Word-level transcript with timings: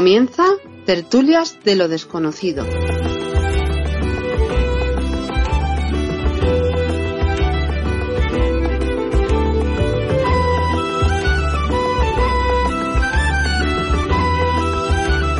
Comienza 0.00 0.46
Tertulias 0.86 1.58
de 1.62 1.76
lo 1.76 1.86
Desconocido. 1.86 2.64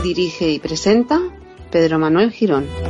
Dirige 0.02 0.50
y 0.50 0.58
presenta 0.58 1.18
Pedro 1.70 1.98
Manuel 1.98 2.30
Girón. 2.30 2.89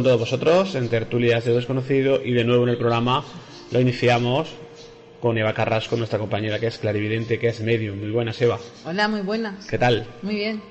Con 0.00 0.04
todos 0.06 0.20
vosotros 0.20 0.74
en 0.76 0.88
Tertulias 0.88 1.44
de 1.44 1.50
lo 1.50 1.56
Desconocido 1.56 2.22
y 2.24 2.32
de 2.32 2.42
nuevo 2.42 2.62
en 2.62 2.70
el 2.70 2.78
programa 2.78 3.22
lo 3.70 3.80
iniciamos 3.80 4.48
con 5.20 5.36
Eva 5.36 5.52
Carrasco, 5.52 5.94
nuestra 5.94 6.18
compañera 6.18 6.58
que 6.58 6.68
es 6.68 6.78
clarividente, 6.78 7.38
que 7.38 7.48
es 7.48 7.60
medium. 7.60 7.98
Muy 7.98 8.10
buenas, 8.10 8.40
Eva. 8.40 8.58
Hola, 8.86 9.08
muy 9.08 9.20
buenas. 9.20 9.66
¿Qué 9.66 9.76
tal? 9.76 10.06
Muy 10.22 10.36
bien. 10.36 10.62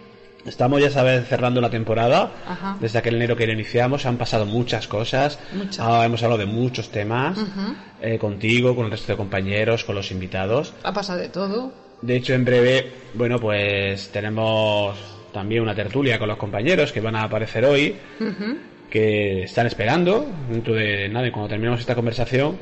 Estamos, 0.48 0.82
ya 0.82 0.90
sabes, 0.90 1.28
cerrando 1.28 1.62
la 1.62 1.70
temporada. 1.70 2.32
Ajá. 2.48 2.78
Desde 2.82 2.98
aquel 2.98 3.18
enero 3.18 3.36
que 3.36 3.46
la 3.46 3.54
iniciamos 3.54 4.08
han 4.08 4.18
pasado 4.18 4.48
muchas 4.48 4.88
cosas. 4.88 5.38
Muchas. 5.54 5.80
Ah, 5.80 6.04
hemos 6.04 6.24
hablado 6.24 6.40
de 6.40 6.48
muchos 6.48 6.90
temas. 6.90 7.38
Ujú. 7.38 7.76
eh, 8.02 8.18
contigo, 8.18 8.76
con 8.76 8.86
el 8.86 8.92
resto 8.92 9.12
de 9.14 9.18
compañeros, 9.18 9.84
con 9.84 9.94
los 9.94 10.10
invitados. 10.10 10.74
Ha 10.82 10.92
pasado 10.92 11.20
de 11.20 11.30
todo. 11.30 11.72
De 12.02 12.16
hecho, 12.16 12.34
en 12.34 12.46
breve, 12.46 12.92
bueno, 13.14 13.38
pues 13.40 14.10
tenemos 14.10 14.98
también 15.32 15.62
una 15.62 15.76
tertulia 15.76 16.18
con 16.18 16.28
los 16.28 16.38
compañeros 16.38 16.92
que 16.92 17.02
van 17.02 17.16
a 17.16 17.22
aparecer 17.26 17.64
hoy, 17.66 17.96
Ujú. 18.20 18.58
Que 18.90 19.44
están 19.44 19.68
esperando 19.68 20.26
dentro 20.50 20.73
de 20.73 21.09
nada, 21.09 21.32
cuando 21.32 21.50
terminemos 21.50 21.80
esta 21.80 21.95
conversación. 21.95 22.58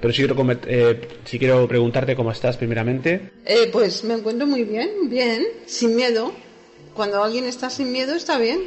Pero 0.00 0.12
sí 0.14 0.22
quiero, 0.24 0.58
eh, 0.68 1.00
sí 1.24 1.38
quiero 1.38 1.66
preguntarte 1.66 2.14
cómo 2.14 2.30
estás 2.30 2.56
primeramente. 2.56 3.30
Eh, 3.44 3.68
pues 3.72 4.04
me 4.04 4.14
encuentro 4.14 4.46
muy 4.46 4.62
bien, 4.64 4.88
bien, 5.10 5.42
sin 5.66 5.96
miedo. 5.96 6.32
Cuando 6.94 7.22
alguien 7.22 7.44
está 7.46 7.68
sin 7.68 7.90
miedo, 7.90 8.14
está 8.14 8.38
bien. 8.38 8.60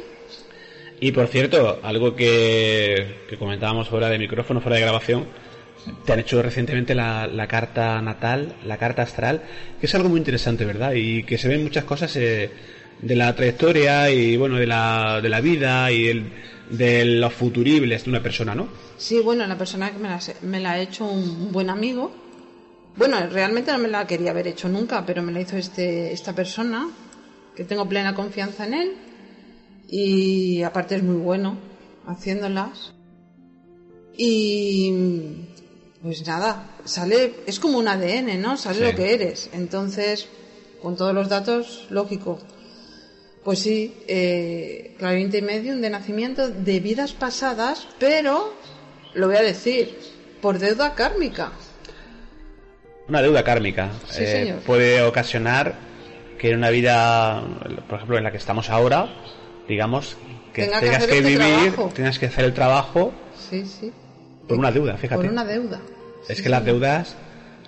Y 1.00 1.12
por 1.12 1.26
cierto, 1.28 1.80
algo 1.82 2.14
que, 2.14 3.16
que 3.28 3.36
comentábamos 3.36 3.88
fuera 3.88 4.08
de 4.08 4.18
micrófono, 4.18 4.60
fuera 4.60 4.76
de 4.76 4.82
grabación, 4.82 5.26
te 6.04 6.12
han 6.12 6.20
hecho 6.20 6.40
recientemente 6.42 6.94
la, 6.94 7.26
la 7.26 7.48
carta 7.48 8.00
natal, 8.02 8.54
la 8.64 8.76
carta 8.76 9.02
astral, 9.02 9.42
que 9.80 9.86
es 9.86 9.94
algo 9.94 10.08
muy 10.08 10.18
interesante, 10.18 10.64
¿verdad? 10.64 10.92
Y 10.94 11.24
que 11.24 11.38
se 11.38 11.48
ven 11.48 11.62
muchas 11.64 11.84
cosas 11.84 12.14
eh, 12.16 12.50
de 13.00 13.16
la 13.16 13.34
trayectoria 13.34 14.10
y 14.10 14.36
bueno, 14.36 14.58
de 14.58 14.66
la, 14.66 15.20
de 15.20 15.28
la 15.28 15.40
vida 15.40 15.90
y 15.90 16.08
el- 16.08 16.32
de 16.72 17.04
los 17.04 17.32
futuribles 17.32 18.04
de 18.04 18.10
una 18.10 18.22
persona, 18.22 18.54
¿no? 18.54 18.68
Sí, 18.96 19.20
bueno, 19.20 19.46
la 19.46 19.56
persona 19.58 19.90
que 19.92 19.98
me 19.98 20.08
la, 20.08 20.20
me 20.42 20.60
la 20.60 20.72
ha 20.72 20.80
hecho 20.80 21.04
un 21.04 21.52
buen 21.52 21.70
amigo. 21.70 22.10
Bueno, 22.96 23.16
realmente 23.30 23.72
no 23.72 23.78
me 23.78 23.88
la 23.88 24.06
quería 24.06 24.30
haber 24.32 24.48
hecho 24.48 24.68
nunca, 24.68 25.04
pero 25.06 25.22
me 25.22 25.32
la 25.32 25.40
hizo 25.40 25.56
este, 25.56 26.12
esta 26.12 26.34
persona, 26.34 26.88
que 27.56 27.64
tengo 27.64 27.88
plena 27.88 28.14
confianza 28.14 28.66
en 28.66 28.74
él. 28.74 28.92
Y 29.88 30.62
aparte 30.62 30.96
es 30.96 31.02
muy 31.02 31.16
bueno 31.16 31.56
haciéndolas. 32.06 32.92
Y 34.16 34.92
pues 36.02 36.26
nada, 36.26 36.70
sale, 36.84 37.34
es 37.46 37.60
como 37.60 37.78
un 37.78 37.88
ADN, 37.88 38.40
¿no? 38.40 38.56
Sale 38.56 38.78
Sí. 38.78 38.84
lo 38.84 38.94
que 38.94 39.14
eres. 39.14 39.50
Entonces, 39.52 40.28
con 40.82 40.96
todos 40.96 41.14
los 41.14 41.28
datos, 41.28 41.86
lógico. 41.90 42.38
Pues 43.44 43.58
sí, 43.58 43.94
eh, 44.06 44.94
clarividente 44.98 45.38
y 45.38 45.42
medium 45.42 45.80
de 45.80 45.90
nacimiento 45.90 46.48
de 46.48 46.78
vidas 46.80 47.12
pasadas, 47.12 47.88
pero, 47.98 48.54
lo 49.14 49.26
voy 49.26 49.36
a 49.36 49.42
decir, 49.42 49.98
por 50.40 50.58
deuda 50.58 50.94
kármica. 50.94 51.50
Una 53.08 53.20
deuda 53.20 53.42
kármica. 53.42 53.90
Sí, 54.08 54.22
eh, 54.24 54.56
puede 54.64 55.02
ocasionar 55.02 55.74
que 56.38 56.50
en 56.50 56.58
una 56.58 56.70
vida, 56.70 57.42
por 57.88 57.96
ejemplo, 57.96 58.16
en 58.16 58.24
la 58.24 58.30
que 58.30 58.36
estamos 58.36 58.70
ahora, 58.70 59.12
digamos, 59.68 60.16
que 60.52 60.64
Tenga 60.64 60.80
que 60.80 60.86
tengas 60.86 61.06
que, 61.06 61.18
este 61.18 61.28
vivir, 61.28 61.38
trabajo. 61.72 61.92
tengas 61.94 62.18
que 62.18 62.26
hacer 62.26 62.44
el 62.44 62.54
trabajo 62.54 63.12
Sí, 63.50 63.64
sí. 63.66 63.92
por 64.46 64.58
una 64.58 64.70
deuda, 64.70 64.96
fíjate. 64.96 65.22
Por 65.22 65.32
una 65.32 65.44
deuda. 65.44 65.80
Es 66.28 66.40
que 66.42 66.48
las 66.48 66.64
deudas, 66.64 67.16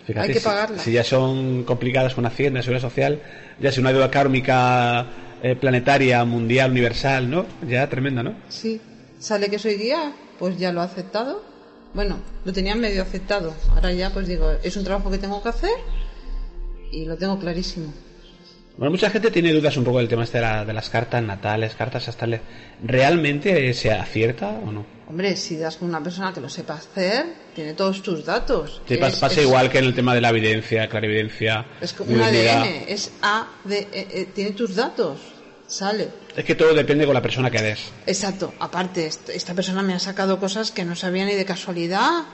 fíjate, 0.07 0.29
Hay 0.29 0.35
que 0.35 0.41
si-. 0.41 0.79
Si, 0.85 0.93
ya 0.93 1.03
son 1.03 1.65
complicadas 1.65 2.15
con 2.15 2.27
Hacienda, 2.27 2.63
Seguridad 2.63 2.83
Social, 2.89 3.21
ya 3.61 3.71
es 3.71 3.79
una 3.79 3.93
deuda 3.93 4.11
kármica 4.11 5.07
eh, 5.45 5.55
planetaria, 5.57 6.25
mundial, 6.25 6.71
universal, 6.73 7.29
¿no? 7.31 7.45
Ya 7.69 7.89
tremenda, 7.89 8.23
¿no? 8.23 8.35
Sí. 8.49 8.81
Sale 9.19 9.49
que 9.51 9.59
soy 9.59 9.75
guía, 9.77 10.13
pues 10.39 10.59
ya 10.59 10.73
lo 10.73 10.81
he 10.81 10.85
aceptado. 10.85 11.43
Bueno, 11.95 12.19
lo 12.45 12.53
tenía 12.53 12.75
medio 12.75 13.03
aceptado. 13.03 13.55
Ahora 13.75 13.93
ya, 13.93 14.11
pues 14.11 14.27
digo, 14.27 14.51
es 14.63 14.77
un 14.77 14.85
trabajo 14.85 15.11
que 15.11 15.19
tengo 15.19 15.43
que 15.43 15.49
hacer 15.51 15.71
y 16.91 17.05
lo 17.05 17.17
tengo 17.17 17.39
clarísimo. 17.39 17.93
Bueno, 18.77 18.91
mucha 18.91 19.09
gente 19.09 19.31
tiene 19.31 19.53
dudas 19.53 19.77
un 19.77 19.85
poco 19.85 19.99
del 19.99 20.09
tema 20.09 20.25
este 20.25 20.39
de, 20.39 20.43
la- 20.43 20.65
de 20.65 20.73
las 20.73 20.91
cartas 20.91 21.23
natales, 21.23 21.75
cartas 21.77 22.09
astrales. 22.09 22.41
¿Realmente 22.83 23.73
se 23.73 23.93
acierta 23.93 24.49
o 24.49 24.73
no? 24.73 24.85
Hombre, 25.09 25.37
si 25.37 25.57
das 25.57 25.77
con 25.77 25.89
una 25.89 26.03
persona 26.03 26.33
que 26.33 26.41
lo 26.41 26.49
sepa 26.49 26.75
hacer, 26.75 27.27
tiene 27.55 27.75
todos 27.75 28.03
tus 28.03 28.25
datos. 28.25 28.81
Sí, 28.89 28.95
Es- 28.95 29.01
pasa 29.01 29.27
es- 29.29 29.39
igual 29.47 29.71
que 29.71 29.79
en 29.79 29.85
el 29.85 29.95
tema 29.95 30.13
de 30.15 30.21
la 30.21 30.31
evidencia, 30.31 30.89
clarividencia. 30.89 31.65
Es 31.81 31.93
como 31.93 32.13
un. 32.13 32.21
ADN, 32.21 32.85
es 32.89 33.13
A, 33.23 33.47
de, 33.65 33.79
eh, 33.79 33.89
eh, 33.93 34.29
tiene 34.35 34.51
tus 34.53 34.75
datos, 34.75 35.21
sale. 35.67 36.09
Es 36.37 36.45
que 36.45 36.55
todo 36.55 36.75
depende 36.75 37.05
con 37.07 37.15
la 37.15 37.23
persona 37.23 37.51
que 37.51 37.59
eres. 37.59 37.93
Exacto, 38.07 38.53
aparte, 38.59 39.07
est- 39.07 39.29
esta 39.31 39.55
persona 39.55 39.83
me 39.83 39.95
ha 39.95 39.99
sacado 39.99 40.39
cosas 40.39 40.71
que 40.73 40.85
no 40.85 40.97
sabía 40.97 41.25
ni 41.25 41.35
de 41.35 41.45
casualidad 41.45 42.25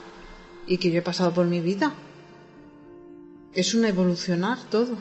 y 0.66 0.78
que 0.78 0.90
yo 0.90 0.98
he 0.98 1.02
pasado 1.02 1.32
por 1.32 1.46
mi 1.46 1.60
vida. 1.60 1.92
Es 3.54 3.74
un 3.74 3.84
evolucionar 3.84 4.58
todo. 4.70 4.96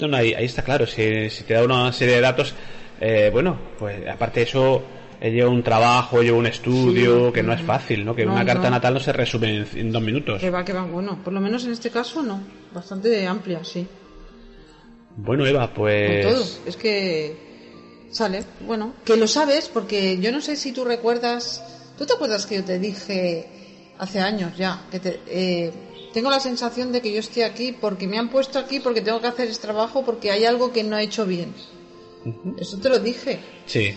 No, 0.00 0.08
no, 0.08 0.16
ahí, 0.16 0.34
ahí 0.34 0.44
está 0.44 0.62
claro. 0.62 0.86
Si, 0.86 1.30
si 1.30 1.44
te 1.44 1.54
da 1.54 1.64
una 1.64 1.92
serie 1.92 2.16
de 2.16 2.20
datos, 2.20 2.54
eh, 3.00 3.30
bueno, 3.32 3.58
pues 3.78 4.06
aparte 4.08 4.40
de 4.40 4.46
eso, 4.46 4.82
eh, 5.20 5.30
lleva 5.32 5.50
un 5.50 5.62
trabajo, 5.62 6.22
lleva 6.22 6.36
un 6.38 6.46
estudio, 6.46 7.28
Sí, 7.28 7.32
que 7.32 7.42
no 7.42 7.52
es 7.52 7.62
fácil, 7.62 8.04
¿no? 8.04 8.14
Que 8.14 8.24
No, 8.26 8.32
una 8.32 8.44
carta 8.44 8.64
no. 8.64 8.70
natal 8.70 8.94
no 8.94 9.00
se 9.00 9.12
resume 9.12 9.66
en, 9.74 9.90
dos 9.90 10.02
minutos. 10.02 10.40
Que 10.40 10.50
va, 10.50 10.64
que 10.64 10.72
va, 10.72 10.82
bueno, 10.84 11.18
por 11.24 11.32
lo 11.32 11.40
menos 11.40 11.64
en 11.64 11.72
este 11.72 11.90
caso 11.90 12.22
no, 12.22 12.40
bastante 12.72 13.26
amplia, 13.26 13.64
sí. 13.64 13.86
Bueno, 15.16 15.44
Eva, 15.46 15.66
Con 15.68 15.74
pues. 15.74 16.22
todo, 16.26 16.44
es 16.66 16.76
que 16.76 17.47
sale, 18.10 18.44
bueno, 18.60 18.94
que 19.04 19.16
lo 19.16 19.28
sabes 19.28 19.68
porque 19.68 20.18
yo 20.18 20.32
no 20.32 20.40
sé 20.40 20.56
si 20.56 20.72
tú 20.72 20.84
recuerdas, 20.84 21.62
¿tú 21.96 22.06
te 22.06 22.14
acuerdas 22.14 22.46
que 22.46 22.56
yo 22.56 22.64
te 22.64 22.78
dije 22.78 23.48
hace 23.98 24.20
años 24.20 24.56
ya, 24.56 24.84
que 24.90 25.00
te, 25.00 25.20
eh, 25.26 25.72
tengo 26.12 26.30
la 26.30 26.40
sensación 26.40 26.92
de 26.92 27.00
que 27.00 27.12
yo 27.12 27.20
estoy 27.20 27.42
aquí 27.42 27.72
porque 27.72 28.06
me 28.06 28.18
han 28.18 28.28
puesto 28.30 28.58
aquí, 28.58 28.80
porque 28.80 29.00
tengo 29.00 29.20
que 29.20 29.26
hacer 29.26 29.48
este 29.48 29.62
trabajo, 29.66 30.04
porque 30.04 30.30
hay 30.30 30.44
algo 30.44 30.72
que 30.72 30.84
no 30.84 30.96
he 30.98 31.02
hecho 31.02 31.26
bien? 31.26 31.54
Eso 32.58 32.78
te 32.78 32.88
lo 32.88 32.98
dije. 32.98 33.38
Sí. 33.66 33.94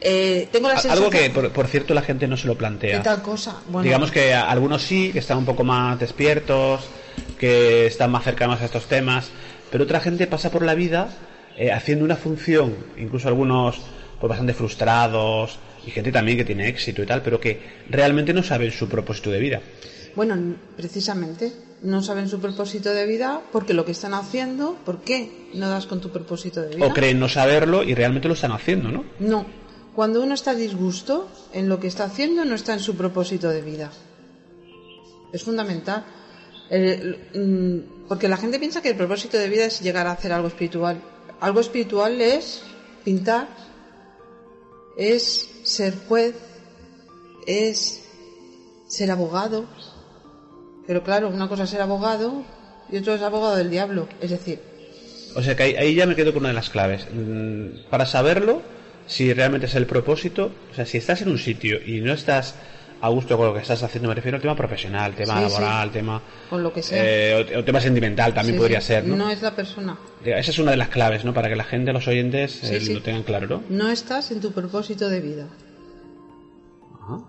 Eh, 0.00 0.48
tengo 0.52 0.68
la 0.68 0.74
Algo 0.74 1.10
que, 1.10 1.30
por, 1.30 1.50
por 1.52 1.66
cierto, 1.68 1.94
la 1.94 2.02
gente 2.02 2.28
no 2.28 2.36
se 2.36 2.46
lo 2.46 2.56
plantea. 2.56 3.02
tal 3.02 3.22
cosa. 3.22 3.60
Bueno, 3.68 3.84
Digamos 3.84 4.10
que 4.10 4.34
algunos 4.34 4.82
sí, 4.82 5.12
que 5.12 5.20
están 5.20 5.38
un 5.38 5.44
poco 5.46 5.64
más 5.64 5.98
despiertos, 5.98 6.82
que 7.38 7.86
están 7.86 8.10
más 8.10 8.24
cercanos 8.24 8.60
a 8.60 8.64
estos 8.66 8.86
temas, 8.86 9.30
pero 9.70 9.84
otra 9.84 10.00
gente 10.00 10.26
pasa 10.26 10.50
por 10.50 10.64
la 10.64 10.74
vida 10.74 11.08
eh, 11.56 11.72
haciendo 11.72 12.04
una 12.04 12.16
función, 12.16 12.74
incluso 12.98 13.28
algunos 13.28 13.80
pues 14.20 14.28
bastante 14.28 14.54
frustrados 14.54 15.58
y 15.86 15.90
gente 15.90 16.10
también 16.12 16.38
que 16.38 16.44
tiene 16.44 16.68
éxito 16.68 17.02
y 17.02 17.06
tal, 17.06 17.22
pero 17.22 17.38
que 17.40 17.60
realmente 17.90 18.32
no 18.32 18.42
saben 18.42 18.70
su 18.70 18.88
propósito 18.88 19.30
de 19.30 19.38
vida. 19.38 19.60
Bueno, 20.14 20.56
precisamente, 20.76 21.52
no 21.82 22.02
saben 22.02 22.28
su 22.28 22.40
propósito 22.40 22.90
de 22.94 23.06
vida 23.06 23.42
porque 23.52 23.74
lo 23.74 23.84
que 23.84 23.92
están 23.92 24.14
haciendo, 24.14 24.76
¿por 24.86 25.02
qué 25.02 25.48
no 25.54 25.68
das 25.68 25.84
con 25.86 26.00
tu 26.00 26.10
propósito 26.10 26.62
de 26.62 26.76
vida? 26.76 26.86
O 26.86 26.92
creen 26.94 27.20
no 27.20 27.28
saberlo 27.28 27.82
y 27.82 27.94
realmente 27.94 28.26
lo 28.28 28.34
están 28.34 28.52
haciendo, 28.52 28.90
¿no? 28.90 29.04
No, 29.18 29.44
cuando 29.94 30.22
uno 30.22 30.32
está 30.34 30.54
disgusto 30.54 31.28
en 31.52 31.68
lo 31.68 31.78
que 31.78 31.86
está 31.88 32.04
haciendo, 32.04 32.44
no 32.46 32.54
está 32.54 32.72
en 32.72 32.80
su 32.80 32.96
propósito 32.96 33.50
de 33.50 33.60
vida. 33.60 33.90
Es 35.32 35.42
fundamental. 35.44 36.04
El- 36.70 37.18
mm, 37.34 38.06
porque 38.08 38.28
la 38.28 38.36
gente 38.38 38.58
piensa 38.58 38.80
que 38.82 38.88
el 38.90 38.96
propósito 38.96 39.36
de 39.36 39.48
vida 39.48 39.66
es 39.66 39.80
llegar 39.82 40.06
a 40.06 40.12
hacer 40.12 40.32
algo 40.32 40.48
espiritual. 40.48 41.00
Algo 41.40 41.60
espiritual 41.60 42.20
es 42.20 42.62
pintar, 43.04 43.48
es 44.96 45.48
ser 45.64 45.94
juez, 46.08 46.34
es 47.46 48.02
ser 48.88 49.10
abogado. 49.10 49.66
Pero 50.86 51.02
claro, 51.02 51.28
una 51.28 51.48
cosa 51.48 51.64
es 51.64 51.70
ser 51.70 51.80
abogado 51.80 52.44
y 52.90 52.96
otro 52.98 53.14
es 53.14 53.22
abogado 53.22 53.56
del 53.56 53.70
diablo. 53.70 54.08
Es 54.20 54.30
decir, 54.30 54.60
O 55.34 55.42
sea 55.42 55.54
que 55.56 55.64
ahí, 55.64 55.74
ahí 55.76 55.94
ya 55.94 56.06
me 56.06 56.16
quedo 56.16 56.32
con 56.32 56.40
una 56.42 56.48
de 56.50 56.54
las 56.54 56.70
claves. 56.70 57.06
Mm, 57.12 57.88
Para 57.90 58.06
saberlo, 58.06 58.62
si 59.06 59.32
realmente 59.32 59.66
es 59.66 59.74
el 59.74 59.86
propósito, 59.86 60.52
o 60.70 60.74
sea, 60.74 60.86
si 60.86 60.96
estás 60.98 61.20
en 61.22 61.28
un 61.28 61.38
sitio 61.38 61.78
y 61.84 62.00
no 62.00 62.12
estás 62.12 62.54
a 63.00 63.08
gusto 63.10 63.36
con 63.36 63.46
lo 63.48 63.54
que 63.54 63.60
estás 63.60 63.82
haciendo, 63.82 64.08
me 64.08 64.14
refiero 64.14 64.36
al 64.36 64.42
tema 64.42 64.56
profesional, 64.56 65.14
tema 65.14 65.34
Sí, 65.34 65.44
sí. 65.44 65.52
laboral, 65.52 65.90
tema... 65.90 66.22
con 66.48 66.62
lo 66.62 66.72
que 66.72 66.82
sea. 66.82 67.02
eh, 67.04 67.54
o, 67.54 67.58
o 67.60 67.64
tema 67.64 67.80
sentimental 67.80 68.32
también 68.32 68.54
Sí, 68.56 68.58
podría 68.60 68.80
ser, 68.80 69.04
¿no? 69.06 69.16
No 69.16 69.30
es 69.30 69.42
la 69.42 69.54
persona. 69.54 69.98
Esa 70.24 70.50
es 70.50 70.58
una 70.58 70.70
de 70.70 70.76
las 70.78 70.88
claves, 70.88 71.24
¿no? 71.24 71.34
Para 71.34 71.48
que 71.48 71.56
la 71.56 71.64
gente, 71.64 71.92
los 71.92 72.08
oyentes, 72.08 72.62
eh, 72.64 72.80
lo 72.92 73.02
tengan 73.02 73.22
claro, 73.22 73.46
¿no? 73.46 73.62
No 73.68 73.90
estás 73.90 74.30
en 74.30 74.40
tu 74.40 74.52
propósito 74.52 75.08
de 75.10 75.20
vida. 75.20 75.46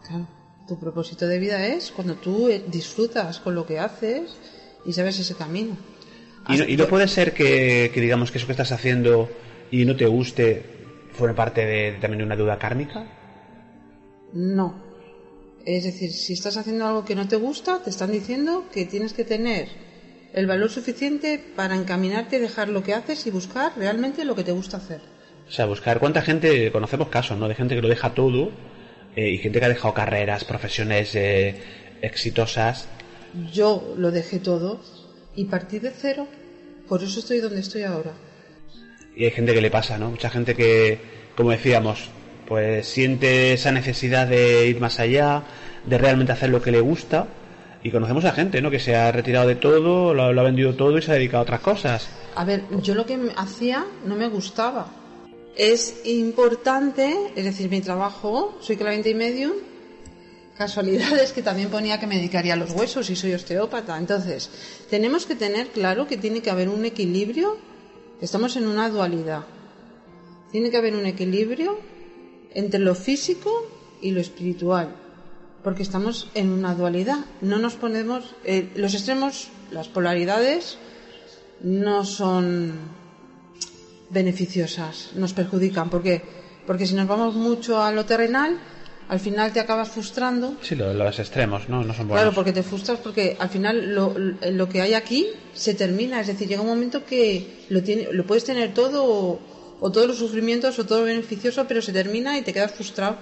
Claro. 0.07 0.27
Tu 0.67 0.79
propósito 0.79 1.27
de 1.27 1.39
vida 1.39 1.65
es 1.67 1.91
cuando 1.91 2.15
tú 2.15 2.49
eh, 2.49 2.63
disfrutas 2.67 3.39
con 3.39 3.55
lo 3.55 3.65
que 3.65 3.79
haces 3.79 4.37
y 4.85 4.93
sabes 4.93 5.19
ese 5.19 5.35
camino. 5.35 5.77
Y 6.49 6.57
no, 6.57 6.63
y 6.65 6.77
no 6.77 6.87
puede 6.87 7.07
ser 7.07 7.33
que, 7.33 7.91
que 7.93 8.01
digamos 8.01 8.31
que 8.31 8.37
eso 8.37 8.47
que 8.47 8.53
estás 8.53 8.71
haciendo 8.71 9.29
y 9.69 9.85
no 9.85 9.95
te 9.95 10.05
guste 10.07 10.65
forme 11.13 11.33
parte 11.35 11.65
de, 11.65 11.97
también 11.99 12.19
de 12.19 12.23
una 12.25 12.35
duda 12.35 12.57
kármica. 12.57 13.05
No. 14.33 14.86
Es 15.67 15.83
decir, 15.83 16.13
si 16.13 16.31
estás 16.31 16.55
haciendo 16.55 16.87
algo 16.87 17.03
que 17.03 17.13
no 17.13 17.27
te 17.27 17.35
gusta, 17.35 17.83
te 17.83 17.89
están 17.89 18.09
diciendo 18.09 18.63
que 18.71 18.85
tienes 18.85 19.11
que 19.11 19.25
tener 19.25 19.67
el 20.31 20.47
valor 20.47 20.69
suficiente 20.69 21.43
para 21.57 21.75
encaminarte, 21.75 22.39
dejar 22.39 22.69
lo 22.69 22.83
que 22.83 22.93
haces 22.93 23.27
y 23.27 23.31
buscar 23.31 23.73
realmente 23.75 24.23
lo 24.23 24.33
que 24.33 24.45
te 24.45 24.53
gusta 24.53 24.77
hacer. 24.77 25.01
O 25.45 25.51
sea, 25.51 25.65
buscar 25.65 25.99
cuánta 25.99 26.21
gente, 26.21 26.71
conocemos 26.71 27.09
casos, 27.09 27.37
¿no? 27.37 27.49
De 27.49 27.55
gente 27.55 27.75
que 27.75 27.81
lo 27.81 27.89
deja 27.89 28.13
todo 28.13 28.49
eh, 29.13 29.29
y 29.29 29.39
gente 29.39 29.59
que 29.59 29.65
ha 29.65 29.69
dejado 29.69 29.93
carreras, 29.93 30.45
profesiones 30.45 31.13
eh, 31.15 31.55
exitosas. 32.01 32.87
Yo 33.51 33.93
lo 33.97 34.11
dejé 34.11 34.39
todo 34.39 34.79
y 35.35 35.45
partí 35.45 35.79
de 35.79 35.91
cero. 35.91 36.29
Por 36.87 37.03
eso 37.03 37.19
estoy 37.19 37.41
donde 37.41 37.59
estoy 37.59 37.83
ahora. 37.83 38.13
Y 39.17 39.25
hay 39.25 39.31
gente 39.31 39.53
que 39.53 39.59
le 39.61 39.69
pasa, 39.69 39.97
¿no? 39.97 40.11
Mucha 40.11 40.29
gente 40.29 40.55
que, 40.55 40.97
como 41.35 41.51
decíamos, 41.51 42.09
pues 42.47 42.87
siente 42.87 43.53
esa 43.53 43.71
necesidad 43.71 44.27
de 44.27 44.67
ir 44.67 44.79
más 44.79 44.99
allá, 44.99 45.43
de 45.85 45.97
realmente 45.97 46.31
hacer 46.31 46.49
lo 46.49 46.61
que 46.61 46.71
le 46.71 46.79
gusta. 46.79 47.27
Y 47.83 47.91
conocemos 47.91 48.25
a 48.25 48.31
gente, 48.31 48.61
¿no? 48.61 48.71
Que 48.71 48.79
se 48.79 48.95
ha 48.95 49.11
retirado 49.11 49.47
de 49.47 49.55
todo, 49.55 50.13
lo, 50.13 50.23
ha 50.23 50.43
vendido 50.43 50.75
todo 50.75 50.97
y 50.97 51.01
se 51.01 51.11
ha 51.11 51.15
dedicado 51.15 51.39
a 51.39 51.43
otras 51.43 51.59
cosas. 51.59 52.07
A 52.35 52.43
ver, 52.43 52.63
yo 52.81 52.95
lo 52.95 53.05
que 53.05 53.19
hacía 53.35 53.85
no 54.05 54.15
me 54.15 54.27
gustaba. 54.29 54.87
Es 55.55 56.01
importante, 56.05 57.15
es 57.35 57.45
decir, 57.45 57.69
mi 57.69 57.81
trabajo, 57.81 58.57
soy 58.61 58.77
clarividente 58.77 59.09
y 59.11 59.15
medium. 59.15 59.53
Casualidades 60.57 61.33
que 61.33 61.43
también 61.43 61.69
ponía 61.69 61.99
que 61.99 62.07
me 62.07 62.15
dedicaría 62.15 62.53
a 62.53 62.57
los 62.57 62.71
huesos 62.71 63.09
y 63.09 63.15
soy 63.15 63.33
osteópata. 63.33 63.97
Entonces, 63.97 64.49
tenemos 64.89 65.25
que 65.25 65.35
tener 65.35 65.67
claro 65.67 66.07
que 66.07 66.17
tiene 66.17 66.41
que 66.41 66.49
haber 66.49 66.69
un 66.69 66.83
equilibrio. 66.83 67.57
Estamos 68.21 68.55
en 68.55 68.67
una 68.67 68.89
dualidad. 68.89 69.45
Tiene 70.51 70.71
que 70.71 70.77
haber 70.77 70.95
un 70.95 71.05
equilibrio 71.05 71.77
entre 72.61 72.79
lo 72.79 72.95
físico 72.95 73.51
y 74.01 74.09
lo 74.11 74.19
espiritual. 74.21 74.87
Porque 75.63 75.83
estamos 75.83 76.27
en 76.33 76.51
una 76.51 76.73
dualidad. 76.75 77.19
No 77.41 77.57
nos 77.59 77.75
ponemos. 77.75 78.35
eh, 78.43 78.69
los 78.75 78.93
extremos, 78.93 79.49
las 79.71 79.87
polaridades, 79.87 80.77
no 81.61 82.03
son 82.05 82.73
beneficiosas, 84.09 85.11
nos 85.15 85.33
perjudican. 85.33 85.89
porque 85.89 86.21
Porque 86.65 86.85
si 86.85 86.95
nos 86.95 87.07
vamos 87.07 87.33
mucho 87.35 87.81
a 87.81 87.91
lo 87.93 88.03
terrenal, 88.05 88.57
al 89.07 89.19
final 89.21 89.53
te 89.53 89.61
acabas 89.61 89.87
frustrando. 89.89 90.55
Sí, 90.61 90.75
lo- 90.75 90.93
los 90.93 91.17
extremos, 91.19 91.69
¿no? 91.69 91.81
No 91.83 91.93
son 91.93 92.07
buenos. 92.09 92.21
Claro, 92.23 92.35
porque 92.35 92.51
te 92.51 92.61
frustras 92.61 92.99
porque 92.99 93.37
al 93.39 93.49
final 93.49 93.95
lo, 93.95 94.13
lo 94.51 94.67
que 94.67 94.81
hay 94.81 94.93
aquí 94.93 95.27
se 95.53 95.73
termina. 95.75 96.19
Es 96.19 96.27
decir, 96.27 96.45
llega 96.47 96.61
un 96.61 96.67
momento 96.67 97.05
que 97.05 97.65
lo, 97.69 97.81
tiene, 97.83 98.09
lo 98.11 98.25
puedes 98.25 98.43
tener 98.43 98.73
todo 98.73 99.39
o, 99.79 99.91
todos 99.91 100.07
los 100.07 100.17
sufrimientos 100.17 100.77
o 100.79 100.85
todo 100.85 100.99
lo 100.99 101.05
beneficioso, 101.05 101.65
pero 101.67 101.81
se 101.81 101.93
termina 101.93 102.37
y 102.37 102.41
te 102.41 102.53
quedas 102.53 102.71
frustrado. 102.71 103.17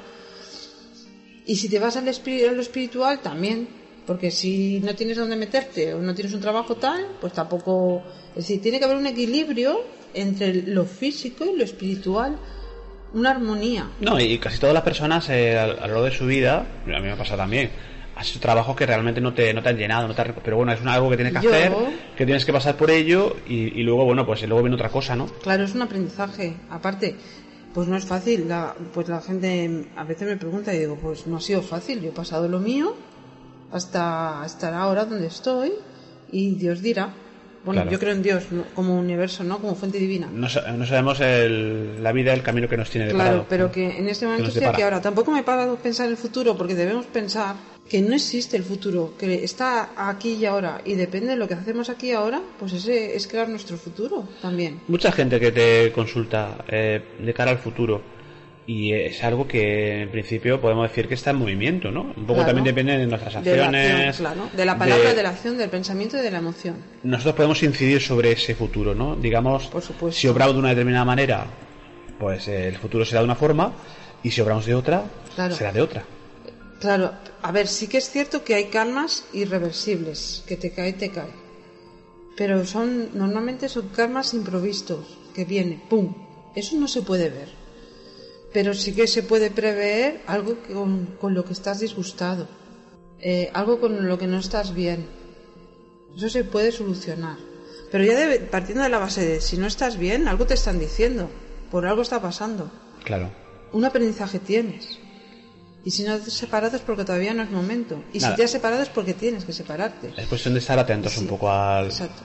Y 1.46 1.56
si 1.58 1.70
te 1.70 1.80
vas 1.80 1.96
al 1.98 2.08
a 2.08 2.52
lo 2.52 2.62
espiritual, 2.62 3.20
también. 3.20 3.68
Porque 4.06 4.30
si 4.30 4.80
no 4.82 4.94
tienes 4.94 5.18
dónde 5.18 5.36
meterte 5.36 5.94
o 5.94 6.02
no 6.02 6.14
tienes 6.14 6.34
un 6.34 6.42
trabajo 6.42 6.76
tal, 6.76 7.08
pues 7.20 7.34
tampoco. 7.34 8.04
Es 8.30 8.48
decir, 8.48 8.62
tiene 8.62 8.78
que 8.80 8.86
haber 8.86 8.98
un 8.98 9.08
equilibrio 9.08 9.82
entre 10.14 10.54
lo 10.54 10.86
físico 10.86 11.46
y 11.46 11.58
lo 11.58 11.64
espiritual. 11.64 12.38
Una 13.14 13.32
armonía. 13.32 13.90
No, 14.02 14.20
y 14.20 14.38
casi 14.40 14.60
todas 14.60 14.74
las 14.74 14.84
personas 14.84 15.30
eh, 15.30 15.58
a, 15.58 15.68
lo 15.68 15.76
largo 15.76 16.04
de 16.04 16.12
su 16.12 16.26
vida, 16.26 16.68
a 16.84 16.88
mí 17.00 17.02
me 17.02 17.12
ha 17.12 17.16
pasado 17.16 17.38
también, 17.38 17.72
has 18.16 18.30
hecho 18.30 18.40
trabajos 18.42 18.76
que 18.76 18.86
realmente 18.86 19.22
no 19.22 19.34
te, 19.34 19.54
no 19.54 19.64
te 19.64 19.70
han 19.70 19.78
llenado, 19.78 20.08
no 20.08 20.14
te 20.14 20.22
han- 20.22 20.36
pero 20.44 20.58
bueno, 20.58 20.74
es 20.74 20.82
algo 20.86 21.10
que 21.10 21.16
tienes 21.16 21.34
que 21.34 21.42
Yo- 21.42 21.50
hacer, 21.50 21.72
que 22.18 22.26
tienes 22.26 22.46
que 22.46 22.54
pasar 22.54 22.78
por 22.78 22.90
ello 22.92 23.36
y, 23.48 23.80
y 23.80 23.84
luego, 23.84 24.06
bueno, 24.06 24.26
pues 24.26 24.42
luego 24.44 24.62
viene 24.64 24.76
otra 24.76 24.90
cosa, 24.90 25.16
¿no? 25.16 25.26
Claro, 25.42 25.64
es 25.64 25.76
un 25.76 25.82
aprendizaje. 25.82 26.56
Aparte, 26.70 27.16
pues 27.74 27.88
no 27.88 27.98
es 27.98 28.06
fácil. 28.06 28.48
La, 28.48 28.74
pues 28.94 29.08
la 29.10 29.22
gente 29.22 29.88
a 29.96 30.04
veces 30.04 30.28
me 30.28 30.38
pregunta 30.38 30.74
y 30.74 30.80
digo, 30.80 30.96
pues 31.02 31.28
no 31.28 31.38
ha 31.38 31.42
sido 31.42 31.62
fácil. 31.62 32.02
Yo 32.02 32.10
he 32.10 32.14
pasado 32.14 32.48
lo 32.48 32.60
mío 32.60 32.96
hasta 33.72 34.42
estar 34.46 34.74
ahora 34.74 35.06
donde 35.06 35.28
estoy 35.28 35.74
y 36.32 36.56
Dios 36.56 36.82
dirá. 36.82 37.14
Bueno, 37.66 37.82
Claro. 37.82 37.92
yo 37.92 38.00
creo 38.00 38.14
en 38.14 38.22
Dios 38.22 38.44
¿no? 38.52 38.64
como 38.76 38.96
universo, 38.98 39.44
¿no? 39.44 39.58
Como 39.58 39.74
fuente 39.74 39.98
divina. 39.98 40.28
No, 40.32 40.48
no 40.78 40.86
sabemos 40.86 41.20
el- 41.20 42.02
la 42.04 42.12
vida, 42.12 42.32
el 42.32 42.44
camino 42.44 42.70
que 42.70 42.78
nos 42.78 42.92
tiene 42.92 43.08
deparado. 43.08 43.32
Claro, 43.32 43.46
pero 43.50 43.72
que 43.72 43.98
en 43.98 44.08
este 44.08 44.26
momento 44.28 44.50
estoy 44.50 44.66
aquí 44.66 44.84
ahora. 44.84 45.02
Tampoco 45.02 45.32
me 45.32 45.40
he 45.40 45.44
parado 45.44 45.74
a 45.74 45.78
pensar 45.78 46.06
en 46.06 46.12
el 46.12 46.18
futuro 46.18 46.56
porque 46.56 46.76
debemos 46.76 47.08
pensar 47.08 47.56
que 47.90 48.02
no 48.02 48.16
existe 48.16 48.58
el 48.58 48.64
futuro, 48.64 49.14
que 49.18 49.44
está 49.44 49.92
aquí 49.96 50.34
y 50.34 50.46
ahora 50.46 50.82
y 50.86 50.96
depende 50.96 51.28
de 51.30 51.36
lo 51.36 51.48
que 51.48 51.54
hacemos 51.54 51.90
aquí 51.90 52.08
y 52.10 52.12
ahora, 52.14 52.42
pues 52.60 52.74
ese 52.74 53.16
es 53.16 53.28
crear 53.28 53.48
nuestro 53.48 53.78
futuro 53.78 54.28
también. 54.42 54.82
Mucha 54.88 55.12
gente 55.12 55.40
que 55.40 55.52
te 55.52 55.92
consulta 55.92 56.66
eh, 56.68 57.02
de 57.20 57.34
cara 57.34 57.52
al 57.52 57.60
futuro 57.60 58.02
y 58.68 58.92
es 58.94 59.24
algo 59.24 59.48
que 59.48 60.02
en 60.02 60.10
principio 60.10 60.60
podemos 60.60 60.90
decir 60.90 61.08
que 61.08 61.14
está 61.14 61.30
en 61.30 61.36
movimiento, 61.38 61.92
¿no? 61.92 62.02
Un 62.02 62.26
poco 62.26 62.34
Claro. 62.40 62.46
también 62.48 62.64
depende 62.66 62.98
de 62.98 63.06
nuestras 63.06 63.44
De 63.44 63.56
la, 63.56 63.66
acciones. 63.66 64.08
acción, 64.10 64.26
claro, 64.34 64.50
de 64.52 64.66
la 64.66 64.78
palabra, 64.80 65.10
de- 65.10 65.16
de 65.16 65.24
la 65.24 65.30
acción, 65.30 65.56
del 65.56 65.70
pensamiento 65.70 66.18
y 66.18 66.22
de 66.22 66.32
la 66.32 66.40
emoción. 66.40 66.76
nosotros 67.04 67.36
podemos 67.36 67.62
incidir 67.62 68.02
sobre 68.02 68.32
ese 68.32 68.56
futuro, 68.56 68.96
¿no? 68.96 69.16
Digamos, 69.16 69.68
Por 69.68 69.84
supuesto. 69.84 70.20
si 70.20 70.28
obramos 70.28 70.56
de 70.56 70.60
una 70.62 70.70
determinada 70.70 71.06
manera, 71.06 71.46
pues 72.18 72.48
eh, 72.48 72.68
el 72.70 72.78
futuro 72.78 73.06
será 73.06 73.20
de 73.20 73.26
una 73.26 73.36
forma, 73.36 73.72
y 74.24 74.32
si 74.32 74.42
obramos 74.42 74.66
de 74.66 74.74
otra, 74.74 75.04
Claro. 75.36 75.54
será 75.54 75.72
de 75.72 75.82
otra. 75.82 76.04
Claro, 76.80 77.14
a 77.42 77.52
ver, 77.52 77.68
sí 77.68 77.88
que 77.88 77.98
es 77.98 78.10
cierto 78.10 78.44
que 78.44 78.54
hay 78.56 78.66
karmas 78.66 79.24
irreversibles, 79.34 80.44
que 80.48 80.58
te 80.58 80.72
cae, 80.72 80.94
te 80.94 81.10
cae. 81.12 81.32
Pero 82.38 82.66
son, 82.66 83.18
normalmente 83.18 83.70
son 83.70 83.88
karmas 83.90 84.34
improvistos, 84.34 85.18
que 85.34 85.46
viene, 85.46 85.82
¡pum! 85.90 86.14
Eso 86.56 86.76
no 86.78 86.88
se 86.88 87.02
puede 87.02 87.30
ver. 87.30 87.50
Pero 88.54 88.74
sí 88.74 88.94
que 88.94 89.08
se 89.08 89.24
puede 89.24 89.52
prever 89.52 90.22
algo 90.28 90.58
con, 90.72 91.06
con 91.20 91.34
lo 91.34 91.46
que 91.46 91.54
estás 91.54 91.80
disgustado, 91.80 92.48
eh, 93.20 93.50
algo 93.54 93.80
con 93.80 94.08
lo 94.08 94.18
que 94.18 94.28
no 94.28 94.38
estás 94.40 94.74
bien. 94.74 95.08
Eso 96.16 96.30
se 96.30 96.44
puede 96.44 96.72
solucionar. 96.72 97.38
Pero 97.92 98.04
ya 98.04 98.16
debe- 98.16 98.40
partiendo 98.40 98.84
de 98.84 98.90
la 98.90 99.00
base 99.00 99.26
de 99.26 99.42
si 99.42 99.58
no 99.58 99.68
estás 99.68 99.98
bien, 99.98 100.28
algo 100.28 100.46
te 100.46 100.54
están 100.54 100.80
diciendo, 100.80 101.30
por 101.72 101.86
algo 101.88 102.02
está 102.02 102.22
pasando. 102.22 102.70
Claro. 103.04 103.32
Un 103.72 103.84
aprendizaje 103.86 104.40
tienes. 104.40 105.00
Y 105.86 105.92
si 105.92 106.04
no 106.04 106.18
te 106.18 106.24
has 106.24 106.34
separado 106.34 106.76
es 106.76 106.82
porque 106.82 107.06
todavía 107.06 107.34
no 107.34 107.44
es 107.44 107.52
momento. 107.52 108.04
Y 108.12 108.18
Nada. 108.20 108.32
si 108.34 108.38
te 108.38 108.44
has 108.46 108.52
separado 108.52 108.82
es 108.82 108.90
porque 108.90 109.14
tienes 109.14 109.46
que 109.46 109.54
separarte. 109.54 110.12
Es 110.18 110.26
cuestión 110.28 110.56
de 110.56 110.60
estar 110.60 110.78
atentos 110.80 111.14
Sí, 111.14 111.22
un 111.22 111.28
poco 111.28 111.50
al. 111.52 111.86
Exacto. 111.86 112.24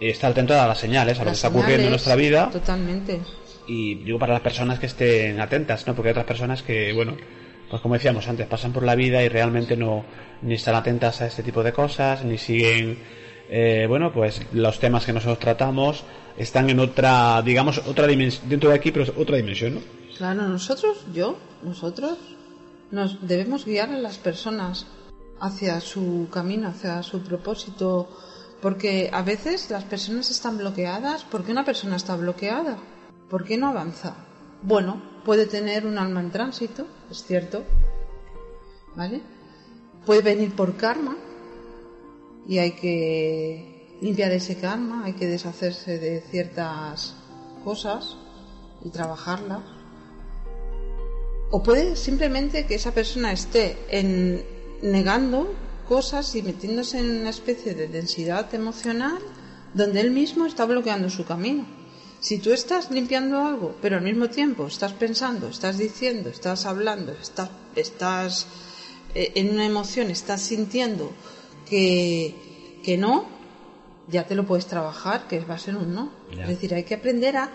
y 0.00 0.08
estar 0.08 0.30
atentos 0.30 0.56
a 0.56 0.66
las 0.68 0.78
señales, 0.78 1.18
a 1.18 1.22
lo 1.22 1.30
Las 1.30 1.32
que 1.40 1.46
está 1.46 1.48
ocurriendo 1.48 1.84
en 1.84 1.90
nuestra 1.90 2.14
vida. 2.14 2.48
Totalmente. 2.50 3.20
Y 3.66 3.96
digo 3.96 4.18
para 4.18 4.34
las 4.34 4.42
personas 4.42 4.78
que 4.78 4.86
estén 4.86 5.40
atentas, 5.40 5.86
¿no? 5.86 5.94
Porque 5.94 6.10
hay 6.10 6.12
otras 6.12 6.26
personas 6.26 6.62
que, 6.62 6.92
bueno, 6.92 7.16
pues 7.68 7.82
como 7.82 7.94
decíamos 7.94 8.28
antes, 8.28 8.46
pasan 8.46 8.72
por 8.72 8.84
la 8.84 8.94
vida 8.94 9.20
y 9.24 9.28
realmente 9.28 9.76
no 9.76 10.04
ni 10.42 10.54
están 10.54 10.76
atentas 10.76 11.20
a 11.22 11.26
este 11.26 11.42
tipo 11.42 11.64
de 11.64 11.72
cosas, 11.72 12.24
ni 12.24 12.38
siguen, 12.38 12.98
eh, 13.50 13.86
bueno, 13.88 14.12
pues 14.12 14.42
los 14.52 14.78
temas 14.78 15.04
que 15.04 15.12
nosotros 15.12 15.40
tratamos 15.40 16.04
están 16.36 16.70
en 16.70 16.78
otra, 16.78 17.42
digamos, 17.42 17.78
otra 17.78 18.06
dimensión, 18.06 18.48
dentro 18.48 18.70
de 18.70 18.76
aquí, 18.76 18.92
pero 18.92 19.04
es 19.04 19.12
otra 19.16 19.36
dimensión, 19.38 19.74
¿no? 19.76 19.80
Claro, 20.16 20.46
nosotros, 20.46 20.98
yo, 21.12 21.36
nosotros, 21.64 22.18
nos 22.90 23.26
debemos 23.26 23.64
guiar 23.64 23.90
a 23.90 23.98
las 23.98 24.18
personas. 24.18 24.86
hacia 25.38 25.80
su 25.80 26.28
camino, 26.32 26.68
hacia 26.68 27.02
su 27.02 27.22
propósito. 27.22 28.08
Porque 28.62 29.10
a 29.12 29.22
veces 29.22 29.70
las 29.70 29.84
personas 29.84 30.30
están 30.30 30.56
bloqueadas. 30.56 31.24
¿Por 31.24 31.44
qué 31.44 31.52
una 31.52 31.64
persona 31.64 31.96
está 31.96 32.16
bloqueada? 32.16 32.78
¿Por 33.28 33.44
qué 33.44 33.58
no 33.58 33.68
avanza? 33.68 34.14
Bueno, 34.62 35.02
puede 35.24 35.46
tener 35.46 35.86
un 35.86 35.98
alma 35.98 36.20
en 36.20 36.30
tránsito, 36.30 36.86
es 37.10 37.22
cierto. 37.24 37.64
¿Vale? 38.94 39.20
Puede 40.06 40.22
venir 40.22 40.54
por 40.54 40.76
karma 40.76 41.16
y 42.48 42.58
hay 42.58 42.72
que 42.72 43.98
limpiar 44.00 44.32
ese 44.32 44.56
karma, 44.56 45.04
hay 45.04 45.14
que 45.14 45.26
deshacerse 45.26 45.98
de 45.98 46.20
ciertas 46.22 47.14
cosas 47.64 48.16
y 48.84 48.90
trabajarlas. 48.90 49.75
O 51.50 51.62
puede 51.62 51.96
simplemente 51.96 52.66
que 52.66 52.74
esa 52.74 52.92
persona 52.92 53.32
esté 53.32 53.78
en, 53.88 54.44
negando 54.82 55.54
cosas 55.88 56.34
y 56.34 56.42
metiéndose 56.42 56.98
en 56.98 57.20
una 57.20 57.30
especie 57.30 57.74
de 57.74 57.88
densidad 57.88 58.52
emocional 58.54 59.18
donde 59.72 60.00
él 60.00 60.10
mismo 60.10 60.46
está 60.46 60.64
bloqueando 60.64 61.08
su 61.10 61.24
camino. 61.24 61.64
Si 62.18 62.38
tú 62.38 62.52
estás 62.52 62.90
limpiando 62.90 63.38
algo, 63.44 63.76
pero 63.80 63.96
al 63.96 64.02
mismo 64.02 64.28
tiempo 64.28 64.66
estás 64.66 64.92
pensando, 64.94 65.48
estás 65.48 65.78
diciendo, 65.78 66.30
estás 66.30 66.66
hablando, 66.66 67.12
estás, 67.12 67.50
estás 67.76 68.46
eh, 69.14 69.32
en 69.36 69.50
una 69.50 69.66
emoción, 69.66 70.10
estás 70.10 70.40
sintiendo 70.40 71.12
que, 71.68 72.80
que 72.82 72.96
no, 72.96 73.26
ya 74.08 74.26
te 74.26 74.34
lo 74.34 74.46
puedes 74.46 74.66
trabajar, 74.66 75.28
que 75.28 75.40
va 75.40 75.54
a 75.54 75.58
ser 75.58 75.76
un 75.76 75.94
no. 75.94 76.10
Es 76.32 76.48
decir, 76.48 76.74
hay 76.74 76.84
que 76.84 76.94
aprender 76.94 77.36
a 77.36 77.50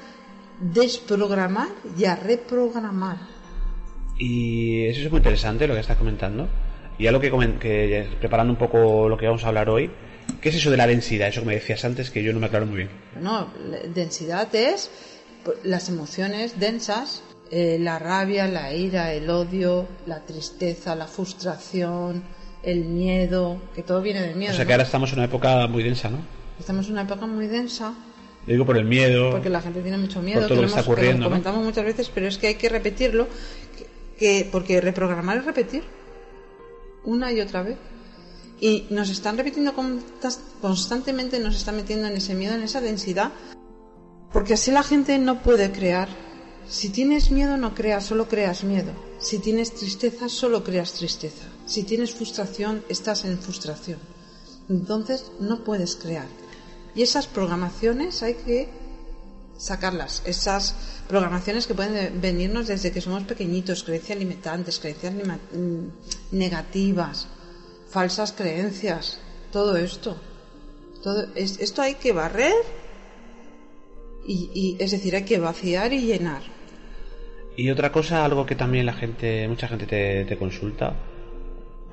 desprogramar 0.60 1.70
y 1.98 2.06
a 2.06 2.16
reprogramar. 2.16 3.18
Y 4.22 4.86
eso 4.86 5.02
es 5.02 5.10
muy 5.10 5.18
interesante 5.18 5.66
lo 5.68 5.74
que 5.74 5.80
estás 5.80 5.98
comentando. 5.98 6.48
Y 7.00 7.08
algo 7.08 7.20
que, 7.20 7.32
que 7.60 8.08
preparando 8.20 8.54
un 8.54 8.60
poco 8.60 9.10
lo 9.10 9.18
que 9.18 9.26
vamos 9.26 9.44
a 9.44 9.48
hablar 9.48 9.68
hoy, 9.68 9.90
¿qué 10.40 10.50
es 10.50 10.56
eso 10.56 10.70
de 10.70 10.78
la 10.78 10.86
densidad? 10.86 11.30
Eso 11.30 11.42
que 11.42 11.48
me 11.48 11.56
decías 11.56 11.84
antes 11.86 12.12
que 12.12 12.22
yo 12.22 12.32
no 12.32 12.40
me 12.40 12.46
aclaro 12.46 12.68
muy 12.68 12.78
bien. 12.78 12.90
No, 13.20 13.52
densidad 13.96 14.54
es 14.54 14.92
pues, 15.44 15.58
las 15.64 15.90
emociones 15.90 16.60
densas, 16.60 17.24
eh, 17.50 17.80
la 17.80 17.98
rabia, 17.98 18.48
la 18.48 18.72
ira, 18.76 19.12
el 19.12 19.28
odio, 19.28 19.88
la 20.06 20.24
tristeza, 20.24 20.96
la 20.96 21.08
frustración, 21.08 22.24
el 22.62 22.86
miedo, 22.86 23.60
que 23.74 23.82
todo 23.82 24.04
viene 24.04 24.22
del 24.22 24.36
miedo. 24.36 24.54
O 24.54 24.56
sea 24.56 24.68
que 24.68 24.74
ahora 24.74 24.84
estamos 24.84 25.12
en 25.14 25.18
una 25.18 25.26
época 25.26 25.66
muy 25.66 25.82
densa, 25.82 26.12
¿no? 26.12 26.20
Estamos 26.60 26.86
en 26.86 26.92
una 26.92 27.02
época 27.02 27.26
muy 27.26 27.48
densa. 27.48 27.96
digo 28.46 28.68
por 28.68 28.78
el 28.78 28.86
miedo. 28.86 29.32
Porque 29.32 29.50
la 29.50 29.62
gente 29.62 29.82
tiene 29.82 29.98
mucho 29.98 30.22
miedo. 30.22 30.42
Por 30.42 30.50
todo 30.50 30.58
lo 30.58 30.62
que 30.62 30.68
está 30.68 30.82
ocurriendo. 30.82 31.24
Lo 31.24 31.30
comentamos 31.30 31.64
muchas 31.64 31.86
veces, 31.86 32.12
pero 32.14 32.28
es 32.28 32.38
que 32.38 32.48
hay 32.48 32.56
que 32.56 32.70
repetirlo, 32.70 33.28
que, 34.22 34.48
porque 34.52 34.80
reprogramar 34.80 35.40
es 35.40 35.46
repetir 35.46 35.84
una 37.04 37.32
y 37.32 37.42
otra 37.42 37.64
vez. 37.64 37.78
Y 38.60 38.86
nos 38.92 39.10
están 39.10 39.36
repitiendo 39.36 39.74
constantemente, 40.62 41.40
nos 41.40 41.56
están 41.56 41.76
metiendo 41.76 42.06
en 42.08 42.14
ese 42.14 42.36
miedo, 42.36 42.54
en 42.54 42.62
esa 42.62 42.82
densidad, 42.82 43.32
porque 44.32 44.54
así 44.54 44.70
la 44.70 44.84
gente 44.84 45.18
no 45.18 45.42
puede 45.42 45.72
crear. 45.72 46.08
Si 46.70 46.90
tienes 46.90 47.32
miedo, 47.32 47.58
no 47.58 47.74
creas, 47.74 48.06
solo 48.06 48.28
creas 48.28 48.64
miedo. 48.64 48.92
Si 49.18 49.40
tienes 49.40 49.74
tristeza, 49.74 50.30
solo 50.30 50.64
creas 50.64 50.94
tristeza. 50.94 51.48
Si 51.66 51.82
tienes 51.82 52.14
frustración, 52.14 52.84
estás 52.90 53.26
en 53.26 53.40
frustración. 53.40 53.98
Entonces 54.70 55.32
no 55.40 55.64
puedes 55.64 55.96
crear. 55.96 56.28
Y 56.94 57.02
esas 57.02 57.26
programaciones 57.26 58.22
hay 58.22 58.36
que 58.36 58.70
sacarlas. 59.62 60.24
Esas 60.26 60.76
programaciones 61.08 61.68
que 61.68 61.76
pueden 61.76 62.20
venirnos 62.20 62.68
desde 62.68 62.92
que 62.92 63.00
somos 63.00 63.24
pequeñitos, 63.24 63.84
creencias 63.84 64.18
limitantes, 64.18 64.80
creencias 64.80 65.14
mm, 65.14 66.36
negativas, 66.36 67.28
falsas 67.90 68.32
creencias, 68.32 69.20
todo 69.52 69.78
esto. 69.78 70.18
Todo, 71.04 71.28
esto 71.36 71.82
hay 71.82 71.96
que 71.96 72.12
barrer 72.12 72.54
y, 74.28 74.78
es 74.80 74.92
decir, 74.92 75.16
hay 75.16 75.24
que 75.24 75.40
vaciar 75.40 75.94
y 75.94 76.02
llenar. 76.02 76.42
Y 77.56 77.70
otra 77.70 77.92
cosa, 77.92 78.24
algo 78.24 78.46
que 78.46 78.56
también 78.56 78.86
la 78.86 78.94
gente, 78.94 79.48
mucha 79.48 79.68
gente 79.68 79.86
te, 79.86 80.26
te 80.26 80.38
consulta, 80.38 80.96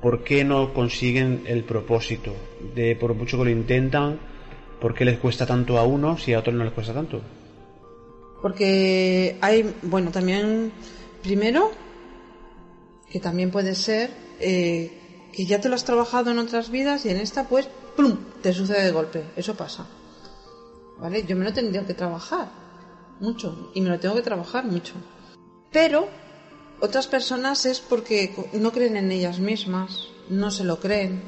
¿por 0.01 0.23
qué 0.23 0.43
no 0.43 0.73
consiguen 0.73 1.43
el 1.47 1.63
propósito? 1.63 2.33
De 2.75 2.95
por 2.95 3.13
mucho 3.13 3.37
que 3.37 3.45
lo 3.45 3.49
intentan, 3.49 4.19
¿por 4.79 4.93
qué 4.93 5.05
les 5.05 5.17
cuesta 5.17 5.45
tanto 5.45 5.77
a 5.77 5.83
unos 5.83 6.27
y 6.27 6.33
a 6.33 6.39
otros 6.39 6.55
no 6.55 6.63
les 6.63 6.73
cuesta 6.73 6.93
tanto? 6.93 7.21
Porque 8.41 9.37
hay, 9.41 9.75
bueno, 9.83 10.11
también, 10.11 10.71
primero, 11.21 11.71
que 13.09 13.19
también 13.19 13.51
puede 13.51 13.75
ser 13.75 14.11
eh, 14.39 15.29
que 15.33 15.45
ya 15.45 15.59
te 15.59 15.69
lo 15.69 15.75
has 15.75 15.83
trabajado 15.83 16.31
en 16.31 16.39
otras 16.39 16.69
vidas 16.69 17.05
y 17.05 17.09
en 17.09 17.17
esta, 17.17 17.47
pues, 17.47 17.67
¡plum! 17.95 18.17
te 18.41 18.53
sucede 18.53 18.85
de 18.85 18.91
golpe. 18.91 19.25
Eso 19.35 19.55
pasa. 19.55 19.85
¿Vale? 20.99 21.23
Yo 21.23 21.35
me 21.35 21.45
lo 21.45 21.53
tendría 21.53 21.85
que 21.85 21.93
trabajar 21.93 22.49
mucho 23.19 23.71
y 23.73 23.81
me 23.81 23.89
lo 23.89 23.99
tengo 23.99 24.15
que 24.15 24.21
trabajar 24.21 24.65
mucho. 24.65 24.93
Pero 25.71 26.07
otras 26.79 27.07
personas 27.07 27.65
es 27.65 27.79
porque 27.79 28.33
no 28.53 28.71
creen 28.71 28.97
en 28.97 29.11
ellas 29.11 29.39
mismas, 29.39 30.07
no 30.29 30.51
se 30.51 30.63
lo 30.63 30.79
creen, 30.79 31.21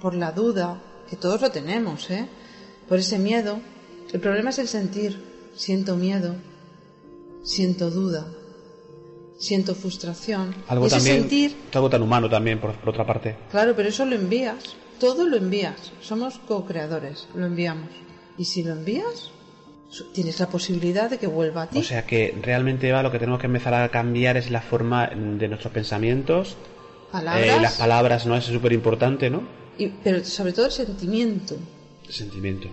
por 0.00 0.14
la 0.14 0.32
duda, 0.32 0.82
que 1.08 1.16
todos 1.16 1.40
lo 1.40 1.50
tenemos, 1.50 2.10
¿eh? 2.10 2.28
Por 2.88 2.98
ese 2.98 3.18
miedo. 3.18 3.60
El 4.12 4.20
problema 4.20 4.50
es 4.50 4.58
el 4.58 4.68
sentir 4.68 5.27
siento 5.58 5.96
miedo, 5.96 6.36
siento 7.42 7.90
duda, 7.90 8.26
siento 9.38 9.74
frustración. 9.74 10.54
Algo 10.68 10.88
también, 10.88 11.20
sentir... 11.20 11.56
algo 11.74 11.90
tan 11.90 12.00
humano 12.00 12.30
también, 12.30 12.60
por, 12.60 12.74
otra 12.86 13.04
parte. 13.04 13.36
Claro, 13.50 13.74
pero 13.76 13.88
eso 13.88 14.06
lo 14.06 14.14
envías, 14.14 14.76
todo 15.00 15.26
lo 15.26 15.36
envías. 15.36 15.92
Somos 16.00 16.38
co-creadores, 16.38 17.26
lo 17.34 17.44
enviamos. 17.44 17.90
Y 18.38 18.44
si 18.44 18.62
lo 18.62 18.72
envías, 18.72 19.32
tienes 20.14 20.38
la 20.38 20.48
posibilidad 20.48 21.10
de 21.10 21.18
que 21.18 21.26
vuelva 21.26 21.62
a 21.62 21.66
ti. 21.68 21.80
O 21.80 21.82
sea 21.82 22.06
que 22.06 22.38
realmente 22.40 22.92
va 22.92 23.02
lo 23.02 23.10
que 23.10 23.18
tenemos 23.18 23.40
que 23.40 23.46
empezar 23.46 23.74
a 23.74 23.88
cambiar 23.88 24.36
es 24.36 24.50
la 24.50 24.60
forma 24.60 25.08
de 25.08 25.48
nuestros 25.48 25.72
pensamientos. 25.72 26.56
Palabras. 27.10 27.46
Eh, 27.46 27.60
las 27.60 27.78
palabras, 27.78 28.26
¿no? 28.26 28.36
es 28.36 28.44
súper 28.44 28.72
importante, 28.72 29.28
¿no? 29.28 29.42
Y, 29.76 29.88
pero 29.88 30.24
sobre 30.24 30.52
todo 30.52 30.66
el 30.66 30.72
sentimiento. 30.72 31.56
El 32.06 32.12
sentimiento. 32.12 32.68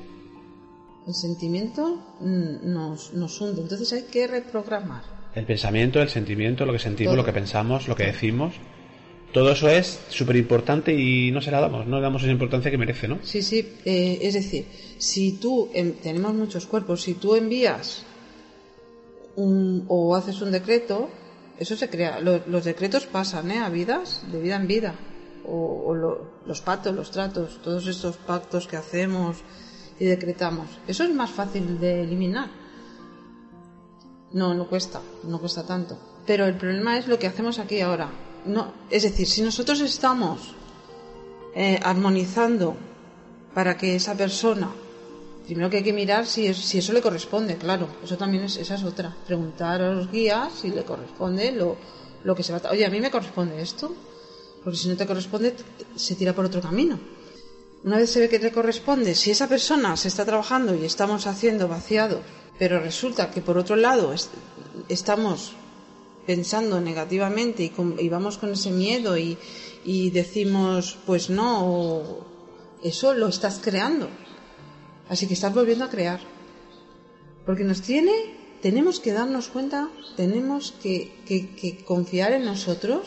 El 1.07 1.13
sentimiento 1.13 2.15
mm, 2.19 2.73
nos, 2.73 3.13
nos 3.13 3.39
hunde, 3.41 3.61
entonces 3.61 3.93
hay 3.93 4.03
que 4.03 4.27
reprogramar. 4.27 5.03
El 5.35 5.45
pensamiento, 5.45 6.01
el 6.01 6.09
sentimiento, 6.09 6.65
lo 6.65 6.73
que 6.73 6.79
sentimos, 6.79 7.15
lo 7.15 7.25
que 7.25 7.33
pensamos, 7.33 7.87
lo 7.87 7.95
que 7.95 8.05
decimos, 8.05 8.55
todo 9.35 9.51
eso 9.51 9.67
es 9.67 9.99
súper 10.07 10.37
importante 10.37 10.93
y 10.93 11.29
no 11.31 11.41
se 11.41 11.51
la 11.51 11.59
damos, 11.59 11.85
no 11.85 11.97
le 11.97 12.03
damos 12.03 12.23
esa 12.23 12.31
importancia 12.31 12.71
que 12.71 12.77
merece, 12.77 13.09
¿no? 13.09 13.19
Sí, 13.21 13.41
sí, 13.41 13.73
eh, 13.83 14.19
es 14.21 14.33
decir, 14.33 14.65
si 14.97 15.33
tú, 15.33 15.69
tenemos 16.01 16.33
muchos 16.33 16.65
cuerpos, 16.65 17.01
si 17.01 17.15
tú 17.15 17.35
envías 17.35 18.05
un, 19.35 19.83
o 19.89 20.15
haces 20.15 20.41
un 20.41 20.51
decreto, 20.51 21.09
eso 21.59 21.75
se 21.75 21.89
crea, 21.89 22.21
los 22.21 22.63
decretos 22.63 23.07
pasan 23.07 23.51
¿eh? 23.51 23.59
a 23.59 23.69
vidas, 23.69 24.23
de 24.31 24.41
vida 24.41 24.55
en 24.55 24.67
vida, 24.67 24.95
o, 25.45 25.93
los 25.93 26.61
pactos, 26.61 26.95
los 26.95 27.11
tratos, 27.11 27.59
todos 27.61 27.87
estos 27.87 28.15
pactos 28.15 28.67
que 28.67 28.77
hacemos, 28.77 29.37
y 29.99 30.05
decretamos. 30.05 30.67
Eso 30.87 31.03
es 31.03 31.13
más 31.13 31.31
fácil 31.31 31.79
de 31.79 32.01
eliminar. 32.01 32.49
No, 34.33 34.53
no 34.53 34.67
cuesta, 34.67 35.01
no 35.23 35.39
cuesta 35.39 35.65
tanto. 35.65 35.97
Pero 36.25 36.45
el 36.45 36.55
problema 36.57 36.97
es 36.97 37.07
lo 37.07 37.17
que 37.17 37.27
hacemos 37.27 37.59
aquí 37.59 37.81
ahora. 37.81 38.09
No, 38.45 38.73
es 38.89 39.03
decir, 39.03 39.27
si 39.27 39.41
nosotros 39.41 39.79
estamos 39.81 40.53
eh, 41.55 41.79
armonizando 41.81 42.75
para 43.53 43.77
que 43.77 43.95
esa 43.95 44.15
persona, 44.15 44.69
primero 45.45 45.69
que 45.69 45.77
hay 45.77 45.83
que 45.83 45.93
mirar 45.93 46.25
si, 46.25 46.53
si 46.53 46.79
eso 46.79 46.91
le 46.91 47.01
corresponde, 47.01 47.55
claro, 47.55 47.87
eso 48.03 48.17
también 48.17 48.43
es, 48.43 48.57
esa 48.57 48.75
es 48.75 48.83
otra. 48.83 49.15
Preguntar 49.25 49.81
a 49.81 49.93
los 49.93 50.11
guías 50.11 50.51
si 50.53 50.69
le 50.69 50.83
corresponde 50.83 51.51
lo, 51.53 51.77
lo 52.23 52.35
que 52.35 52.43
se 52.43 52.51
va 52.51 52.61
a... 52.63 52.71
Oye, 52.71 52.85
a 52.85 52.89
mí 52.89 52.99
me 52.99 53.09
corresponde 53.09 53.61
esto, 53.61 53.95
porque 54.63 54.77
si 54.77 54.89
no 54.89 54.97
te 54.97 55.07
corresponde, 55.07 55.55
se 55.95 56.15
tira 56.15 56.33
por 56.33 56.45
otro 56.45 56.59
camino. 56.59 56.99
Una 57.85 57.97
vez 57.97 58.09
se 58.09 58.19
ve 58.19 58.29
que 58.29 58.39
le 58.39 58.51
corresponde, 58.51 59.13
si 59.13 59.29
esa 59.29 59.47
persona 59.47 59.95
se 59.95 60.07
está 60.07 60.25
trabajando 60.25 60.73
y 60.73 60.85
estamos 60.85 61.27
haciendo 61.27 61.67
vaciado, 61.67 62.23
pero 62.57 62.79
resulta 62.79 63.29
que 63.29 63.41
por 63.41 63.59
otro 63.59 63.75
lado 63.75 64.11
estamos 64.89 65.53
pensando 66.25 66.81
negativamente 66.81 67.61
y, 67.63 68.09
vamos 68.09 68.39
con 68.39 68.51
ese 68.51 68.71
miedo 68.71 69.15
y, 69.19 70.09
decimos, 70.09 70.97
pues 71.05 71.29
no, 71.29 72.25
eso 72.81 73.13
lo 73.13 73.27
estás 73.27 73.59
creando. 73.63 74.09
Así 75.07 75.27
que 75.27 75.35
estás 75.35 75.53
volviendo 75.53 75.85
a 75.85 75.91
crear. 75.91 76.21
Porque 77.45 77.63
nos 77.63 77.83
tiene, 77.83 78.13
tenemos 78.63 78.99
que 78.99 79.13
darnos 79.13 79.49
cuenta, 79.49 79.91
tenemos 80.17 80.73
que 80.81 81.83
confiar 81.85 82.33
en 82.33 82.45
nosotros 82.45 83.05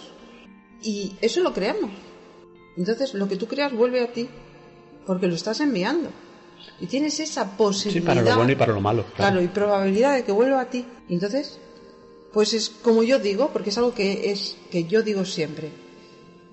y 0.80 1.16
eso 1.20 1.40
lo 1.40 1.52
creamos. 1.52 1.90
Entonces 2.76 3.14
lo 3.14 3.26
que 3.26 3.34
tú 3.34 3.48
creas 3.48 3.72
vuelve 3.72 4.04
a 4.04 4.12
ti 4.12 4.28
porque 5.08 5.26
lo 5.26 5.34
estás 5.34 5.60
enviando. 5.60 6.10
Y 6.80 6.86
tienes 6.86 7.18
esa 7.18 7.56
posibilidad. 7.56 8.02
Sí, 8.02 8.06
para 8.06 8.20
lo 8.20 8.36
bueno 8.36 8.52
y 8.52 8.56
para 8.56 8.72
lo 8.74 8.80
malo. 8.82 9.06
Claro, 9.16 9.40
y 9.40 9.48
probabilidad 9.48 10.14
de 10.14 10.22
que 10.22 10.32
vuelva 10.32 10.60
a 10.60 10.68
ti. 10.68 10.86
entonces, 11.08 11.58
pues 12.30 12.52
es 12.52 12.68
como 12.68 13.02
yo 13.02 13.18
digo, 13.18 13.48
porque 13.50 13.70
es 13.70 13.78
algo 13.78 13.94
que, 13.94 14.30
es, 14.30 14.56
que 14.70 14.84
yo 14.84 15.02
digo 15.02 15.24
siempre. 15.24 15.72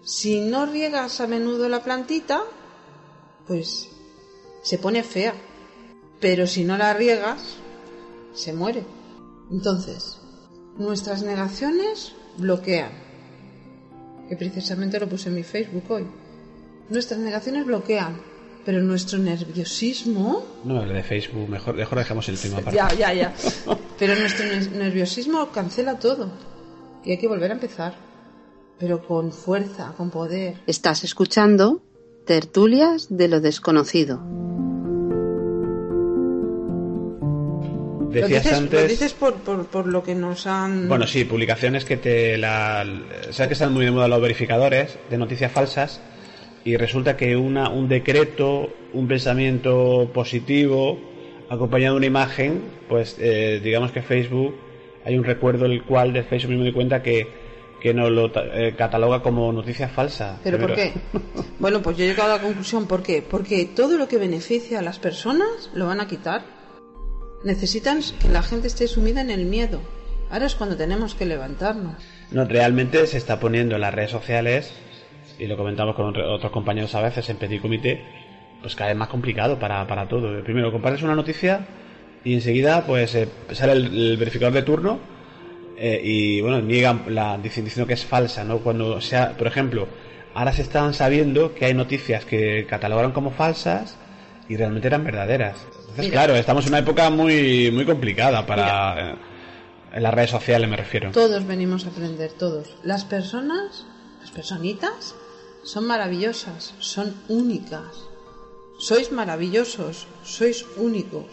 Si 0.06 0.40
no 0.40 0.68
riegas 0.68 1.20
a 1.20 1.28
menudo 1.28 1.68
la 1.68 1.84
plantita, 1.84 2.44
pues 3.46 3.90
se 4.64 4.78
pone 4.78 5.04
fea. 5.04 5.36
Pero 6.22 6.48
si 6.48 6.64
no 6.64 6.78
la 6.78 6.94
riegas, 6.94 7.58
se 8.34 8.54
muere. 8.54 8.86
Entonces, 9.52 10.18
nuestras 10.78 11.24
negaciones 11.24 12.14
bloquean. 12.38 12.92
Que 14.30 14.38
precisamente 14.38 14.98
lo 14.98 15.10
puse 15.10 15.28
en 15.28 15.36
mi 15.36 15.44
Facebook 15.44 15.84
hoy. 15.90 16.08
Nuestras 16.88 17.20
negaciones 17.20 17.66
bloquean, 17.66 18.35
pero 18.66 18.82
nuestro 18.82 19.20
nerviosismo. 19.20 20.44
No 20.64 20.80
hable 20.80 20.94
de 20.96 21.04
Facebook, 21.04 21.48
mejor, 21.48 21.76
mejor 21.76 21.98
dejamos 22.00 22.28
el 22.30 22.38
tema 22.40 22.58
aparte. 22.58 22.76
Ya, 22.78 22.92
ya, 22.94 23.14
ya. 23.14 23.34
Pero 24.00 24.16
nuestro 24.16 24.46
ne- 24.46 24.78
nerviosismo 24.78 25.50
cancela 25.52 26.00
todo. 26.00 26.30
Y 27.04 27.12
hay 27.12 27.18
que 27.20 27.28
volver 27.28 27.52
a 27.52 27.54
empezar. 27.54 27.94
Pero 28.80 29.06
con 29.08 29.32
fuerza, 29.32 29.94
con 29.96 30.10
poder. 30.10 30.56
Estás 30.68 31.04
escuchando 31.04 31.82
Tertulias 32.26 33.08
de 33.10 33.28
lo 33.28 33.40
desconocido. 33.40 34.20
lo 38.02 38.10
Decías 38.22 38.44
dices, 38.44 38.58
antes. 38.58 38.82
lo 38.82 38.88
dices 38.88 39.14
por, 39.14 39.36
por, 39.36 39.66
por 39.68 39.88
lo 39.88 40.02
que 40.02 40.16
nos 40.16 40.48
han. 40.48 40.88
Bueno, 40.88 41.06
sí, 41.06 41.26
publicaciones 41.26 41.84
que 41.86 41.98
te 41.98 42.38
la... 42.38 42.86
Sabes 43.32 43.48
que 43.50 43.54
están 43.54 43.74
muy 43.74 43.86
de 43.86 43.92
moda 43.92 44.08
los 44.08 44.22
verificadores 44.22 44.98
de 45.10 45.18
noticias 45.18 45.52
falsas 45.52 46.00
y 46.66 46.78
resulta 46.78 47.16
que 47.16 47.38
una, 47.38 47.70
un 47.70 47.88
decreto, 47.88 48.70
un 48.92 49.08
pensamiento 49.08 50.10
positivo, 50.12 51.00
acompañado 51.48 51.94
de 51.94 51.98
una 51.98 52.08
imagen, 52.08 52.64
pues 52.90 53.18
eh, 53.20 53.62
digamos 53.64 53.92
que 53.92 54.02
Facebook, 54.02 54.56
hay 55.06 55.16
un 55.16 55.24
recuerdo 55.24 55.68
el 55.68 55.84
cual 55.84 56.12
de 56.12 56.24
Facebook 56.24 56.50
mismo 56.50 56.66
de 56.66 56.74
cuenta 56.74 57.04
que, 57.04 57.28
que 57.80 57.94
nos 57.94 58.10
lo 58.10 58.32
eh, 58.36 58.74
cataloga 58.76 59.22
como 59.22 59.54
noticia 59.54 59.88
falsa. 59.88 60.40
¿Pero 60.44 60.58
por 60.58 60.74
qué? 60.74 60.92
Bueno, 61.60 61.82
pues 61.82 61.98
yo 61.98 62.04
he 62.04 62.08
llegado 62.08 62.34
a 62.34 62.38
la 62.38 62.42
conclusión. 62.42 62.86
¿Por 62.86 63.02
qué? 63.02 63.24
Porque 63.28 63.66
todo 63.66 63.98
lo 63.98 64.08
que 64.08 64.18
beneficia 64.18 64.80
a 64.80 64.82
las 64.82 65.00
personas 65.00 65.70
lo 65.74 65.86
van 65.86 66.02
a 66.02 66.08
quitar. 66.08 66.44
Necesitan 67.44 68.02
que 68.20 68.28
la 68.28 68.42
gente 68.42 68.68
esté 68.68 68.88
sumida 68.88 69.22
en 69.22 69.30
el 69.30 69.46
miedo. 69.46 69.80
Ahora 70.30 70.48
es 70.48 70.56
cuando 70.56 70.76
tenemos 70.76 71.16
que 71.16 71.26
levantarnos. 71.26 71.96
No, 72.32 72.44
realmente 72.46 73.06
se 73.08 73.18
está 73.18 73.40
poniendo 73.40 73.76
en 73.76 73.82
las 73.82 73.94
redes 73.94 74.12
sociales, 74.12 74.74
y 75.40 75.48
lo 75.48 75.58
comentamos 75.58 75.96
con 75.96 76.08
otro- 76.08 76.34
otros 76.34 76.52
compañeros 76.52 76.94
a 76.96 77.02
veces 77.02 77.30
en 77.30 77.38
Petit 77.38 77.62
Comité, 77.62 78.02
pues 78.62 78.76
cada 78.76 78.90
vez 78.90 78.98
más 78.98 79.08
complicado 79.10 79.60
para, 79.60 79.86
para 79.88 80.08
todo. 80.08 80.44
Primero 80.44 80.72
compartes 80.72 81.02
una 81.04 81.16
noticia 81.16 81.66
y 82.24 82.34
enseguida 82.34 82.86
pues 82.86 83.14
eh, 83.16 83.28
sale 83.52 83.74
el, 83.74 83.86
el 84.12 84.18
verificador 84.18 84.54
de 84.54 84.64
turno 84.64 85.00
eh, 85.78 86.00
y 86.04 86.42
bueno, 86.42 86.62
niegan 86.62 87.04
la 87.10 87.38
dicen- 87.38 87.64
diciendo 87.66 87.86
que 87.88 87.94
es 87.94 88.06
falsa, 88.06 88.44
¿no? 88.44 88.60
Cuando 88.60 89.02
sea, 89.02 89.36
por 89.38 89.48
ejemplo, 89.48 89.88
ahora 90.34 90.54
se 90.54 90.62
están 90.62 90.94
sabiendo 90.94 91.54
que 91.54 91.66
hay 91.66 91.74
noticias 91.74 92.26
que 92.26 92.66
catalogaron 92.68 93.12
como 93.12 93.32
falsas 93.32 93.98
y 94.48 94.56
realmente 94.58 94.88
eran 94.88 95.04
verdaderas. 95.04 95.66
Entonces, 95.80 96.06
Mira. 96.06 96.12
claro, 96.14 96.36
estamos 96.36 96.66
en 96.66 96.72
una 96.72 96.80
época 96.80 97.10
muy 97.10 97.72
muy 97.72 97.86
complicada 97.86 98.46
para 98.46 99.12
eh, 99.12 99.16
en 99.94 100.04
las 100.04 100.14
redes 100.14 100.30
sociales 100.32 100.70
me 100.70 100.78
refiero. 100.78 101.12
Todos 101.12 101.46
venimos 101.46 101.86
a 101.86 101.90
aprender, 101.90 102.32
todos. 102.32 102.76
Las 102.84 103.06
personas, 103.06 103.86
las 104.22 104.32
personitas, 104.32 105.16
son 105.66 105.86
maravillosas, 105.88 106.74
son 106.80 107.14
únicas. 107.28 108.08
Sois 108.78 109.12
maravillosos, 109.12 110.08
sois 110.24 110.66
únicos. 110.78 111.26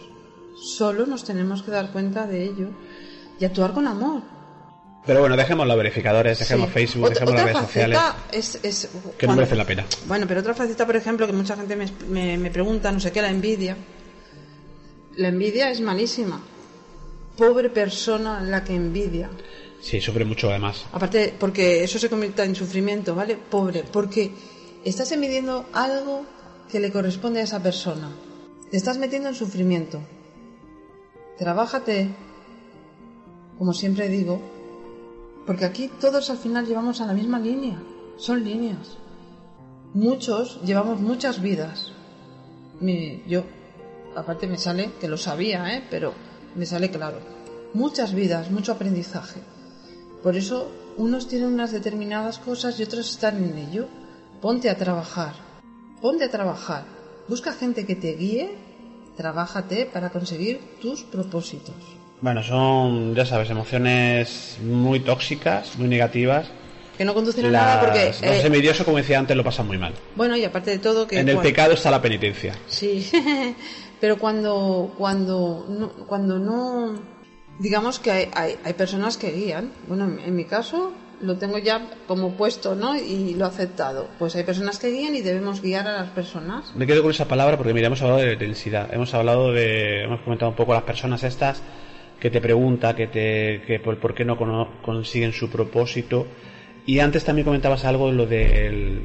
Solo 0.55 1.05
nos 1.05 1.23
tenemos 1.23 1.61
que 1.63 1.71
dar 1.71 1.91
cuenta 1.91 2.25
de 2.27 2.43
ello 2.43 2.69
y 3.39 3.45
actuar 3.45 3.73
con 3.73 3.87
amor. 3.87 4.21
Pero 5.05 5.19
bueno, 5.19 5.35
dejemos 5.35 5.67
los 5.67 5.75
verificadores, 5.75 6.39
dejemos 6.39 6.67
Sí. 6.67 6.73
Facebook, 6.73 7.09
dejemos 7.09 7.33
las 7.35 7.43
redes 7.43 7.57
sociales, 7.57 7.99
es, 8.31 8.59
es 8.63 8.89
que 9.17 9.27
no 9.27 9.35
merecen 9.35 9.57
la 9.57 9.65
pena. 9.65 9.85
Bueno, 10.07 10.25
pero 10.27 10.39
otra 10.39 10.53
faceta, 10.53 10.85
por 10.85 10.95
ejemplo, 10.95 11.27
que 11.27 11.33
mucha 11.33 11.57
gente 11.57 11.75
me, 11.75 11.85
me- 12.07 12.37
me 12.37 12.49
pregunta, 12.51 12.89
no 12.91 13.01
sé 13.01 13.11
qué, 13.11 13.21
la 13.21 13.29
envidia. 13.29 13.75
La 15.17 15.27
envidia 15.27 15.69
es 15.71 15.81
malísima. 15.81 16.41
Pobre 17.37 17.69
persona 17.69 18.39
la 18.41 18.63
que 18.63 18.75
envidia. 18.75 19.29
Sí, 19.83 19.99
sufre 19.99 20.23
mucho 20.23 20.49
además. 20.49 20.85
Aparte, 20.93 21.35
porque 21.37 21.83
eso 21.83 21.99
se 21.99 22.09
convierte 22.09 22.41
en 22.41 22.55
sufrimiento, 22.55 23.13
¿vale? 23.15 23.35
Pobre, 23.35 23.83
porque 23.83 24.31
estás 24.85 25.11
envidiando 25.11 25.65
algo 25.73 26.25
que 26.71 26.79
le 26.79 26.89
corresponde 26.89 27.41
a 27.41 27.43
esa 27.43 27.61
persona. 27.61 28.09
Te 28.71 28.77
estás 28.77 28.97
metiendo 28.97 29.27
en 29.27 29.35
sufrimiento. 29.35 29.99
Trabájate, 31.37 32.15
como 33.57 33.73
siempre 33.73 34.07
digo, 34.07 34.41
porque 35.45 35.65
aquí 35.65 35.91
todos 35.99 36.29
al 36.29 36.37
final 36.37 36.65
llevamos 36.65 37.01
a 37.01 37.05
la 37.05 37.13
misma 37.13 37.37
línea. 37.39 37.83
Son 38.15 38.41
líneas. 38.41 38.97
Muchos 39.93 40.61
llevamos 40.63 41.01
muchas 41.01 41.41
vidas. 41.41 41.91
Yo, 43.27 43.43
aparte 44.15 44.47
me 44.47 44.57
sale, 44.57 44.91
que 44.99 45.09
lo 45.09 45.17
sabía, 45.17 45.75
¿eh? 45.75 45.83
pero 45.89 46.13
me 46.55 46.65
sale 46.65 46.89
claro. 46.89 47.19
Muchas 47.73 48.13
vidas, 48.13 48.49
mucho 48.49 48.71
aprendizaje. 48.71 49.41
Por 50.23 50.35
eso 50.35 50.71
unos 50.97 51.27
tienen 51.27 51.49
unas 51.49 51.71
determinadas 51.71 52.37
cosas 52.39 52.79
y 52.79 52.83
otros 52.83 53.09
están 53.09 53.37
en 53.43 53.57
ello. 53.57 53.87
Ponte 54.41 54.69
a 54.69 54.77
trabajar. 54.77 55.33
Ponte 56.01 56.23
a 56.25 56.31
trabajar. 56.31 56.85
Busca 57.27 57.51
gente 57.53 57.85
que 57.85 57.95
te 57.95 58.13
guíe. 58.15 58.55
Trabájate 59.17 59.85
para 59.85 60.09
conseguir 60.09 60.59
tus 60.81 61.03
propósitos. 61.03 61.75
Bueno, 62.21 62.41
son, 62.41 63.13
ya 63.13 63.25
sabes, 63.25 63.49
emociones 63.49 64.57
muy 64.63 65.01
tóxicas, 65.01 65.77
muy 65.77 65.87
negativas. 65.87 66.47
Que 66.97 67.05
no 67.05 67.13
conducen 67.13 67.45
a 67.47 67.49
nada 67.51 67.81
porque... 67.81 68.05
Las- 68.05 68.23
eh, 68.23 68.35
los 68.37 68.45
envidiosos, 68.45 68.85
como 68.85 68.97
decía 68.97 69.19
antes, 69.19 69.35
lo 69.35 69.43
pasan 69.43 69.67
muy 69.67 69.77
mal. 69.77 69.93
bueno, 70.15 70.35
y 70.37 70.43
aparte 70.45 70.71
de 70.71 70.79
todo 70.79 71.05
que... 71.07 71.19
En 71.19 71.27
el 71.29 71.37
pecado 71.39 71.73
está 71.73 71.91
la 71.91 72.01
penitencia. 72.01 72.55
Sí, 72.67 73.07
pero 74.01 74.17
cuando, 74.17 74.93
cuando, 74.97 75.65
no, 75.69 75.89
cuando 76.07 76.39
no, 76.39 76.93
digamos 77.59 77.99
que 77.99 78.11
hay, 78.11 78.29
hay, 78.33 78.55
hay 78.63 78.73
personas 78.73 79.17
que 79.17 79.31
guían, 79.31 79.71
bueno, 79.87 80.05
en, 80.23 80.35
mi 80.35 80.45
caso 80.45 80.93
lo 81.21 81.37
tengo 81.37 81.57
ya 81.57 81.89
como 82.07 82.35
puesto, 82.35 82.75
¿no? 82.75 82.97
Y 82.97 83.35
lo 83.35 83.45
he 83.45 83.47
aceptado. 83.47 84.09
Pues 84.19 84.35
hay 84.35 84.43
personas 84.43 84.77
que 84.79 84.89
guían 84.89 85.15
y 85.15 85.21
debemos 85.21 85.61
guiar 85.61 85.87
a 85.87 85.93
las 85.93 86.09
personas. 86.09 86.75
Me 86.75 86.85
quedo 86.85 87.01
con 87.01 87.11
esa 87.11 87.27
palabra 87.27 87.57
porque, 87.57 87.73
mira, 87.73 87.87
hemos 87.87 88.01
hablado 88.01 88.19
de 88.19 88.35
densidad. 88.35 88.93
Hemos 88.93 89.13
hablado 89.13 89.53
de. 89.53 90.03
Hemos 90.03 90.21
comentado 90.21 90.49
un 90.51 90.57
poco 90.57 90.73
las 90.73 90.83
personas 90.83 91.23
estas 91.23 91.61
que 92.19 92.29
te 92.29 92.41
preguntan, 92.41 92.95
que 92.95 93.07
te. 93.07 93.61
que 93.65 93.79
por, 93.79 93.97
por 93.99 94.13
qué 94.13 94.25
no 94.25 94.37
consiguen 94.81 95.31
su 95.31 95.49
propósito. 95.49 96.27
Y 96.85 96.99
antes 96.99 97.23
también 97.23 97.45
comentabas 97.45 97.85
algo 97.85 98.07
de 98.07 98.13
lo 98.13 98.25
de. 98.25 99.01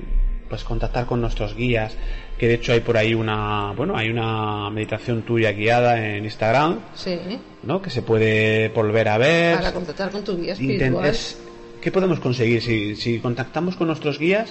Pues 0.48 0.64
contactar 0.64 1.06
con 1.06 1.20
nuestros 1.20 1.54
guías. 1.54 1.94
Que 2.38 2.48
de 2.48 2.54
hecho 2.54 2.72
hay 2.72 2.80
por 2.80 2.96
ahí 2.96 3.14
una. 3.14 3.72
bueno, 3.76 3.96
hay 3.96 4.08
una 4.10 4.70
meditación 4.70 5.22
tuya 5.22 5.52
guiada 5.52 6.04
en 6.16 6.24
Instagram, 6.24 6.80
Sí, 6.94 7.18
¿no? 7.64 7.82
Que 7.82 7.90
se 7.90 8.02
puede 8.02 8.68
volver 8.68 9.08
a 9.08 9.18
ver. 9.18 9.56
para 9.56 9.72
contactar 9.72 10.10
con 10.10 10.22
tu 10.24 10.36
guía 10.36 10.54
Intent- 10.54 10.70
espiritual. 10.72 11.06
es- 11.06 11.38
¿Qué 11.80 11.92
podemos 11.92 12.18
conseguir 12.20 12.60
si, 12.62 12.96
si 12.96 13.18
contactamos 13.20 13.76
con 13.76 13.86
nuestros 13.86 14.18
guías? 14.18 14.50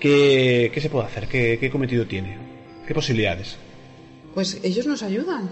¿Qué, 0.00 0.70
qué 0.72 0.80
se 0.80 0.90
puede 0.90 1.06
hacer? 1.06 1.26
¿Qué, 1.28 1.58
¿Qué 1.58 1.70
cometido 1.70 2.06
tiene? 2.06 2.38
¿Qué 2.86 2.94
posibilidades? 2.94 3.56
Pues 4.34 4.60
ellos 4.62 4.86
nos 4.86 5.02
ayudan. 5.02 5.48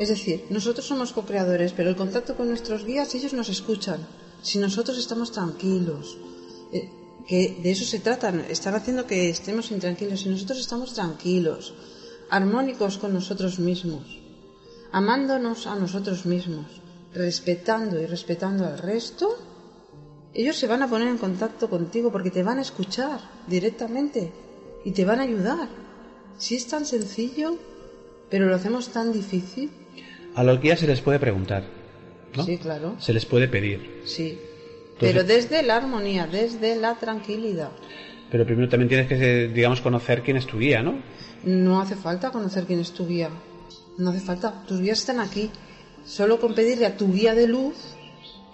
Es 0.00 0.08
decir, 0.08 0.44
nosotros 0.50 0.86
somos 0.86 1.12
co-creadores, 1.12 1.72
pero 1.72 1.90
el 1.90 1.96
contacto 1.96 2.34
con 2.34 2.48
nuestros 2.48 2.84
guías, 2.84 3.14
ellos 3.14 3.32
nos 3.34 3.48
escuchan. 3.50 4.06
Si 4.42 4.58
nosotros 4.58 4.98
estamos 4.98 5.30
tranquilos, 5.32 6.18
eh, 6.72 6.88
que 7.26 7.58
de 7.62 7.70
eso 7.70 7.84
se 7.84 8.00
trata, 8.00 8.32
están 8.48 8.74
haciendo 8.74 9.06
que 9.06 9.30
estemos 9.30 9.70
intranquilos. 9.70 10.20
Si 10.20 10.28
nosotros 10.28 10.58
estamos 10.58 10.94
tranquilos, 10.94 11.74
armónicos 12.30 12.98
con 12.98 13.12
nosotros 13.12 13.58
mismos, 13.58 14.20
amándonos 14.90 15.66
a 15.66 15.74
nosotros 15.76 16.26
mismos, 16.26 16.66
respetando 17.14 18.00
y 18.00 18.06
respetando 18.06 18.66
al 18.66 18.78
resto, 18.78 19.38
ellos 20.34 20.56
se 20.56 20.66
van 20.66 20.82
a 20.82 20.88
poner 20.88 21.08
en 21.08 21.18
contacto 21.18 21.68
contigo 21.68 22.10
porque 22.10 22.30
te 22.30 22.42
van 22.42 22.58
a 22.58 22.62
escuchar 22.62 23.20
directamente 23.46 24.32
y 24.84 24.92
te 24.92 25.04
van 25.04 25.20
a 25.20 25.24
ayudar. 25.24 25.68
Si 26.38 26.56
es 26.56 26.66
tan 26.66 26.86
sencillo, 26.86 27.58
pero 28.30 28.46
lo 28.46 28.54
hacemos 28.54 28.88
tan 28.88 29.12
difícil. 29.12 29.70
A 30.34 30.42
los 30.42 30.60
guías 30.60 30.80
se 30.80 30.86
les 30.86 31.02
puede 31.02 31.18
preguntar, 31.18 31.64
¿no? 32.34 32.44
Sí, 32.44 32.56
claro. 32.56 32.96
Se 32.98 33.12
les 33.12 33.26
puede 33.26 33.46
pedir. 33.48 34.00
Sí. 34.06 34.38
Pero 35.00 35.24
desde 35.24 35.62
la 35.62 35.76
armonía, 35.76 36.26
desde 36.26 36.76
la 36.76 36.94
tranquilidad. 36.94 37.70
Pero 38.30 38.46
primero 38.46 38.68
también 38.68 38.88
tienes 38.88 39.08
que, 39.08 39.48
digamos, 39.48 39.80
conocer 39.80 40.22
quién 40.22 40.36
es 40.36 40.46
tu 40.46 40.58
guía, 40.58 40.82
¿no? 40.82 41.02
No 41.44 41.80
hace 41.80 41.96
falta 41.96 42.30
conocer 42.30 42.64
quién 42.64 42.80
es 42.80 42.92
tu 42.92 43.06
guía. 43.06 43.30
No 43.98 44.10
hace 44.10 44.20
falta. 44.20 44.62
Tus 44.66 44.80
guías 44.80 45.00
están 45.00 45.20
aquí. 45.20 45.50
Solo 46.04 46.40
con 46.40 46.54
pedirle 46.54 46.86
a 46.86 46.96
tu 46.96 47.12
guía 47.12 47.34
de 47.34 47.46
luz, 47.46 47.76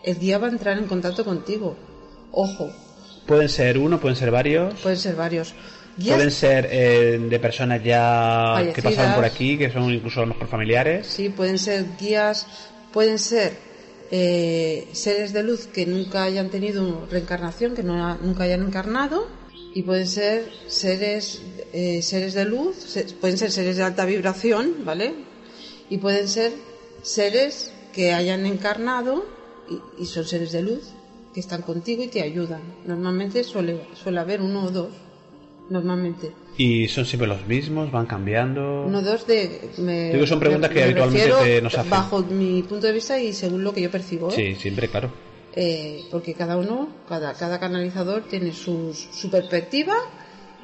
el 0.05 0.19
guía 0.19 0.39
va 0.39 0.49
a 0.49 0.51
entrar 0.51 0.79
en 0.79 0.87
contacto 0.87 1.25
contigo. 1.25 1.77
Ojo, 2.33 2.71
Pueden 3.29 3.51
ser 3.51 3.77
uno, 3.77 4.01
pueden 4.01 4.17
ser 4.17 4.31
varios. 4.31 4.75
pueden 4.81 4.99
ser 4.99 5.15
varios. 5.15 5.55
Guías 5.99 6.15
Pueden 6.17 6.31
ser 6.31 6.69
eh, 6.71 7.19
de 7.29 7.39
personas 7.39 7.85
ya 7.85 8.55
que 8.75 8.81
pasaron 8.81 9.15
por 9.15 9.25
aquí, 9.25 9.59
que 9.59 9.71
son 9.71 9.93
incluso 9.93 10.21
a 10.21 10.27
lo 10.27 10.33
mejor 10.33 10.49
familiares. 10.49 11.07
Sí, 11.07 11.29
pueden 11.29 11.59
ser 11.59 11.85
guías, 12.01 12.47
pueden 12.91 13.19
ser 13.19 13.68
eh, 14.11 14.89
seres 14.93 15.33
de 15.33 15.43
luz 15.43 15.67
que 15.67 15.87
nunca 15.87 16.25
hayan 16.25 16.51
tenido 16.51 17.07
reencarnación, 17.11 17.75
que 17.75 17.83
nunca 17.83 18.45
hayan 18.45 18.67
encarnado, 18.67 19.27
Y 19.75 19.83
pueden 19.83 20.07
ser 20.07 20.51
seres, 20.67 21.43
eh, 21.73 22.01
seres 22.03 22.35
de 22.35 22.45
luz, 22.45 22.97
pueden 23.21 23.37
ser 23.37 23.51
seres 23.53 23.77
de 23.77 23.83
alta 23.83 24.05
vibración, 24.07 24.85
¿vale? 24.85 25.15
Y 25.91 25.99
pueden 25.99 26.27
ser 26.27 26.53
seres 27.03 27.71
que 27.93 28.13
hayan 28.13 28.47
encarnado 28.47 29.27
y, 29.69 30.03
y 30.03 30.07
son 30.07 30.25
seres 30.25 30.53
de 30.53 30.63
luz 30.63 30.85
que 31.35 31.41
están 31.41 31.63
contigo 31.63 32.03
y 32.03 32.09
te 32.09 32.23
ayudan. 32.23 32.63
Normalmente 32.87 33.45
suele, 33.45 33.87
suele 33.95 34.21
haber 34.21 34.41
uno 34.41 34.65
o 34.65 34.71
dos, 34.71 34.89
normalmente. 35.71 36.33
¿Y 36.57 36.89
son 36.89 37.05
siempre 37.07 37.29
los 37.29 37.47
mismos? 37.47 37.91
¿Van 37.91 38.07
cambiando? 38.07 38.85
Uno 38.87 38.99
o 38.99 39.03
dos 39.03 39.27
de... 39.27 39.71
Me, 39.79 40.13
Digo, 40.13 40.27
son 40.27 40.41
preguntas 40.41 40.71
que 40.71 40.83
habitualmente 40.83 41.31
te- 41.31 41.63
nos 41.63 41.77
hacen. 41.79 41.91
Bajo 41.91 42.23
mi 42.23 42.63
punto 42.63 42.87
de 42.87 42.93
vista 42.93 43.19
y 43.21 43.33
según 43.33 43.63
lo 43.63 43.73
que 43.73 43.83
yo 43.83 43.91
percibo, 43.91 44.31
¿eh? 44.31 44.35
Sí, 44.35 44.55
siempre, 44.57 44.89
claro. 44.89 45.11
Eh, 45.55 46.05
porque 46.11 46.35
cada 46.35 46.57
uno, 46.57 46.89
cada, 47.09 47.35
cada 47.35 47.59
canalizador 47.61 48.23
tiene 48.29 48.53
sus- 48.53 49.09
su 49.13 49.31
perspectiva 49.31 49.95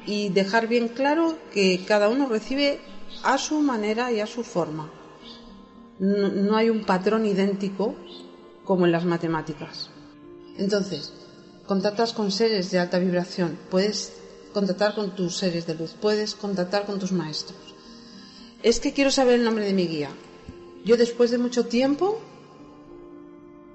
y 0.05 0.29
dejar 0.29 0.67
bien 0.67 0.89
claro 0.89 1.37
que 1.53 1.81
cada 1.87 2.09
uno 2.09 2.27
recibe 2.27 2.79
a 3.23 3.37
su 3.37 3.61
manera 3.61 4.11
y 4.11 4.19
a 4.19 4.27
su 4.27 4.43
forma. 4.43 4.91
No, 5.99 6.27
no 6.29 6.57
hay 6.57 6.69
un 6.69 6.83
patrón 6.83 7.25
idéntico 7.25 7.95
como 8.65 8.85
en 8.85 8.91
las 8.91 9.05
matemáticas. 9.05 9.89
Entonces, 10.57 11.13
contactas 11.65 12.13
con 12.13 12.31
seres 12.31 12.69
de 12.71 12.79
alta 12.79 12.99
vibración, 12.99 13.57
puedes 13.71 14.13
contactar 14.55 14.95
con 14.95 15.15
tus 15.15 15.35
seres 15.37 15.67
de 15.67 15.75
luz, 15.75 15.91
puedes 16.01 16.33
contactar 16.33 16.85
con 16.85 16.97
tus 16.97 17.11
maestros. 17.11 17.59
Es 18.63 18.79
que 18.79 18.93
quiero 18.93 19.11
saber 19.11 19.35
el 19.35 19.43
nombre 19.43 19.65
de 19.65 19.73
mi 19.73 19.85
guía. 19.87 20.09
Yo 20.83 20.95
después 20.97 21.29
de 21.31 21.37
mucho 21.37 21.65
tiempo 21.65 22.19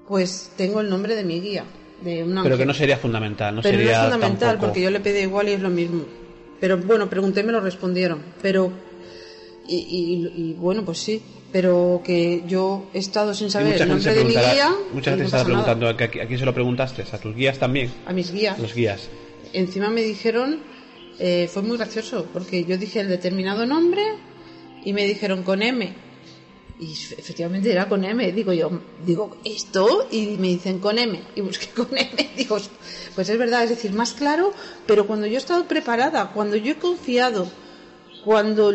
pues 0.07 0.51
tengo 0.57 0.81
el 0.81 0.89
nombre 0.89 1.15
de 1.15 1.23
mi 1.23 1.39
guía, 1.39 1.63
de 2.03 2.23
un 2.23 2.41
Pero 2.43 2.57
que 2.57 2.65
no 2.65 2.73
sería 2.73 2.97
fundamental, 2.97 3.55
no 3.55 3.61
Pero 3.61 3.77
no 3.77 3.83
sería 3.83 3.97
es 3.97 4.03
fundamental, 4.11 4.49
tampoco- 4.49 4.67
porque 4.67 4.81
yo 4.81 4.91
le 4.91 4.99
pedí 4.99 5.19
igual 5.19 5.47
y 5.49 5.53
es 5.53 5.61
lo 5.61 5.69
mismo. 5.69 6.03
Pero 6.59 6.77
bueno, 6.77 7.09
pregunté 7.09 7.41
y 7.41 7.43
me 7.43 7.51
lo 7.53 7.61
respondieron. 7.61 8.19
Pero, 8.41 8.71
y, 9.67 9.75
y- 9.77 10.33
y 10.49 10.53
bueno, 10.53 10.83
pues 10.83 10.97
sí, 10.99 11.21
pero 11.51 12.01
que 12.03 12.43
yo 12.47 12.85
he 12.93 12.99
estado 12.99 13.33
sin 13.33 13.49
saber 13.49 13.81
el 13.81 13.87
nombre 13.87 14.13
de 14.13 14.23
mi 14.25 14.31
guía. 14.31 14.71
Mucha 14.93 15.11
y 15.11 15.17
gente 15.19 15.37
no 15.37 15.43
preguntando, 15.45 15.87
¿a, 15.87 15.95
qui- 15.97 16.21
a 16.21 16.27
quién 16.27 16.39
se 16.39 16.45
lo 16.45 16.53
preguntaste? 16.53 17.03
¿A 17.11 17.17
tus 17.17 17.35
guías 17.35 17.57
también? 17.57 17.91
A 18.05 18.11
mis 18.13 18.31
guías. 18.31 18.59
Los 18.59 18.73
guías. 18.75 19.07
Encima 19.53 19.89
me 19.89 20.01
dijeron, 20.01 20.59
eh, 21.23 21.47
fue 21.47 21.61
muy 21.61 21.77
gracioso, 21.77 22.25
porque 22.33 22.65
yo 22.65 22.79
dije 22.79 22.99
el 22.99 23.07
determinado 23.07 23.67
nombre 23.67 24.01
y 24.83 24.91
me 24.91 25.05
dijeron 25.05 25.43
con 25.43 25.61
M. 25.61 25.93
Y 26.79 26.93
efectivamente 26.93 27.71
era 27.71 27.87
con 27.87 28.03
M. 28.03 28.31
Digo 28.31 28.53
yo, 28.53 28.71
digo 29.05 29.37
esto 29.45 30.07
y 30.09 30.37
me 30.39 30.47
dicen 30.47 30.79
con 30.79 30.97
M. 30.97 31.21
Y 31.35 31.41
busqué 31.41 31.67
con 31.75 31.95
M. 31.95 32.31
Digo, 32.35 32.57
pues 33.13 33.29
es 33.29 33.37
verdad, 33.37 33.63
es 33.63 33.69
decir, 33.69 33.93
más 33.93 34.13
claro, 34.13 34.51
pero 34.87 35.05
cuando 35.05 35.27
yo 35.27 35.35
he 35.35 35.37
estado 35.37 35.67
preparada, 35.67 36.31
cuando 36.31 36.55
yo 36.55 36.71
he 36.71 36.77
confiado, 36.77 37.47
cuando, 38.25 38.73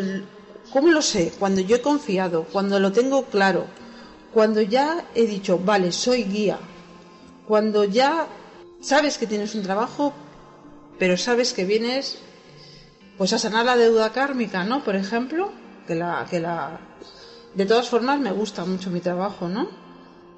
¿cómo 0.71 0.87
lo 0.87 1.01
sé? 1.01 1.33
Cuando 1.37 1.59
yo 1.59 1.75
he 1.75 1.81
confiado, 1.81 2.45
cuando 2.45 2.79
lo 2.79 2.93
tengo 2.93 3.25
claro, 3.25 3.65
cuando 4.33 4.61
ya 4.61 5.05
he 5.15 5.27
dicho, 5.27 5.59
vale, 5.59 5.91
soy 5.91 6.23
guía, 6.23 6.59
cuando 7.45 7.83
ya 7.83 8.25
sabes 8.79 9.17
que 9.17 9.27
tienes 9.27 9.53
un 9.53 9.63
trabajo, 9.63 10.13
pero 10.97 11.17
sabes 11.17 11.51
que 11.51 11.65
vienes 11.65 12.19
pues 13.17 13.33
a 13.33 13.39
sanar 13.39 13.65
la 13.65 13.75
deuda 13.77 14.11
kármica, 14.11 14.63
¿no? 14.63 14.83
Por 14.83 14.95
ejemplo, 14.95 15.51
que 15.87 15.95
la, 15.95 16.25
que 16.29 16.39
la, 16.39 16.79
de 17.55 17.65
todas 17.65 17.89
formas 17.89 18.19
me 18.19 18.31
gusta 18.31 18.65
mucho 18.65 18.89
mi 18.91 18.99
trabajo, 18.99 19.47
¿no? 19.49 19.67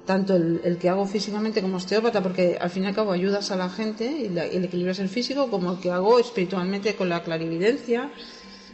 Tanto 0.06 0.34
el, 0.34 0.78
que 0.80 0.88
hago 0.88 1.06
físicamente 1.06 1.60
como 1.62 1.76
osteópata, 1.76 2.22
porque 2.22 2.56
al 2.60 2.70
fin 2.70 2.84
y 2.84 2.86
al 2.86 2.94
cabo 2.94 3.12
ayudas 3.12 3.50
a 3.50 3.56
la 3.56 3.68
gente 3.68 4.06
y 4.06 4.28
la- 4.30 4.46
el 4.46 4.64
equilibrio 4.64 4.92
es 4.92 4.98
el 4.98 5.08
físico, 5.08 5.50
como 5.50 5.72
el 5.72 5.78
que 5.80 5.90
hago 5.90 6.18
espiritualmente 6.18 6.96
con 6.96 7.08
la 7.08 7.22
clarividencia, 7.22 8.10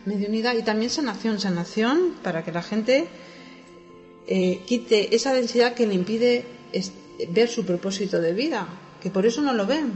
mediunidad 0.07 0.55
y 0.55 0.63
también 0.63 0.91
sanación, 0.91 1.41
sanación 1.41 2.13
para 2.23 2.45
que 2.45 2.53
la 2.53 2.63
gente 2.63 3.09
eh, 4.29 4.61
quite 4.67 5.15
esa 5.15 5.33
densidad 5.33 5.75
que 5.75 5.87
le 5.87 5.95
impide 5.95 6.45
ver 7.31 7.49
su 7.49 7.65
propósito 7.65 8.21
de 8.21 8.33
vida, 8.33 8.67
que 9.03 9.11
por 9.11 9.27
eso 9.27 9.43
no 9.43 9.53
lo 9.53 9.67
ven. 9.67 9.93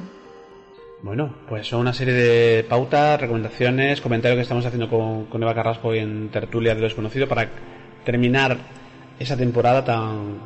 Bueno, 1.03 1.35
pues 1.49 1.67
son 1.67 1.81
una 1.81 1.95
serie 1.95 2.13
de 2.13 2.65
pautas, 2.65 3.19
recomendaciones, 3.21 4.01
comentarios 4.03 4.37
que 4.37 4.43
estamos 4.43 4.67
haciendo 4.67 4.89
con, 4.91 5.27
con 5.27 5.43
Eva 5.43 5.55
Carrasco 5.55 5.89
hoy 5.89 5.99
en 5.99 6.29
Tertulia 6.29 6.75
de 6.75 6.81
lo 6.81 6.87
Desconocido 6.87 7.27
para 7.27 7.49
terminar 8.05 8.59
esa 9.19 9.35
temporada 9.37 9.83
tan, 9.83 10.39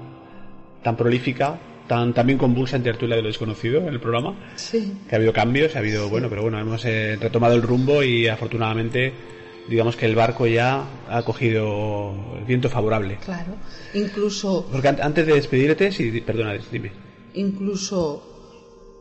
tan 0.82 0.96
prolífica, 0.96 1.58
tan 1.88 2.14
también 2.14 2.38
convulsa 2.38 2.76
en 2.76 2.84
Tertulia 2.84 3.16
de 3.16 3.22
lo 3.22 3.28
Desconocido 3.28 3.80
en 3.80 3.88
el 3.88 4.00
programa. 4.00 4.36
Sí. 4.54 4.92
Que 5.08 5.16
ha 5.16 5.18
habido 5.18 5.32
cambios, 5.32 5.74
ha 5.74 5.80
habido, 5.80 6.08
bueno, 6.08 6.28
pero 6.28 6.42
bueno, 6.42 6.58
hemos 6.60 6.84
eh, 6.84 7.16
retomado 7.20 7.54
el 7.56 7.62
rumbo 7.62 8.04
y 8.04 8.28
afortunadamente, 8.28 9.12
digamos 9.68 9.96
que 9.96 10.06
el 10.06 10.14
barco 10.14 10.46
ya 10.46 10.84
ha 11.08 11.22
cogido 11.24 12.14
el 12.38 12.44
viento 12.44 12.70
favorable. 12.70 13.18
Claro, 13.24 13.56
incluso, 13.92 14.68
Porque 14.70 14.86
an- 14.86 15.00
antes 15.02 15.26
de 15.26 15.34
despedirte, 15.34 15.90
sí, 15.90 16.20
perdona, 16.20 16.54
dime. 16.70 16.92
incluso, 17.34 18.33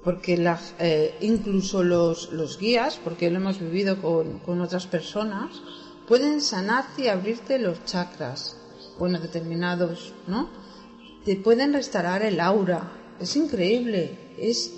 porque 0.03 0.37
la, 0.37 0.59
eh, 0.79 1.15
incluso 1.21 1.83
los, 1.83 2.31
los 2.33 2.59
guías, 2.59 2.99
porque 3.03 3.31
lo 3.31 3.37
hemos 3.37 3.59
vivido 3.59 4.01
con, 4.01 4.39
con 4.39 4.61
otras 4.61 4.85
personas, 4.87 5.61
pueden 6.07 6.41
sanarte 6.41 7.03
y 7.03 7.07
abrirte 7.07 7.57
los 7.59 7.85
chakras, 7.85 8.57
bueno, 8.99 9.19
determinados, 9.19 10.13
¿no? 10.27 10.49
Te 11.23 11.37
pueden 11.37 11.73
restaurar 11.73 12.23
el 12.23 12.39
aura, 12.39 12.91
es 13.19 13.35
increíble, 13.35 14.35
es, 14.37 14.71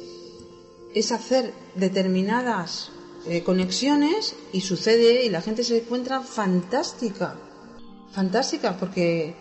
es 0.93 1.11
hacer 1.11 1.53
determinadas 1.73 2.91
eh, 3.27 3.43
conexiones 3.43 4.35
y 4.53 4.61
sucede 4.61 5.25
y 5.25 5.29
la 5.29 5.41
gente 5.41 5.63
se 5.63 5.79
encuentra 5.79 6.21
fantástica. 6.21 7.35
Fantástica 8.11 8.77
porque 8.77 9.35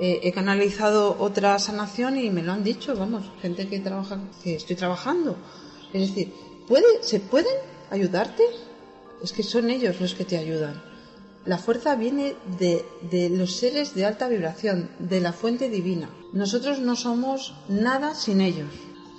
eh, 0.00 0.20
he 0.22 0.32
canalizado 0.32 1.16
otra 1.18 1.58
sanación 1.58 2.18
y 2.18 2.30
me 2.30 2.42
lo 2.42 2.52
han 2.52 2.64
dicho, 2.64 2.94
vamos, 2.96 3.30
gente 3.42 3.68
que 3.68 3.80
trabaja, 3.80 4.20
que 4.42 4.54
estoy 4.54 4.76
trabajando. 4.76 5.36
Es 5.92 6.08
decir, 6.08 6.32
¿puede, 6.66 7.02
¿se 7.02 7.20
pueden 7.20 7.56
ayudarte? 7.90 8.44
Es 9.22 9.32
que 9.32 9.42
son 9.42 9.70
ellos 9.70 10.00
los 10.00 10.14
que 10.14 10.24
te 10.24 10.38
ayudan. 10.38 10.82
La 11.44 11.58
fuerza 11.58 11.96
viene 11.96 12.34
de, 12.58 12.84
de 13.10 13.30
los 13.30 13.56
seres 13.56 13.94
de 13.94 14.04
alta 14.04 14.28
vibración, 14.28 14.90
de 14.98 15.20
la 15.20 15.32
fuente 15.32 15.68
divina. 15.70 16.10
Nosotros 16.32 16.78
no 16.78 16.94
somos 16.94 17.54
nada 17.68 18.14
sin 18.14 18.40
ellos, 18.40 18.68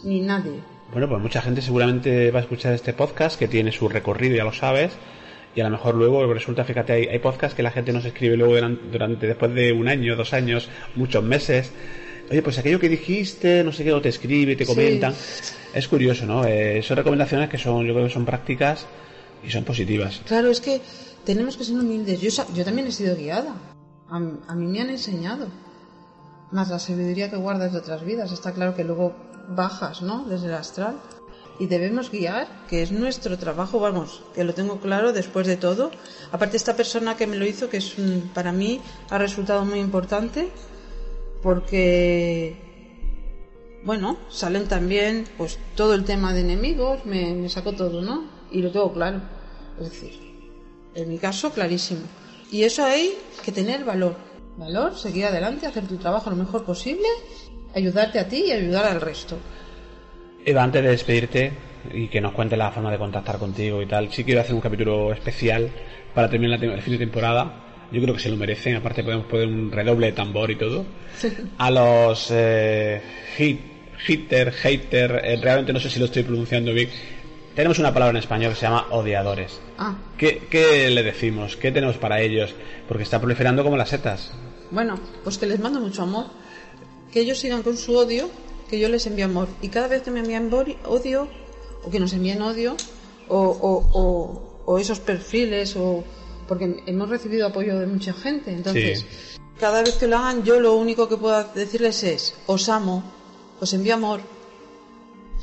ni 0.03 0.21
nadie. 0.21 0.61
Bueno, 0.91 1.09
pues 1.09 1.21
mucha 1.21 1.41
gente 1.41 1.61
seguramente 1.61 2.31
va 2.31 2.39
a 2.39 2.43
escuchar 2.43 2.73
este 2.73 2.93
podcast 2.93 3.37
que 3.37 3.47
tiene 3.47 3.71
su 3.71 3.89
recorrido, 3.89 4.35
ya 4.35 4.43
lo 4.43 4.53
sabes, 4.53 4.91
y 5.59 5.61
a 5.61 5.65
lo 5.65 5.71
mejor 5.71 5.95
luego 5.95 6.33
resulta, 6.33 6.63
fíjate, 6.63 6.93
hay, 6.93 7.03
hay 7.07 7.19
podcasts 7.19 7.53
que 7.53 7.61
la 7.63 7.71
gente 7.71 7.91
nos 7.91 8.05
escribe 8.05 8.37
luego 8.37 8.53
durante, 8.55 8.81
durante- 8.91 9.27
después 9.27 9.53
de 9.53 9.73
un 9.73 9.89
año, 9.89 10.15
dos 10.15 10.31
años, 10.31 10.69
muchos 10.95 11.21
meses. 11.21 11.71
Oye, 12.31 12.41
pues 12.41 12.57
aquello 12.57 12.79
que 12.79 12.87
dijiste, 12.87 13.61
no 13.65 13.73
sé 13.73 13.83
qué, 13.83 13.91
o 13.91 13.99
te 14.01 14.07
escribe, 14.07 14.55
te 14.55 14.63
Sí. 14.65 14.69
comentan. 14.73 15.13
Es 15.73 15.87
curioso, 15.89 16.25
¿no? 16.25 16.45
Eh, 16.45 16.81
son 16.81 16.95
recomendaciones 16.95 17.49
que 17.49 17.57
son, 17.57 17.85
yo 17.85 17.93
creo 17.93 18.07
que 18.07 18.13
son 18.13 18.23
prácticas 18.25 18.85
y 19.45 19.49
son 19.49 19.65
positivas. 19.65 20.21
Claro, 20.25 20.49
es 20.49 20.61
que 20.61 20.79
tenemos 21.25 21.57
que 21.57 21.65
ser 21.65 21.75
humildes. 21.75 22.21
Yo, 22.21 22.29
yo 22.55 22.63
también 22.63 22.87
he 22.87 22.91
sido 22.93 23.15
guiada. 23.17 23.53
A, 24.09 24.15
a 24.15 24.55
mí 24.55 24.65
me 24.67 24.79
han 24.79 24.89
enseñado. 24.91 25.47
Más 26.51 26.69
la 26.69 26.79
sabiduría 26.79 27.29
que 27.29 27.35
guardas 27.35 27.73
de 27.73 27.79
otras 27.79 28.05
vidas. 28.05 28.31
Está 28.31 28.53
claro 28.53 28.75
que 28.75 28.83
luego 28.85 29.13
bajas, 29.49 30.01
¿no? 30.01 30.23
Desde 30.23 30.47
el 30.47 30.53
astral. 30.53 30.95
Y 31.59 31.67
debemos 31.67 32.09
guiar, 32.09 32.47
que 32.69 32.81
es 32.81 32.91
nuestro 32.91 33.37
trabajo, 33.37 33.79
vamos, 33.79 34.23
que 34.33 34.45
lo 34.45 34.53
tengo 34.53 34.79
claro 34.79 35.11
después 35.11 35.45
de 35.45 35.57
todo. 35.57 35.91
Aparte, 36.31 36.55
esta 36.55 36.75
persona 36.75 37.17
que 37.17 37.27
me 37.27 37.35
lo 37.35 37.45
hizo, 37.45 37.69
que 37.69 37.77
es 37.77 37.95
para 38.33 38.53
mí 38.53 38.79
ha 39.09 39.17
resultado 39.17 39.65
muy 39.65 39.79
importante, 39.79 40.49
porque 41.43 42.69
bueno, 43.83 44.17
salen 44.29 44.67
también 44.67 45.25
pues 45.37 45.57
todo 45.75 45.93
el 45.93 46.03
tema 46.03 46.33
de 46.33 46.41
enemigos, 46.41 47.05
me, 47.05 47.33
me 47.33 47.49
sacó 47.49 47.73
todo, 47.73 48.01
¿no? 48.01 48.25
Y 48.51 48.61
lo 48.61 48.71
tengo 48.71 48.93
claro. 48.93 49.21
Es 49.79 49.91
decir, 49.91 50.19
en 50.95 51.09
mi 51.09 51.17
caso, 51.17 51.51
clarísimo. 51.51 52.01
Y 52.51 52.63
eso 52.63 52.83
hay 52.83 53.17
que 53.43 53.51
tener 53.51 53.85
valor. 53.85 54.15
Valor, 54.57 54.97
seguir 54.97 55.25
adelante, 55.25 55.67
hacer 55.67 55.87
tu 55.87 55.97
trabajo 55.97 56.29
lo 56.29 56.35
mejor 56.35 56.65
posible, 56.65 57.07
ayudarte 57.73 58.19
a 58.19 58.27
ti 58.27 58.45
y 58.47 58.51
ayudar 58.51 58.85
al 58.85 58.99
resto. 58.99 59.37
Eva, 60.45 60.63
antes 60.63 60.83
de 60.83 60.89
despedirte 60.89 61.51
y 61.93 62.07
que 62.07 62.21
nos 62.21 62.33
cuente 62.33 62.57
la 62.57 62.71
forma 62.71 62.91
de 62.91 62.97
contactar 62.97 63.37
contigo 63.37 63.81
y 63.81 63.85
tal, 63.85 64.11
sí 64.11 64.23
quiero 64.23 64.41
hacer 64.41 64.55
un 64.55 64.61
capítulo 64.61 65.11
especial 65.13 65.69
para 66.13 66.29
terminar 66.29 66.63
el 66.63 66.81
fin 66.81 66.93
de 66.93 66.99
temporada. 66.99 67.65
Yo 67.91 68.01
creo 68.01 68.13
que 68.13 68.19
se 68.21 68.29
lo 68.29 68.37
merecen, 68.37 68.75
aparte 68.75 69.03
podemos 69.03 69.25
poner 69.25 69.47
un 69.47 69.71
redoble 69.71 70.07
de 70.07 70.11
tambor 70.13 70.51
y 70.51 70.55
todo. 70.55 70.85
A 71.57 71.71
los 71.71 72.27
eh, 72.31 73.01
hit, 73.35 73.59
hitter, 74.07 74.51
hater, 74.51 75.21
eh, 75.23 75.39
realmente 75.41 75.73
no 75.73 75.79
sé 75.79 75.89
si 75.89 75.99
lo 75.99 76.05
estoy 76.05 76.23
pronunciando 76.23 76.71
bien. 76.73 76.89
Tenemos 77.55 77.79
una 77.79 77.91
palabra 77.93 78.11
en 78.11 78.17
español 78.23 78.51
que 78.53 78.59
se 78.59 78.65
llama 78.67 78.85
odiadores. 78.91 79.59
Ah, 79.77 79.97
¿Qué, 80.17 80.43
qué 80.49 80.89
le 80.91 81.03
decimos? 81.03 81.57
¿Qué 81.57 81.71
tenemos 81.71 81.97
para 81.97 82.21
ellos? 82.21 82.53
Porque 82.87 83.03
está 83.03 83.19
proliferando 83.19 83.63
como 83.63 83.75
las 83.75 83.89
setas. 83.89 84.31
bueno, 84.71 84.99
pues 85.23 85.37
que 85.37 85.47
les 85.47 85.59
mando 85.59 85.79
mucho 85.79 86.03
amor. 86.03 86.27
Que 87.11 87.21
ellos 87.21 87.39
sigan 87.39 87.63
con 87.63 87.75
su 87.75 87.95
odio, 87.97 88.29
que 88.69 88.79
yo 88.79 88.87
les 88.89 89.05
envío 89.07 89.25
amor. 89.25 89.47
Y 89.61 89.69
cada 89.69 89.87
vez 89.87 90.01
que 90.03 90.11
me 90.11 90.19
envían 90.19 90.49
odio, 90.53 91.27
o 91.83 91.89
que 91.89 91.99
nos 91.99 92.13
envíen 92.13 92.41
odio, 92.41 92.75
o, 93.27 93.37
o- 93.37 93.89
o- 93.93 94.63
o 94.65 94.79
esos 94.79 94.99
perfiles, 94.99 95.75
o 95.75 96.03
porque 96.47 96.83
hemos 96.87 97.09
recibido 97.09 97.47
apoyo 97.47 97.79
de 97.79 97.87
mucha 97.87 98.13
gente. 98.13 98.51
Entonces, 98.51 98.99
Sí. 99.01 99.39
cada 99.59 99.81
vez 99.83 99.95
que 99.95 100.07
lo 100.07 100.17
hagan, 100.17 100.43
yo 100.43 100.59
lo 100.59 100.75
único 100.75 101.07
que 101.09 101.17
puedo 101.17 101.43
decirles 101.53 102.03
es, 102.03 102.35
os 102.47 102.69
amo, 102.69 103.03
os 103.59 103.73
envío 103.73 103.95
amor 103.95 104.21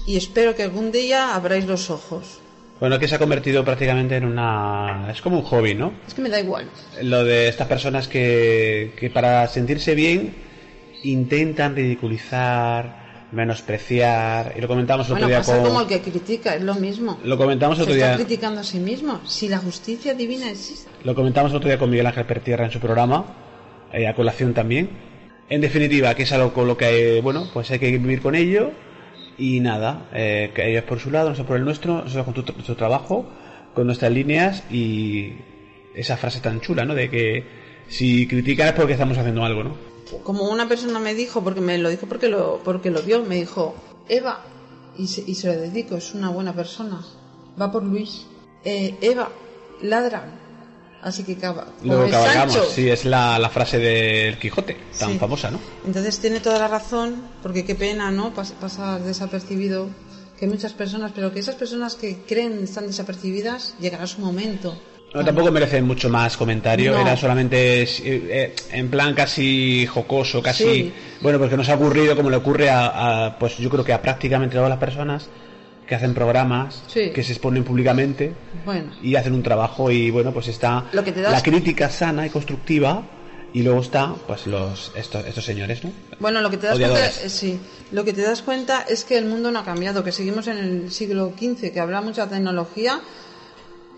y 0.06 0.16
espero 0.16 0.54
que 0.54 0.62
algún 0.64 0.90
día 0.92 1.34
abráis 1.34 1.66
los 1.66 1.90
ojos. 1.90 2.40
Bueno, 2.80 2.98
que 2.98 3.08
se 3.08 3.14
ha 3.14 3.18
convertido 3.18 3.64
prácticamente 3.64 4.16
en 4.16 4.24
una... 4.26 5.08
Es 5.10 5.22
como 5.22 5.38
un 5.38 5.44
hobby, 5.44 5.74
¿no? 5.74 5.92
Es 6.06 6.12
que 6.14 6.20
me 6.22 6.28
da 6.28 6.38
igual. 6.40 6.68
Lo 7.02 7.24
de 7.24 7.48
estas 7.48 7.66
personas 7.68 8.06
que, 8.06 8.92
que 8.98 9.08
para 9.10 9.48
sentirse 9.48 9.94
bien 9.94 10.34
intentan 11.02 11.74
ridiculizar, 11.74 13.05
menospreciar, 13.32 14.54
y 14.56 14.60
lo 14.60 14.68
comentamos 14.68 15.08
Bueno, 15.08 15.26
otro 15.26 15.28
día 15.28 15.38
pasa 15.38 15.56
con... 15.58 15.66
como 15.66 15.80
el 15.82 15.86
que 15.86 16.00
critica, 16.00 16.54
es 16.54 16.62
lo 16.62 16.74
mismo. 16.74 17.18
Lo 17.24 17.36
comentamos 17.36 17.76
Se 17.78 17.82
otro 17.82 17.94
está 17.94 18.08
día... 18.08 18.16
criticando 18.16 18.60
a 18.60 18.64
sí 18.64 18.78
mismo. 18.78 19.20
Si 19.26 19.48
la 19.48 19.58
justicia 19.58 20.14
divina 20.14 20.50
existe. 20.50 20.90
Lo 21.04 21.14
comentamos 21.14 21.52
otro 21.52 21.68
día 21.68 21.78
con 21.78 21.90
Miguel 21.90 22.06
Ángel 22.06 22.24
Pertierra 22.26 22.64
en 22.66 22.70
su 22.72 22.78
programa, 22.80 23.24
eh, 23.92 24.06
a 24.06 24.14
colación 24.14 24.54
también. 24.54 24.90
En 25.48 25.60
definitiva, 25.60 26.14
que 26.14 26.24
es 26.24 26.32
algo 26.32 26.52
con 26.52 26.66
lo 26.66 26.76
que, 26.76 27.18
eh, 27.18 27.20
bueno, 27.20 27.48
pues 27.52 27.70
hay 27.70 27.78
que 27.78 27.90
vivir 27.90 28.20
con 28.20 28.34
ello. 28.34 28.70
Y 29.38 29.60
nada, 29.60 30.08
eh, 30.14 30.50
que 30.54 30.70
ellos 30.70 30.84
por 30.84 30.98
su 30.98 31.10
lado, 31.10 31.28
nosotros 31.28 31.46
por 31.48 31.56
el 31.58 31.64
nuestro, 31.64 32.02
nosotros 32.04 32.24
con 32.24 32.34
tu- 32.34 32.52
nuestro 32.54 32.74
trabajo, 32.74 33.28
con 33.74 33.86
nuestras 33.86 34.10
líneas 34.10 34.64
y 34.70 35.34
esa 35.94 36.16
frase 36.16 36.40
tan 36.40 36.60
chula, 36.60 36.84
¿no? 36.86 36.94
De 36.94 37.10
que 37.10 37.44
si 37.88 38.26
critican 38.26 38.68
es 38.68 38.72
porque 38.72 38.94
estamos 38.94 39.18
haciendo 39.18 39.44
algo, 39.44 39.62
¿no? 39.64 39.76
Como 40.22 40.44
una 40.50 40.68
persona 40.68 40.98
me 40.98 41.14
dijo, 41.14 41.42
porque 41.42 41.60
me 41.60 41.78
lo 41.78 41.88
dijo 41.88 42.06
porque 42.06 42.28
lo, 42.28 42.60
porque 42.64 42.90
lo 42.90 43.02
vio, 43.02 43.22
me 43.22 43.36
dijo, 43.36 43.74
Eva, 44.08 44.40
y 44.96 45.06
se, 45.08 45.22
y 45.26 45.34
se 45.34 45.48
lo 45.48 45.60
dedico, 45.60 45.96
es 45.96 46.14
una 46.14 46.30
buena 46.30 46.54
persona, 46.54 47.04
va 47.60 47.70
por 47.72 47.82
Luis. 47.82 48.26
Eh, 48.64 48.94
Eva, 49.00 49.30
ladran. 49.82 50.46
Así 51.02 51.22
que 51.22 51.36
cava. 51.36 51.66
Luego 51.82 52.08
cabalgamos, 52.10 52.68
sí, 52.74 52.88
es 52.88 53.04
la, 53.04 53.38
la 53.38 53.48
frase 53.50 53.78
del 53.78 54.38
Quijote, 54.38 54.76
tan 54.98 55.12
Sí. 55.12 55.18
famosa, 55.18 55.50
¿no? 55.50 55.60
Entonces 55.84 56.18
tiene 56.18 56.40
toda 56.40 56.58
la 56.58 56.66
razón, 56.68 57.22
porque 57.42 57.64
qué 57.64 57.74
pena, 57.74 58.10
¿no? 58.10 58.34
Pas- 58.34 58.52
pasar 58.52 59.02
desapercibido, 59.02 59.88
que 60.38 60.46
muchas 60.48 60.72
personas, 60.72 61.12
pero 61.14 61.32
que 61.32 61.38
esas 61.40 61.54
personas 61.54 61.94
que 61.94 62.16
creen 62.26 62.64
están 62.64 62.86
desapercibidas, 62.86 63.74
llegará 63.78 64.06
su 64.06 64.20
momento. 64.20 64.74
No, 65.14 65.24
tampoco 65.24 65.50
merecen 65.50 65.84
mucho 65.86 66.10
más 66.10 66.36
comentario, 66.36 66.92
No. 66.92 67.00
era 67.00 67.16
solamente 67.16 67.82
eh, 67.82 67.88
eh, 68.04 68.54
en 68.72 68.90
plan 68.90 69.14
casi 69.14 69.86
jocoso, 69.86 70.42
casi... 70.42 70.64
Sí. 70.64 70.92
Bueno, 71.22 71.38
porque 71.38 71.56
nos 71.56 71.68
ha 71.70 71.74
ocurrido 71.74 72.14
como 72.14 72.28
le 72.28 72.36
ocurre 72.36 72.68
a, 72.68 73.26
a, 73.26 73.38
pues 73.38 73.56
yo 73.56 73.70
creo 73.70 73.82
que 73.84 73.94
a 73.94 74.02
prácticamente 74.02 74.56
todas 74.56 74.68
las 74.68 74.78
personas 74.78 75.28
que 75.86 75.94
hacen 75.94 76.12
programas, 76.12 76.82
Sí. 76.88 77.10
que 77.14 77.22
se 77.24 77.32
exponen 77.32 77.64
públicamente 77.64 78.34
Bueno, 78.66 78.90
y 79.00 79.14
hacen 79.14 79.32
un 79.32 79.42
trabajo 79.42 79.90
y 79.90 80.10
bueno, 80.10 80.32
pues 80.32 80.48
está 80.48 80.84
Lo 80.92 81.02
que 81.02 81.12
te 81.12 81.22
das- 81.22 81.32
la 81.32 81.42
crítica 81.42 81.88
sana 81.88 82.26
y 82.26 82.30
constructiva 82.30 83.02
y 83.54 83.62
luego 83.62 83.80
está 83.80 84.12
pues 84.26 84.46
los 84.46 84.92
estos, 84.96 85.24
estos 85.24 85.44
señores, 85.44 85.82
¿no? 85.82 85.92
Bueno, 86.18 86.42
lo 86.42 86.50
que 86.50 86.58
te 86.58 86.66
das 86.66 86.76
cuenta, 86.76 86.92
Odiadores. 86.94 87.24
eh, 87.24 87.30
sí, 87.30 87.58
lo 87.92 88.04
que 88.04 88.12
te 88.12 88.20
das 88.22 88.42
cuenta 88.42 88.84
es 88.86 89.04
que 89.04 89.16
el 89.16 89.24
mundo 89.24 89.50
no 89.50 89.60
ha 89.60 89.64
cambiado, 89.64 90.04
que 90.04 90.12
seguimos 90.12 90.46
en 90.48 90.58
el 90.58 90.92
siglo 90.92 91.32
XV, 91.38 91.72
que 91.72 91.80
habrá 91.80 92.02
mucha 92.02 92.28
tecnología, 92.28 93.00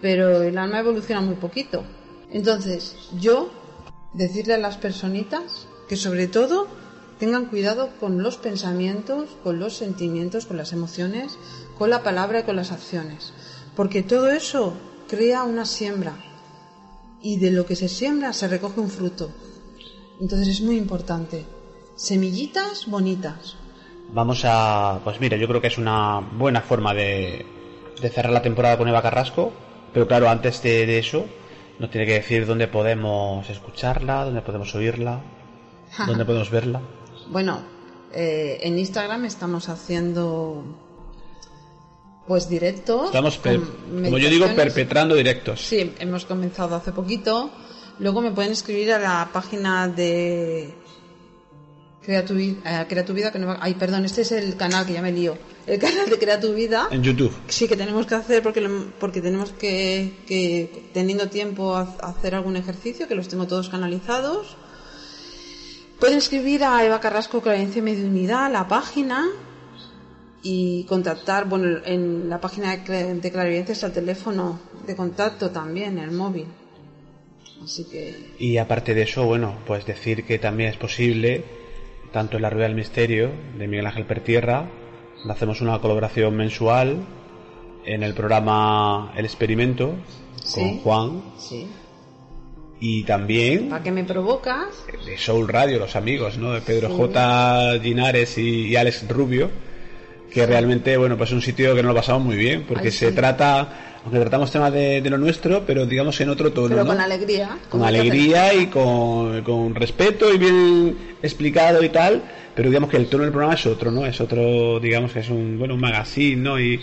pero 0.00 0.42
el 0.42 0.58
alma 0.58 0.80
evoluciona 0.80 1.20
muy 1.20 1.36
poquito. 1.36 1.84
Entonces, 2.30 2.96
yo 3.18 3.50
decirle 4.12 4.54
a 4.54 4.58
las 4.58 4.76
personitas 4.76 5.66
que 5.88 5.96
sobre 5.96 6.28
todo 6.28 6.66
tengan 7.18 7.46
cuidado 7.46 7.90
con 7.98 8.22
los 8.22 8.36
pensamientos, 8.36 9.30
con 9.42 9.58
los 9.58 9.74
sentimientos, 9.74 10.46
con 10.46 10.56
las 10.56 10.72
emociones, 10.72 11.38
con 11.76 11.90
la 11.90 12.02
palabra 12.02 12.40
y 12.40 12.42
con 12.44 12.56
las 12.56 12.72
acciones, 12.72 13.32
porque 13.74 14.02
todo 14.02 14.30
eso 14.30 14.74
crea 15.08 15.42
una 15.42 15.64
siembra 15.64 16.14
y 17.20 17.38
de 17.38 17.50
lo 17.50 17.66
que 17.66 17.76
se 17.76 17.88
siembra 17.88 18.32
se 18.32 18.48
recoge 18.48 18.80
un 18.80 18.90
fruto. 18.90 19.30
Entonces 20.20 20.48
es 20.48 20.60
muy 20.60 20.76
importante. 20.76 21.44
Semillitas 21.96 22.86
bonitas. 22.86 23.56
Vamos 24.12 24.42
a, 24.44 25.00
pues 25.02 25.20
mira, 25.20 25.36
yo 25.36 25.48
creo 25.48 25.60
que 25.60 25.66
es 25.66 25.78
una 25.78 26.20
buena 26.20 26.60
forma 26.60 26.94
de, 26.94 27.44
de 28.00 28.08
cerrar 28.10 28.32
la 28.32 28.42
temporada 28.42 28.78
con 28.78 28.88
Eva 28.88 29.02
Carrasco, 29.02 29.52
pero 29.92 30.06
claro, 30.06 30.28
antes 30.28 30.62
de, 30.62 30.86
de 30.86 30.98
eso, 30.98 31.26
nos 31.78 31.90
tiene 31.90 32.06
que 32.06 32.14
decir 32.14 32.46
dónde 32.46 32.68
podemos 32.68 33.48
escucharla, 33.48 34.24
dónde 34.24 34.42
podemos 34.42 34.74
oírla, 34.74 35.20
dónde 36.06 36.24
podemos 36.24 36.50
verla. 36.50 36.80
Bueno, 37.28 37.60
eh, 38.12 38.58
en 38.62 38.78
Instagram 38.78 39.24
estamos 39.24 39.68
haciendo 39.68 40.64
pues 42.26 42.48
directos. 42.48 43.06
Estamos, 43.06 43.38
como 43.38 44.18
yo 44.18 44.28
digo, 44.28 44.46
perpetrando 44.54 45.14
directos. 45.14 45.60
Sí, 45.62 45.94
hemos 45.98 46.24
comenzado 46.26 46.76
hace 46.76 46.92
poquito. 46.92 47.50
Luego 47.98 48.20
me 48.20 48.30
pueden 48.32 48.52
escribir 48.52 48.92
a 48.92 48.98
la 48.98 49.30
página 49.32 49.88
de 49.88 50.74
Crea 52.08 52.24
tu, 52.24 52.34
eh, 52.38 52.56
Crea 52.88 53.04
tu 53.04 53.12
vida. 53.12 53.30
Que 53.30 53.38
no 53.38 53.48
va- 53.48 53.58
Ay, 53.60 53.74
perdón, 53.74 54.06
este 54.06 54.22
es 54.22 54.32
el 54.32 54.56
canal 54.56 54.86
que 54.86 54.94
ya 54.94 55.02
me 55.02 55.12
lío. 55.12 55.36
El 55.66 55.78
canal 55.78 56.08
de 56.08 56.16
Crea 56.18 56.40
tu 56.40 56.54
vida. 56.54 56.88
En 56.90 57.02
YouTube. 57.02 57.30
Sí, 57.48 57.68
que 57.68 57.76
tenemos 57.76 58.06
que 58.06 58.14
hacer 58.14 58.42
porque, 58.42 58.62
lo- 58.62 58.86
porque 58.98 59.20
tenemos 59.20 59.52
que, 59.52 60.14
que, 60.26 60.88
teniendo 60.94 61.28
tiempo, 61.28 61.74
a- 61.76 61.96
hacer 62.00 62.34
algún 62.34 62.56
ejercicio, 62.56 63.06
que 63.08 63.14
los 63.14 63.28
tengo 63.28 63.46
todos 63.46 63.68
canalizados. 63.68 64.56
Pueden 66.00 66.16
escribir 66.16 66.64
a 66.64 66.82
Eva 66.82 66.98
Carrasco 66.98 67.42
Creencia 67.42 67.80
y 67.80 67.82
Mediunidad, 67.82 68.50
la 68.50 68.66
página, 68.68 69.26
y 70.42 70.84
contactar, 70.84 71.46
bueno, 71.46 71.80
en 71.84 72.30
la 72.30 72.40
página 72.40 72.74
de, 72.74 72.84
Cla- 72.84 73.20
de 73.20 73.30
Clarividencia 73.30 73.74
está 73.74 73.88
el 73.88 73.92
teléfono 73.92 74.58
de 74.86 74.96
contacto 74.96 75.50
también, 75.50 75.98
el 75.98 76.12
móvil. 76.12 76.46
Así 77.62 77.84
que, 77.84 78.30
Y 78.38 78.56
aparte 78.56 78.94
de 78.94 79.02
eso, 79.02 79.26
bueno, 79.26 79.58
pues 79.66 79.84
decir 79.84 80.24
que 80.24 80.38
también 80.38 80.70
es 80.70 80.78
posible, 80.78 81.57
tanto 82.12 82.36
en 82.36 82.42
la 82.42 82.50
Rueda 82.50 82.66
del 82.66 82.76
Misterio 82.76 83.30
de 83.56 83.68
Miguel 83.68 83.86
Ángel 83.86 84.04
Pertierra, 84.04 84.68
donde 85.18 85.32
hacemos 85.32 85.60
una 85.60 85.78
colaboración 85.80 86.36
mensual 86.36 86.98
en 87.84 88.02
el 88.02 88.14
programa 88.14 89.12
El 89.16 89.24
Experimento 89.24 89.94
con. 90.54 90.78
Juan 90.78 91.22
sí. 91.38 91.68
y 92.80 93.04
también 93.04 93.68
¿Para 93.68 93.82
qué 93.82 93.90
me 93.90 94.04
provocas? 94.04 94.84
de 95.04 95.18
Soul 95.18 95.48
Radio, 95.48 95.78
los 95.78 95.96
amigos, 95.96 96.38
¿no? 96.38 96.52
De 96.52 96.60
Pedro 96.60 96.90
J. 96.90 97.78
Ginares 97.82 98.38
y, 98.38 98.68
y 98.68 98.76
Alex 98.76 99.08
Rubio, 99.08 99.50
que 100.32 100.46
realmente, 100.46 100.96
bueno, 100.96 101.16
pues 101.16 101.30
es 101.30 101.34
un 101.34 101.42
sitio 101.42 101.74
que 101.74 101.82
nos 101.82 101.90
lo 101.90 101.94
pasamos 101.96 102.22
muy 102.24 102.36
bien, 102.36 102.64
porque 102.68 102.86
Ay, 102.88 102.92
se 102.92 103.12
trata, 103.12 104.00
aunque 104.04 104.18
tratamos 104.20 104.50
temas 104.50 104.72
de, 104.72 105.00
de 105.00 105.10
lo 105.10 105.18
nuestro, 105.18 105.64
pero 105.66 105.86
digamos 105.86 106.20
en 106.20 106.28
otro 106.28 106.52
tono, 106.52 106.68
Pero 106.68 106.84
¿no? 106.84 106.90
con 106.90 107.00
alegría. 107.00 107.58
con 107.68 107.82
alegría 107.82 108.54
y 108.54 108.66
con, 108.66 109.42
con 109.42 109.74
respeto 109.74 110.32
y 110.32 110.38
bien 110.38 110.96
explicado 111.22 111.82
y 111.82 111.88
tal, 111.88 112.22
pero 112.54 112.68
digamos 112.68 112.90
que 112.90 112.96
el 112.98 113.06
tono 113.08 113.22
del 113.24 113.32
programa 113.32 113.54
es 113.54 113.66
otro, 113.66 113.90
¿no? 113.90 114.04
Es 114.04 114.20
otro, 114.20 114.78
digamos 114.80 115.12
que 115.12 115.20
es 115.20 115.28
un, 115.30 115.58
bueno, 115.58 115.74
un 115.74 115.80
magazine, 115.80 116.36
¿no? 116.42 116.60
Y, 116.60 116.80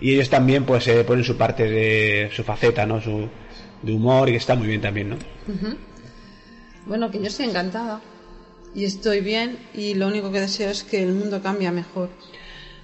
y 0.00 0.14
ellos 0.14 0.30
también 0.30 0.64
pues 0.64 0.86
eh, 0.88 1.04
ponen 1.04 1.24
su 1.24 1.36
parte 1.36 1.68
de 1.68 2.30
su 2.34 2.42
faceta, 2.44 2.86
¿no? 2.86 3.00
Su, 3.02 3.28
de 3.82 3.92
humor 3.92 4.28
y 4.28 4.32
que 4.32 4.38
está 4.38 4.54
muy 4.54 4.66
bien 4.68 4.80
también, 4.80 5.10
¿no? 5.10 5.16
Bueno, 6.86 7.10
que 7.10 7.18
yo 7.18 7.26
estoy 7.26 7.46
encantada 7.46 8.00
y 8.74 8.84
estoy 8.84 9.20
bien 9.20 9.58
y 9.74 9.94
lo 9.94 10.06
único 10.08 10.30
que 10.32 10.40
deseo 10.40 10.70
es 10.70 10.84
que 10.84 11.02
el 11.02 11.12
mundo 11.12 11.42
cambie 11.42 11.70
mejor, 11.70 12.08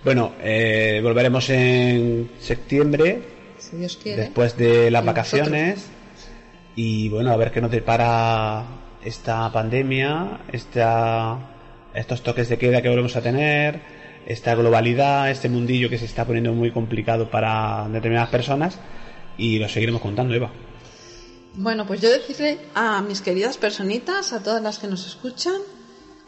Bueno, 0.04 0.34
eh, 0.42 1.00
volveremos 1.02 1.48
en 1.48 2.30
septiembre, 2.38 3.22
si 3.58 3.76
Dios 3.76 3.96
quiere. 3.96 4.20
después 4.20 4.54
de 4.54 4.90
las 4.90 5.02
Y 5.02 5.06
vacaciones, 5.06 5.86
y 6.76 7.08
bueno, 7.08 7.30
a 7.30 7.36
ver 7.38 7.50
qué 7.50 7.62
nos 7.62 7.70
depara 7.70 8.64
esta 9.02 9.50
pandemia, 9.50 10.42
esta, 10.52 11.38
estos 11.94 12.22
toques 12.22 12.50
de 12.50 12.58
queda 12.58 12.82
que 12.82 12.90
volvemos 12.90 13.16
a 13.16 13.22
tener, 13.22 13.80
esta 14.26 14.54
globalidad, 14.54 15.30
este 15.30 15.48
mundillo 15.48 15.88
que 15.88 15.96
se 15.96 16.04
está 16.04 16.26
poniendo 16.26 16.52
muy 16.52 16.70
complicado 16.70 17.30
para 17.30 17.88
determinadas 17.88 18.28
personas, 18.28 18.78
y 19.38 19.58
lo 19.58 19.70
seguiremos 19.70 20.02
contando, 20.02 20.34
Eva. 20.34 20.50
Bueno, 21.54 21.86
pues 21.86 22.02
yo 22.02 22.10
decirle 22.10 22.58
a 22.74 23.00
mis 23.00 23.22
queridas 23.22 23.56
personitas, 23.56 24.34
a 24.34 24.42
todas 24.42 24.62
las 24.62 24.78
que 24.78 24.86
nos 24.86 25.06
escuchan, 25.06 25.62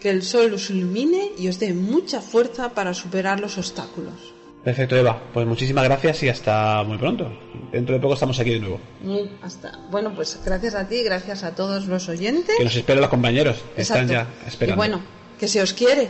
que 0.06 0.12
el 0.12 0.22
sol 0.22 0.54
os 0.54 0.70
ilumine 0.70 1.32
y 1.36 1.48
os 1.48 1.58
dé 1.58 1.74
mucha 1.74 2.20
fuerza 2.20 2.70
para 2.74 2.94
superar 2.94 3.40
los 3.40 3.58
obstáculos. 3.58 4.14
Perfecto, 4.62 4.94
Eva. 4.94 5.20
Pues 5.34 5.44
muchísimas 5.48 5.82
gracias 5.82 6.22
y 6.22 6.28
hasta 6.28 6.84
muy 6.84 6.96
pronto. 6.96 7.28
Dentro 7.72 7.96
de 7.96 8.00
poco 8.00 8.14
estamos 8.14 8.38
aquí 8.38 8.50
de 8.50 8.60
nuevo. 8.60 8.78
Hasta. 9.42 9.76
Bueno, 9.90 10.14
pues 10.14 10.38
gracias 10.44 10.76
a 10.76 10.86
ti, 10.86 11.02
gracias 11.02 11.42
a 11.42 11.56
todos 11.56 11.86
los 11.86 12.08
oyentes. 12.08 12.54
Que 12.56 12.62
nos 12.62 12.76
esperen 12.76 13.00
los 13.00 13.10
compañeros. 13.10 13.56
Están 13.76 14.06
ya 14.06 14.28
esperando. 14.46 14.74
Y 14.74 14.76
bueno, 14.76 15.00
que 15.40 15.48
se 15.48 15.60
os 15.60 15.72
quiere. 15.72 16.08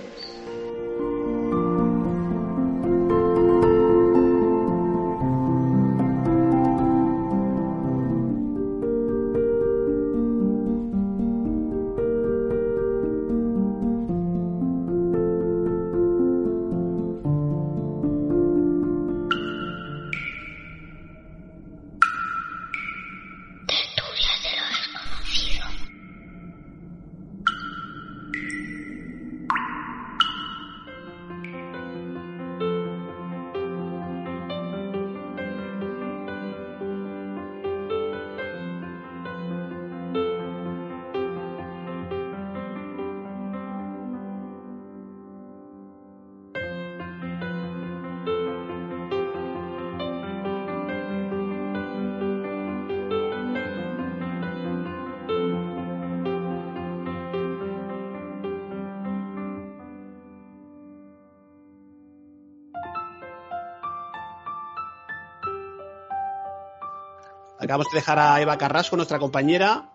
Acabamos 67.67 67.91
de 67.91 67.99
dejar 67.99 68.21
a 68.21 68.41
Eva 68.41 68.57
Carrasco, 68.59 68.95
nuestra 68.95 69.19
compañera, 69.19 69.91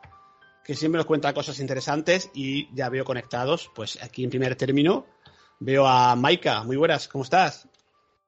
que 0.62 0.76
siempre 0.76 0.98
nos 0.98 1.06
cuenta 1.06 1.34
cosas 1.34 1.58
interesantes 1.62 2.30
y 2.34 2.68
ya 2.76 2.90
veo 2.90 3.06
conectados, 3.06 3.72
pues 3.74 3.98
aquí 4.04 4.26
en 4.26 4.30
primer 4.30 4.58
término 4.58 5.06
veo 5.62 5.88
a 5.88 6.18
Maika. 6.18 6.66
Muy 6.66 6.76
buenas, 6.76 7.08
¿cómo 7.08 7.24
estás? 7.24 7.70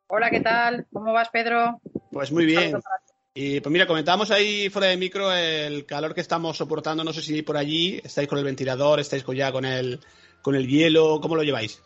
Hola, 0.07 0.29
¿qué 0.29 0.39
tal? 0.39 0.87
¿Cómo 0.93 1.11
vas, 1.11 1.27
Pedro? 1.27 1.81
Pues 2.09 2.31
muy 2.31 2.45
bien. 2.45 2.79
Y 3.33 3.59
pues 3.59 3.73
mira, 3.73 3.85
comentábamos 3.85 4.31
ahí 4.31 4.69
fuera 4.69 4.87
de 4.87 4.95
micro 4.95 5.29
el 5.33 5.85
calor 5.85 6.13
que 6.13 6.21
estamos 6.21 6.55
soportando. 6.55 7.03
No 7.03 7.11
sé 7.11 7.21
si 7.21 7.41
por 7.41 7.57
allí 7.57 7.99
estáis 8.01 8.29
con 8.29 8.37
el 8.37 8.45
ventilador, 8.45 9.01
estáis 9.01 9.25
ya 9.35 9.51
con 9.51 9.65
el, 9.65 9.99
con 10.41 10.55
el 10.55 10.69
hielo, 10.69 11.19
¿cómo 11.19 11.35
lo 11.35 11.43
lleváis? 11.43 11.83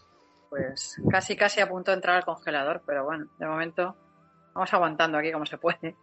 Pues 0.51 0.97
casi, 1.09 1.35
casi 1.35 1.59
a 1.59 1.67
punto 1.67 1.89
de 1.89 1.95
entrar 1.95 2.17
al 2.17 2.25
congelador, 2.25 2.83
pero 2.85 3.03
bueno, 3.03 3.25
de 3.39 3.47
momento 3.47 3.95
vamos 4.53 4.71
aguantando 4.71 5.17
aquí 5.17 5.31
como 5.31 5.47
se 5.47 5.57
puede. 5.57 5.95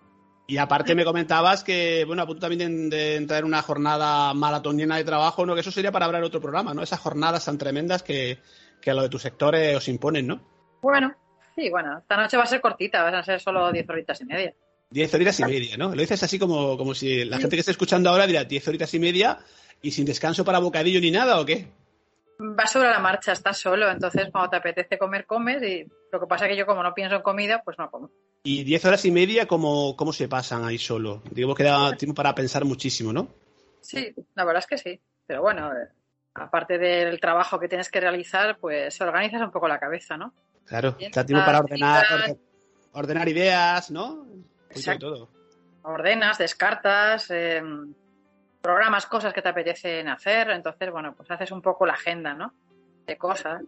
Y 0.47 0.59
aparte 0.59 0.95
me 0.95 1.05
comentabas 1.05 1.65
que, 1.65 2.05
bueno, 2.05 2.23
a 2.23 2.27
punto 2.27 2.41
también 2.41 2.91
de, 2.91 3.17
entrar 3.17 3.41
en 3.41 3.47
una 3.47 3.63
jornada 3.63 4.35
maratoniana 4.35 4.97
de 4.97 5.05
trabajo, 5.05 5.47
¿no? 5.47 5.55
Que 5.55 5.63
eso 5.63 5.71
sería 5.71 5.91
para 5.91 6.05
hablar 6.05 6.23
otro 6.23 6.41
programa, 6.41 6.75
¿no? 6.75 6.83
Esas 6.83 7.01
jornadas 7.01 7.47
tan 7.47 7.57
tremendas 7.57 8.03
que, 8.03 8.39
que 8.81 8.91
a 8.91 8.95
lo 8.95 9.03
de 9.03 9.09
tus 9.09 9.23
sectores 9.23 9.75
os 9.75 9.89
imponen, 9.89 10.27
¿no? 10.27 10.41
Bueno, 10.83 11.15
sí, 11.57 11.71
bueno, 11.71 11.99
esta 11.99 12.19
noche 12.19 12.37
va 12.37 12.43
a 12.43 12.47
ser 12.47 12.61
cortita, 12.61 13.03
van 13.03 13.15
a 13.15 13.23
ser 13.23 13.41
solo 13.41 13.73
10 13.73 13.89
horitas 13.89 14.21
y 14.21 14.25
media. 14.27 14.55
10 14.91 15.15
horitas 15.15 15.41
y 15.41 15.45
media, 15.45 15.77
¿no? 15.79 15.89
Lo 15.89 16.01
dices 16.01 16.23
así 16.23 16.39
como, 16.39 16.77
como 16.77 16.95
si 16.95 17.25
la 17.25 17.39
gente 17.39 17.57
que 17.57 17.61
esté 17.61 17.73
escuchando 17.73 18.11
ahora 18.11 18.27
dirá 18.27 18.45
10 18.45 18.69
horitas 18.69 18.93
y 18.93 18.99
media 18.99 19.39
y 19.81 19.91
sin 19.93 20.05
descanso 20.05 20.45
para 20.45 20.59
bocadillo 20.59 21.01
ni 21.01 21.11
nada, 21.11 21.41
¿o 21.41 21.47
qué? 21.47 21.67
Va 22.39 22.67
sobre 22.67 22.91
la 22.91 22.99
marcha, 22.99 23.33
estás 23.33 23.59
solo, 23.59 23.91
entonces 23.91 24.29
cuando 24.31 24.51
te 24.51 24.57
apetece 24.57 24.99
comer, 24.99 25.25
comes 25.25 25.63
y 25.63 25.87
lo 26.13 26.21
que 26.21 26.27
pasa 26.27 26.45
es 26.45 26.51
que 26.51 26.57
yo 26.59 26.67
como 26.67 26.83
no 26.83 26.93
pienso 26.93 27.17
en 27.17 27.23
comida, 27.23 27.63
pues 27.65 27.79
no 27.79 27.91
como. 27.91 28.11
¿Y 28.47 28.63
10 28.63 28.85
horas 28.85 29.05
y 29.07 29.11
media 29.11 29.47
cómo, 29.47 29.97
cómo 29.97 30.13
se 30.13 30.29
pasan 30.29 30.65
ahí 30.65 30.77
solo? 30.77 31.23
Digo 31.31 31.55
que 31.55 31.65
da 31.65 31.97
tiempo 31.97 32.15
para 32.15 32.35
pensar 32.35 32.67
muchísimo, 32.67 33.11
¿no? 33.11 33.29
Sí, 33.81 34.15
la 34.35 34.45
verdad 34.45 34.61
es 34.61 34.67
que 34.67 34.77
sí. 34.77 35.01
Pero 35.27 35.41
bueno, 35.41 35.73
eh, 35.73 35.89
aparte 36.35 36.77
del 36.77 37.19
trabajo 37.21 37.59
que 37.59 37.69
tienes 37.69 37.91
que 37.91 38.01
realizar, 38.01 38.59
pues 38.59 39.01
organizas 39.01 39.41
un 39.41 39.51
poco 39.51 39.67
la 39.67 39.81
cabeza, 39.81 40.19
¿no? 40.19 40.35
Claro, 40.67 40.95
da 41.11 41.25
tiempo 41.25 41.45
para 41.47 41.61
ordenar, 41.61 42.05
ordenar 42.93 43.29
ideas, 43.31 43.91
¿no? 43.91 44.27
Exacto. 44.69 45.15
Todo. 45.15 45.31
Ordenas, 45.85 46.37
descartas, 46.37 47.31
eh, 47.31 47.63
programas 48.61 49.07
cosas 49.07 49.33
que 49.33 49.41
te 49.41 49.49
apetecen 49.49 50.09
hacer, 50.09 50.51
entonces, 50.51 50.91
bueno, 50.91 51.15
pues 51.17 51.31
haces 51.31 51.51
un 51.51 51.63
poco 51.63 51.87
la 51.87 51.95
agenda, 51.95 52.35
¿no? 52.35 52.53
De 53.07 53.17
cosas. 53.17 53.63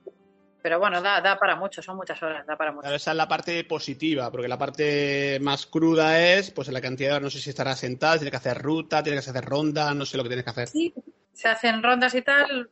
Pero 0.63 0.79
bueno, 0.79 1.01
da, 1.01 1.21
da 1.21 1.39
para 1.39 1.55
mucho, 1.55 1.81
son 1.83 1.97
muchas 1.97 2.21
horas, 2.23 2.45
da 2.47 2.57
para 2.57 2.73
mucho. 2.73 2.83
Claro, 2.83 2.97
esa 2.97 3.13
es 3.13 3.17
la 3.17 3.29
parte 3.29 3.63
positiva, 3.65 4.31
porque 4.31 4.49
la 4.49 4.59
parte 4.59 5.39
más 5.41 5.67
cruda 5.67 6.21
es, 6.21 6.51
pues 6.51 6.69
en 6.69 6.75
la 6.75 6.81
cantidad, 6.81 7.21
no 7.21 7.31
sé 7.31 7.39
si 7.39 7.51
estará 7.51 7.75
sentada, 7.77 8.17
tiene 8.17 8.31
que 8.31 8.37
hacer 8.37 8.61
ruta, 8.61 9.03
tiene 9.03 9.21
que 9.21 9.31
hacer 9.31 9.45
ronda, 9.45 9.95
no 9.95 10.05
sé 10.05 10.17
lo 10.17 10.23
que 10.25 10.31
tienes 10.31 10.45
que 10.45 10.51
hacer. 10.51 10.69
Sí, 10.69 10.95
se 11.33 11.49
hacen 11.49 11.83
rondas 11.83 12.15
y 12.15 12.23
tal, 12.23 12.71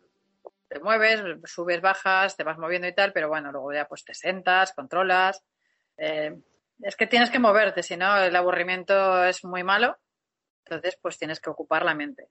te 0.68 0.80
mueves, 0.80 1.22
subes, 1.44 1.80
bajas, 1.80 2.36
te 2.36 2.42
vas 2.42 2.58
moviendo 2.58 2.88
y 2.88 2.94
tal, 2.94 3.12
pero 3.12 3.28
bueno, 3.28 3.52
luego 3.52 3.72
ya 3.72 3.86
pues 3.86 4.04
te 4.04 4.14
sentas, 4.14 4.72
controlas. 4.72 5.44
Eh, 5.96 6.34
es 6.80 6.96
que 6.96 7.06
tienes 7.06 7.30
que 7.30 7.38
moverte, 7.38 7.82
si 7.82 7.96
no 7.96 8.16
el 8.16 8.34
aburrimiento 8.34 9.24
es 9.24 9.44
muy 9.44 9.62
malo, 9.62 9.96
entonces 10.64 10.98
pues 11.00 11.18
tienes 11.18 11.40
que 11.40 11.50
ocupar 11.50 11.84
la 11.84 11.94
mente. 11.94 12.28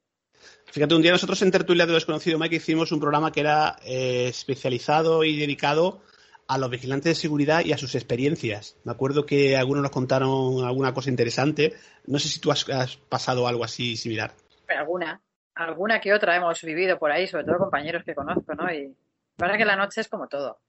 Fíjate, 0.73 0.95
un 0.95 1.01
día 1.03 1.11
nosotros 1.11 1.41
en 1.43 1.51
Tertulia 1.51 1.85
de 1.85 1.93
Desconocido 1.93 2.39
Mike 2.39 2.55
hicimos 2.55 2.91
un 2.91 2.99
programa 2.99 3.31
que 3.31 3.41
era 3.41 3.75
eh, 3.83 4.27
especializado 4.27 5.23
y 5.23 5.37
dedicado 5.37 6.01
a 6.47 6.57
los 6.57 6.69
vigilantes 6.69 7.11
de 7.11 7.21
seguridad 7.21 7.63
y 7.63 7.73
a 7.73 7.77
sus 7.77 7.95
experiencias. 7.95 8.77
Me 8.83 8.91
acuerdo 8.91 9.25
que 9.25 9.55
algunos 9.55 9.83
nos 9.83 9.91
contaron 9.91 10.63
alguna 10.65 10.93
cosa 10.93 11.09
interesante. 11.09 11.73
No 12.07 12.19
sé 12.19 12.27
si 12.27 12.39
tú 12.39 12.51
has, 12.51 12.65
pasado 13.09 13.47
algo 13.47 13.63
así 13.63 13.95
similar. 13.95 14.33
alguna, 14.67 15.21
alguna 15.55 16.01
que 16.01 16.13
otra 16.13 16.35
hemos 16.35 16.61
vivido 16.63 16.97
por 16.97 17.11
ahí, 17.11 17.27
sobre 17.27 17.45
todo 17.45 17.59
compañeros 17.59 18.03
que 18.03 18.15
conozco, 18.15 18.55
¿no? 18.55 18.71
Y 18.73 18.95
verdad 19.37 19.57
que 19.57 19.65
la 19.65 19.75
noche 19.75 20.01
es 20.01 20.07
como 20.07 20.27
todo. 20.27 20.59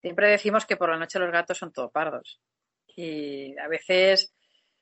Siempre 0.00 0.28
decimos 0.28 0.66
que 0.66 0.76
por 0.76 0.90
la 0.90 0.98
noche 0.98 1.18
los 1.18 1.32
gatos 1.32 1.58
son 1.58 1.72
todo 1.72 1.90
pardos. 1.90 2.40
Y 2.96 3.58
a 3.58 3.68
veces 3.68 4.32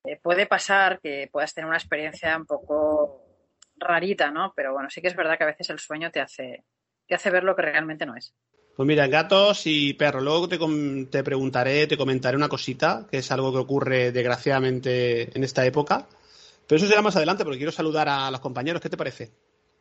eh, 0.04 0.18
puede 0.20 0.46
pasar 0.46 1.00
que 1.00 1.28
puedas 1.30 1.54
tener 1.54 1.68
una 1.68 1.78
experiencia 1.78 2.36
un 2.36 2.46
poco 2.46 3.25
rarita, 3.78 4.30
¿no? 4.30 4.52
Pero 4.54 4.72
bueno, 4.72 4.90
sí 4.90 5.00
que 5.00 5.08
es 5.08 5.16
verdad 5.16 5.36
que 5.38 5.44
a 5.44 5.48
veces 5.48 5.70
el 5.70 5.78
sueño 5.78 6.10
te 6.10 6.20
hace, 6.20 6.64
te 7.06 7.14
hace 7.14 7.30
ver 7.30 7.44
lo 7.44 7.54
que 7.54 7.62
realmente 7.62 8.06
no 8.06 8.16
es. 8.16 8.34
Pues 8.76 8.86
mira, 8.86 9.06
gatos 9.06 9.62
y 9.66 9.94
perros. 9.94 10.22
Luego 10.22 10.48
te, 10.48 10.58
te 11.06 11.24
preguntaré, 11.24 11.86
te 11.86 11.96
comentaré 11.96 12.36
una 12.36 12.48
cosita, 12.48 13.06
que 13.10 13.18
es 13.18 13.32
algo 13.32 13.50
que 13.50 13.58
ocurre 13.58 14.12
desgraciadamente 14.12 15.34
en 15.34 15.44
esta 15.44 15.64
época. 15.64 16.06
Pero 16.66 16.76
eso 16.76 16.86
será 16.86 17.00
más 17.00 17.16
adelante, 17.16 17.44
porque 17.44 17.58
quiero 17.58 17.72
saludar 17.72 18.08
a 18.08 18.30
los 18.30 18.40
compañeros. 18.40 18.82
¿Qué 18.82 18.90
te 18.90 18.96
parece? 18.96 19.32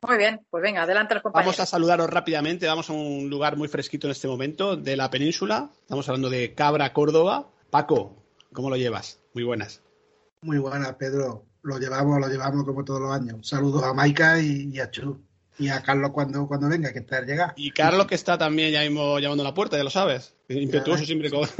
Muy 0.08 0.17
bien, 0.17 0.45
pues 0.49 0.62
venga, 0.62 0.84
adelante 0.84 1.15
los 1.15 1.23
compañeros. 1.23 1.58
Vamos 1.58 1.60
a 1.60 1.65
saludaros 1.65 2.10
rápidamente. 2.10 2.67
Vamos 2.67 2.89
a 2.89 2.93
un 2.93 3.29
lugar 3.29 3.58
muy 3.58 3.67
fresquito 3.67 4.08
en 4.08 4.12
este 4.12 4.27
momento 4.27 4.77
de 4.77 4.95
la 4.95 5.10
península. 5.10 5.69
Estamos 5.81 6.08
hablando 6.08 6.29
de 6.29 6.53
Cabra, 6.53 6.93
Córdoba. 6.93 7.49
Paco, 7.71 8.23
¿cómo 8.53 8.69
lo 8.69 8.77
llevas? 8.77 9.19
Muy 9.34 9.43
buenas. 9.43 9.81
Muy 10.41 10.60
buenas, 10.60 10.93
Pedro 10.93 11.43
lo 11.65 11.80
llevamos, 11.80 12.19
lo 12.19 12.28
llevamos 12.28 12.63
como 12.63 12.86
todos 12.86 13.01
los 13.01 13.12
años. 13.12 13.47
Saludos 13.47 13.84
a 13.84 13.93
Maika 13.93 14.39
y, 14.39 14.80
a 14.80 14.89
Chu. 14.89 15.19
Y 15.58 15.69
a 15.69 15.82
Carlos 15.82 16.12
cuando, 16.12 16.47
cuando 16.47 16.69
venga, 16.69 16.93
que 16.93 16.99
está 16.99 17.21
llegado. 17.21 17.54
Y 17.56 17.71
Carlos 17.71 18.08
que 18.08 18.15
está 18.15 18.38
también 18.38 18.71
ya 18.71 18.82
mismo 18.82 19.19
llamando 19.19 19.43
a 19.43 19.47
la 19.47 19.54
puerta, 19.54 19.78
ya 19.78 19.84
lo 19.84 19.89
sabes. 19.89 20.36
Impetuoso 20.47 21.06
siempre 21.06 21.30
con... 21.30 21.47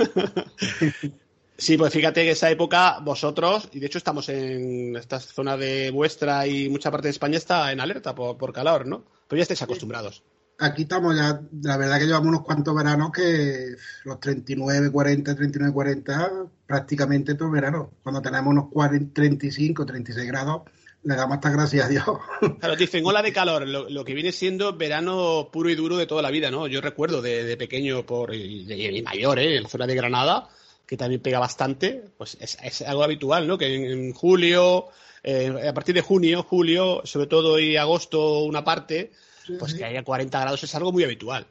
Sí, 1.58 1.78
pues 1.78 1.94
fíjate 1.94 2.26
que 2.26 2.32
esa 2.32 2.50
época 2.52 3.00
vosotros, 3.00 3.70
y 3.72 3.80
de 3.80 3.86
hecho 3.86 3.98
estamos 3.98 4.28
en 4.28 4.94
esta 4.98 5.22
zona 5.22 5.56
de 5.56 5.90
vuestra 5.90 6.46
y 6.46 6.68
mucha 6.68 6.92
parte 6.92 7.08
de 7.08 7.12
España 7.12 7.38
está 7.38 7.72
en 7.72 7.80
alerta 7.80 8.14
por, 8.14 8.38
por 8.38 8.52
calor, 8.52 8.86
¿no? 8.86 9.06
Pero 9.30 9.38
ya 9.38 9.44
estáis 9.44 9.62
acostumbrados 9.62 10.22
aquí 10.60 10.84
estamos 10.84 11.16
ya, 11.16 11.42
la 11.62 11.78
verdad 11.78 12.00
que 12.00 12.06
llevamos 12.06 12.30
unos 12.30 12.42
cuantos 12.42 12.76
veranos 12.76 13.12
que 13.12 13.76
los 14.04 14.20
39, 14.20 14.92
40, 14.92 15.36
39, 15.36 15.74
40, 15.74 16.32
prácticamente 16.66 17.36
todo 17.36 17.52
verano. 17.52 17.92
Cuando 18.04 18.22
tenemos 18.22 18.52
unos 18.52 18.70
40, 18.72 19.14
35, 19.14 19.86
36 19.86 20.28
grados, 20.28 20.62
le 21.04 21.16
damos 21.16 21.36
hasta 21.36 21.52
gracias 21.52 21.86
a 21.86 21.90
Dios. 21.90 22.06
Claro, 22.60 22.76
dicen 22.76 23.06
ola 23.06 23.22
de 23.22 23.32
calor, 23.32 23.68
lo, 23.68 24.06
que 24.06 24.14
viene 24.14 24.32
siendo 24.32 24.76
verano 24.76 25.50
puro 25.52 25.70
y 25.70 25.76
duro 25.76 25.98
de 25.98 26.08
toda 26.08 26.22
la 26.22 26.32
vida, 26.32 26.50
¿no? 26.52 26.68
Yo 26.68 26.82
recuerdo 26.82 27.22
de, 27.22 27.56
pequeño 27.58 28.06
por, 28.06 28.34
y, 28.34 29.02
mayor, 29.04 29.40
¿eh? 29.40 29.58
En 29.58 29.64
la 29.64 29.70
zona 29.70 29.88
de 29.88 29.96
Granada, 29.96 30.50
que 30.86 30.98
también 30.98 31.22
pega 31.22 31.40
bastante, 31.40 32.06
pues 32.18 32.38
es, 32.40 32.82
algo 32.82 33.04
habitual, 33.04 33.48
¿no? 33.48 33.58
Que 33.58 33.92
en, 33.92 34.14
julio, 34.14 34.88
eh, 35.24 35.68
a 35.68 35.74
partir 35.74 35.94
de 35.94 36.02
junio, 36.02 36.44
julio, 36.44 37.02
sobre 37.06 37.28
todo 37.28 37.60
y 37.60 37.78
agosto 37.78 38.44
una 38.44 38.64
parte, 38.64 39.12
pues 39.60 39.74
que 39.74 39.86
haya 39.86 40.04
40 40.04 40.40
grados 40.40 40.64
es 40.64 40.76
algo 40.76 40.92
muy 40.92 41.04
habitual. 41.04 41.48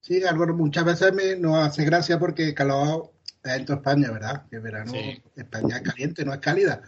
Sí, 0.00 0.22
algo 0.24 0.46
muchas 0.48 0.84
veces 0.84 1.12
me, 1.12 1.36
nos 1.36 1.56
hace 1.58 1.84
gracia 1.84 2.18
porque 2.18 2.54
calor 2.54 3.12
es 3.44 3.52
en 3.52 3.64
toda 3.64 3.78
España, 3.78 4.10
¿verdad? 4.10 4.44
Que 4.50 4.58
verano 4.58 4.92
España 5.36 5.76
es 5.76 5.82
caliente, 5.82 6.24
no 6.24 6.32
es 6.32 6.40
cálida. 6.40 6.82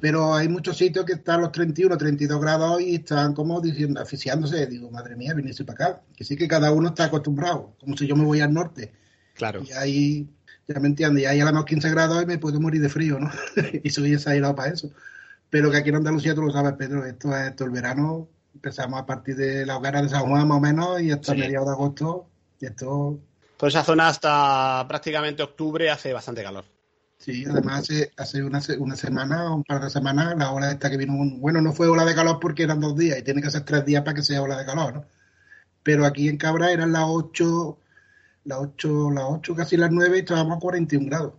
Pero 0.00 0.34
hay 0.34 0.48
muchos 0.48 0.76
sitios 0.76 1.04
que 1.04 1.12
están 1.14 1.40
los 1.40 1.52
31, 1.52 1.96
32 1.96 2.40
grados 2.40 2.80
y 2.80 2.96
están 2.96 3.32
como 3.32 3.60
diciendo, 3.60 4.00
asfixiándose. 4.00 4.66
Digo, 4.66 4.90
madre 4.90 5.14
mía, 5.14 5.34
viniste 5.34 5.64
para 5.64 5.90
acá. 5.90 6.02
Que 6.16 6.24
sí 6.24 6.36
que 6.36 6.48
cada 6.48 6.72
uno 6.72 6.88
está 6.88 7.04
acostumbrado, 7.04 7.76
como 7.78 7.96
si 7.96 8.06
yo 8.06 8.16
me 8.16 8.24
voy 8.24 8.40
al 8.40 8.52
norte. 8.52 8.92
Claro. 9.34 9.62
Y 9.62 9.72
ahí, 9.72 10.28
ya 10.66 10.80
me 10.80 10.88
entiendes, 10.88 11.22
y 11.22 11.26
ahí 11.26 11.40
a 11.40 11.44
menos 11.44 11.64
15 11.64 11.90
grados 11.90 12.22
y 12.22 12.26
me 12.26 12.38
puedo 12.38 12.60
morir 12.60 12.82
de 12.82 12.88
frío, 12.88 13.20
¿no? 13.20 13.30
y 13.84 13.90
soy 13.90 14.14
exagerado 14.14 14.56
para 14.56 14.72
eso. 14.72 14.90
Pero 15.48 15.70
que 15.70 15.76
aquí 15.76 15.90
en 15.90 15.96
Andalucía, 15.96 16.34
tú 16.34 16.42
lo 16.42 16.52
sabes, 16.52 16.72
Pedro, 16.72 17.04
esto 17.04 17.34
es 17.36 17.50
esto 17.50 17.64
el 17.64 17.70
verano 17.70 18.28
empezamos 18.58 19.00
a 19.00 19.06
partir 19.06 19.36
de 19.36 19.64
la 19.64 19.76
hoguera 19.76 20.02
de 20.02 20.08
San 20.08 20.28
Juan 20.28 20.48
más 20.48 20.58
o 20.58 20.60
menos 20.60 21.00
y 21.00 21.12
hasta 21.12 21.34
mediados 21.34 21.68
de 21.68 21.72
agosto. 21.72 22.26
Y 22.60 22.66
esto... 22.66 23.18
Por 23.56 23.68
esa 23.68 23.84
zona 23.84 24.08
hasta 24.08 24.84
prácticamente 24.88 25.42
octubre 25.42 25.90
hace 25.90 26.12
bastante 26.12 26.42
calor. 26.42 26.64
Sí, 27.18 27.44
además 27.48 27.80
hace, 27.80 28.12
hace 28.16 28.44
una, 28.44 28.60
una 28.78 28.94
semana, 28.94 29.52
un 29.52 29.64
par 29.64 29.82
de 29.82 29.90
semanas, 29.90 30.36
la 30.36 30.52
ola 30.52 30.70
esta 30.70 30.88
que 30.88 30.96
vino, 30.96 31.14
bueno, 31.38 31.60
no 31.60 31.72
fue 31.72 31.88
ola 31.88 32.04
de 32.04 32.14
calor 32.14 32.38
porque 32.40 32.62
eran 32.62 32.80
dos 32.80 32.96
días 32.96 33.18
y 33.18 33.22
tiene 33.22 33.42
que 33.42 33.50
ser 33.50 33.64
tres 33.64 33.84
días 33.84 34.02
para 34.02 34.14
que 34.14 34.22
sea 34.22 34.42
ola 34.42 34.56
de 34.56 34.64
calor, 34.64 34.94
¿no? 34.94 35.04
Pero 35.82 36.04
aquí 36.04 36.28
en 36.28 36.36
Cabra 36.36 36.70
eran 36.70 36.92
las 36.92 37.04
8, 37.06 37.78
las 38.44 38.58
8, 38.58 39.10
las 39.10 39.24
8, 39.26 39.54
casi 39.54 39.76
las 39.76 39.90
9 39.90 40.16
y 40.16 40.20
estábamos 40.20 40.58
a 40.58 40.60
41 40.60 41.06
grados. 41.06 41.32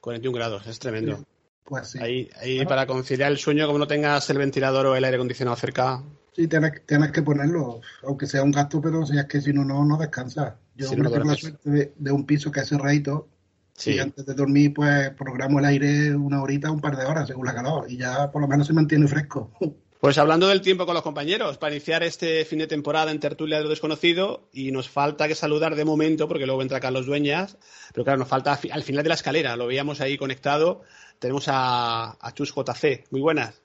41 0.00 0.36
grados, 0.36 0.66
es 0.66 0.78
tremendo. 0.78 1.24
Pues 1.64 1.88
sí. 1.88 1.98
Ahí, 2.02 2.30
ahí 2.40 2.66
para 2.66 2.86
conciliar 2.86 3.30
el 3.30 3.38
sueño, 3.38 3.66
como 3.66 3.78
no 3.78 3.86
tengas 3.86 4.28
el 4.28 4.38
ventilador 4.38 4.86
o 4.86 4.96
el 4.96 5.04
aire 5.04 5.16
acondicionado 5.16 5.56
cerca, 5.56 6.02
Sí, 6.32 6.46
tienes, 6.46 6.86
tienes 6.86 7.10
que 7.10 7.22
ponerlo, 7.22 7.80
aunque 8.04 8.26
sea 8.26 8.42
un 8.42 8.52
gasto, 8.52 8.80
pero 8.80 9.04
si 9.04 9.18
es 9.18 9.24
que 9.26 9.40
si 9.40 9.52
no, 9.52 9.64
no, 9.64 9.84
no 9.84 9.96
descansa. 9.96 10.56
Yo 10.76 10.88
tengo 10.90 11.10
la 11.10 11.34
suerte 11.34 11.92
de, 11.96 12.12
un 12.12 12.24
piso 12.24 12.50
que 12.50 12.60
hace 12.60 12.76
cerradito 12.76 13.28
sí. 13.74 13.92
y 13.92 13.98
antes 13.98 14.24
de 14.24 14.34
dormir, 14.34 14.72
pues 14.72 15.10
programo 15.10 15.58
el 15.58 15.64
aire 15.64 16.14
una 16.14 16.40
horita, 16.40 16.70
un 16.70 16.80
par 16.80 16.96
de 16.96 17.04
horas, 17.04 17.28
según 17.28 17.46
la 17.46 17.54
calor, 17.54 17.90
y 17.90 17.96
ya 17.96 18.30
por 18.30 18.40
lo 18.40 18.48
menos 18.48 18.66
se 18.66 18.72
mantiene 18.72 19.06
fresco. 19.08 19.52
Pues 20.00 20.16
hablando 20.16 20.48
del 20.48 20.62
tiempo 20.62 20.86
con 20.86 20.94
los 20.94 21.02
compañeros, 21.02 21.58
para 21.58 21.74
iniciar 21.74 22.02
este 22.02 22.46
fin 22.46 22.58
de 22.60 22.66
temporada 22.66 23.10
en 23.10 23.20
Tertulia 23.20 23.58
de 23.58 23.64
lo 23.64 23.68
Desconocido, 23.68 24.48
y 24.50 24.72
nos 24.72 24.88
falta 24.88 25.28
que 25.28 25.34
saludar 25.34 25.76
de 25.76 25.84
momento, 25.84 26.26
porque 26.26 26.46
luego 26.46 26.62
entra 26.62 26.80
Carlos 26.80 27.04
Dueñas, 27.04 27.58
pero 27.92 28.04
claro, 28.04 28.20
nos 28.20 28.28
falta 28.28 28.58
al 28.72 28.82
final 28.82 29.02
de 29.02 29.10
la 29.10 29.14
escalera, 29.14 29.56
lo 29.56 29.66
veíamos 29.66 30.00
ahí 30.00 30.16
conectado, 30.16 30.80
tenemos 31.18 31.48
a, 31.48 32.16
a 32.18 32.32
Chus 32.32 32.54
JC. 32.54 33.04
Muy 33.10 33.20
buenas. 33.20 33.62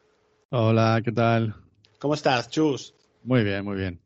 Hola, 0.49 0.99
¿qué 1.05 1.13
tal? 1.13 1.55
¿Cómo 1.99 2.13
estás, 2.13 2.49
Chus? 2.49 2.93
Muy 3.23 3.43
bien, 3.43 3.63
muy 3.63 3.77
bien. 3.77 3.99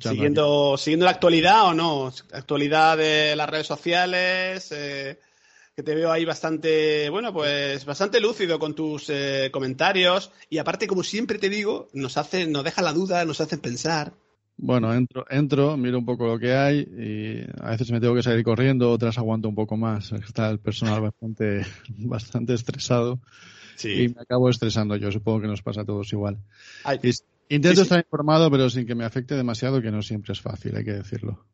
Siguiendo, 0.00 0.76
siguiendo 0.78 1.04
la 1.04 1.12
actualidad 1.12 1.66
o 1.66 1.74
no, 1.74 2.12
actualidad 2.32 2.96
de 2.96 3.36
las 3.36 3.48
redes 3.48 3.66
sociales, 3.66 4.72
eh, 4.72 5.18
que 5.76 5.82
te 5.82 5.94
veo 5.94 6.10
ahí 6.10 6.24
bastante, 6.24 7.10
bueno, 7.10 7.32
pues 7.32 7.84
bastante 7.84 8.20
lúcido 8.20 8.58
con 8.58 8.74
tus 8.74 9.10
eh, 9.10 9.50
comentarios 9.52 10.32
y 10.48 10.58
aparte, 10.58 10.86
como 10.86 11.02
siempre 11.02 11.38
te 11.38 11.50
digo, 11.50 11.88
nos 11.92 12.16
hace, 12.16 12.46
nos 12.46 12.64
deja 12.64 12.80
la 12.80 12.94
duda, 12.94 13.24
nos 13.24 13.40
hace 13.40 13.58
pensar. 13.58 14.14
Bueno, 14.56 14.94
entro, 14.94 15.26
entro, 15.28 15.76
miro 15.76 15.98
un 15.98 16.06
poco 16.06 16.26
lo 16.26 16.38
que 16.38 16.54
hay 16.54 16.78
y 16.80 17.62
a 17.62 17.70
veces 17.70 17.90
me 17.90 18.00
tengo 18.00 18.14
que 18.14 18.22
salir 18.22 18.44
corriendo, 18.44 18.90
otras 18.90 19.18
aguanto 19.18 19.48
un 19.48 19.54
poco 19.54 19.76
más. 19.76 20.12
Está 20.12 20.48
el 20.50 20.58
personal 20.58 21.02
bastante, 21.02 21.66
bastante 21.88 22.54
estresado 22.54 23.20
y 23.84 24.08
me 24.08 24.22
acabo 24.22 24.48
estresando 24.48 24.96
yo. 24.96 25.10
Supongo 25.10 25.42
que 25.42 25.48
nos 25.48 25.62
pasa 25.62 25.82
a 25.82 25.84
todos 25.84 26.12
igual. 26.12 26.38
intento 27.48 27.82
estar 27.82 27.98
informado, 27.98 28.50
pero 28.50 28.70
sin 28.70 28.86
que 28.86 28.94
me 28.94 29.04
afecte 29.04 29.34
demasiado, 29.34 29.82
que 29.82 29.90
no 29.90 30.02
siempre 30.02 30.32
es 30.32 30.40
fácil, 30.40 30.76
hay 30.76 30.84
que 30.84 30.92
decirlo. 30.92 31.44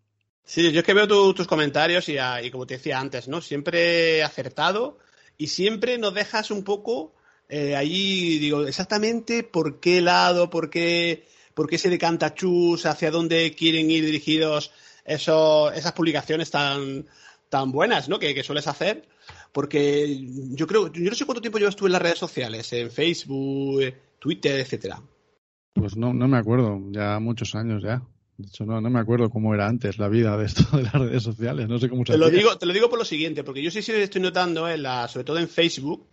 Sí, 0.45 0.73
yo 0.73 0.81
es 0.81 0.87
que 0.87 0.95
veo 0.95 1.35
tus 1.35 1.47
comentarios 1.47 2.09
y, 2.09 2.17
y, 2.43 2.51
como 2.51 2.67
te 2.67 2.75
decía 2.75 2.99
antes, 2.99 3.29
¿no? 3.29 3.43
Siempre 3.43 4.23
acertado 4.23 4.99
y 5.37 5.49
siempre 5.49 5.99
nos 5.99 6.15
dejas 6.15 6.51
un 6.51 6.65
poco 6.65 7.15
eh, 7.49 7.77
allí, 7.77 8.39
digo, 8.39 8.67
exactamente 8.67 9.43
por 9.43 9.81
qué 9.81 10.01
lado, 10.01 10.51
por 10.51 10.69
qué, 10.69 11.27
por 11.55 11.69
qué 11.69 11.79
se 11.79 11.89
decanta 11.89 12.35
Chus, 12.35 12.85
hacia 12.87 13.11
dónde 13.11 13.55
quieren 13.55 13.91
ir 13.91 14.05
dirigidos 14.05 14.71
esos, 15.05 15.75
esas 15.75 15.93
publicaciones 15.93 16.51
tan, 16.51 17.07
tan 17.49 17.73
buenas, 17.73 18.09
¿no? 18.09 18.19
Que, 18.19 18.35
que 18.35 18.45
sueles 18.45 18.67
hacer. 18.67 19.09
Porque 19.53 20.19
yo 20.51 20.67
creo, 20.67 20.93
yo 20.93 21.11
no 21.11 21.17
sé 21.17 21.25
cuánto 21.25 21.41
tiempo 21.41 21.59
llevas 21.59 21.77
tú 21.77 21.87
en 21.87 21.93
las 21.93 22.03
redes 22.03 22.19
sociales, 22.19 22.73
en 22.73 22.91
Facebook, 22.91 23.83
Twitter, 24.19 24.61
etcétera. 24.61 25.01
Pues 25.75 25.97
no, 25.97 26.13
no 26.13 26.29
me 26.29 26.39
acuerdo, 26.39 26.81
ya 26.91 27.19
muchos 27.19 27.55
años 27.55 27.83
ya. 27.83 28.03
De 28.37 28.47
hecho, 28.47 28.65
no, 28.65 28.81
no 28.81 28.89
me 28.89 29.01
acuerdo 29.01 29.31
cómo 29.31 29.53
era 29.53 29.67
antes 29.67 29.99
la 29.99 30.09
vida 30.09 30.37
de 30.37 30.47
esto 30.47 30.77
de 30.77 30.85
las 30.85 30.93
redes 30.93 31.23
sociales. 31.23 31.69
No 31.69 31.79
sé 31.79 31.89
cómo 31.89 32.05
se 32.07 32.13
te 32.13 32.19
lo 32.19 32.31
digo 32.31 32.57
Te 32.57 32.67
lo 32.67 32.73
digo 32.73 32.89
por 32.89 32.99
lo 32.99 33.05
siguiente, 33.05 33.43
porque 33.43 33.63
yo 33.63 33.71
sí, 33.71 33.83
sí 33.83 33.93
estoy 33.93 34.21
notando, 34.21 34.69
en 34.69 34.83
la, 34.83 35.09
sobre 35.09 35.25
todo 35.25 35.39
en 35.39 35.49
Facebook, 35.49 36.07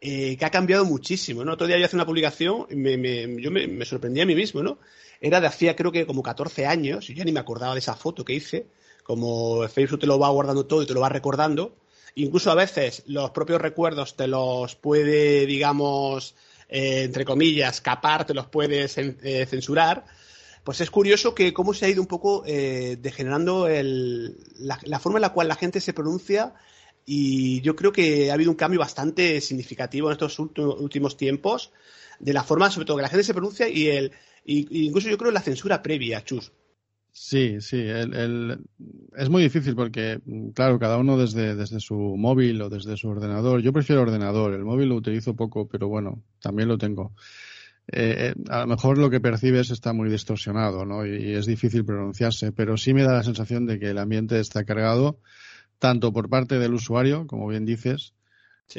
eh, 0.00 0.36
que 0.36 0.44
ha 0.44 0.50
cambiado 0.50 0.84
muchísimo. 0.84 1.44
¿no? 1.44 1.54
Otro 1.54 1.66
día 1.66 1.78
yo 1.78 1.86
hice 1.86 1.96
una 1.96 2.06
publicación 2.06 2.66
y 2.70 2.76
me, 2.76 2.98
me, 2.98 3.40
yo 3.40 3.50
me, 3.50 3.66
me, 3.66 3.84
sorprendí 3.86 4.20
a 4.20 4.26
mí 4.26 4.34
mismo. 4.34 4.62
¿no? 4.62 4.78
Era 5.20 5.40
de 5.40 5.46
hacía 5.46 5.74
creo 5.74 5.90
que 5.90 6.06
como 6.06 6.22
14 6.22 6.66
años, 6.66 7.08
y 7.08 7.14
ya 7.14 7.24
ni 7.24 7.32
me 7.32 7.40
acordaba 7.40 7.72
de 7.72 7.80
esa 7.80 7.94
foto 7.94 8.24
que 8.24 8.34
hice. 8.34 8.66
Como 9.02 9.66
Facebook 9.68 10.00
te 10.00 10.06
lo 10.06 10.18
va 10.18 10.28
guardando 10.28 10.66
todo 10.66 10.82
y 10.82 10.86
te 10.86 10.94
lo 10.94 11.00
va 11.00 11.08
recordando. 11.08 11.74
Incluso 12.14 12.50
a 12.50 12.54
veces 12.54 13.02
los 13.06 13.30
propios 13.30 13.60
recuerdos 13.60 14.16
te 14.16 14.26
los 14.26 14.74
puede, 14.76 15.46
digamos, 15.46 16.34
eh, 16.68 17.02
entre 17.04 17.24
comillas, 17.24 17.80
capar, 17.80 18.26
te 18.26 18.34
los 18.34 18.46
puedes 18.46 18.96
eh, 18.98 19.46
censurar 19.48 20.04
pues 20.64 20.80
es 20.80 20.90
curioso 20.90 21.34
que 21.34 21.52
cómo 21.52 21.74
se 21.74 21.86
ha 21.86 21.88
ido 21.88 22.02
un 22.02 22.06
poco 22.06 22.42
eh, 22.46 22.98
degenerando 23.00 23.66
el, 23.66 24.36
la, 24.58 24.98
forma 24.98 25.18
en 25.18 25.22
la 25.22 25.32
cual 25.32 25.48
la 25.48 25.54
gente 25.54 25.80
se 25.80 25.94
pronuncia 25.94 26.54
y 27.06 27.60
yo 27.62 27.74
creo 27.76 27.92
que 27.92 28.30
ha 28.30 28.34
habido 28.34 28.50
un 28.50 28.56
cambio 28.56 28.80
bastante 28.80 29.40
significativo 29.40 30.08
en 30.08 30.12
estos 30.12 30.38
últimos 30.38 31.16
tiempos 31.16 31.72
de 32.18 32.32
la 32.34 32.44
forma, 32.44 32.70
sobre 32.70 32.86
todo 32.86 32.98
que 32.98 33.02
la 33.02 33.08
gente 33.08 33.24
se 33.24 33.32
pronuncia 33.32 33.68
y 33.68 33.88
el 33.88 34.12
incluso 34.44 35.08
yo 35.08 35.18
creo 35.18 35.30
la 35.30 35.40
censura 35.40 35.82
previa, 35.82 36.24
Chus. 36.24 36.52
Sí, 37.12 37.60
sí, 37.60 37.76
el, 37.76 38.64
es 39.16 39.28
muy 39.28 39.42
difícil 39.42 39.74
porque, 39.74 40.20
claro, 40.54 40.78
cada 40.78 40.96
uno 40.96 41.18
desde, 41.18 41.56
desde 41.56 41.80
su 41.80 41.94
móvil 41.94 42.62
o 42.62 42.70
desde 42.70 42.96
su 42.96 43.08
ordenador. 43.08 43.60
Yo 43.62 43.72
prefiero 43.72 44.02
ordenador, 44.02 44.54
el 44.54 44.64
móvil 44.64 44.90
lo 44.90 44.94
utilizo 44.94 45.34
poco, 45.34 45.68
pero 45.68 45.88
bueno, 45.88 46.22
también 46.40 46.68
lo 46.68 46.78
tengo. 46.78 47.12
Eh, 47.92 48.32
eh, 48.32 48.34
a 48.50 48.60
lo 48.60 48.68
mejor 48.68 48.98
lo 48.98 49.10
que 49.10 49.20
percibes 49.20 49.70
está 49.70 49.92
muy 49.92 50.08
distorsionado, 50.08 50.84
¿no? 50.84 51.04
Y, 51.04 51.34
es 51.34 51.46
difícil 51.46 51.84
pronunciarse, 51.84 52.52
pero 52.52 52.76
sí 52.76 52.94
me 52.94 53.02
da 53.02 53.14
la 53.14 53.24
sensación 53.24 53.66
de 53.66 53.80
que 53.80 53.90
el 53.90 53.98
ambiente 53.98 54.38
está 54.38 54.64
cargado 54.64 55.18
tanto 55.80 56.12
por 56.12 56.28
parte 56.28 56.58
del 56.58 56.74
usuario, 56.74 57.26
como 57.26 57.48
bien 57.48 57.64
dices, 57.64 58.14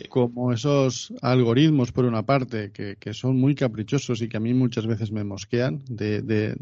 como 0.09 0.53
esos 0.53 1.13
algoritmos, 1.21 1.91
por 1.91 2.05
una 2.05 2.25
parte, 2.25 2.71
que, 2.71 3.13
son 3.13 3.37
muy 3.37 3.55
caprichosos 3.55 4.21
y 4.21 4.29
que 4.29 4.37
a 4.37 4.39
mí 4.39 4.53
muchas 4.53 4.87
veces 4.87 5.11
me 5.11 5.23
mosquean, 5.23 5.83
de, 5.87 6.55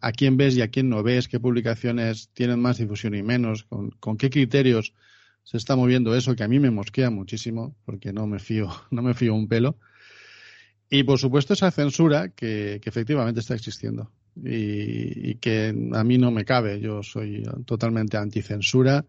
a 0.00 0.12
quién 0.12 0.36
ves 0.36 0.56
y 0.56 0.62
a 0.62 0.68
quién 0.68 0.88
no 0.88 1.02
ves, 1.02 1.28
qué 1.28 1.40
publicaciones 1.40 2.30
tienen 2.34 2.60
más 2.60 2.78
difusión 2.78 3.14
y 3.14 3.22
menos, 3.22 3.64
con, 3.64 3.90
con 3.90 4.16
qué 4.16 4.30
criterios 4.30 4.94
se 5.48 5.56
está 5.56 5.76
moviendo 5.76 6.14
eso, 6.14 6.36
que 6.36 6.44
a 6.44 6.48
mí 6.48 6.58
me 6.58 6.70
mosquea 6.70 7.08
muchísimo, 7.08 7.74
porque 7.86 8.12
no 8.12 8.26
me 8.26 8.38
fío, 8.38 8.68
no 8.90 9.00
me 9.00 9.14
fío 9.14 9.34
un 9.34 9.48
pelo. 9.48 9.78
Y 10.90 11.04
por 11.04 11.18
supuesto 11.18 11.54
esa 11.54 11.70
censura 11.70 12.28
que, 12.28 12.80
efectivamente 12.84 13.40
está 13.40 13.54
existiendo 13.54 14.10
y, 14.36 15.36
que 15.36 15.74
a 15.92 16.04
mí 16.04 16.18
no 16.18 16.30
me 16.30 16.44
cabe. 16.44 16.80
Yo 16.80 17.02
soy 17.02 17.44
totalmente 17.64 18.18
anticensura. 18.18 19.06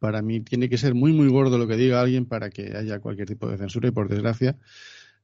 Para 0.00 0.22
mí 0.22 0.40
tiene 0.40 0.68
que 0.68 0.78
ser 0.78 0.94
muy, 0.94 1.12
muy 1.12 1.28
gordo 1.28 1.58
lo 1.58 1.68
que 1.68 1.76
diga 1.76 2.00
alguien 2.00 2.26
para 2.26 2.50
que 2.50 2.76
haya 2.76 2.98
cualquier 2.98 3.28
tipo 3.28 3.48
de 3.48 3.58
censura 3.58 3.88
y 3.88 3.92
por 3.92 4.08
desgracia 4.08 4.56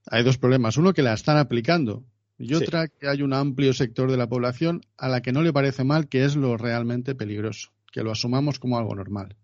hay 0.07 0.22
dos 0.22 0.39
problemas. 0.39 0.77
Uno 0.77 0.93
que 0.93 1.03
la 1.03 1.14
están 1.14 1.37
aplicando 1.37 2.05
y 2.39 2.55
otra 2.55 2.89
que 2.89 3.09
hay 3.09 3.22
un 3.22 3.33
amplio 3.33 3.72
sector 3.72 4.11
de 4.11 4.16
la 4.16 4.29
población 4.29 4.83
a 4.97 5.09
la 5.09 5.22
que 5.22 5.33
no 5.33 5.43
le 5.43 5.53
parece 5.53 5.85
mal 5.85 6.09
que 6.09 6.24
es 6.24 6.37
lo 6.37 6.57
realmente 6.57 7.14
peligroso, 7.14 7.70
que 7.91 8.03
lo 8.03 8.12
asumamos 8.12 8.59
como 8.59 8.79
algo 8.79 8.95
normal. 8.95 9.35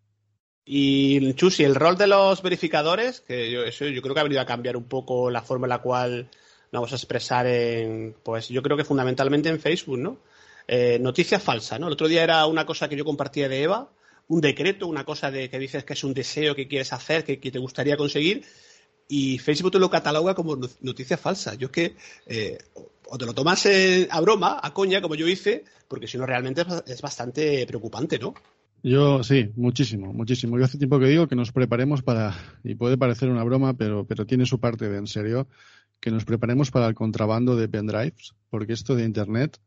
Y 0.65 1.35
Chusi, 1.35 1.65
el 1.65 1.75
rol 1.75 1.97
de 1.97 2.07
los 2.07 2.43
verificadores, 2.43 3.21
que 3.21 3.51
yo, 3.51 3.65
eso 3.65 3.87
yo 3.87 4.01
creo 4.01 4.15
que 4.15 4.21
ha 4.21 4.25
venido 4.25 4.41
a 4.41 4.47
cambiar 4.47 4.77
un 4.77 4.85
poco 4.85 5.31
la 5.31 5.43
forma 5.43 5.67
en 5.67 5.71
la 5.71 5.83
cual 5.83 6.29
nos 6.71 6.81
vamos 6.81 6.93
a 6.93 6.97
expresar 6.97 7.47
en, 7.47 8.15
pues 8.23 8.49
yo 8.49 8.63
creo 8.63 8.77
que 8.77 8.85
fundamentalmente 8.85 9.49
en 9.49 9.59
Facebook, 9.59 9.99
¿no? 9.99 10.19
Eh, 10.69 10.99
noticia 11.01 11.41
falsa, 11.41 11.79
¿no? 11.79 11.89
El 11.89 11.95
otro 11.95 12.07
día 12.07 12.23
era 12.23 12.47
una 12.47 12.65
cosa 12.65 12.89
que 12.89 12.97
yo 12.97 13.05
compartía 13.05 13.49
de 13.49 13.63
Eva, 13.63 13.91
un 14.33 14.41
decreto, 14.41 14.87
una 14.87 15.05
cosa 15.05 15.31
de 15.31 15.51
que 15.51 15.59
dices 15.59 15.85
que 15.85 15.93
es 15.93 16.05
un 16.05 16.15
deseo 16.15 16.55
que 16.55 16.67
quieres 16.67 16.95
hacer, 16.95 17.23
que, 17.23 17.37
te 17.37 17.59
gustaría 17.59 17.99
conseguir, 17.99 18.43
y 19.07 19.37
Facebook 19.37 19.73
te 19.73 19.79
lo 19.79 19.91
cataloga 19.91 20.35
como 20.35 20.57
noticia 20.81 21.19
falsa. 21.19 21.55
Yo 21.55 21.67
es 21.67 21.73
que 21.73 21.97
eh, 22.27 22.57
o 23.09 23.19
te 23.19 23.27
lo 23.27 23.35
tomas 23.35 23.69
a 24.09 24.21
broma, 24.23 24.59
a 24.63 24.73
coña, 24.73 25.03
como 25.03 25.17
yo 25.17 25.29
hice, 25.29 25.65
porque 25.87 26.07
si 26.07 26.17
no 26.17 26.25
realmente 26.25 26.65
es 26.87 27.03
bastante 27.03 27.67
preocupante, 27.67 28.19
¿no? 28.19 28.33
Yo 28.83 29.23
sí, 29.23 29.51
muchísimo, 29.55 30.15
muchísimo. 30.15 30.59
Yo 30.59 30.65
hace 30.65 30.79
tiempo 30.79 30.99
que 30.99 31.09
digo 31.09 31.29
que 31.29 31.37
nos 31.37 31.53
preparemos 31.53 32.01
para, 32.01 32.35
y 32.65 32.75
puede 32.75 32.97
parecer 32.97 33.29
una 33.29 33.45
broma, 33.45 33.75
pero, 33.75 34.07
pero 34.07 34.25
tiene 34.25 34.47
su 34.47 34.59
parte 34.59 34.89
de 34.89 34.97
en 34.97 35.09
serio, 35.09 35.47
que 36.01 36.11
nos 36.11 36.25
preparemos 36.25 36.71
para 36.71 36.89
el 36.89 36.95
contrabando 36.95 37.55
de 37.55 37.69
pendrives, 37.69 38.33
porque 38.49 38.73
esto 38.73 38.97
de 38.97 39.05
Internet 39.05 39.61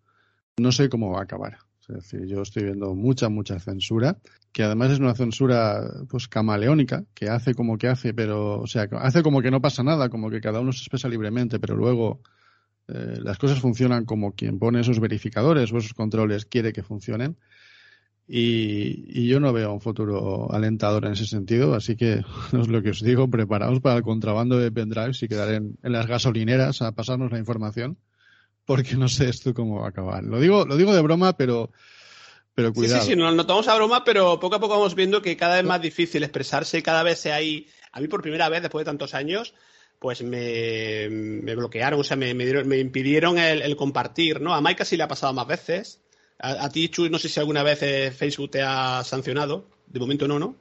no 0.57 0.71
sé 0.71 0.89
cómo 0.89 1.11
va 1.11 1.19
a 1.19 1.23
acabar. 1.23 1.59
Es 1.87 1.95
decir, 1.95 2.25
yo 2.25 2.41
estoy 2.41 2.63
viendo 2.63 2.95
mucha, 2.95 3.29
mucha 3.29 3.59
censura, 3.59 4.17
que 4.55 4.63
además 4.63 4.89
es 4.91 4.99
una 4.99 5.13
censura 5.13 5.83
pues 6.07 6.29
camaleónica, 6.29 7.03
que 7.13 7.27
hace 7.27 7.53
como 7.53 7.77
que 7.77 7.89
hace, 7.89 8.13
pero, 8.13 8.61
o 8.61 8.67
sea, 8.67 8.87
hace 9.01 9.21
como 9.21 9.41
que 9.41 9.51
no 9.51 9.59
pasa 9.59 9.83
nada, 9.83 10.07
como 10.07 10.29
que 10.29 10.39
cada 10.39 10.61
uno 10.61 10.71
se 10.71 10.79
expresa 10.79 11.09
libremente, 11.09 11.59
pero 11.59 11.75
luego 11.75 12.21
eh, 12.87 13.19
las 13.21 13.37
cosas 13.37 13.59
funcionan 13.59 14.05
como 14.05 14.31
quien 14.31 14.57
pone 14.57 14.79
esos 14.79 15.01
verificadores 15.01 15.73
o 15.73 15.77
esos 15.77 15.93
controles 15.93 16.45
quiere 16.45 16.71
que 16.71 16.83
funcionen. 16.83 17.35
Y, 18.29 19.27
yo 19.27 19.41
no 19.41 19.51
veo 19.51 19.73
un 19.73 19.81
futuro 19.81 20.49
alentador 20.49 21.03
en 21.03 21.11
ese 21.11 21.25
sentido, 21.25 21.75
así 21.75 21.97
que 21.97 22.23
es 22.53 22.67
lo 22.69 22.81
que 22.81 22.91
os 22.91 23.01
digo, 23.01 23.29
preparaos 23.29 23.81
para 23.81 23.97
el 23.97 24.03
contrabando 24.03 24.57
de 24.57 24.71
pendrives 24.71 25.21
y 25.21 25.27
quedar 25.27 25.53
en, 25.53 25.77
las 25.83 26.07
gasolineras 26.07 26.81
a 26.81 26.93
pasarnos 26.93 27.29
la 27.29 27.39
información, 27.39 27.97
porque 28.63 28.95
no 28.95 29.09
sé 29.09 29.27
esto 29.27 29.53
cómo 29.53 29.81
va 29.81 29.87
a 29.87 29.89
acabar. 29.89 30.23
Lo 30.23 30.39
digo, 30.39 30.65
lo 30.65 30.77
digo 30.77 30.95
de 30.95 31.01
broma, 31.01 31.35
pero, 31.35 31.71
pero 32.55 32.73
cuidado. 32.73 33.01
Sí, 33.01 33.05
sí, 33.05 33.13
sí, 33.13 33.17
nos 33.17 33.35
notamos 33.35 33.67
a 33.67 33.75
broma, 33.75 34.03
pero 34.03 34.39
poco 34.39 34.55
a 34.55 34.59
poco 34.59 34.73
vamos 34.75 34.95
viendo 34.95 35.21
que 35.21 35.37
cada 35.37 35.55
vez 35.55 35.65
más 35.65 35.81
difícil 35.81 36.23
expresarse 36.23 36.79
y 36.79 36.81
cada 36.81 37.03
vez 37.03 37.19
se 37.19 37.31
hay, 37.31 37.67
a 37.91 37.99
mí 37.99 38.07
por 38.07 38.21
primera 38.21 38.49
vez 38.49 38.61
después 38.61 38.83
de 38.83 38.89
tantos 38.89 39.13
años, 39.13 39.53
pues 39.99 40.23
me, 40.23 41.07
bloquearon, 41.55 41.99
o 41.99 42.03
sea, 42.03 42.17
me, 42.17 42.33
me, 42.33 42.79
impidieron 42.79 43.37
el, 43.37 43.61
el, 43.61 43.75
compartir, 43.75 44.41
¿no? 44.41 44.55
A 44.55 44.61
Maika 44.61 44.85
sí 44.85 44.97
le 44.97 45.03
ha 45.03 45.07
pasado 45.07 45.33
más 45.33 45.47
veces, 45.47 46.01
a, 46.39 46.69
ti, 46.69 46.89
Chuy, 46.89 47.09
no 47.09 47.17
sé 47.17 47.29
si 47.29 47.39
alguna 47.39 47.63
vez 47.63 47.81
eh, 47.83 48.11
Facebook 48.11 48.51
te 48.51 48.61
ha 48.61 49.03
sancionado. 49.03 49.67
De 49.87 49.99
momento 49.99 50.27
no, 50.27 50.39
¿no? 50.39 50.55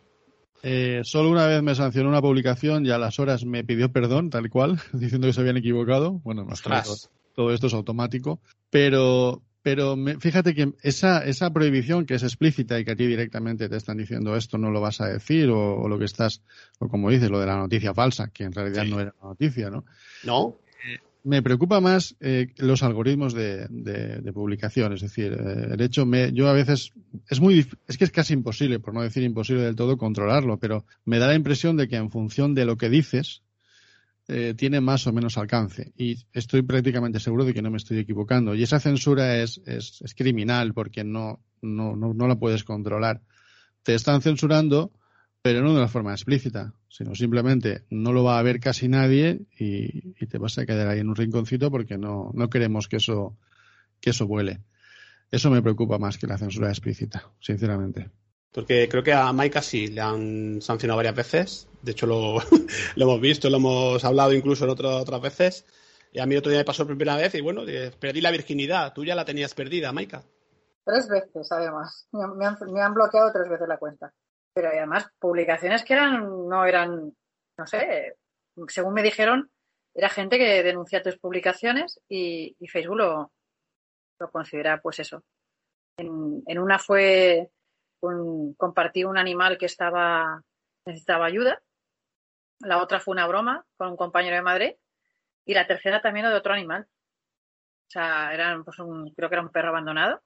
Eh, 0.62 1.00
solo 1.04 1.30
una 1.30 1.46
vez 1.46 1.62
me 1.62 1.74
sancionó 1.74 2.08
una 2.08 2.22
publicación 2.22 2.86
y 2.86 2.90
a 2.90 2.98
las 2.98 3.18
horas 3.18 3.44
me 3.44 3.64
pidió 3.64 3.92
perdón, 3.92 4.30
tal 4.30 4.48
cual, 4.50 4.80
diciendo 4.92 5.26
que 5.26 5.32
se 5.32 5.40
habían 5.40 5.56
equivocado. 5.56 6.12
Bueno, 6.24 6.44
más 6.44 6.62
claro, 6.62 6.94
todo 7.34 7.52
esto 7.52 7.66
es 7.66 7.74
automático. 7.74 8.40
Pero, 8.70 9.42
pero 9.64 9.96
fíjate 10.20 10.54
que 10.54 10.74
esa, 10.82 11.24
esa 11.24 11.50
prohibición 11.50 12.04
que 12.04 12.16
es 12.16 12.22
explícita 12.22 12.78
y 12.78 12.84
que 12.84 12.90
a 12.90 12.96
ti 12.96 13.06
directamente 13.06 13.70
te 13.70 13.76
están 13.76 13.96
diciendo 13.96 14.36
esto 14.36 14.58
no 14.58 14.70
lo 14.70 14.82
vas 14.82 15.00
a 15.00 15.06
decir 15.06 15.48
o, 15.48 15.88
lo 15.88 15.98
que 15.98 16.04
estás, 16.04 16.42
o 16.78 16.88
como 16.88 17.08
dices, 17.08 17.30
lo 17.30 17.40
de 17.40 17.46
la 17.46 17.56
noticia 17.56 17.94
falsa, 17.94 18.28
que 18.28 18.44
en 18.44 18.52
realidad 18.52 18.84
no 18.84 19.00
era 19.00 19.14
una 19.22 19.30
noticia, 19.30 19.70
¿no? 19.70 19.86
No 20.22 20.58
me 21.24 21.42
preocupa 21.42 21.80
más 21.80 22.14
eh, 22.20 22.48
los 22.58 22.82
algoritmos 22.82 23.32
de, 23.32 24.30
publicación. 24.34 24.92
Es 24.92 25.00
decir, 25.00 25.32
eh, 25.32 25.68
el 25.72 25.80
hecho, 25.80 26.04
me, 26.04 26.30
yo 26.32 26.48
a 26.48 26.52
veces, 26.52 26.92
es 27.30 27.40
muy, 27.40 27.66
es 27.88 27.96
que 27.96 28.04
es 28.04 28.10
casi 28.10 28.34
imposible, 28.34 28.78
por 28.78 28.92
no 28.92 29.00
decir 29.00 29.22
imposible 29.22 29.62
del 29.62 29.76
todo, 29.76 29.96
controlarlo, 29.96 30.58
pero 30.58 30.84
me 31.06 31.18
da 31.18 31.28
la 31.28 31.34
impresión 31.34 31.78
de 31.78 31.88
que 31.88 31.96
en 31.96 32.10
función 32.10 32.54
de 32.54 32.66
lo 32.66 32.76
que 32.76 32.90
dices, 32.90 33.42
eh, 34.28 34.54
tiene 34.56 34.80
más 34.80 35.06
o 35.06 35.12
menos 35.12 35.36
alcance. 35.36 35.92
Y 35.96 36.16
estoy 36.32 36.62
prácticamente 36.62 37.20
seguro 37.20 37.44
de 37.44 37.52
que 37.52 37.62
no 37.62 37.70
me 37.70 37.76
estoy 37.76 37.98
equivocando. 37.98 38.54
Y 38.54 38.62
esa 38.62 38.80
censura 38.80 39.36
es, 39.36 39.60
es, 39.66 40.00
es 40.02 40.14
criminal 40.14 40.72
porque 40.72 41.04
no, 41.04 41.40
no, 41.60 41.94
no, 41.96 42.14
no 42.14 42.28
la 42.28 42.36
puedes 42.36 42.64
controlar. 42.64 43.20
Te 43.82 43.94
están 43.94 44.22
censurando, 44.22 44.92
pero 45.42 45.62
no 45.62 45.72
de 45.72 45.78
una 45.78 45.88
forma 45.88 46.12
explícita, 46.12 46.74
sino 46.88 47.14
simplemente 47.14 47.84
no 47.90 48.12
lo 48.12 48.24
va 48.24 48.38
a 48.38 48.42
ver 48.42 48.60
casi 48.60 48.88
nadie 48.88 49.42
y, 49.58 50.14
y 50.18 50.26
te 50.26 50.38
vas 50.38 50.56
a 50.58 50.64
quedar 50.64 50.88
ahí 50.88 51.00
en 51.00 51.08
un 51.08 51.16
rinconcito 51.16 51.70
porque 51.70 51.98
no, 51.98 52.30
no 52.34 52.48
queremos 52.48 52.88
que 52.88 52.96
eso, 52.96 53.36
que 54.00 54.10
eso 54.10 54.26
vuele. 54.26 54.60
Eso 55.30 55.50
me 55.50 55.60
preocupa 55.60 55.98
más 55.98 56.16
que 56.16 56.26
la 56.26 56.38
censura 56.38 56.68
explícita, 56.68 57.30
sinceramente. 57.40 58.08
Porque 58.54 58.88
creo 58.88 59.02
que 59.02 59.12
a 59.12 59.32
Maika 59.32 59.60
sí 59.60 59.88
le 59.88 60.00
han 60.00 60.62
sancionado 60.62 60.98
varias 60.98 61.16
veces. 61.16 61.68
De 61.82 61.90
hecho, 61.92 62.06
lo, 62.06 62.36
lo 62.96 63.04
hemos 63.04 63.20
visto, 63.20 63.50
lo 63.50 63.56
hemos 63.56 64.04
hablado 64.04 64.32
incluso 64.32 64.64
en 64.64 64.70
otro, 64.70 64.96
otras 64.98 65.20
veces. 65.20 65.66
Y 66.12 66.20
a 66.20 66.26
mí 66.26 66.36
otro 66.36 66.50
día 66.50 66.60
me 66.60 66.64
pasó 66.64 66.86
por 66.86 66.96
primera 66.96 67.16
vez 67.16 67.34
y 67.34 67.40
bueno, 67.40 67.62
eh, 67.66 67.90
perdí 67.98 68.20
la 68.20 68.30
virginidad. 68.30 68.92
Tú 68.94 69.04
ya 69.04 69.16
la 69.16 69.24
tenías 69.24 69.52
perdida, 69.54 69.92
Maika. 69.92 70.22
Tres 70.84 71.08
veces, 71.08 71.50
además. 71.50 72.06
Me 72.12 72.44
han, 72.46 72.56
me 72.72 72.80
han- 72.80 72.94
bloqueado 72.94 73.32
tres 73.32 73.48
veces 73.48 73.66
la 73.66 73.78
cuenta. 73.78 74.12
Pero 74.54 74.68
además, 74.68 75.08
publicaciones 75.18 75.82
que 75.82 75.94
eran, 75.94 76.48
no 76.48 76.64
eran, 76.64 77.12
no 77.58 77.66
sé, 77.66 78.14
según 78.68 78.94
me 78.94 79.02
dijeron, 79.02 79.50
era 79.92 80.08
gente 80.08 80.38
que 80.38 80.62
denuncia 80.62 81.02
tus 81.02 81.18
publicaciones 81.18 82.00
y, 82.08 82.54
y 82.60 82.68
Facebook 82.68 82.98
lo, 82.98 83.32
lo 84.20 84.30
considera, 84.30 84.80
pues 84.80 85.00
eso. 85.00 85.24
En, 85.98 86.42
en 86.46 86.58
una 86.60 86.78
fue 86.78 87.50
compartí 88.56 89.04
un 89.04 89.18
animal 89.18 89.58
que 89.58 89.66
estaba 89.66 90.42
necesitaba 90.86 91.26
ayuda. 91.26 91.62
La 92.60 92.82
otra 92.82 93.00
fue 93.00 93.12
una 93.12 93.26
broma 93.26 93.64
con 93.76 93.88
un 93.88 93.96
compañero 93.96 94.36
de 94.36 94.42
Madrid. 94.42 94.72
Y 95.44 95.54
la 95.54 95.66
tercera 95.66 96.00
también 96.00 96.26
de 96.26 96.34
otro 96.34 96.52
animal. 96.54 96.86
O 97.86 97.90
sea, 97.90 98.32
eran, 98.32 98.64
pues 98.64 98.78
un, 98.78 99.10
creo 99.10 99.28
que 99.28 99.34
era 99.34 99.42
un 99.42 99.50
perro 99.50 99.68
abandonado. 99.68 100.22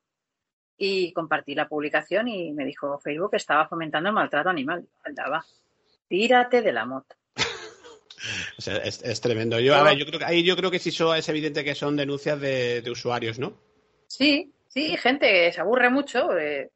Y 0.76 1.12
compartí 1.12 1.54
la 1.54 1.68
publicación 1.68 2.28
y 2.28 2.52
me 2.52 2.64
dijo 2.64 3.00
Facebook 3.00 3.32
que 3.32 3.36
estaba 3.36 3.66
fomentando 3.66 4.08
el 4.10 4.14
maltrato 4.14 4.48
animal. 4.48 4.86
Andaba. 5.04 5.44
Tírate 6.08 6.62
de 6.62 6.72
la 6.72 6.84
moto. 6.84 7.16
O 8.58 8.60
sea, 8.60 8.78
es, 8.78 9.00
es 9.04 9.20
tremendo. 9.20 9.60
Yo, 9.60 9.76
a 9.76 9.82
ver, 9.84 9.96
yo 9.96 10.04
creo 10.04 10.18
que 10.18 10.24
ahí 10.24 10.42
yo 10.42 10.56
creo 10.56 10.72
que 10.72 10.80
sí 10.80 10.90
es 10.90 11.28
evidente 11.28 11.62
que 11.62 11.76
son 11.76 11.94
denuncias 11.94 12.40
de, 12.40 12.82
de 12.82 12.90
usuarios, 12.90 13.38
¿no? 13.38 13.52
Sí, 14.08 14.52
sí, 14.66 14.96
gente 14.96 15.30
que 15.30 15.52
se 15.52 15.60
aburre 15.60 15.88
mucho. 15.88 16.36
eh, 16.36 16.68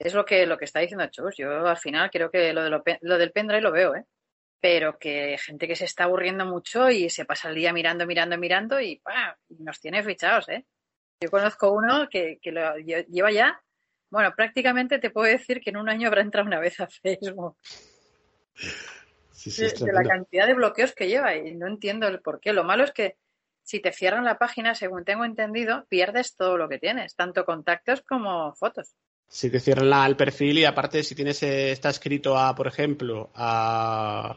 es 0.00 0.14
lo 0.14 0.24
que, 0.24 0.46
lo 0.46 0.56
que 0.56 0.64
está 0.64 0.80
diciendo 0.80 1.06
Chus. 1.06 1.36
Yo 1.36 1.66
al 1.66 1.76
final 1.76 2.10
creo 2.10 2.30
que 2.30 2.52
lo, 2.52 2.62
de 2.62 2.70
lo, 2.70 2.82
lo 3.02 3.18
del 3.18 3.32
pendrive 3.32 3.60
lo 3.60 3.70
veo, 3.70 3.94
¿eh? 3.94 4.04
Pero 4.60 4.98
que 4.98 5.38
gente 5.38 5.68
que 5.68 5.76
se 5.76 5.84
está 5.84 6.04
aburriendo 6.04 6.44
mucho 6.46 6.90
y 6.90 7.08
se 7.10 7.24
pasa 7.24 7.48
el 7.48 7.54
día 7.54 7.72
mirando, 7.72 8.06
mirando, 8.06 8.36
mirando 8.38 8.80
y 8.80 8.96
¡pah! 8.96 9.36
y 9.48 9.62
nos 9.62 9.80
tiene 9.80 10.02
fichados, 10.02 10.48
¿eh? 10.48 10.64
Yo 11.22 11.30
conozco 11.30 11.70
uno 11.70 12.08
que, 12.08 12.38
que 12.40 12.50
lo 12.50 12.60
lle- 12.78 13.06
lleva 13.06 13.30
ya, 13.30 13.62
bueno, 14.10 14.32
prácticamente 14.34 14.98
te 14.98 15.10
puedo 15.10 15.26
decir 15.30 15.60
que 15.60 15.70
en 15.70 15.76
un 15.76 15.88
año 15.88 16.08
habrá 16.08 16.22
entrado 16.22 16.46
una 16.46 16.58
vez 16.58 16.80
a 16.80 16.88
Facebook. 16.88 17.56
Sí, 19.32 19.50
sí, 19.50 19.84
de, 19.84 19.92
la 19.92 20.02
cantidad 20.02 20.46
de 20.46 20.54
bloqueos 20.54 20.94
que 20.94 21.08
lleva 21.08 21.34
y 21.36 21.54
no 21.54 21.66
entiendo 21.66 22.08
el 22.08 22.20
por 22.20 22.40
qué. 22.40 22.52
Lo 22.52 22.64
malo 22.64 22.84
es 22.84 22.92
que 22.92 23.16
si 23.62 23.80
te 23.80 23.92
cierran 23.92 24.24
la 24.24 24.38
página, 24.38 24.74
según 24.74 25.04
tengo 25.04 25.24
entendido, 25.24 25.86
pierdes 25.88 26.36
todo 26.36 26.56
lo 26.56 26.68
que 26.68 26.78
tienes, 26.78 27.14
tanto 27.14 27.44
contactos 27.44 28.02
como 28.02 28.54
fotos. 28.54 28.94
Si 29.32 29.48
te 29.48 29.60
cierran 29.60 29.88
la- 29.88 30.06
el 30.06 30.16
perfil 30.16 30.58
y 30.58 30.64
aparte 30.64 31.04
si 31.04 31.14
tienes 31.14 31.40
eh, 31.44 31.70
está 31.70 31.88
escrito 31.90 32.36
a, 32.36 32.52
por 32.54 32.66
ejemplo, 32.66 33.30
a 33.34 34.36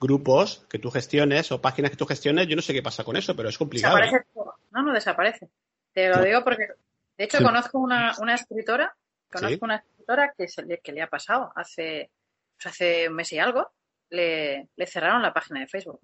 grupos 0.00 0.64
que 0.70 0.78
tú 0.78 0.92
gestiones 0.92 1.50
o 1.50 1.60
páginas 1.60 1.90
que 1.90 1.96
tú 1.96 2.06
gestiones, 2.06 2.46
yo 2.46 2.54
no 2.54 2.62
sé 2.62 2.72
qué 2.72 2.80
pasa 2.82 3.02
con 3.02 3.16
eso, 3.16 3.34
pero 3.34 3.48
es 3.48 3.58
complicado. 3.58 3.98
¿eh? 3.98 4.02
Desaparece 4.02 4.28
todo. 4.32 4.54
No, 4.70 4.82
no 4.82 4.92
desaparece. 4.92 5.48
Te 5.92 6.08
lo 6.08 6.22
digo 6.22 6.44
porque, 6.44 6.68
de 7.16 7.24
hecho, 7.24 7.38
Sí. 7.38 7.44
conozco 7.44 7.78
una, 7.80 8.14
una 8.20 8.34
escritora, 8.36 8.94
conozco 9.28 9.54
Sí. 9.56 9.60
una 9.62 9.76
escritora 9.76 10.32
que, 10.38 10.46
se 10.46 10.62
le, 10.62 10.78
que 10.78 10.92
le 10.92 11.02
ha 11.02 11.08
pasado 11.08 11.50
hace, 11.56 12.10
pues 12.56 12.66
hace 12.72 13.08
un 13.08 13.16
mes 13.16 13.32
y 13.32 13.40
algo, 13.40 13.72
le, 14.10 14.68
le 14.76 14.86
cerraron 14.86 15.20
la 15.20 15.32
página 15.34 15.58
de 15.58 15.66
Facebook. 15.66 15.98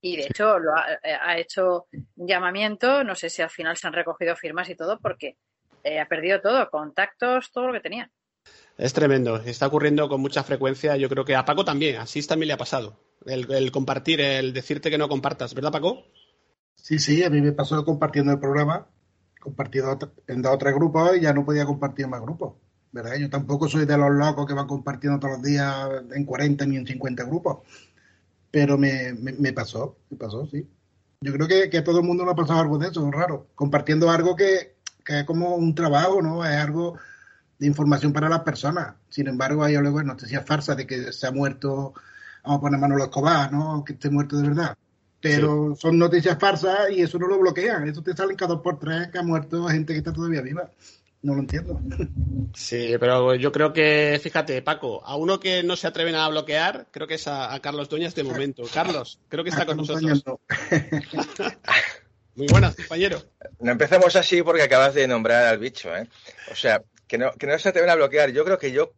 Y 0.00 0.16
de 0.16 0.22
hecho 0.22 0.58
lo 0.58 0.74
ha, 0.74 0.94
eh, 0.94 1.12
ha 1.20 1.36
hecho 1.36 1.88
un 2.16 2.26
llamamiento, 2.26 3.04
no 3.04 3.14
sé 3.14 3.28
si 3.28 3.42
al 3.42 3.50
final 3.50 3.76
se 3.76 3.86
han 3.86 3.92
recogido 3.92 4.34
firmas 4.34 4.70
y 4.70 4.74
todo, 4.76 4.98
porque 4.98 5.36
eh, 5.84 6.00
ha 6.00 6.08
perdido 6.08 6.40
todo, 6.40 6.68
contactos, 6.70 7.52
todo 7.52 7.68
lo 7.68 7.72
que 7.72 7.80
tenía. 7.80 8.10
Es 8.76 8.92
tremendo, 8.92 9.36
está 9.36 9.68
ocurriendo 9.68 10.08
con 10.08 10.20
mucha 10.20 10.42
frecuencia. 10.42 10.96
Yo 10.96 11.08
creo 11.08 11.24
que 11.24 11.36
a 11.36 11.44
Paco 11.44 11.64
también, 11.64 11.96
así 11.96 12.26
también 12.26 12.48
le 12.48 12.54
ha 12.54 12.58
pasado. 12.58 12.98
El, 13.24 13.50
el 13.52 13.70
compartir, 13.70 14.20
el 14.20 14.52
decirte 14.52 14.90
que 14.90 14.98
no 14.98 15.08
compartas, 15.08 15.54
¿verdad, 15.54 15.70
Paco? 15.70 16.04
Sí, 16.74 16.98
sí, 16.98 17.22
a 17.22 17.30
mí 17.30 17.40
me 17.40 17.52
pasó 17.52 17.84
compartiendo 17.84 18.32
el 18.32 18.40
programa, 18.40 18.86
compartido 19.40 19.96
en 20.26 20.42
dos 20.42 20.52
o 20.52 20.58
tres 20.58 20.74
grupos 20.74 21.16
y 21.16 21.20
ya 21.20 21.32
no 21.32 21.44
podía 21.44 21.64
compartir 21.64 22.08
más 22.08 22.20
grupos. 22.20 22.54
¿verdad? 22.94 23.16
Yo 23.16 23.28
tampoco 23.28 23.68
soy 23.68 23.86
de 23.86 23.98
los 23.98 24.12
locos 24.12 24.46
que 24.46 24.54
van 24.54 24.68
compartiendo 24.68 25.18
todos 25.18 25.38
los 25.38 25.42
días 25.42 25.88
en 26.14 26.24
40 26.24 26.64
ni 26.66 26.76
en 26.76 26.86
50 26.86 27.24
grupos. 27.24 27.58
Pero 28.52 28.78
me, 28.78 29.12
me, 29.14 29.32
me 29.32 29.52
pasó, 29.52 29.98
me 30.10 30.16
pasó, 30.16 30.46
sí. 30.46 30.64
Yo 31.20 31.32
creo 31.32 31.48
que, 31.48 31.68
que 31.70 31.78
a 31.78 31.84
todo 31.84 31.98
el 31.98 32.06
mundo 32.06 32.24
le 32.24 32.30
ha 32.30 32.36
pasado 32.36 32.60
algo 32.60 32.78
de 32.78 32.88
eso, 32.88 33.10
raro. 33.10 33.48
Compartiendo 33.56 34.10
algo 34.10 34.36
que, 34.36 34.73
que 35.04 35.20
es 35.20 35.24
como 35.24 35.54
un 35.54 35.74
trabajo, 35.74 36.22
¿no? 36.22 36.44
Es 36.44 36.56
algo 36.56 36.98
de 37.58 37.66
información 37.66 38.12
para 38.12 38.28
las 38.28 38.40
personas. 38.40 38.94
Sin 39.08 39.28
embargo, 39.28 39.62
hay 39.62 39.76
luego 39.76 40.02
noticias 40.02 40.44
falsas 40.44 40.76
de 40.76 40.86
que 40.86 41.12
se 41.12 41.26
ha 41.26 41.30
muerto, 41.30 41.94
vamos 42.42 42.58
a 42.58 42.60
poner 42.60 42.80
Manolo 42.80 43.04
Escobar, 43.04 43.52
¿no? 43.52 43.84
Que 43.84 43.92
esté 43.94 44.10
muerto 44.10 44.36
de 44.36 44.48
verdad. 44.48 44.76
Pero 45.20 45.74
son 45.74 45.98
noticias 45.98 46.38
falsas 46.38 46.90
y 46.90 47.00
eso 47.00 47.18
no 47.18 47.26
lo 47.26 47.38
bloquean. 47.38 47.88
Eso 47.88 48.02
te 48.02 48.14
salen 48.14 48.36
cada 48.36 48.54
dos 48.54 48.62
por 48.62 48.78
tres 48.78 49.08
que 49.08 49.18
ha 49.18 49.22
muerto 49.22 49.66
gente 49.68 49.92
que 49.92 49.98
está 49.98 50.12
todavía 50.12 50.42
viva. 50.42 50.68
No 51.22 51.34
lo 51.34 51.40
entiendo. 51.40 51.80
Sí, 52.54 52.94
pero 53.00 53.34
yo 53.34 53.50
creo 53.50 53.72
que, 53.72 54.20
fíjate, 54.22 54.62
Paco, 54.62 55.04
a 55.04 55.16
uno 55.16 55.40
que 55.40 55.64
no 55.64 55.74
se 55.74 55.88
atreven 55.88 56.14
a 56.14 56.28
bloquear, 56.28 56.86
creo 56.92 57.08
que 57.08 57.14
es 57.14 57.26
a, 57.26 57.52
a 57.52 57.58
Carlos 57.58 57.88
Doñas 57.88 58.14
de 58.14 58.22
momento. 58.22 58.62
Carlos, 58.72 59.18
creo 59.28 59.42
que 59.42 59.50
está 59.50 59.66
con 59.66 59.78
nosotros. 59.78 60.22
Muy 62.36 62.46
buenas, 62.48 62.74
compañero. 62.74 63.22
No 63.60 63.72
empecemos 63.72 64.16
así 64.16 64.42
porque 64.42 64.62
acabas 64.62 64.94
de 64.94 65.06
nombrar 65.06 65.46
al 65.46 65.58
bicho, 65.58 65.94
¿eh? 65.94 66.08
O 66.50 66.56
sea, 66.56 66.82
que 67.06 67.18
no, 67.18 67.32
que 67.32 67.46
no 67.46 67.58
se 67.58 67.68
atreven 67.68 67.90
a 67.90 67.94
bloquear. 67.94 68.30
Yo 68.30 68.44
creo 68.44 68.58
que 68.58 68.72
yo 68.72 68.92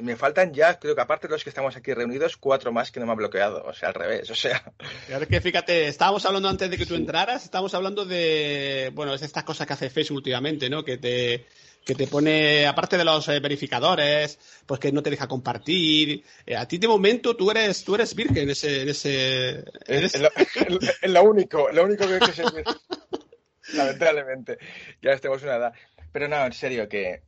me 0.00 0.16
faltan 0.16 0.54
ya, 0.54 0.78
creo 0.78 0.94
que 0.94 1.00
aparte 1.00 1.28
de 1.28 1.32
los 1.32 1.44
que 1.44 1.50
estamos 1.50 1.76
aquí 1.76 1.92
reunidos, 1.92 2.36
cuatro 2.36 2.72
más 2.72 2.90
que 2.90 3.00
no 3.00 3.06
me 3.06 3.12
han 3.12 3.18
bloqueado. 3.18 3.62
O 3.64 3.72
sea, 3.72 3.88
al 3.88 3.94
revés. 3.94 4.30
O 4.30 4.34
sea, 4.34 4.62
Claro 5.06 5.26
que 5.26 5.40
fíjate, 5.40 5.88
estábamos 5.88 6.24
hablando 6.24 6.48
antes 6.48 6.70
de 6.70 6.78
que 6.78 6.86
tú 6.86 6.94
entraras, 6.94 7.44
estábamos 7.44 7.74
hablando 7.74 8.04
de, 8.04 8.90
bueno, 8.94 9.14
es 9.14 9.20
de 9.20 9.26
estas 9.26 9.44
cosas 9.44 9.66
que 9.66 9.72
hace 9.72 9.90
Facebook 9.90 10.18
últimamente, 10.18 10.70
¿no? 10.70 10.84
Que 10.84 10.98
te, 10.98 11.46
que 11.84 11.94
te 11.94 12.06
pone, 12.06 12.66
aparte 12.66 12.96
de 12.96 13.04
los 13.04 13.26
eh, 13.28 13.40
verificadores, 13.40 14.38
pues 14.66 14.78
que 14.80 14.92
no 14.92 15.02
te 15.02 15.10
deja 15.10 15.26
compartir. 15.28 16.22
Eh, 16.46 16.56
a 16.56 16.66
ti 16.66 16.78
de 16.78 16.88
momento 16.88 17.36
tú 17.36 17.50
eres, 17.50 17.84
tú 17.84 17.94
eres 17.94 18.14
virgen 18.14 18.38
en 18.44 18.50
ese, 18.50 18.82
en 18.82 18.88
ese, 18.88 19.50
en 19.58 19.64
es, 19.86 20.14
ese- 20.14 20.20
lo, 20.20 20.30
es 21.02 21.10
lo 21.10 21.22
único, 21.24 21.70
lo 21.72 21.84
único 21.84 22.06
que, 22.06 22.18
que 22.20 22.32
se 22.32 22.44
lamentablemente. 23.76 24.58
Ya 25.00 25.12
estemos 25.12 25.42
una 25.42 25.56
edad. 25.56 25.72
Pero 26.12 26.28
no, 26.28 26.44
en 26.44 26.52
serio, 26.52 26.88
que, 26.88 27.22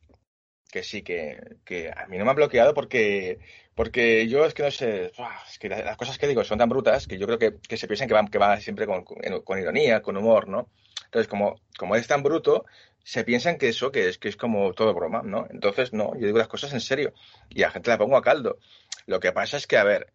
que 0.70 0.82
sí, 0.82 1.02
que, 1.02 1.38
que 1.64 1.90
a 1.90 2.06
mí 2.06 2.18
no 2.18 2.24
me 2.24 2.30
han 2.30 2.36
bloqueado 2.36 2.74
porque, 2.74 3.38
porque 3.74 4.28
yo 4.28 4.44
es 4.44 4.54
que 4.54 4.62
no 4.62 4.70
sé, 4.70 5.06
es 5.06 5.70
las 5.84 5.96
cosas 5.96 6.18
que 6.18 6.28
digo 6.28 6.44
son 6.44 6.58
tan 6.58 6.68
brutas 6.68 7.06
que 7.06 7.18
yo 7.18 7.26
creo 7.26 7.38
que, 7.38 7.56
que 7.68 7.76
se 7.76 7.86
piensan 7.86 8.08
que 8.08 8.14
van, 8.14 8.28
que 8.28 8.38
van 8.38 8.60
siempre 8.60 8.86
con, 8.86 9.04
con, 9.04 9.58
ironía, 9.58 10.02
con 10.02 10.16
humor, 10.16 10.48
¿no? 10.48 10.68
Entonces, 11.06 11.28
como, 11.28 11.60
como 11.78 11.96
es 11.96 12.06
tan 12.06 12.22
bruto, 12.22 12.64
se 13.02 13.24
piensan 13.24 13.58
que 13.58 13.68
eso, 13.68 13.92
que 13.92 14.08
es, 14.08 14.18
que 14.18 14.28
es 14.28 14.36
como 14.36 14.72
todo 14.72 14.94
broma, 14.94 15.22
¿no? 15.22 15.46
Entonces, 15.50 15.92
no, 15.92 16.14
yo 16.18 16.26
digo 16.26 16.38
las 16.38 16.48
cosas 16.48 16.72
en 16.72 16.80
serio 16.80 17.12
y 17.50 17.62
a 17.62 17.66
la 17.66 17.72
gente 17.72 17.90
la 17.90 17.98
pongo 17.98 18.16
a 18.16 18.22
caldo. 18.22 18.58
Lo 19.06 19.20
que 19.20 19.32
pasa 19.32 19.56
es 19.56 19.66
que, 19.66 19.76
a 19.76 19.84
ver, 19.84 20.12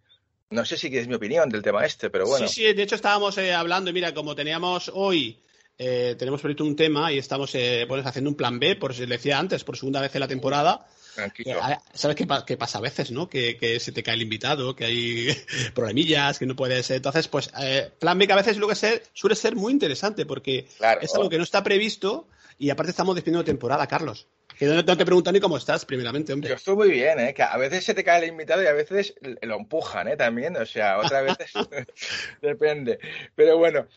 no 0.49 0.65
sé 0.65 0.77
si 0.77 0.87
es 0.97 1.07
mi 1.07 1.15
opinión 1.15 1.49
del 1.49 1.61
tema 1.61 1.85
este, 1.85 2.09
pero 2.09 2.25
bueno. 2.25 2.47
Sí, 2.47 2.55
sí, 2.55 2.73
de 2.73 2.83
hecho 2.83 2.95
estábamos 2.95 3.37
eh, 3.37 3.53
hablando, 3.53 3.91
y 3.91 3.93
mira, 3.93 4.13
como 4.13 4.35
teníamos 4.35 4.91
hoy, 4.93 5.39
eh, 5.77 6.15
tenemos 6.17 6.43
un 6.43 6.75
tema 6.75 7.11
y 7.11 7.17
estamos 7.19 7.53
eh, 7.55 7.85
pues, 7.87 8.05
haciendo 8.05 8.29
un 8.29 8.35
plan 8.35 8.59
B, 8.59 8.75
por 8.75 8.93
si 8.93 9.05
le 9.05 9.15
decía 9.15 9.37
antes, 9.37 9.63
por 9.63 9.77
segunda 9.77 10.01
vez 10.01 10.13
en 10.15 10.21
la 10.21 10.27
temporada. 10.27 10.87
Tranquilo. 11.19 11.59
Eh, 11.69 11.77
¿Sabes 11.93 12.15
qué, 12.15 12.25
pa- 12.25 12.45
qué 12.45 12.57
pasa 12.57 12.77
a 12.79 12.81
veces, 12.81 13.11
no? 13.11 13.29
Que, 13.29 13.57
que 13.57 13.79
se 13.79 13.91
te 13.91 14.03
cae 14.03 14.15
el 14.15 14.21
invitado, 14.21 14.75
que 14.75 14.85
hay 14.85 15.27
problemillas, 15.75 16.39
que 16.39 16.45
no 16.45 16.55
puedes. 16.55 16.89
Entonces, 16.91 17.27
pues, 17.27 17.51
eh, 17.61 17.91
plan 17.99 18.17
B 18.17 18.27
que 18.27 18.33
a 18.33 18.37
veces 18.37 18.57
lo 18.57 18.67
que 18.67 18.75
ser, 18.75 19.03
suele 19.13 19.35
ser 19.35 19.55
muy 19.55 19.71
interesante 19.73 20.25
porque 20.25 20.67
Claro. 20.77 21.01
es 21.01 21.13
algo 21.15 21.29
que 21.29 21.37
no 21.37 21.43
está 21.43 21.63
previsto 21.63 22.27
y 22.57 22.69
aparte 22.69 22.91
estamos 22.91 23.15
despidiendo 23.15 23.43
temporada, 23.43 23.87
Carlos. 23.87 24.27
Que 24.57 24.65
no, 24.65 24.83
te 24.83 25.05
pregunto 25.05 25.31
ni 25.31 25.39
cómo 25.39 25.55
estás, 25.55 25.85
primeramente, 25.85 26.33
hombre. 26.33 26.49
Yo 26.49 26.55
estoy 26.55 26.75
muy 26.75 26.89
bien, 26.91 27.17
¿eh? 27.19 27.33
Que 27.33 27.43
a 27.43 27.55
veces 27.55 27.85
se 27.85 27.93
te 27.93 28.03
cae 28.03 28.21
el 28.23 28.29
invitado 28.29 28.61
y 28.61 28.67
a 28.67 28.73
veces 28.73 29.13
lo 29.41 29.55
empujan, 29.55 30.09
¿eh? 30.09 30.17
También, 30.17 30.57
o 30.57 30.65
sea, 30.65 30.97
otras 30.99 31.23
veces 31.23 31.53
depende. 32.41 32.99
Pero 33.35 33.57
bueno, 33.57 33.87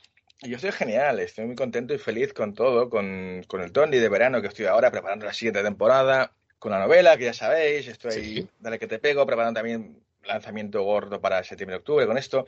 yo 0.43 0.57
estoy 0.57 0.71
genial, 0.73 1.19
estoy 1.19 1.47
muy 1.47 1.57
contento 1.57 1.95
y 1.95 1.99
feliz 1.99 2.33
con 2.33 2.55
todo, 2.55 2.89
con, 2.91 3.43
con 3.49 3.61
el 3.63 3.73
Tony 3.73 3.99
de 3.99 4.09
verano 4.09 4.41
que 4.41 4.49
estoy 4.49 4.67
ahora 4.67 4.91
preparando 4.93 5.27
la 5.27 5.33
siguiente 5.33 5.63
temporada, 5.63 6.33
con 6.63 6.71
la 6.71 6.79
novela, 6.79 7.17
que 7.17 7.25
ya 7.25 7.33
sabéis, 7.33 7.89
estoy 7.89 8.13
ahí, 8.13 8.49
dale 8.61 8.79
que 8.79 8.87
te 8.87 9.01
pego, 9.01 9.27
preparando 9.27 9.59
también 9.59 9.97
lanzamiento 10.23 10.85
gordo 10.85 11.21
para 11.21 11.43
septiembre-octubre 11.43 12.07
con 12.07 12.17
esto, 12.17 12.47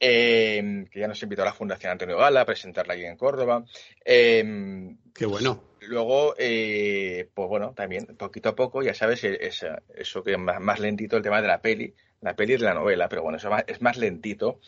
eh, 0.00 0.84
que 0.90 0.98
ya 0.98 1.06
nos 1.06 1.22
invitó 1.22 1.42
a 1.42 1.44
la 1.44 1.52
Fundación 1.52 1.92
Antonio 1.92 2.18
Gala 2.18 2.40
a 2.40 2.44
presentarla 2.44 2.94
aquí 2.94 3.04
en 3.04 3.16
Córdoba. 3.16 3.64
Eh, 4.04 4.96
Qué 5.14 5.26
bueno. 5.26 5.62
Luego, 5.82 6.34
eh, 6.38 7.28
pues 7.32 7.48
bueno, 7.48 7.72
también 7.72 8.06
poquito 8.16 8.48
a 8.48 8.56
poco, 8.56 8.82
ya 8.82 8.94
sabes, 8.94 9.22
es, 9.22 9.64
eso 9.94 10.24
que 10.24 10.32
es 10.32 10.38
más, 10.40 10.60
más, 10.60 10.80
lentito 10.80 11.16
el 11.16 11.22
tema 11.22 11.40
de 11.40 11.46
la 11.46 11.62
peli, 11.62 11.94
la 12.20 12.34
peli 12.34 12.54
es 12.54 12.62
la 12.62 12.74
novela, 12.74 13.08
pero 13.08 13.22
bueno, 13.22 13.38
eso 13.38 13.48
es 13.64 13.80
más 13.80 13.96
lentito. 13.96 14.58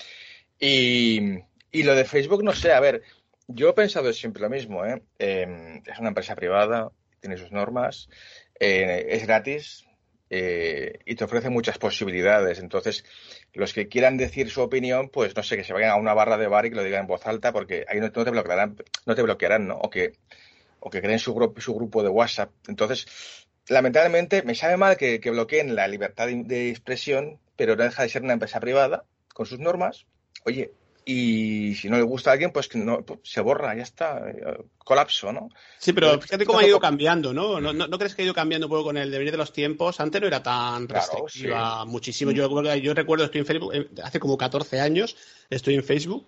Y, 0.60 1.40
y 1.72 1.82
lo 1.82 1.96
de 1.96 2.04
Facebook, 2.04 2.44
no 2.44 2.52
sé, 2.52 2.72
a 2.72 2.78
ver, 2.78 3.02
yo 3.48 3.70
he 3.70 3.72
pensado 3.72 4.12
siempre 4.12 4.40
lo 4.40 4.50
mismo, 4.50 4.86
¿eh? 4.86 5.02
es 5.18 5.98
una 5.98 6.10
empresa 6.10 6.36
privada, 6.36 6.92
tiene 7.24 7.38
sus 7.38 7.52
normas, 7.52 8.08
eh, 8.60 9.06
es 9.10 9.26
gratis 9.26 9.84
eh, 10.30 10.98
y 11.04 11.14
te 11.14 11.24
ofrece 11.24 11.50
muchas 11.50 11.78
posibilidades. 11.78 12.58
Entonces, 12.58 13.04
los 13.52 13.72
que 13.72 13.88
quieran 13.88 14.16
decir 14.16 14.50
su 14.50 14.62
opinión, 14.62 15.08
pues 15.08 15.36
no 15.36 15.42
sé, 15.42 15.56
que 15.56 15.64
se 15.64 15.72
vayan 15.72 15.90
a 15.90 15.96
una 15.96 16.14
barra 16.14 16.38
de 16.38 16.46
bar 16.46 16.66
y 16.66 16.70
que 16.70 16.76
lo 16.76 16.84
digan 16.84 17.02
en 17.02 17.06
voz 17.06 17.26
alta, 17.26 17.52
porque 17.52 17.84
ahí 17.88 18.00
no, 18.00 18.10
te 18.10 18.30
bloquearán, 18.30 18.76
no 19.06 19.14
te 19.14 19.22
bloquearán, 19.22 19.68
¿no? 19.68 19.76
O 19.76 19.90
que, 19.90 20.12
o 20.80 20.90
que 20.90 21.00
creen 21.00 21.18
su, 21.18 21.34
grupo, 21.34 21.60
su 21.60 21.74
grupo 21.74 22.02
de 22.02 22.08
WhatsApp. 22.08 22.50
Entonces, 22.68 23.06
lamentablemente, 23.68 24.42
me 24.42 24.54
sabe 24.54 24.76
mal 24.76 24.96
que, 24.96 25.20
que 25.20 25.30
bloqueen 25.30 25.74
la 25.74 25.88
libertad 25.88 26.28
de 26.28 26.70
expresión, 26.70 27.38
pero 27.56 27.76
no 27.76 27.84
deja 27.84 28.02
de 28.02 28.08
ser 28.08 28.22
una 28.22 28.32
empresa 28.32 28.60
privada 28.60 29.04
con 29.32 29.46
sus 29.46 29.58
normas. 29.58 30.06
Oye, 30.44 30.72
y 31.06 31.74
si 31.74 31.88
no 31.88 31.96
le 31.96 32.02
gusta 32.02 32.30
a 32.30 32.32
alguien, 32.32 32.50
pues 32.50 32.68
que 32.68 32.78
no, 32.78 33.02
pues 33.02 33.20
se 33.24 33.40
borra, 33.40 33.76
ya 33.76 33.82
está, 33.82 34.28
eh, 34.28 34.64
colapso, 34.78 35.32
¿no? 35.32 35.50
Sí, 35.78 35.92
pero 35.92 36.20
fíjate 36.20 36.46
cómo 36.46 36.58
ha 36.58 36.66
ido 36.66 36.80
cambiando, 36.80 37.32
¿no? 37.34 37.60
¿no? 37.60 37.72
¿No, 37.72 37.98
crees 37.98 38.14
que 38.14 38.22
ha 38.22 38.24
ido 38.24 38.34
cambiando 38.34 38.66
un 38.66 38.70
poco 38.70 38.84
con 38.84 38.96
el 38.96 39.10
devenir 39.10 39.32
de 39.32 39.38
los 39.38 39.52
tiempos? 39.52 40.00
Antes 40.00 40.20
no 40.20 40.26
era 40.26 40.42
tan 40.42 40.88
restrictiva 40.88 41.56
claro, 41.56 41.84
sí. 41.84 41.90
muchísimo. 41.90 42.30
Yo, 42.30 42.76
yo 42.76 42.94
recuerdo, 42.94 43.24
estoy 43.24 43.40
en 43.40 43.46
Facebook, 43.46 43.74
eh, 43.74 43.88
hace 44.02 44.18
como 44.20 44.38
14 44.38 44.80
años 44.80 45.16
estoy 45.50 45.74
en 45.74 45.84
Facebook 45.84 46.26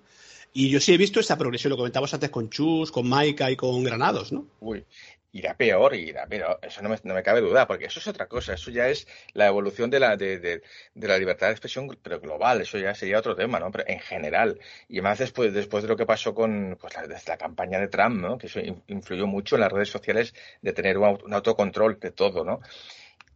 y 0.53 0.70
yo 0.70 0.81
sí 0.81 0.95
he 0.95 0.97
visto 0.97 1.20
esa 1.20 1.37
progresión, 1.37 1.70
lo 1.70 1.77
comentábamos 1.77 2.14
antes 2.14 2.31
con 2.31 2.49
Chus, 2.49 2.91
con 2.91 3.07
Maika 3.07 3.51
y 3.51 3.57
con 3.57 3.85
Granados, 3.85 4.33
¿no? 4.33 4.47
Uy, 4.61 4.85
irá 5.33 5.57
peor, 5.57 5.95
irá 5.95 6.27
peor, 6.27 6.59
eso 6.62 6.83
no 6.83 6.89
me, 6.89 6.97
no 7.03 7.14
me, 7.14 7.22
cabe 7.22 7.41
duda, 7.41 7.66
porque 7.66 7.87
eso 7.87 8.01
es 8.01 8.07
otra 8.07 8.27
cosa, 8.27 8.55
eso 8.55 8.70
ya 8.70 8.89
es 8.89 9.07
la 9.35 9.47
evolución 9.47 9.91
de 9.91 10.01
la, 10.01 10.16
de, 10.16 10.39
de, 10.39 10.62
la 10.95 11.18
libertad 11.18 11.49
de 11.49 11.53
expresión, 11.53 11.89
pero 12.03 12.20
global, 12.20 12.61
eso 12.61 12.79
ya 12.79 12.95
sería 12.95 13.18
otro 13.18 13.37
tema, 13.37 13.61
¿no? 13.61 13.70
Pero 13.70 13.85
en 13.87 14.01
general, 14.01 14.59
y 14.89 15.01
más 15.01 15.18
después, 15.18 15.53
después 15.53 15.83
de 15.83 15.89
lo 15.89 15.97
que 15.97 16.07
pasó 16.07 16.35
con 16.35 16.77
pues, 16.81 16.95
la, 16.95 17.07
la 17.07 17.37
campaña 17.37 17.79
de 17.79 17.89
Trump, 17.89 18.20
¿no? 18.20 18.39
Que 18.39 18.47
eso 18.47 18.61
influyó 18.87 19.27
mucho 19.27 19.57
en 19.57 19.62
las 19.62 19.72
redes 19.72 19.91
sociales 19.91 20.35
de 20.62 20.72
tener 20.72 20.99
un, 20.99 21.18
un 21.24 21.35
autocontrol 21.35 21.99
de 22.01 22.12
todo, 22.12 22.45
¿no? 22.45 22.61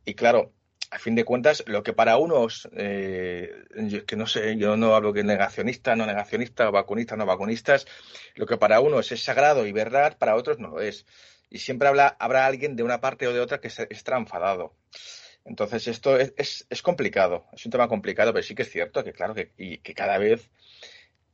Y 0.04 0.14
claro, 0.14 0.52
a 0.90 0.98
fin 0.98 1.14
de 1.14 1.24
cuentas, 1.24 1.62
lo 1.66 1.82
que 1.82 1.92
para 1.92 2.16
unos, 2.16 2.68
eh, 2.72 3.48
que 4.06 4.16
no 4.16 4.26
sé, 4.26 4.56
yo 4.56 4.76
no 4.76 4.94
hablo 4.94 5.12
que 5.12 5.22
negacionista, 5.22 5.94
no 5.94 6.04
negacionista, 6.04 6.68
vacunistas, 6.70 7.16
no 7.16 7.26
vacunistas, 7.26 7.86
lo 8.34 8.46
que 8.46 8.56
para 8.56 8.80
unos 8.80 9.12
es 9.12 9.22
sagrado 9.22 9.66
y 9.66 9.72
verdad, 9.72 10.18
para 10.18 10.34
otros 10.34 10.58
no 10.58 10.68
lo 10.68 10.80
es 10.80 11.06
y 11.50 11.58
siempre 11.58 11.88
habrá, 11.88 12.16
habrá 12.18 12.46
alguien 12.46 12.76
de 12.76 12.82
una 12.82 13.00
parte 13.00 13.26
o 13.26 13.32
de 13.32 13.40
otra 13.40 13.60
que 13.60 13.68
estará 13.68 14.18
enfadado. 14.18 14.74
Entonces, 15.44 15.88
esto 15.88 16.18
es, 16.18 16.32
es, 16.36 16.66
es, 16.70 16.82
complicado, 16.82 17.46
es 17.52 17.64
un 17.64 17.72
tema 17.72 17.88
complicado, 17.88 18.32
pero 18.32 18.42
sí 18.42 18.54
que 18.54 18.62
es 18.62 18.70
cierto 18.70 19.02
que, 19.02 19.12
claro, 19.12 19.34
que, 19.34 19.52
y, 19.56 19.78
que 19.78 19.94
cada 19.94 20.18
vez 20.18 20.50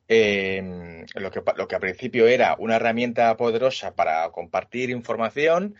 eh, 0.09 1.05
lo, 1.15 1.31
que, 1.31 1.43
lo 1.57 1.69
que 1.69 1.75
al 1.75 1.81
principio 1.81 2.27
era 2.27 2.57
una 2.59 2.77
herramienta 2.77 3.37
poderosa 3.37 3.95
para 3.95 4.31
compartir 4.31 4.91
información, 4.91 5.77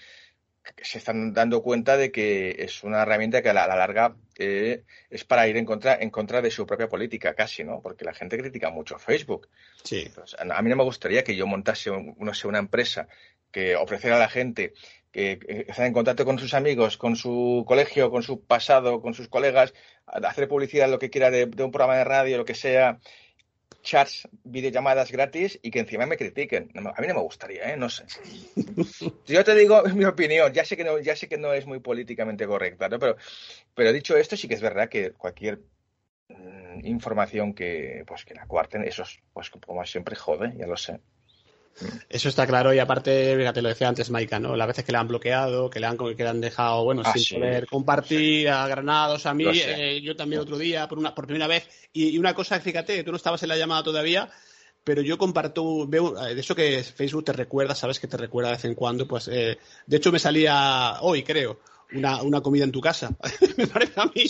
se 0.83 0.99
están 0.99 1.33
dando 1.33 1.63
cuenta 1.63 1.97
de 1.97 2.11
que 2.11 2.57
es 2.59 2.83
una 2.83 3.03
herramienta 3.03 3.41
que 3.41 3.51
a 3.51 3.55
la, 3.55 3.65
a 3.65 3.69
la 3.69 3.77
larga 3.77 4.17
eh, 4.37 4.83
es 5.09 5.25
para 5.25 5.47
ir 5.47 5.57
en 5.57 5.65
contra, 5.65 5.95
en 5.95 6.11
contra 6.11 6.43
de 6.43 6.51
su 6.51 6.67
propia 6.67 6.89
política, 6.89 7.35
casi, 7.35 7.65
¿no? 7.65 7.81
Porque 7.81 8.05
la 8.05 8.13
gente 8.13 8.37
critica 8.37 8.71
mucho 8.71 8.99
Facebook. 8.99 9.49
Sí. 9.85 10.03
Entonces, 10.07 10.39
a 10.39 10.63
mí 10.63 10.71
no 10.71 10.77
me 10.77 10.83
gustaría 10.83 11.23
que 11.23 11.37
yo 11.37 11.47
montase, 11.47 11.91
un, 11.91 12.17
no 12.19 12.35
sé, 12.35 12.49
una 12.49 12.59
empresa 12.59 13.09
que 13.57 13.75
ofreciera 13.75 14.17
a 14.17 14.19
la 14.19 14.29
gente 14.29 14.75
que, 15.11 15.39
está 15.67 15.87
en 15.87 15.95
contacto 15.95 16.27
con 16.27 16.39
sus 16.39 16.53
amigos, 16.53 16.99
con 16.99 17.17
su 17.17 17.65
colegio, 17.67 18.11
con 18.11 18.23
su 18.23 18.45
pasado, 18.45 19.01
con 19.01 19.15
sus 19.15 19.29
colegas, 19.29 19.73
hacer 20.05 20.47
publicidad, 20.47 20.91
lo 20.91 20.99
que 20.99 21.09
quiera 21.09 21.31
de, 21.31 21.47
de 21.47 21.65
un 21.65 21.71
programa 21.71 21.97
de 21.97 22.05
radio, 22.05 22.37
lo 22.37 22.45
que 22.45 22.55
sea, 22.55 22.99
chats, 23.81 24.29
videollamadas 24.45 25.11
gratis 25.11 25.59
y 25.63 25.71
que 25.71 25.79
encima 25.79 26.05
me 26.05 26.19
critiquen. 26.19 26.71
A 26.75 27.01
mí 27.01 27.07
no 27.07 27.15
me 27.15 27.23
gustaría, 27.23 27.73
¿eh? 27.73 27.79
No 27.79 27.89
sé. 27.89 28.05
Yo 29.27 29.43
te 29.43 29.55
digo 29.55 29.83
mi 29.95 30.05
opinión, 30.05 30.53
ya 30.53 30.67
sé 30.67 30.77
que 30.77 30.85
no, 30.85 30.99
ya 30.99 31.17
sé 31.17 31.27
que 31.27 31.39
no 31.39 31.55
es 31.55 31.65
muy 31.65 31.81
políticamente 31.81 32.47
correcta, 32.47 32.91
¿no? 32.91 32.99
Pero, 32.99 33.17
pero 33.75 33.91
dicho 33.91 34.19
esto, 34.19 34.37
sí 34.37 34.49
que 34.49 34.55
es 34.57 34.61
verdad 34.61 34.91
que 34.91 35.13
cualquier 35.13 35.63
mmm, 36.29 36.85
información 36.85 37.55
que, 37.55 38.05
pues, 38.07 38.27
que 38.27 38.35
la 38.35 38.47
cuarten, 38.47 38.85
eso 38.85 39.03
es, 39.05 39.19
pues, 39.33 39.49
como 39.49 39.83
siempre 39.87 40.15
jode, 40.15 40.53
ya 40.59 40.67
lo 40.67 40.77
sé. 40.77 41.01
Eso 42.09 42.29
está 42.29 42.47
claro 42.47 42.73
y 42.73 42.79
aparte, 42.79 43.35
mira, 43.37 43.53
te 43.53 43.61
lo 43.63 43.69
decía 43.69 43.89
antes, 43.89 44.11
Maika, 44.11 44.39
¿no? 44.39 44.57
Las 44.57 44.67
veces 44.69 44.85
que 44.85 44.93
le 44.93 44.99
han 44.99 45.09
bloqueado, 45.09 45.69
que 45.69 45.81
le 45.81 45.87
han, 45.87 45.97
que 45.99 46.23
le 46.23 46.29
han 46.29 46.41
dejado, 46.41 46.85
bueno, 46.85 47.03
ah, 47.05 47.13
sin 47.13 47.23
sí. 47.23 47.35
poder 47.35 47.67
compartir 47.67 48.19
Sí. 48.43 48.47
a 48.47 48.67
Granados, 48.67 49.27
a 49.27 49.35
mí, 49.35 49.45
eh, 49.53 50.01
yo 50.03 50.17
también 50.17 50.41
otro 50.41 50.57
día, 50.59 50.89
por, 50.89 50.99
una, 50.99 51.15
por 51.15 51.27
primera 51.27 51.47
vez. 51.47 51.69
Y, 51.93 52.09
y 52.09 52.19
una 52.19 52.35
cosa, 52.35 52.59
fíjate, 52.61 53.03
tú 53.05 53.11
no 53.11 53.17
estabas 53.17 53.43
en 53.43 53.51
la 53.51 53.57
llamada 53.57 53.83
todavía, 53.83 54.31
pero 54.85 55.03
yo 55.03 55.19
comparto, 55.19 55.87
veo, 55.87 56.27
eh, 56.27 56.35
de 56.35 56.41
eso 56.41 56.55
que 56.55 56.83
Facebook 56.83 57.25
te 57.25 57.33
recuerda, 57.33 57.75
sabes 57.75 57.99
que 58.01 58.07
te 58.07 58.17
recuerda 58.17 58.51
de 58.51 58.57
vez 58.57 58.65
en 58.65 58.75
cuando, 58.75 59.07
pues, 59.07 59.29
eh, 59.29 59.59
de 59.87 59.97
hecho 59.97 60.13
me 60.13 60.19
salía 60.19 60.99
hoy, 61.03 61.23
creo, 61.25 61.61
una, 61.93 62.23
una 62.23 62.41
comida 62.41 62.65
en 62.65 62.73
tu 62.73 62.81
casa, 62.81 63.11
me 63.57 63.67
parece 63.67 64.01
a 64.01 64.07
mí. 64.07 64.25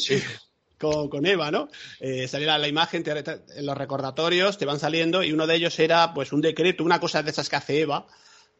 Con, 0.78 1.08
con, 1.08 1.24
Eva, 1.24 1.50
¿no? 1.50 1.68
Eh, 2.00 2.28
salía 2.28 2.58
la 2.58 2.68
imagen, 2.68 3.02
te, 3.02 3.22
te, 3.22 3.40
en 3.56 3.64
los 3.64 3.78
recordatorios 3.78 4.58
te 4.58 4.66
van 4.66 4.78
saliendo 4.78 5.22
y 5.22 5.32
uno 5.32 5.46
de 5.46 5.54
ellos 5.54 5.78
era 5.78 6.12
pues 6.12 6.32
un 6.32 6.42
decreto, 6.42 6.84
una 6.84 7.00
cosa 7.00 7.22
de 7.22 7.30
esas 7.30 7.48
que 7.48 7.56
hace 7.56 7.80
Eva, 7.80 8.06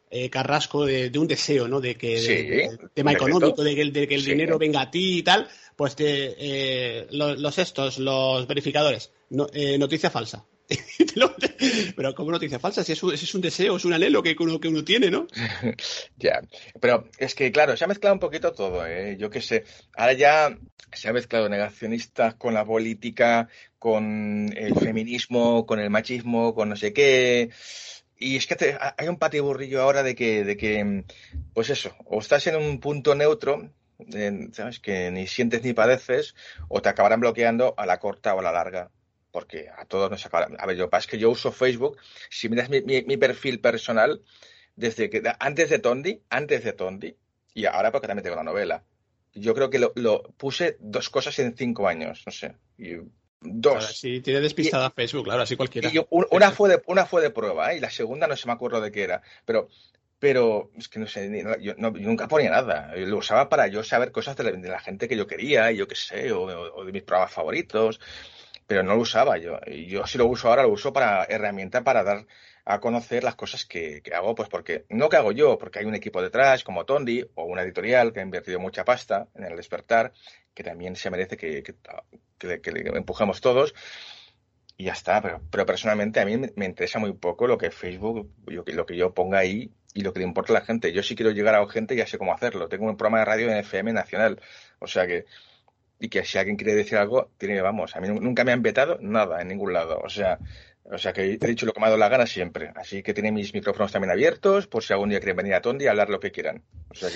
eh, 0.08 0.30
Carrasco, 0.30 0.84
de, 0.84 1.10
de, 1.10 1.18
un 1.18 1.26
deseo, 1.26 1.66
¿no? 1.66 1.80
De 1.80 1.96
que 1.96 2.18
sí, 2.18 2.28
de, 2.28 2.78
tema 2.94 3.12
económico, 3.12 3.62
de 3.62 3.74
que, 3.74 3.82
el 3.82 4.22
sí. 4.22 4.30
dinero 4.30 4.56
venga 4.56 4.82
a 4.82 4.90
ti 4.90 5.18
y 5.18 5.22
tal, 5.22 5.48
pues 5.74 5.96
te, 5.96 6.36
eh, 6.38 7.06
los, 7.10 7.38
los, 7.38 7.58
estos, 7.58 7.98
los 7.98 8.46
verificadores, 8.46 9.10
no, 9.30 9.48
eh, 9.52 9.76
noticia 9.78 10.08
falsa. 10.08 10.46
pero 11.96 12.14
como 12.14 12.30
noticia 12.30 12.58
falsa, 12.58 12.82
si 12.82 12.92
es, 12.92 13.02
un, 13.34 13.40
deseo, 13.40 13.76
es 13.76 13.84
un 13.84 13.92
anhelo 13.92 14.22
que 14.22 14.36
uno, 14.38 14.58
que 14.58 14.68
uno 14.68 14.84
tiene, 14.84 15.10
¿no? 15.10 15.26
ya, 16.16 16.40
pero 16.80 17.08
es 17.18 17.34
que 17.34 17.52
claro, 17.52 17.76
se 17.76 17.84
ha 17.84 17.88
mezclado 17.88 18.14
un 18.14 18.20
poquito 18.20 18.52
todo, 18.52 18.86
¿eh? 18.86 19.16
Yo 19.18 19.30
qué 19.30 19.40
sé, 19.40 19.64
ahora 19.94 20.12
ya 20.14 20.58
se 20.92 21.08
ha 21.08 21.12
mezclado 21.12 21.48
negacionistas 21.48 22.34
con 22.34 22.54
la 22.54 22.64
política, 22.64 23.48
con 23.78 24.50
el 24.56 24.74
feminismo, 24.74 25.66
con 25.66 25.78
el 25.78 25.90
machismo, 25.90 26.54
con 26.54 26.68
no 26.68 26.76
sé 26.76 26.92
qué. 26.92 27.50
Y 28.18 28.36
es 28.36 28.46
que 28.46 28.78
hay 28.96 29.08
un 29.08 29.18
patiburrillo 29.18 29.82
ahora 29.82 30.02
de 30.02 30.14
que, 30.14 30.42
de 30.42 30.56
que, 30.56 31.04
pues 31.52 31.70
eso, 31.70 31.94
o 32.06 32.18
estás 32.18 32.46
en 32.46 32.56
un 32.56 32.80
punto 32.80 33.14
neutro, 33.14 33.70
eh, 34.14 34.48
¿sabes? 34.52 34.80
Que 34.80 35.10
ni 35.10 35.26
sientes 35.26 35.62
ni 35.62 35.74
padeces, 35.74 36.34
o 36.68 36.80
te 36.80 36.88
acabarán 36.88 37.20
bloqueando 37.20 37.74
a 37.76 37.84
la 37.84 37.98
corta 37.98 38.34
o 38.34 38.40
a 38.40 38.42
la 38.42 38.52
larga 38.52 38.90
porque 39.36 39.68
a 39.68 39.84
todos 39.84 40.10
nos 40.10 40.24
acaban. 40.24 40.56
A 40.58 40.64
ver, 40.64 40.78
yo 40.78 40.88
es 40.90 41.06
que 41.06 41.18
yo 41.18 41.28
uso 41.28 41.52
Facebook. 41.52 41.98
Si 42.30 42.48
miras 42.48 42.70
mi, 42.70 42.80
mi, 42.80 43.02
mi, 43.02 43.18
perfil 43.18 43.60
personal, 43.60 44.22
desde 44.76 45.10
que 45.10 45.22
antes 45.38 45.68
de 45.68 45.78
Tondi, 45.78 46.22
antes 46.30 46.64
de 46.64 46.72
Tondi, 46.72 47.14
y 47.52 47.66
ahora 47.66 47.92
porque 47.92 48.06
también 48.06 48.24
tengo 48.24 48.36
la 48.36 48.44
novela. 48.44 48.82
Yo 49.34 49.54
creo 49.54 49.68
que 49.68 49.78
lo, 49.78 49.92
lo 49.94 50.22
puse 50.38 50.78
dos 50.80 51.10
cosas 51.10 51.38
en 51.40 51.54
cinco 51.54 51.86
años, 51.86 52.22
no 52.24 52.32
sé. 52.32 52.54
Y 52.78 52.94
dos. 53.42 53.76
Claro, 53.76 53.92
sí, 53.92 54.22
tiene 54.22 54.40
despistada 54.40 54.86
y, 54.86 55.00
Facebook, 55.02 55.24
claro, 55.24 55.42
así 55.42 55.54
cualquiera. 55.54 55.90
Y 55.90 55.92
yo, 55.92 56.08
una, 56.08 56.50
fue 56.50 56.70
de, 56.70 56.82
una 56.86 57.04
fue 57.04 57.20
de 57.20 57.28
prueba, 57.28 57.74
¿eh? 57.74 57.76
y 57.76 57.80
la 57.80 57.90
segunda 57.90 58.26
no 58.26 58.36
se 58.36 58.46
me 58.46 58.54
acuerdo 58.54 58.80
de 58.80 58.90
qué 58.90 59.02
era. 59.02 59.20
Pero 59.44 59.68
pero 60.18 60.70
es 60.78 60.88
que 60.88 60.98
no 60.98 61.06
sé, 61.06 61.30
yo, 61.60 61.74
no, 61.76 61.94
yo, 61.94 62.08
nunca 62.08 62.26
ponía 62.26 62.50
nada. 62.50 62.96
Yo 62.96 63.04
lo 63.04 63.18
usaba 63.18 63.50
para 63.50 63.66
yo 63.66 63.84
saber 63.84 64.12
cosas 64.12 64.34
de 64.34 64.44
la, 64.44 64.52
de 64.52 64.68
la 64.68 64.80
gente 64.80 65.08
que 65.08 65.16
yo 65.16 65.26
quería, 65.26 65.70
y 65.72 65.76
yo 65.76 65.86
qué 65.86 65.94
sé, 65.94 66.32
o, 66.32 66.44
o, 66.44 66.84
de 66.86 66.92
mis 66.92 67.02
programas 67.02 67.34
favoritos 67.34 68.00
pero 68.66 68.82
no 68.82 68.94
lo 68.94 69.02
usaba 69.02 69.38
yo. 69.38 69.60
Yo 69.66 70.06
si 70.06 70.18
lo 70.18 70.26
uso 70.26 70.48
ahora, 70.48 70.62
lo 70.62 70.70
uso 70.70 70.92
para 70.92 71.24
herramienta 71.24 71.84
para 71.84 72.02
dar 72.02 72.26
a 72.64 72.80
conocer 72.80 73.22
las 73.22 73.36
cosas 73.36 73.64
que, 73.64 74.02
que, 74.02 74.12
hago, 74.12 74.34
pues 74.34 74.48
porque 74.48 74.86
no 74.88 75.08
que 75.08 75.16
hago 75.16 75.30
yo, 75.32 75.56
porque 75.56 75.78
hay 75.78 75.84
un 75.84 75.94
equipo 75.94 76.20
detrás 76.20 76.64
como 76.64 76.84
Tondi 76.84 77.24
o 77.36 77.44
una 77.44 77.62
editorial 77.62 78.12
que 78.12 78.20
ha 78.20 78.24
invertido 78.24 78.58
mucha 78.58 78.84
pasta 78.84 79.28
en 79.36 79.44
el 79.44 79.56
despertar, 79.56 80.12
que 80.52 80.64
también 80.64 80.96
se 80.96 81.08
merece 81.10 81.36
que, 81.36 81.62
que, 81.62 82.60
que, 82.60 82.72
le 82.72 82.80
empujemos 82.98 83.40
todos. 83.40 83.74
Y 84.76 84.84
ya 84.84 84.92
está, 84.92 85.22
pero, 85.22 85.40
pero 85.50 85.64
personalmente 85.64 86.20
a 86.20 86.26
mí 86.26 86.36
me, 86.36 86.66
interesa 86.66 86.98
muy 86.98 87.12
poco 87.14 87.46
lo 87.46 87.56
que 87.56 87.70
Facebook, 87.70 88.30
lo 88.46 88.84
que 88.84 88.96
yo 88.96 89.14
ponga 89.14 89.38
ahí 89.38 89.72
y 89.94 90.02
lo 90.02 90.12
que 90.12 90.18
le 90.18 90.26
importa 90.26 90.52
a 90.52 90.54
la 90.54 90.66
gente. 90.66 90.92
Yo 90.92 91.02
si 91.02 91.14
quiero 91.14 91.30
llegar 91.30 91.54
a 91.54 91.66
gente 91.68 91.96
ya 91.96 92.06
sé 92.06 92.18
cómo 92.18 92.34
hacerlo. 92.34 92.68
Tengo 92.68 92.86
un 92.86 92.96
programa 92.96 93.20
de 93.20 93.24
radio 93.24 93.50
en 93.50 93.56
FM 93.58 93.92
nacional. 93.92 94.40
O 94.78 94.86
sea 94.86 95.06
que 95.06 95.24
y 95.98 96.08
que 96.08 96.24
si 96.24 96.38
alguien 96.38 96.56
quiere 96.56 96.74
decir 96.74 96.98
algo, 96.98 97.30
tiene, 97.38 97.60
vamos, 97.60 97.96
a 97.96 98.00
mí 98.00 98.08
nunca 98.08 98.44
me 98.44 98.52
han 98.52 98.62
vetado 98.62 98.98
nada 99.00 99.40
en 99.40 99.48
ningún 99.48 99.72
lado. 99.72 99.98
O 100.04 100.08
sea, 100.08 100.38
O 100.88 100.98
sea 100.98 101.12
que 101.12 101.22
he 101.32 101.46
dicho 101.48 101.66
lo 101.66 101.72
que 101.72 101.80
me 101.80 101.86
ha 101.86 101.88
dado 101.88 101.98
la 101.98 102.08
gana 102.08 102.26
siempre. 102.26 102.70
Así 102.76 103.02
que 103.02 103.12
tiene 103.12 103.32
mis 103.32 103.52
micrófonos 103.52 103.90
también 103.90 104.12
abiertos 104.12 104.68
por 104.68 104.84
si 104.84 104.92
algún 104.92 105.08
día 105.08 105.18
quieren 105.18 105.36
venir 105.36 105.54
a 105.54 105.60
Tondi 105.60 105.86
a 105.86 105.90
hablar 105.90 106.10
lo 106.10 106.20
que 106.20 106.30
quieran. 106.30 106.62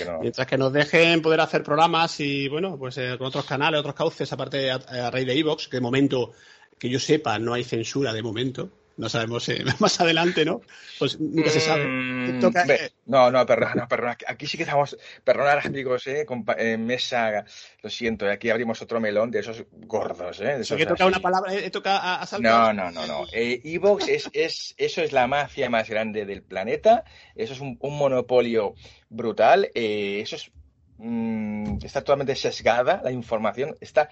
No... 0.05 0.19
Mientras 0.19 0.45
que 0.45 0.57
nos 0.57 0.73
dejen 0.73 1.21
poder 1.21 1.39
hacer 1.39 1.63
programas 1.63 2.19
y, 2.19 2.49
bueno, 2.49 2.77
pues 2.77 2.97
eh, 2.97 3.15
con 3.17 3.27
otros 3.27 3.45
canales, 3.45 3.79
otros 3.79 3.95
cauces, 3.95 4.33
aparte 4.33 4.71
a, 4.71 4.75
a 4.75 5.09
raíz 5.09 5.25
de 5.25 5.39
Evox, 5.39 5.69
que 5.69 5.77
de 5.77 5.81
momento, 5.81 6.33
que 6.77 6.89
yo 6.89 6.99
sepa, 6.99 7.39
no 7.39 7.53
hay 7.53 7.63
censura 7.63 8.11
de 8.11 8.21
momento. 8.21 8.69
No 9.01 9.09
sabemos 9.09 9.49
eh, 9.49 9.63
más 9.79 9.99
adelante, 9.99 10.45
¿no? 10.45 10.61
Pues 10.99 11.19
nunca 11.19 11.49
se 11.49 11.59
sabe. 11.59 11.87
Mm, 11.87 12.39
Toca- 12.39 12.65
ve, 12.67 12.91
no, 13.07 13.31
no, 13.31 13.43
perdona, 13.47 13.73
no, 13.73 13.87
perdona. 13.87 14.15
Aquí 14.27 14.45
sí 14.45 14.57
que 14.57 14.63
estamos. 14.63 14.95
Perdonar, 15.23 15.59
amigos, 15.65 16.05
¿eh? 16.05 16.23
Compa- 16.23 16.55
eh, 16.59 16.77
mesa. 16.77 17.43
Lo 17.81 17.89
siento, 17.89 18.27
eh, 18.29 18.33
aquí 18.33 18.51
abrimos 18.51 18.79
otro 18.83 18.99
melón 18.99 19.31
de 19.31 19.39
esos 19.39 19.63
gordos, 19.71 20.39
¿eh? 20.41 20.55
De 20.57 20.61
esos 20.61 20.77
que 20.77 20.85
toca 20.85 21.03
así. 21.05 21.09
una 21.13 21.19
palabra, 21.19 21.51
eh, 21.51 21.71
toca 21.71 21.97
a, 21.97 22.21
a. 22.21 22.39
No, 22.39 22.71
no, 22.73 22.91
no, 22.91 23.07
no. 23.07 23.25
Eh, 23.33 23.59
Evox 23.63 24.07
es, 24.07 24.29
es, 24.33 24.75
eso 24.77 25.01
es 25.01 25.11
la 25.13 25.25
mafia 25.25 25.67
más 25.71 25.89
grande 25.89 26.27
del 26.27 26.43
planeta. 26.43 27.03
Eso 27.35 27.53
es 27.53 27.59
un, 27.59 27.77
un 27.81 27.97
monopolio 27.97 28.75
brutal. 29.09 29.71
Eh, 29.73 30.19
eso 30.21 30.35
es, 30.35 30.51
mm, 30.97 31.79
está 31.83 32.01
totalmente 32.01 32.35
sesgada 32.35 33.01
la 33.03 33.11
información. 33.11 33.75
Está 33.81 34.09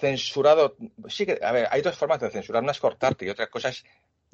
censurado. 0.00 0.76
Sí 1.08 1.24
que, 1.24 1.38
a 1.40 1.52
ver, 1.52 1.68
hay 1.70 1.80
dos 1.82 1.96
formas 1.96 2.18
de 2.18 2.30
censurar. 2.30 2.64
Una 2.64 2.72
es 2.72 2.80
cortarte 2.80 3.24
y 3.26 3.28
otra 3.28 3.46
cosa 3.46 3.68
es 3.68 3.84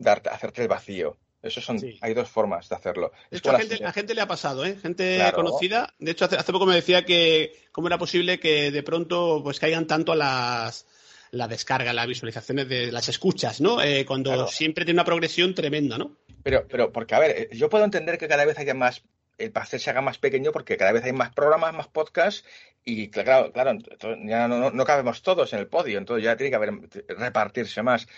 darte, 0.01 0.29
hacerte 0.31 0.63
el 0.63 0.69
vacío. 0.69 1.17
Eso 1.43 1.61
son, 1.63 1.79
Sí. 1.81 1.99
hay 2.03 2.13
dos 2.13 2.29
formas 2.29 2.69
de 2.69 2.77
hacerlo. 2.77 3.13
De 3.31 3.39
hecho, 3.39 3.51
a 3.51 3.59
gente, 3.59 3.83
a 3.85 3.93
gente 3.93 4.15
le 4.15 4.21
ha 4.21 4.27
pasado, 4.29 4.65
¿eh? 4.67 4.77
Gente 4.77 5.15
Claro. 5.17 5.37
conocida. 5.37 5.95
De 5.99 6.11
hecho, 6.11 6.27
hace, 6.27 6.37
hace 6.37 6.53
poco 6.53 6.67
me 6.67 6.75
decía 6.75 7.05
que 7.07 7.55
cómo 7.73 7.87
era 7.89 7.97
posible 7.97 8.39
que 8.39 8.71
de 8.71 8.83
pronto 8.83 9.41
pues 9.43 9.59
caigan 9.59 9.87
tanto 9.87 10.15
las 10.15 10.87
la 11.33 11.47
descarga, 11.47 11.93
las 11.93 12.09
visualizaciones 12.09 12.69
de 12.69 12.91
las 12.91 13.09
escuchas, 13.09 13.61
¿no? 13.61 13.81
Eh, 13.81 14.05
cuando 14.05 14.33
Claro. 14.33 14.49
siempre 14.49 14.85
tiene 14.85 14.97
una 14.97 15.05
progresión 15.05 15.55
tremenda, 15.55 15.97
¿no? 15.97 16.17
Pero, 16.43 16.67
pero, 16.69 16.91
porque, 16.93 17.15
a 17.15 17.21
ver, 17.21 17.31
eh, 17.31 17.49
yo 17.53 17.71
puedo 17.71 17.85
entender 17.85 18.19
que 18.19 18.27
cada 18.27 18.45
vez 18.45 18.59
haya 18.59 18.75
más, 18.75 19.05
el 19.39 19.53
pastel 19.53 19.79
se 19.79 19.91
haga 19.91 20.01
más 20.01 20.19
pequeño 20.19 20.51
porque 20.51 20.77
cada 20.77 20.91
vez 20.93 21.05
hay 21.05 21.13
más 21.13 21.33
programas, 21.33 21.73
más 21.73 21.87
podcasts 21.87 22.45
y 22.85 23.09
claro, 23.11 23.53
claro, 23.53 23.79
ya 24.25 24.49
no, 24.49 24.59
no, 24.59 24.71
no 24.73 24.85
cabemos 24.85 25.23
todos 25.23 25.53
en 25.53 25.61
el 25.61 25.69
podio, 25.69 25.99
entonces 25.99 26.25
ya 26.25 26.37
tiene 26.37 26.51
que 26.51 26.57
haber, 26.57 26.73
repartirse 27.09 27.83
más. 27.83 28.09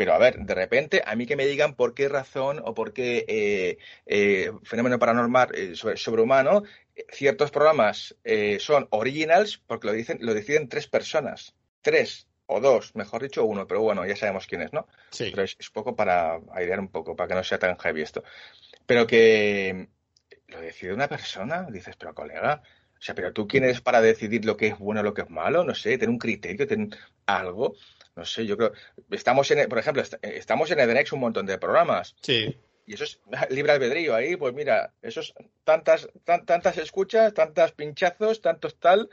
Pero 0.00 0.14
a 0.14 0.18
ver, 0.18 0.38
de 0.38 0.54
repente, 0.54 1.02
a 1.04 1.14
mí 1.14 1.26
que 1.26 1.36
me 1.36 1.44
digan 1.44 1.74
por 1.74 1.92
qué 1.92 2.08
razón 2.08 2.62
o 2.64 2.72
por 2.72 2.94
qué 2.94 3.26
eh, 3.28 3.76
eh, 4.06 4.50
fenómeno 4.62 4.98
paranormal 4.98 5.54
eh, 5.54 5.76
sobre- 5.76 5.98
sobrehumano, 5.98 6.62
eh, 6.96 7.04
ciertos 7.12 7.50
programas 7.50 8.16
son 8.60 8.88
originals 8.92 9.58
porque 9.58 9.88
lo 9.88 9.92
dicen, 9.92 10.16
lo 10.22 10.32
deciden 10.32 10.70
tres 10.70 10.86
personas. 10.86 11.54
Tres 11.82 12.28
o 12.46 12.60
dos, 12.60 12.96
mejor 12.96 13.20
dicho, 13.20 13.44
uno, 13.44 13.66
pero 13.66 13.82
bueno, 13.82 14.06
ya 14.06 14.16
sabemos 14.16 14.46
quién 14.46 14.62
es, 14.62 14.72
¿no? 14.72 14.86
Sí. 15.10 15.28
Pero 15.32 15.42
es, 15.42 15.54
es 15.60 15.68
poco 15.68 15.94
para 15.94 16.40
airear 16.54 16.80
un 16.80 16.88
poco, 16.88 17.14
para 17.14 17.28
que 17.28 17.34
no 17.34 17.44
sea 17.44 17.58
tan 17.58 17.76
heavy 17.76 18.00
esto. 18.00 18.24
Pero 18.86 19.06
que 19.06 19.90
lo 20.48 20.62
decide 20.62 20.94
una 20.94 21.08
persona, 21.08 21.66
dices, 21.70 21.94
pero 21.96 22.14
colega, 22.14 22.62
o 22.98 23.02
sea, 23.02 23.14
pero 23.14 23.34
tú 23.34 23.46
quién 23.46 23.64
eres 23.64 23.82
para 23.82 24.00
decidir 24.00 24.46
lo 24.46 24.56
que 24.56 24.68
es 24.68 24.78
bueno 24.78 25.00
o 25.00 25.02
lo 25.02 25.12
que 25.12 25.22
es 25.22 25.28
malo, 25.28 25.62
no 25.62 25.74
sé, 25.74 25.98
tener 25.98 26.08
un 26.08 26.18
criterio, 26.18 26.66
tener 26.66 26.96
algo, 27.26 27.74
no 28.16 28.24
sé, 28.24 28.44
yo 28.46 28.56
creo, 28.56 28.72
estamos 29.10 29.50
en, 29.50 29.68
por 29.68 29.78
ejemplo, 29.78 30.02
est- 30.02 30.16
estamos 30.22 30.70
en 30.70 30.80
Edenex 30.80 31.12
un 31.12 31.20
montón 31.20 31.46
de 31.46 31.58
programas 31.58 32.14
Sí. 32.22 32.56
y 32.86 32.94
eso 32.94 33.04
es 33.04 33.20
libre 33.50 33.72
albedrío 33.72 34.14
ahí, 34.14 34.36
pues 34.36 34.52
mira, 34.54 34.92
esos 35.02 35.34
tantas, 35.64 36.08
tan- 36.24 36.44
tantas 36.44 36.76
escuchas, 36.78 37.32
tantas 37.34 37.72
pinchazos, 37.72 38.40
tantos 38.40 38.78
tal. 38.78 39.08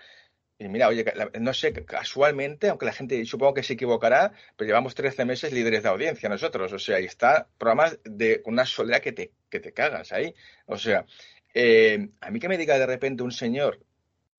Y 0.60 0.68
mira, 0.70 0.88
oye, 0.88 1.06
no 1.40 1.54
sé, 1.54 1.72
casualmente, 1.86 2.70
aunque 2.70 2.88
la 2.88 2.92
gente 2.92 3.24
supongo 3.26 3.54
que 3.54 3.62
se 3.62 3.74
equivocará, 3.74 4.32
pero 4.56 4.68
llevamos 4.68 4.96
13 4.96 5.24
meses 5.24 5.54
líderes 5.54 5.84
de 5.84 5.90
audiencia 5.90 6.30
nosotros. 6.30 6.74
O 6.74 6.80
sea, 6.80 6.98
ahí 6.98 7.06
está 7.06 7.48
programas 7.60 8.00
de 8.04 8.42
una 8.46 8.66
soledad 8.66 9.00
que 9.02 9.12
te, 9.12 9.32
que 9.52 9.60
te 9.60 9.72
cagas 9.72 10.12
ahí. 10.12 10.34
O 10.66 10.80
sea, 10.80 11.06
eh, 11.54 12.10
a 12.22 12.32
mí 12.32 12.40
que 12.40 12.50
me 12.50 12.58
diga 12.58 12.80
de 12.80 12.88
repente 12.88 13.22
un 13.22 13.32
señor 13.32 13.80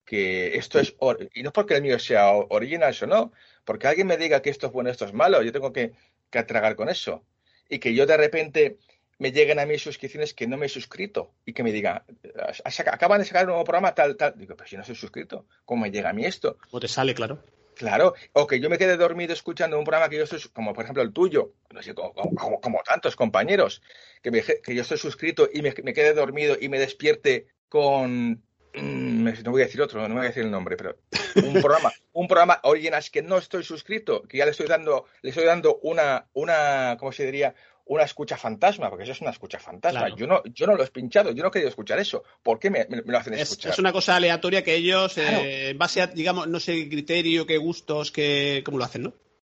que 0.05 0.57
esto 0.57 0.79
es, 0.79 0.93
or- 0.99 1.29
y 1.33 1.41
no 1.43 1.49
es 1.49 1.53
porque 1.53 1.75
el 1.75 1.81
mío 1.83 1.99
sea 1.99 2.31
original 2.33 2.93
o 3.01 3.07
no, 3.07 3.31
porque 3.69 3.85
alguien 3.85 4.07
me 4.07 4.17
diga 4.17 4.41
que 4.41 4.49
esto 4.49 4.65
es 4.65 4.73
bueno, 4.73 4.89
esto 4.89 5.05
es 5.05 5.13
malo, 5.13 5.43
yo 5.43 5.51
tengo 5.51 5.71
que, 5.71 5.91
que 6.31 6.41
tragar 6.41 6.75
con 6.75 6.89
eso. 6.89 7.23
Y 7.69 7.77
que 7.77 7.93
yo 7.93 8.07
de 8.07 8.17
repente 8.17 8.79
me 9.19 9.31
lleguen 9.31 9.59
a 9.59 9.67
mis 9.67 9.83
suscripciones 9.83 10.33
que 10.33 10.47
no 10.47 10.57
me 10.57 10.65
he 10.65 10.69
suscrito 10.69 11.35
y 11.45 11.53
que 11.53 11.61
me 11.61 11.71
digan, 11.71 12.01
"Ah, 12.65 12.71
saca- 12.71 12.95
acaban 12.95 13.19
de 13.19 13.25
sacar 13.25 13.43
un 13.43 13.49
nuevo 13.49 13.63
programa 13.63 13.93
tal, 13.93 14.15
tal. 14.17 14.33
Digo, 14.35 14.55
pero 14.55 14.67
si 14.67 14.75
no 14.75 14.83
soy 14.83 14.95
suscrito, 14.95 15.45
¿cómo 15.65 15.83
me 15.83 15.91
llega 15.91 16.09
a 16.09 16.13
mí 16.13 16.25
esto? 16.25 16.57
O 16.71 16.79
te 16.79 16.87
sale, 16.87 17.13
claro. 17.13 17.43
Claro, 17.75 18.15
o 18.33 18.47
que 18.47 18.59
yo 18.59 18.71
me 18.71 18.79
quede 18.79 18.97
dormido 18.97 19.33
escuchando 19.33 19.77
un 19.77 19.85
programa 19.85 20.09
que 20.09 20.17
yo 20.17 20.23
estoy, 20.23 20.41
como 20.51 20.73
por 20.73 20.85
ejemplo 20.85 21.03
el 21.03 21.13
tuyo, 21.13 21.53
no 21.71 21.83
sé, 21.83 21.93
como, 21.93 22.11
como- 22.15 22.59
como 22.59 22.81
tantos 22.83 23.15
compañeros, 23.15 23.83
que, 24.23 24.31
me- 24.31 24.41
que 24.41 24.73
yo 24.73 24.81
estoy 24.81 24.97
suscrito 24.97 25.47
y 25.53 25.61
me, 25.61 25.75
me 25.83 25.93
quede 25.93 26.15
dormido 26.15 26.57
y 26.59 26.69
me 26.69 26.79
despierte 26.79 27.45
con, 27.69 28.41
no 28.73 29.51
voy 29.51 29.61
a 29.61 29.65
decir 29.65 29.81
otro, 29.81 30.07
no 30.07 30.15
voy 30.15 30.25
a 30.25 30.27
decir 30.27 30.43
el 30.43 30.51
nombre, 30.51 30.77
pero 30.77 30.95
un 31.43 31.61
programa, 31.61 31.91
un 32.13 32.27
programa, 32.27 32.61
es 32.97 33.09
que 33.09 33.21
no 33.21 33.37
estoy 33.37 33.63
suscrito, 33.63 34.23
que 34.23 34.37
ya 34.37 34.45
le 34.45 34.51
estoy 34.51 34.67
dando, 34.67 35.05
le 35.21 35.29
estoy 35.31 35.45
dando 35.45 35.79
una, 35.83 36.27
una, 36.33 36.95
¿cómo 36.99 37.11
se 37.11 37.25
diría? 37.25 37.55
Una 37.85 38.03
escucha 38.03 38.37
fantasma, 38.37 38.89
porque 38.89 39.03
eso 39.03 39.13
es 39.13 39.21
una 39.21 39.31
escucha 39.31 39.57
fantasma. 39.57 40.01
Claro. 40.01 40.15
Yo 40.15 40.27
no, 40.27 40.43
yo 40.45 40.67
no 40.67 40.75
lo 40.75 40.83
he 40.83 40.87
pinchado, 40.87 41.31
yo 41.31 41.41
no 41.41 41.49
he 41.49 41.51
querido 41.51 41.69
escuchar 41.69 41.97
eso. 41.97 42.23
¿Por 42.43 42.59
qué 42.59 42.69
me, 42.69 42.85
me- 42.87 43.01
me 43.01 43.11
lo 43.11 43.17
hacen 43.17 43.33
Es, 43.33 43.41
escuchar? 43.41 43.71
es 43.71 43.79
una 43.79 43.91
cosa 43.91 44.15
aleatoria 44.15 44.63
que 44.63 44.75
ellos, 44.75 45.17
eh, 45.17 45.69
en 45.71 45.77
base 45.79 46.03
a, 46.03 46.07
digamos, 46.07 46.47
no 46.47 46.59
sé 46.59 46.75
qué 46.75 46.89
criterio, 46.89 47.47
qué 47.47 47.57
gustos, 47.57 48.11
qué, 48.11 48.61
cómo 48.63 48.77
lo 48.77 48.83
hacen, 48.83 49.01
¿no? 49.03 49.13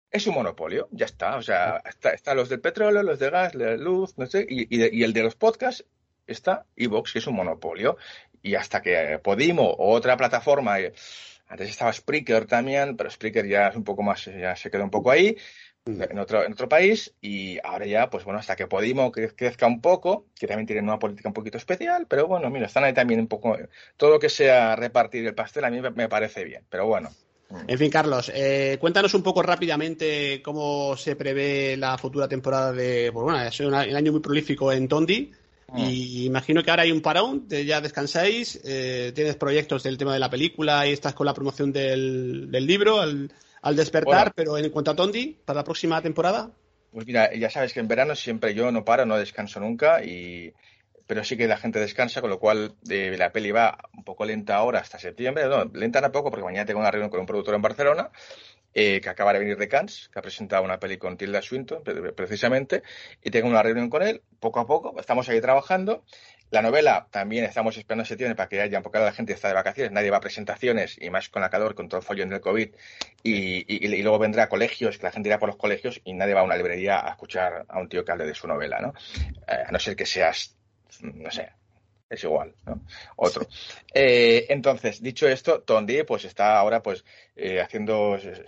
Es 0.10 0.26
un 0.26 0.34
monopolio, 0.34 0.88
ya 0.92 1.06
está. 1.06 1.36
O 1.38 1.44
sea, 1.44 1.82
está, 1.88 2.10
está 2.12 2.34
los 2.34 2.50
del 2.50 2.60
petróleo, 2.60 3.04
los 3.04 3.20
de 3.20 3.30
gas, 3.30 3.54
la 3.54 3.78
luz, 3.78 4.18
no 4.18 4.26
sé, 4.26 4.46
y, 4.50 4.74
y 4.76 4.80
de- 4.80 4.90
y 4.92 5.04
el 5.04 5.14
de 5.14 5.22
los 5.22 5.36
podcasts 5.36 5.86
está 6.26 6.66
Evox, 6.76 7.14
que 7.14 7.20
es 7.20 7.28
un 7.28 7.36
monopolio. 7.36 7.98
Y 8.44 8.54
hasta 8.56 8.82
que 8.82 9.20
Podimo 9.24 9.64
o 9.64 9.92
otra 9.94 10.16
plataforma, 10.18 10.80
eh, 10.80 10.94
antes 11.48 11.70
estaba 11.70 11.92
Spreaker 11.94 12.46
también, 12.46 12.96
pero 12.96 13.10
Spreaker 13.10 13.48
ya 13.48 13.70
es 13.70 13.76
un 13.76 13.84
poco 13.84 14.04
más, 14.04 14.26
ya 14.26 14.56
se 14.56 14.70
queda 14.70 14.84
un 14.84 14.92
poco 14.92 15.10
ahí, 15.12 15.36
en 15.86 16.18
otro, 16.20 16.44
en 16.46 16.54
otro 16.54 16.70
país, 16.70 17.14
y 17.22 17.58
ahora 17.64 17.86
ya, 17.86 18.10
pues 18.10 18.24
bueno, 18.24 18.40
hasta 18.40 18.56
que 18.56 18.68
Podimo 18.68 19.12
cre- 19.12 19.34
crezca 19.36 19.66
un 19.68 19.82
poco, 19.82 20.28
que 20.38 20.48
también 20.48 20.66
tienen 20.68 20.86
una 20.86 21.00
política 21.00 21.30
un 21.30 21.34
poquito 21.34 21.58
especial, 21.58 22.06
pero 22.08 22.28
bueno, 22.28 22.50
mira, 22.50 22.68
están 22.68 22.84
ahí 22.84 22.94
también 22.94 23.20
un 23.20 23.28
poco, 23.28 23.58
todo 23.98 24.12
lo 24.12 24.20
que 24.20 24.30
sea 24.30 24.76
repartir 24.76 25.26
el 25.26 25.36
pastel 25.36 25.66
a 25.66 25.70
mí 25.70 25.82
me- 25.82 26.10
parece 26.10 26.44
bien, 26.44 26.64
pero 26.70 26.86
bueno. 26.86 27.10
En 27.68 27.78
fin, 27.78 27.90
Carlos, 27.92 28.32
eh, 28.34 28.78
cuéntanos 28.80 29.14
un 29.14 29.24
poco 29.24 29.44
rápidamente 29.44 30.42
cómo 30.42 30.98
se 30.98 31.16
prevé 31.16 31.78
la 31.78 31.98
futura 31.98 32.28
temporada 32.28 32.72
de. 32.72 33.12
Pues 33.14 33.24
bueno, 33.24 33.38
ha 33.40 33.52
sido 33.52 33.70
una- 33.70 33.84
un 33.84 33.96
año 33.96 34.12
muy 34.12 34.22
prolífico 34.22 34.72
en 34.72 34.88
Tondi. 34.88 35.32
Y 35.76 36.26
imagino 36.26 36.64
que 36.64 36.70
ahora 36.72 36.84
hay 36.84 36.92
un 36.92 37.02
parón, 37.02 37.48
de 37.48 37.66
ya 37.66 37.82
descansáis, 37.82 38.60
eh, 38.64 39.12
tienes 39.16 39.36
proyectos 39.36 39.84
del 39.84 39.98
tema 39.98 40.14
de 40.14 40.20
la 40.20 40.30
película 40.30 40.86
y 40.88 40.92
estás 40.94 41.14
con 41.14 41.26
la 41.26 41.34
promoción 41.34 41.72
del, 41.72 42.52
del 42.52 42.68
libro 42.68 43.02
al, 43.02 43.32
al 43.62 43.76
despertar, 43.76 44.34
Bueno. 44.34 44.34
pero 44.36 44.58
en 44.58 44.70
cuanto 44.70 44.92
a 44.92 44.96
Tondi, 44.96 45.36
para 45.46 45.62
la 45.62 45.64
próxima 45.64 46.02
temporada, 46.02 46.52
Pues 46.92 47.08
mira, 47.08 47.34
ya 47.34 47.50
sabes 47.50 47.74
que 47.74 47.80
en 47.80 47.88
verano 47.88 48.16
siempre 48.16 48.54
yo 48.54 48.72
no 48.72 48.86
paro, 48.86 49.06
no 49.06 49.18
descanso 49.18 49.60
nunca, 49.60 50.04
y... 50.04 50.54
pero 51.08 51.24
sí 51.24 51.36
que 51.38 51.48
la 51.48 51.58
gente 51.58 51.80
descansa, 51.80 52.22
con 52.22 52.30
lo 52.30 52.40
cual 52.40 52.76
eh, 52.90 53.16
la 53.18 53.32
peli 53.32 53.52
va 53.52 53.78
un 53.98 54.04
poco 54.04 54.26
lenta 54.26 54.56
ahora 54.56 54.80
hasta 54.80 55.00
septiembre. 55.00 55.46
No, 55.48 55.66
lenta 55.74 56.02
tampoco, 56.02 56.30
porque 56.30 56.46
mañana 56.46 56.66
tengo 56.66 56.80
una 56.80 56.92
reunión 56.92 57.10
con 57.10 57.20
un 57.20 57.26
productor 57.26 57.56
en 57.56 57.62
Barcelona 57.62 58.10
eh, 58.74 59.00
que 59.02 59.10
acaba 59.10 59.34
de 59.34 59.40
venir 59.40 59.58
de 59.58 59.68
Cannes, 59.68 60.10
que 60.12 60.20
ha 60.20 60.22
presentado 60.22 60.64
una 60.64 60.80
peli 60.80 60.98
con 60.98 61.18
Tilda 61.18 61.42
Swinton, 61.42 61.84
pre- 61.84 62.14
precisamente, 62.14 62.84
y 63.24 63.30
tengo 63.30 63.48
una 63.48 63.62
reunión 63.64 63.90
con 63.90 64.02
él, 64.04 64.22
poco 64.40 64.60
a 64.60 64.66
poco, 64.68 65.00
estamos 65.00 65.28
ahí 65.30 65.40
trabajando. 65.42 66.04
La 66.52 66.62
novela 66.62 67.08
también 67.10 67.46
estamos 67.46 67.76
esperando 67.78 68.06
septiembre 68.06 68.36
para 68.36 68.48
que 68.48 68.62
haya, 68.62 68.82
porque 68.82 69.00
ahora 69.00 69.10
la 69.10 69.16
gente 69.16 69.34
está 69.34 69.48
de 69.48 69.56
vacaciones, 69.56 69.92
nadie 69.92 70.12
va 70.12 70.18
a 70.18 70.22
presentaciones, 70.22 70.98
y 71.02 71.10
más 71.10 71.30
con 71.30 71.42
la 71.42 71.50
calor, 71.50 71.74
con 71.74 71.90
todo 71.90 72.00
el 72.02 72.06
follón 72.06 72.30
del 72.30 72.42
COVID, 72.42 72.70
y, 73.24 73.34
y- 73.68 73.96
y 73.96 74.02
luego 74.04 74.20
vendrá 74.20 74.44
a 74.44 74.50
colegios, 74.50 74.98
que 75.00 75.04
la 75.04 75.12
gente 75.12 75.30
irá 75.30 75.40
por 75.40 75.50
los 75.50 75.58
colegios, 75.58 76.00
y 76.04 76.14
nadie 76.14 76.36
va 76.36 76.42
a 76.42 76.44
una 76.44 76.56
librería 76.56 77.04
a 77.04 77.10
escuchar 77.10 77.66
a 77.68 77.80
un 77.80 77.90
tío 77.90 78.06
que 78.06 78.12
hable 78.12 78.26
de 78.26 78.36
su 78.36 78.48
novela, 78.48 78.80
¿no? 78.80 78.94
Eh, 79.48 79.64
a 79.68 79.72
no 79.72 79.80
ser 79.80 79.96
que 79.96 80.06
seas, 80.06 80.56
no 81.02 81.32
sé, 81.32 81.50
es 82.14 82.24
igual, 82.24 82.54
¿no? 82.66 82.82
Otro. 83.16 83.48
Eh, 83.94 84.46
entonces, 84.50 85.02
dicho 85.02 85.28
esto, 85.28 85.62
Tondi 85.62 86.04
pues 86.04 86.26
está 86.26 86.58
ahora 86.58 86.82
pues 86.82 87.04
eh, 87.36 87.62
haciendo, 87.62 88.18
se, 88.20 88.46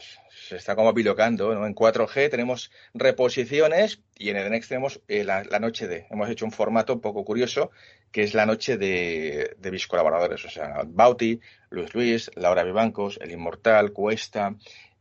se 0.48 0.56
está 0.56 0.76
como 0.76 0.94
pilocando, 0.94 1.54
¿no? 1.54 1.66
En 1.66 1.76
4G 1.76 2.30
tenemos 2.30 2.72
reposiciones 2.94 4.02
y 4.18 4.30
en 4.30 4.38
Edenex 4.38 4.68
tenemos 4.68 5.02
eh, 5.08 5.24
la, 5.24 5.44
la 5.44 5.60
noche 5.60 5.88
de, 5.88 6.06
hemos 6.10 6.30
hecho 6.30 6.46
un 6.46 6.52
formato 6.52 6.94
un 6.94 7.02
poco 7.02 7.26
curioso 7.26 7.72
que 8.12 8.24
es 8.24 8.34
la 8.34 8.46
noche 8.46 8.78
de, 8.78 9.58
de 9.58 9.72
mis 9.72 9.88
colaboradores, 9.88 10.46
o 10.46 10.50
sea, 10.50 10.84
Bauti, 10.86 11.42
Luis 11.70 11.94
Luis, 11.94 12.32
Laura 12.36 12.64
Vivancos, 12.64 13.20
El 13.22 13.32
Inmortal, 13.32 13.92
Cuesta, 13.92 14.56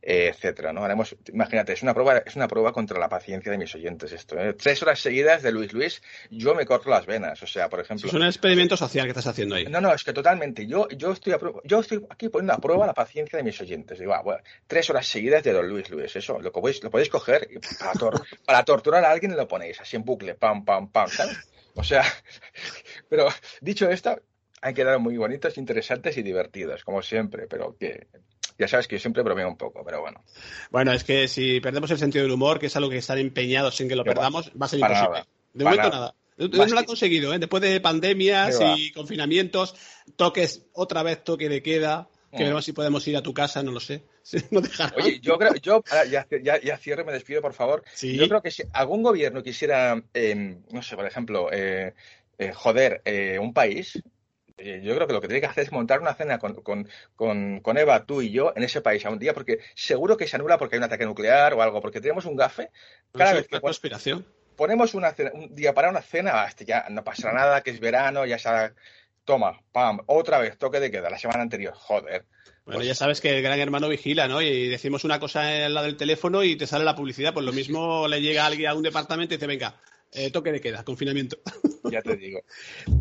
etcétera, 0.05 0.71
¿no? 0.71 0.85
Haremos, 0.85 1.15
imagínate, 1.33 1.73
es 1.73 1.81
una 1.81 1.93
prueba, 1.95 2.19
es 2.19 2.35
una 2.35 2.47
prueba 2.47 2.71
contra 2.71 2.99
la 2.99 3.09
paciencia 3.09 3.51
de 3.51 3.57
mis 3.57 3.73
oyentes 3.73 4.11
esto. 4.11 4.39
¿eh? 4.39 4.53
Tres 4.53 4.81
horas 4.83 4.99
seguidas 4.99 5.41
de 5.41 5.51
Luis 5.51 5.73
Luis, 5.73 6.01
yo 6.29 6.53
me 6.53 6.63
corto 6.65 6.91
las 6.91 7.07
venas. 7.07 7.41
O 7.41 7.47
sea, 7.47 7.69
por 7.69 7.79
ejemplo. 7.79 8.07
Es 8.07 8.13
un 8.13 8.23
experimento 8.23 8.77
social 8.77 9.05
que 9.05 9.09
estás 9.09 9.25
haciendo 9.25 9.55
ahí. 9.55 9.65
No, 9.65 9.81
no, 9.81 9.91
es 9.91 10.03
que 10.03 10.13
totalmente. 10.13 10.67
Yo, 10.67 10.87
yo 10.89 11.11
estoy 11.11 11.33
yo 11.63 11.79
estoy 11.79 12.05
aquí 12.09 12.29
poniendo 12.29 12.53
a 12.53 12.59
prueba 12.59 12.85
la 12.85 12.93
paciencia 12.93 13.37
de 13.37 13.43
mis 13.43 13.59
oyentes. 13.59 13.97
Digo, 13.97 14.13
ah, 14.13 14.21
bueno, 14.21 14.43
tres 14.67 14.87
horas 14.91 15.07
seguidas 15.07 15.43
de 15.43 15.53
Don 15.53 15.67
Luis 15.67 15.89
Luis. 15.89 16.15
Eso, 16.15 16.39
lo 16.39 16.51
podéis, 16.51 16.83
lo 16.83 16.91
podéis 16.91 17.09
coger 17.09 17.47
y 17.49 17.57
para, 17.57 17.93
para 18.45 18.63
torturar 18.63 19.03
a 19.03 19.11
alguien 19.11 19.35
lo 19.35 19.47
ponéis 19.47 19.81
así 19.81 19.95
en 19.95 20.05
bucle, 20.05 20.35
pam, 20.35 20.63
pam, 20.63 20.91
pam, 20.91 21.09
¿sabes? 21.09 21.37
O 21.73 21.83
sea, 21.83 22.03
pero 23.09 23.27
dicho 23.59 23.89
esto, 23.89 24.21
han 24.61 24.73
quedado 24.73 24.99
muy 24.99 25.17
bonitos, 25.17 25.57
interesantes 25.57 26.17
y 26.17 26.23
divertidos, 26.23 26.83
como 26.83 27.01
siempre, 27.01 27.47
pero 27.47 27.75
que 27.77 28.07
ya 28.57 28.67
sabes 28.67 28.87
que 28.87 28.95
yo 28.95 28.99
siempre 28.99 29.23
bromeo 29.23 29.47
un 29.47 29.57
poco, 29.57 29.83
pero 29.83 30.01
bueno. 30.01 30.23
Bueno, 30.71 30.91
es 30.93 31.03
que 31.03 31.27
si 31.27 31.59
perdemos 31.59 31.91
el 31.91 31.97
sentido 31.97 32.23
del 32.23 32.31
humor, 32.31 32.59
que 32.59 32.67
es 32.67 32.75
algo 32.75 32.89
que 32.89 32.97
están 32.97 33.17
empeñados 33.17 33.79
en 33.81 33.89
que 33.89 33.95
lo 33.95 34.03
perdamos, 34.03 34.51
va 34.59 34.65
a 34.65 34.69
ser 34.69 34.79
imposible. 34.79 35.23
de 35.53 35.63
momento 35.63 35.89
nada. 35.89 36.15
No 36.37 36.65
lo 36.65 36.79
han 36.79 36.85
conseguido, 36.85 37.33
¿eh? 37.33 37.39
Después 37.39 37.61
de 37.61 37.79
pandemias 37.79 38.59
y 38.77 38.91
confinamientos, 38.91 39.75
toques 40.17 40.67
otra 40.73 41.01
vez 41.01 41.23
toque 41.23 41.47
de 41.47 41.63
queda, 41.63 42.09
que 42.31 42.37
mm. 42.37 42.39
veremos 42.39 42.65
si 42.65 42.73
podemos 42.73 43.07
ir 43.07 43.15
a 43.15 43.21
tu 43.21 43.33
casa, 43.33 43.63
no 43.63 43.71
lo 43.71 43.79
sé. 43.79 44.03
No 44.51 44.61
Oye, 44.97 45.19
yo 45.19 45.37
creo, 45.37 45.53
yo, 45.55 45.83
ya, 46.09 46.27
ya, 46.41 46.59
ya 46.59 46.77
cierre, 46.77 47.03
me 47.03 47.13
despido, 47.13 47.41
por 47.41 47.53
favor. 47.53 47.83
Yo 48.01 48.27
creo 48.27 48.41
que 48.41 48.51
si 48.51 48.63
algún 48.73 49.03
gobierno 49.03 49.43
quisiera, 49.43 50.03
em, 50.13 50.63
no 50.71 50.81
sé, 50.81 50.95
por 50.95 51.05
ejemplo, 51.05 51.49
eh, 51.51 51.93
eh, 52.37 52.51
joder, 52.51 53.01
eh, 53.05 53.37
un 53.39 53.53
país, 53.53 54.01
yo 54.57 54.95
creo 54.95 55.07
que 55.07 55.13
lo 55.13 55.21
que 55.21 55.27
tiene 55.27 55.41
que 55.41 55.47
hacer 55.47 55.63
es 55.63 55.71
montar 55.71 56.01
una 56.01 56.13
cena 56.13 56.39
con, 56.39 56.55
con, 56.55 56.87
con, 57.15 57.77
Eva, 57.77 58.05
tú 58.05 58.21
y 58.21 58.31
yo, 58.31 58.53
en 58.55 58.63
ese 58.63 58.81
país 58.81 59.05
a 59.05 59.09
un 59.09 59.19
día, 59.19 59.33
porque 59.33 59.59
seguro 59.73 60.17
que 60.17 60.27
se 60.27 60.35
anula 60.37 60.57
porque 60.57 60.75
hay 60.75 60.79
un 60.79 60.85
ataque 60.85 61.05
nuclear 61.05 61.53
o 61.53 61.61
algo, 61.61 61.81
porque 61.81 62.01
tenemos 62.01 62.25
un 62.25 62.35
gafe. 62.35 62.71
Cada 63.11 63.33
vez 63.33 63.47
que 63.47 63.59
conspiración. 63.59 64.25
ponemos 64.55 64.93
una 64.93 65.13
un 65.33 65.53
día 65.53 65.73
para 65.73 65.89
una 65.89 66.01
cena, 66.01 66.45
este 66.45 66.65
ya 66.65 66.85
no 66.89 67.03
pasará 67.03 67.33
nada, 67.33 67.61
que 67.61 67.71
es 67.71 67.79
verano, 67.79 68.25
ya 68.25 68.39
se 68.39 68.49
toma, 69.25 69.61
pam, 69.71 69.99
otra 70.05 70.39
vez, 70.39 70.57
toque 70.57 70.79
de 70.79 70.91
queda, 70.91 71.09
la 71.09 71.19
semana 71.19 71.41
anterior, 71.41 71.73
joder. 71.73 72.25
Bueno, 72.65 72.81
ya 72.81 72.95
sabes 72.95 73.21
que 73.21 73.37
el 73.37 73.43
gran 73.43 73.59
hermano 73.59 73.89
vigila, 73.89 74.27
¿no? 74.27 74.41
Y 74.41 74.69
decimos 74.69 75.03
una 75.03 75.19
cosa 75.19 75.65
en 75.65 75.73
la 75.73 75.83
del 75.83 75.97
teléfono 75.97 76.43
y 76.43 76.55
te 76.55 76.65
sale 76.65 76.83
la 76.83 76.95
publicidad, 76.95 77.33
pues 77.33 77.45
lo 77.45 77.53
mismo 77.53 78.07
le 78.07 78.21
llega 78.21 78.43
a 78.43 78.47
alguien 78.47 78.69
a 78.69 78.73
un 78.73 78.81
departamento 78.81 79.33
y 79.33 79.37
dice, 79.37 79.45
venga, 79.45 79.75
eh, 80.15 80.31
toque 80.31 80.51
de 80.51 80.61
queda, 80.61 80.83
confinamiento. 80.83 81.37
Ya 81.91 82.01
te 82.01 82.15
digo. 82.17 82.41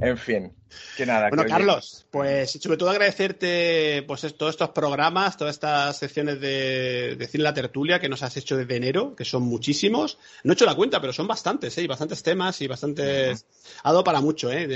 En 0.03 0.19
fin, 0.19 0.53
que 0.95 1.07
nada. 1.07 1.31
Bueno, 1.31 1.47
Carlos, 1.49 2.07
pues 2.11 2.51
sobre 2.51 2.77
todo 2.77 2.91
agradecerte 2.91 4.05
pues 4.07 4.21
todos 4.37 4.51
estos 4.51 4.69
programas, 4.73 5.39
todas 5.39 5.55
estas 5.55 5.97
secciones 5.97 6.39
de, 6.39 7.17
de 7.17 7.27
Cine 7.27 7.45
La 7.45 7.55
Tertulia 7.55 7.99
que 7.99 8.11
nos 8.11 8.23
has 8.23 8.37
hecho 8.37 8.59
desde 8.59 8.77
enero, 8.77 9.17
que 9.17 9.25
son 9.25 9.45
muchísimos. 9.45 10.19
No 10.43 10.53
he 10.53 10.55
hecho 10.55 10.67
la 10.67 10.75
cuenta, 10.75 11.01
pero 11.01 11.15
son 11.15 11.27
bastantes, 11.27 11.79
¿eh? 11.79 11.83
Y 11.83 11.87
bastantes 11.87 12.23
temas 12.23 12.61
y 12.61 12.67
bastantes... 12.67 13.47
Ha 13.83 13.91
dado 13.91 14.05
para 14.05 14.21
mucho, 14.21 14.53
¿eh? 14.53 14.69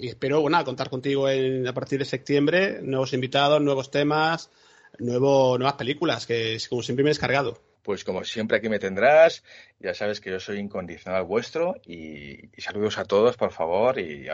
Y 0.00 0.08
espero, 0.08 0.40
bueno, 0.40 0.64
contar 0.64 0.90
contigo 0.90 1.28
en, 1.28 1.64
a 1.68 1.72
partir 1.72 2.00
de 2.00 2.04
septiembre, 2.04 2.80
nuevos 2.82 3.12
invitados, 3.12 3.60
nuevos 3.60 3.92
temas, 3.92 4.50
nuevo, 4.98 5.56
nuevas 5.56 5.74
películas, 5.74 6.26
que 6.26 6.58
como 6.68 6.82
siempre 6.82 7.04
me 7.04 7.10
he 7.10 7.12
descargado 7.12 7.71
pues 7.82 8.04
como 8.04 8.24
siempre 8.24 8.58
aquí 8.58 8.68
me 8.68 8.78
tendrás. 8.78 9.42
Ya 9.78 9.94
sabes 9.94 10.20
que 10.20 10.30
yo 10.30 10.40
soy 10.40 10.58
incondicional 10.58 11.24
vuestro 11.24 11.74
y, 11.84 12.48
saludos 12.58 12.98
a 12.98 13.04
todos, 13.04 13.36
por 13.36 13.52
favor. 13.52 13.98
Y, 13.98 14.26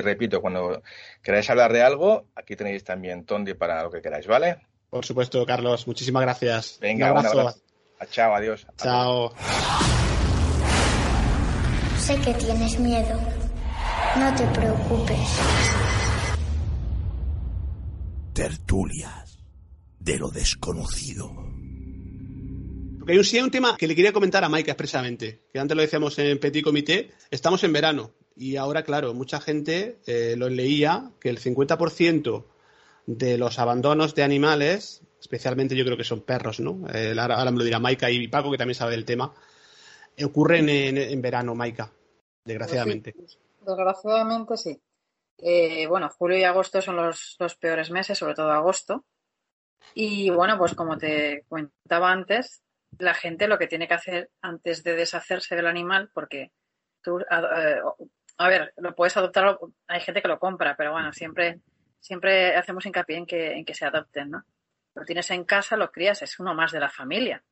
repito, 0.00 0.40
cuando 0.40 0.82
queráis 1.22 1.48
hablar 1.50 1.72
de 1.72 1.82
algo, 1.82 2.26
aquí 2.34 2.56
tenéis 2.56 2.84
también 2.84 3.24
Tondi 3.24 3.54
para 3.54 3.82
lo 3.82 3.90
que 3.90 4.02
queráis, 4.02 4.26
¿vale? 4.26 4.58
Por 4.90 5.04
supuesto, 5.04 5.44
Carlos. 5.46 5.86
Muchísimas 5.86 6.22
gracias. 6.22 6.78
Venga, 6.80 7.12
un 7.12 7.18
abrazo. 7.18 7.54
Ah, 7.98 8.06
chao, 8.06 8.34
adiós. 8.34 8.66
Chao. 8.76 9.32
Sé 11.98 12.16
que 12.20 12.34
tienes 12.34 12.78
miedo. 12.78 13.20
No 14.16 14.34
te 14.34 14.46
preocupes. 14.46 15.40
Tertulias 18.32 19.38
de 19.98 20.18
lo 20.18 20.30
desconocido. 20.30 21.30
Hay 23.10 23.18
un, 23.18 23.24
sí 23.24 23.50
tema 23.50 23.76
que 23.76 23.88
le 23.88 23.96
quería 23.96 24.12
comentar 24.12 24.44
a 24.44 24.48
Maika 24.48 24.70
expresamente, 24.70 25.40
que 25.52 25.58
antes 25.58 25.76
lo 25.76 25.82
decíamos 25.82 26.16
en 26.20 26.38
Petit 26.38 26.62
Comité, 26.62 27.10
estamos 27.28 27.64
en 27.64 27.72
verano 27.72 28.12
y 28.36 28.54
ahora, 28.54 28.84
claro, 28.84 29.14
mucha 29.14 29.40
gente 29.40 29.98
eh, 30.06 30.36
lo 30.38 30.48
leía 30.48 31.10
que 31.18 31.28
el 31.28 31.40
50% 31.40 32.44
de 33.06 33.36
los 33.36 33.58
abandonos 33.58 34.14
de 34.14 34.22
animales, 34.22 35.02
especialmente 35.18 35.74
yo 35.74 35.84
creo 35.84 35.96
que 35.96 36.04
son 36.04 36.20
perros, 36.20 36.60
¿no? 36.60 36.86
Eh, 36.94 37.16
ahora, 37.18 37.50
me 37.50 37.58
lo 37.58 37.64
dirá 37.64 37.80
Maika 37.80 38.08
y 38.12 38.28
Paco, 38.28 38.52
que 38.52 38.58
también 38.58 38.76
sabe 38.76 38.92
del 38.92 39.04
tema, 39.04 39.34
ocurren 40.22 40.68
en, 40.68 41.20
verano, 41.20 41.56
Maika, 41.56 41.90
desgraciadamente. 42.44 43.16
desgraciadamente 43.66 44.56
sí. 44.56 44.80
Eh, 45.38 45.88
bueno, 45.88 46.10
julio 46.16 46.38
y 46.38 46.44
agosto 46.44 46.80
son 46.80 46.94
los, 46.94 47.34
los 47.40 47.56
peores 47.56 47.90
meses, 47.90 48.16
sobre 48.16 48.34
todo 48.34 48.52
agosto. 48.52 49.04
Y 49.94 50.30
bueno, 50.30 50.56
pues 50.56 50.76
como 50.76 50.96
te 50.96 51.44
comentaba 51.48 52.12
antes, 52.12 52.62
la 52.98 53.14
gente 53.14 53.48
lo 53.48 53.58
que 53.58 53.66
tiene 53.66 53.88
que 53.88 53.94
hacer 53.94 54.30
antes 54.42 54.82
de 54.82 54.94
deshacerse 54.94 55.56
del 55.56 55.66
animal, 55.66 56.10
porque 56.12 56.52
tú, 57.02 57.24
a, 57.28 58.48
ver, 58.48 58.72
lo 58.76 58.94
puedes 58.94 59.16
adoptar, 59.16 59.58
hay 59.86 60.00
gente 60.00 60.22
que 60.22 60.28
lo 60.28 60.38
compra, 60.38 60.76
pero 60.76 60.92
bueno, 60.92 61.12
siempre, 61.12 61.60
siempre 62.00 62.56
hacemos 62.56 62.84
hincapié 62.86 63.16
en 63.16 63.26
que, 63.26 63.52
en 63.52 63.64
que 63.64 63.74
se 63.74 63.86
adopten, 63.86 64.30
¿no? 64.30 64.44
Lo 64.94 65.04
tienes 65.04 65.30
en 65.30 65.44
casa, 65.44 65.76
lo 65.76 65.92
crías, 65.92 66.20
es 66.22 66.38
uno 66.40 66.54
más 66.54 66.72
de 66.72 66.80
la 66.80 66.90
familia. 66.90 67.42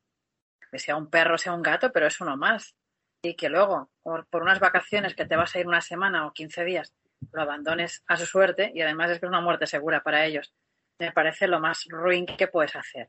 Que 0.70 0.78
sea 0.78 0.96
un 0.96 1.08
perro, 1.08 1.38
sea 1.38 1.54
un 1.54 1.62
gato, 1.62 1.92
pero 1.92 2.06
es 2.06 2.20
uno 2.20 2.36
más. 2.36 2.74
Y 3.22 3.34
que 3.34 3.48
luego, 3.48 3.90
por, 4.02 4.26
por 4.26 4.42
unas 4.42 4.60
vacaciones 4.60 5.14
que 5.14 5.24
te 5.24 5.36
vas 5.36 5.54
a 5.54 5.60
ir 5.60 5.66
una 5.66 5.80
semana 5.80 6.26
o 6.26 6.32
15 6.32 6.64
días, 6.64 6.92
lo 7.32 7.42
abandones 7.42 8.02
a 8.06 8.16
su 8.16 8.26
suerte 8.26 8.70
y 8.74 8.80
además 8.80 9.10
es 9.10 9.20
que 9.20 9.26
es 9.26 9.30
una 9.30 9.40
muerte 9.40 9.66
segura 9.66 10.02
para 10.02 10.24
ellos. 10.24 10.52
Me 10.98 11.12
parece 11.12 11.46
lo 11.46 11.60
más 11.60 11.84
ruin 11.88 12.26
que 12.26 12.48
puedes 12.48 12.76
hacer. 12.76 13.08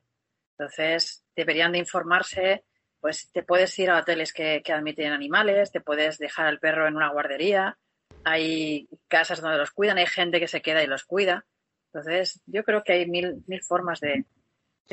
Entonces, 0.59 1.23
deberían 1.37 1.71
de 1.71 1.77
informarse, 1.77 2.65
pues 2.99 3.31
te 3.31 3.43
puedes 3.43 3.79
ir 3.79 3.89
a 3.89 3.99
hoteles 3.99 4.33
que, 4.33 4.61
admiten 4.67 5.13
animales, 5.13 5.71
te 5.71 5.79
puedes 5.79 6.17
dejar 6.17 6.47
al 6.47 6.59
perro 6.59 6.85
en 6.85 6.97
una 6.97 7.13
guardería, 7.13 7.77
hay 8.25 8.89
casas 9.07 9.39
donde 9.39 9.57
los 9.57 9.71
cuidan, 9.71 9.99
hay 9.99 10.07
gente 10.07 10.37
que 10.37 10.49
se 10.49 10.61
queda 10.61 10.83
y 10.83 10.87
los 10.87 11.05
cuida. 11.05 11.45
Entonces, 11.93 12.41
yo 12.45 12.65
creo 12.65 12.83
que 12.83 12.91
hay 12.91 13.09
mil, 13.09 13.41
mil 13.47 13.63
formas 13.63 14.01
de, 14.01 14.25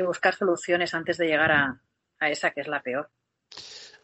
buscar 0.04 0.36
soluciones 0.36 0.94
antes 0.94 1.18
de 1.18 1.26
llegar 1.26 1.50
a, 1.50 1.80
esa 2.20 2.52
que 2.52 2.60
es 2.60 2.68
la 2.68 2.80
peor. 2.80 3.10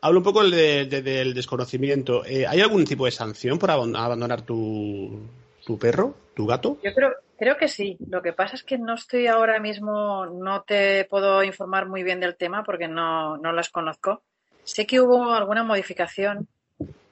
Hablo 0.01 0.19
un 0.19 0.25
poco 0.25 0.43
del 0.43 1.33
desconocimiento. 1.33 2.25
Eh, 2.25 2.45
¿Hay 2.45 2.61
algún 2.61 2.85
tipo 2.85 3.05
de 3.05 3.13
sanción 3.13 3.61
por 3.61 3.71
abandonar 3.71 4.43
tu, 4.43 5.29
tu 5.65 5.79
perro, 5.79 6.17
tu 6.35 6.45
gato? 6.45 6.81
Yo 6.83 6.93
creo, 6.93 7.13
Creo 7.43 7.57
que 7.57 7.67
sí. 7.67 7.97
Lo 8.09 8.23
que 8.23 8.33
pasa 8.33 8.55
es 8.55 8.63
que 8.63 8.79
no 8.79 8.95
estoy 8.95 9.27
ahora 9.27 9.59
mismo, 9.59 10.27
no 10.27 10.63
te 10.63 11.05
puedo 11.07 11.43
informar 11.43 11.89
muy 11.89 12.05
bien 12.05 12.21
del 12.21 12.37
tema 12.37 12.63
porque 12.63 12.87
no, 12.87 13.37
no 13.37 13.51
las 13.51 13.69
conozco. 13.69 14.23
Sé 14.63 14.87
que 14.87 15.01
hubo 15.01 15.35
alguna 15.35 15.65
modificación 15.65 16.47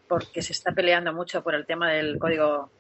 porque 0.07 0.41
se 0.41 0.53
está 0.53 0.71
peleando 0.71 1.13
mucho 1.13 1.43
por 1.43 1.57
el 1.57 1.67
tema 1.67 1.91
del 1.91 2.17
código, 2.17 2.71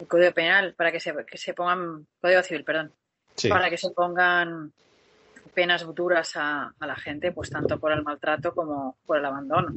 el 0.00 0.08
código 0.08 0.32
penal 0.32 0.74
para 0.74 0.90
que 0.90 0.98
se, 0.98 1.14
que 1.24 1.38
se 1.38 1.54
pongan, 1.54 2.08
código 2.20 2.42
civil, 2.42 2.64
perdón, 2.64 2.92
para 3.48 3.70
que 3.70 3.78
se 3.78 3.90
pongan 3.90 4.72
penas 5.54 5.86
duras 5.94 6.32
a, 6.34 6.74
a, 6.76 6.86
la 6.88 6.96
gente, 6.96 7.30
pues 7.30 7.50
tanto 7.50 7.78
por 7.78 7.92
el 7.92 8.02
maltrato 8.02 8.52
como 8.52 8.96
por 9.06 9.18
el 9.18 9.26
abandono. 9.26 9.72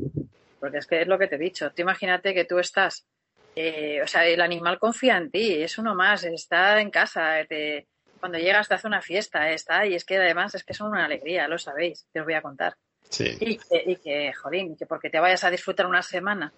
Porque 0.60 0.80
es 0.80 0.88
que 0.88 1.04
es 1.04 1.08
lo 1.08 1.20
que 1.20 1.28
te 1.28 1.36
he 1.36 1.38
dicho. 1.38 1.70
Tú 1.70 1.84
imagínate 1.84 2.34
que 2.34 2.46
tú 2.46 2.58
estás 2.58 3.06
eh, 3.56 4.02
o 4.04 4.08
sea, 4.08 4.26
el 4.26 4.42
animal 4.42 4.80
confía 4.80 5.18
en 5.18 5.32
ti, 5.32 5.62
es 5.62 5.78
uno 5.78 5.96
más, 5.96 6.24
está 6.24 6.80
en 6.80 6.92
casa, 6.92 7.46
cuando 8.20 8.38
llegas 8.38 8.68
te 8.68 8.76
hace 8.76 8.88
una 8.88 9.02
fiesta, 9.02 9.50
está, 9.52 9.86
y 9.86 9.96
es 9.96 10.06
que 10.06 10.18
además 10.18 10.56
es 10.56 10.64
que 10.64 10.74
son 10.74 10.92
una 10.92 11.06
alegría, 11.06 11.48
lo 11.48 11.58
sabéis, 11.58 12.06
te 12.12 12.20
os 12.20 12.26
voy 12.26 12.36
a 12.36 12.42
contar. 12.42 12.76
Sí. 13.10 13.38
Y, 13.40 13.58
que, 13.58 13.84
y 13.86 13.96
que, 13.96 14.34
jodín, 14.34 14.76
que 14.76 14.86
porque 14.86 15.10
te 15.10 15.20
vayas 15.20 15.44
a 15.44 15.50
disfrutar 15.50 15.88
una 15.88 16.02
semana 16.04 16.54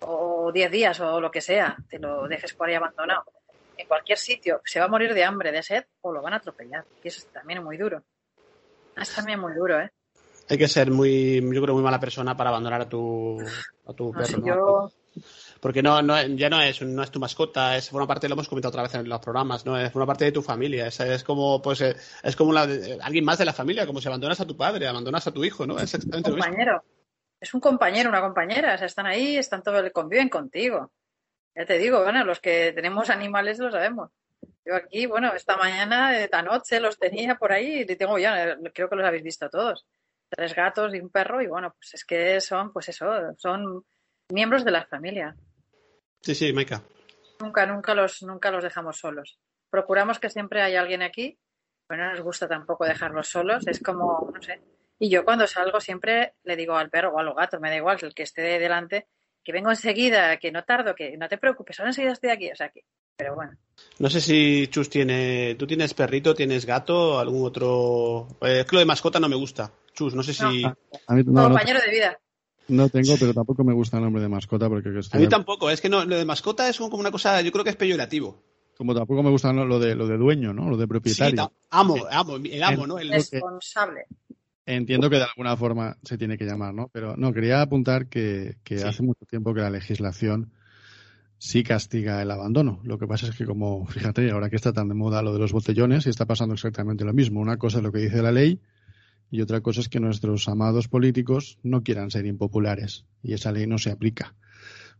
o 0.00 0.52
diez 0.52 0.70
días 0.70 1.00
o 1.00 1.20
lo 1.20 1.30
que 1.30 1.40
sea, 1.40 1.76
te 1.88 1.98
lo 1.98 2.28
dejes 2.28 2.52
por 2.54 2.68
ahí 2.68 2.74
abandonado. 2.74 3.24
En 3.76 3.88
cualquier 3.88 4.18
sitio 4.18 4.60
se 4.64 4.78
va 4.78 4.86
a 4.86 4.88
morir 4.88 5.14
de 5.14 5.24
hambre, 5.24 5.50
de 5.50 5.62
sed 5.62 5.84
o 6.02 6.12
lo 6.12 6.22
van 6.22 6.34
a 6.34 6.36
atropellar. 6.36 6.84
Y 7.02 7.08
eso 7.08 7.26
también 7.32 7.58
es 7.58 7.64
muy 7.64 7.76
duro. 7.76 8.02
Es 8.96 9.14
también 9.14 9.40
muy 9.40 9.54
duro, 9.54 9.80
¿eh? 9.80 9.90
Hay 10.48 10.58
que 10.58 10.68
ser 10.68 10.90
muy, 10.90 11.40
yo 11.40 11.62
creo, 11.62 11.74
muy 11.74 11.82
mala 11.82 11.98
persona 11.98 12.36
para 12.36 12.50
abandonar 12.50 12.82
a 12.82 12.88
tu, 12.88 13.40
a 13.86 13.92
tu 13.94 14.12
perro. 14.12 14.44
Yo, 14.44 14.92
porque 15.64 15.82
no, 15.82 16.02
no, 16.02 16.20
ya 16.20 16.50
no 16.50 16.60
es, 16.60 16.82
no 16.82 17.02
es 17.02 17.10
tu 17.10 17.18
mascota, 17.18 17.74
es 17.74 17.90
una 17.90 18.06
parte, 18.06 18.28
lo 18.28 18.34
hemos 18.34 18.48
comentado 18.48 18.68
otra 18.68 18.82
vez 18.82 18.94
en 18.96 19.08
los 19.08 19.18
programas, 19.18 19.64
¿no? 19.64 19.80
Es 19.80 19.94
una 19.94 20.04
parte 20.04 20.26
de 20.26 20.32
tu 20.32 20.42
familia, 20.42 20.88
es, 20.88 21.00
es 21.00 21.24
como, 21.24 21.62
pues, 21.62 21.80
eh, 21.80 21.96
es 22.22 22.36
como 22.36 22.54
alguien 22.54 23.24
más 23.24 23.38
de 23.38 23.46
la 23.46 23.54
familia, 23.54 23.86
como 23.86 23.98
si 23.98 24.08
abandonas 24.08 24.38
a 24.38 24.46
tu 24.46 24.58
padre, 24.58 24.86
abandonas 24.86 25.26
a 25.26 25.32
tu 25.32 25.42
hijo, 25.42 25.66
¿no? 25.66 25.78
Es 25.78 25.94
un 25.94 26.22
compañero. 26.22 26.84
Es 27.40 27.54
un 27.54 27.60
compañero, 27.62 28.10
una 28.10 28.20
compañera, 28.20 28.74
o 28.74 28.76
sea, 28.76 28.86
están 28.86 29.06
ahí, 29.06 29.38
están 29.38 29.62
todo, 29.62 29.90
conviven 29.90 30.28
contigo. 30.28 30.92
Ya 31.54 31.64
te 31.64 31.78
digo, 31.78 32.02
bueno, 32.02 32.26
los 32.26 32.40
que 32.40 32.72
tenemos 32.74 33.08
animales 33.08 33.58
lo 33.58 33.70
sabemos. 33.70 34.10
Yo 34.66 34.76
aquí, 34.76 35.06
bueno, 35.06 35.32
esta 35.32 35.56
mañana, 35.56 36.14
esta 36.18 36.42
noche 36.42 36.78
los 36.78 36.98
tenía 36.98 37.36
por 37.36 37.52
ahí 37.52 37.86
y 37.88 37.96
tengo 37.96 38.18
ya, 38.18 38.58
creo 38.74 38.90
que 38.90 38.96
los 38.96 39.06
habéis 39.06 39.24
visto 39.24 39.48
todos. 39.48 39.86
tres 40.28 40.54
gatos 40.54 40.94
y 40.94 41.00
un 41.00 41.08
perro 41.08 41.40
y 41.40 41.46
bueno, 41.46 41.72
pues 41.74 41.94
es 41.94 42.04
que 42.04 42.38
son, 42.42 42.70
pues 42.70 42.90
eso, 42.90 43.06
son 43.38 43.82
miembros 44.28 44.62
de 44.62 44.70
la 44.70 44.84
familia. 44.84 45.34
Sí, 46.24 46.34
sí, 46.34 46.52
Maika. 46.54 46.82
Nunca, 47.38 47.66
nunca 47.66 47.94
los, 47.94 48.22
nunca 48.22 48.50
los 48.50 48.64
dejamos 48.64 48.98
solos. 48.98 49.38
Procuramos 49.68 50.18
que 50.18 50.30
siempre 50.30 50.62
haya 50.62 50.80
alguien 50.80 51.02
aquí, 51.02 51.38
pero 51.86 52.02
no 52.02 52.12
nos 52.12 52.22
gusta 52.22 52.48
tampoco 52.48 52.86
dejarlos 52.86 53.28
solos, 53.28 53.66
es 53.66 53.80
como, 53.80 54.30
no 54.32 54.40
sé. 54.40 54.62
Y 54.98 55.10
yo 55.10 55.24
cuando 55.24 55.46
salgo 55.46 55.80
siempre 55.80 56.34
le 56.44 56.56
digo 56.56 56.76
al 56.76 56.88
perro 56.88 57.12
o 57.12 57.18
al 57.18 57.34
gato, 57.34 57.60
me 57.60 57.68
da 57.68 57.76
igual, 57.76 57.98
el 58.00 58.14
que 58.14 58.22
esté 58.22 58.40
delante, 58.58 59.08
que 59.42 59.52
vengo 59.52 59.68
enseguida, 59.68 60.38
que 60.38 60.50
no 60.50 60.64
tardo, 60.64 60.94
que 60.94 61.14
no 61.18 61.28
te 61.28 61.36
preocupes, 61.36 61.78
ahora 61.78 61.90
enseguida 61.90 62.12
estoy 62.12 62.30
aquí, 62.30 62.50
o 62.50 62.56
sea 62.56 62.70
que, 62.70 62.84
pero 63.16 63.34
bueno. 63.34 63.52
No 63.98 64.08
sé 64.08 64.22
si 64.22 64.68
Chus 64.68 64.88
tiene, 64.88 65.56
tú 65.58 65.66
tienes 65.66 65.92
perrito, 65.92 66.34
tienes 66.34 66.64
gato, 66.64 67.18
algún 67.18 67.44
otro, 67.44 68.28
eh, 68.40 68.60
es 68.60 68.64
que 68.64 68.76
lo 68.76 68.80
de 68.80 68.86
mascota 68.86 69.20
no 69.20 69.28
me 69.28 69.36
gusta. 69.36 69.70
Chus, 69.92 70.14
no 70.14 70.22
sé 70.22 70.32
si... 70.32 70.62
No. 70.62 70.74
A 71.06 71.14
mí, 71.14 71.22
no, 71.26 71.42
compañero 71.42 71.80
de 71.80 71.90
vida. 71.90 72.18
No 72.68 72.88
tengo, 72.88 73.16
pero 73.18 73.34
tampoco 73.34 73.62
me 73.64 73.74
gusta 73.74 73.98
el 73.98 74.04
nombre 74.04 74.22
de 74.22 74.28
mascota 74.28 74.68
porque... 74.68 74.88
A 74.88 75.18
mí 75.18 75.28
tampoco, 75.28 75.70
es 75.70 75.80
que 75.80 75.88
no, 75.88 76.04
lo 76.04 76.16
de 76.16 76.24
mascota 76.24 76.68
es 76.68 76.78
como 76.78 76.96
una 76.96 77.10
cosa, 77.10 77.40
yo 77.42 77.52
creo 77.52 77.64
que 77.64 77.70
es 77.70 77.76
peyorativo. 77.76 78.42
Como 78.76 78.94
tampoco 78.94 79.22
me 79.22 79.30
gusta 79.30 79.52
lo 79.52 79.78
de, 79.78 79.94
lo 79.94 80.06
de 80.06 80.16
dueño, 80.16 80.52
¿no? 80.52 80.68
Lo 80.68 80.76
de 80.76 80.88
propietario. 80.88 81.44
Sí, 81.44 81.58
amo, 81.70 81.96
amo, 82.10 82.36
el 82.36 82.62
amo, 82.62 82.86
¿no? 82.86 82.98
El 82.98 83.10
responsable. 83.10 84.06
Entiendo 84.66 85.10
que 85.10 85.16
de 85.16 85.24
alguna 85.24 85.56
forma 85.56 85.96
se 86.02 86.16
tiene 86.16 86.38
que 86.38 86.44
llamar, 86.44 86.74
¿no? 86.74 86.88
Pero 86.88 87.16
no, 87.16 87.32
quería 87.32 87.60
apuntar 87.60 88.08
que, 88.08 88.56
que 88.64 88.82
hace 88.82 89.02
mucho 89.02 89.26
tiempo 89.26 89.52
que 89.52 89.60
la 89.60 89.70
legislación 89.70 90.52
sí 91.38 91.62
castiga 91.62 92.22
el 92.22 92.30
abandono. 92.30 92.80
Lo 92.82 92.98
que 92.98 93.06
pasa 93.06 93.28
es 93.28 93.36
que 93.36 93.44
como, 93.44 93.86
fíjate, 93.86 94.30
ahora 94.30 94.48
que 94.48 94.56
está 94.56 94.72
tan 94.72 94.88
de 94.88 94.94
moda 94.94 95.22
lo 95.22 95.34
de 95.34 95.38
los 95.38 95.52
botellones, 95.52 96.06
y 96.06 96.08
está 96.08 96.24
pasando 96.24 96.54
exactamente 96.54 97.04
lo 97.04 97.12
mismo. 97.12 97.40
Una 97.40 97.58
cosa 97.58 97.78
es 97.78 97.84
lo 97.84 97.92
que 97.92 97.98
dice 97.98 98.22
la 98.22 98.32
ley 98.32 98.58
y 99.30 99.40
otra 99.40 99.60
cosa 99.60 99.80
es 99.80 99.88
que 99.88 100.00
nuestros 100.00 100.48
amados 100.48 100.88
políticos 100.88 101.58
no 101.62 101.82
quieran 101.82 102.10
ser 102.10 102.26
impopulares 102.26 103.04
y 103.22 103.32
esa 103.32 103.52
ley 103.52 103.66
no 103.66 103.78
se 103.78 103.90
aplica. 103.90 104.34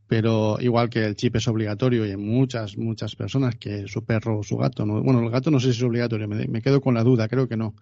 Pero 0.06 0.58
igual 0.60 0.90
que 0.90 1.04
el 1.04 1.16
chip 1.16 1.36
es 1.36 1.48
obligatorio 1.48 2.04
y 2.06 2.10
en 2.10 2.20
muchas, 2.20 2.76
muchas 2.76 3.16
personas 3.16 3.56
que 3.56 3.86
su 3.88 4.04
perro 4.04 4.38
o 4.38 4.42
su 4.42 4.56
gato, 4.58 4.84
no, 4.84 5.02
bueno, 5.02 5.20
el 5.22 5.30
gato 5.30 5.50
no 5.50 5.58
sé 5.60 5.72
si 5.72 5.78
es 5.78 5.82
obligatorio, 5.84 6.28
me, 6.28 6.46
me 6.46 6.60
quedo 6.60 6.80
con 6.80 6.94
la 6.94 7.02
duda, 7.02 7.26
creo 7.28 7.48
que 7.48 7.56
no, 7.56 7.74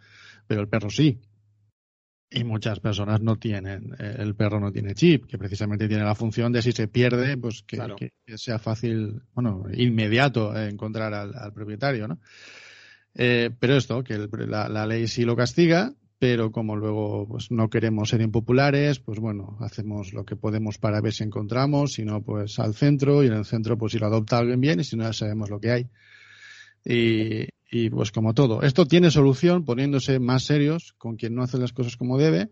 pero 0.47 0.61
el 0.61 0.69
perro 0.69 0.89
sí. 0.91 1.19
Y 2.35 2.45
muchas 2.45 2.81
personas 2.81 3.21
no 3.21 3.37
tienen, 3.37 3.95
eh, 3.99 4.17
el 4.21 4.35
perro 4.35 4.59
no 4.59 4.73
tiene 4.73 4.95
chip, 4.95 5.27
que 5.27 5.37
precisamente 5.37 5.87
tiene 5.87 6.05
la 6.05 6.15
función 6.15 6.51
de 6.53 6.63
si 6.63 6.73
se 6.73 6.89
pierde, 6.89 7.37
pues 7.37 7.63
que, 7.67 7.77
Claro. 7.77 7.97
que- 7.97 8.13
que 8.25 8.39
sea 8.39 8.59
fácil, 8.59 9.21
bueno, 9.35 9.65
inmediato 9.75 10.57
eh, 10.57 10.69
encontrar 10.71 11.13
al, 11.13 11.35
al 11.37 11.53
propietario, 11.53 12.09
¿no? 12.09 12.21
Eh, 13.15 13.51
pero 13.59 13.77
esto, 13.77 14.03
que 14.03 14.15
el- 14.15 14.31
la, 14.49 14.69
la 14.71 14.87
ley 14.87 15.07
sí 15.09 15.25
lo 15.25 15.37
castiga, 15.37 15.93
pero 16.23 16.53
como 16.53 16.77
luego 16.77 17.27
pues 17.27 17.51
no 17.51 17.69
queremos 17.69 18.11
ser 18.11 18.21
impopulares, 18.21 19.01
pues 19.01 19.19
bueno, 19.19 19.57
hacemos 19.59 20.13
lo 20.13 20.25
que 20.25 20.37
podemos 20.37 20.79
para 20.79 21.01
ver 21.01 21.13
si 21.13 21.25
encontramos, 21.25 21.95
si 21.95 22.05
no, 22.05 22.23
pues 22.23 22.61
al 22.61 22.75
centro, 22.75 23.25
y 23.25 23.27
en 23.27 23.33
el 23.33 23.45
centro, 23.45 23.77
pues 23.77 23.91
si 23.91 23.99
lo 23.99 24.07
adopta 24.07 24.39
alguien 24.39 24.61
bien, 24.61 24.79
y 24.79 24.85
si 24.85 24.97
no, 24.97 25.03
ya 25.03 25.13
sabemos 25.13 25.51
lo 25.51 25.59
que 25.59 25.73
hay. 25.73 25.89
Y, 26.85 27.91
pues 27.91 28.13
como 28.13 28.35
todo, 28.35 28.63
esto 28.63 28.87
tiene 28.87 29.11
solución 29.11 29.65
poniéndose 29.65 30.21
más 30.21 30.45
serios 30.45 30.95
con 30.97 31.17
quien 31.17 31.35
no 31.35 31.43
hace 31.43 31.59
las 31.59 31.73
cosas 31.73 31.97
como 31.97 32.17
debe, 32.17 32.51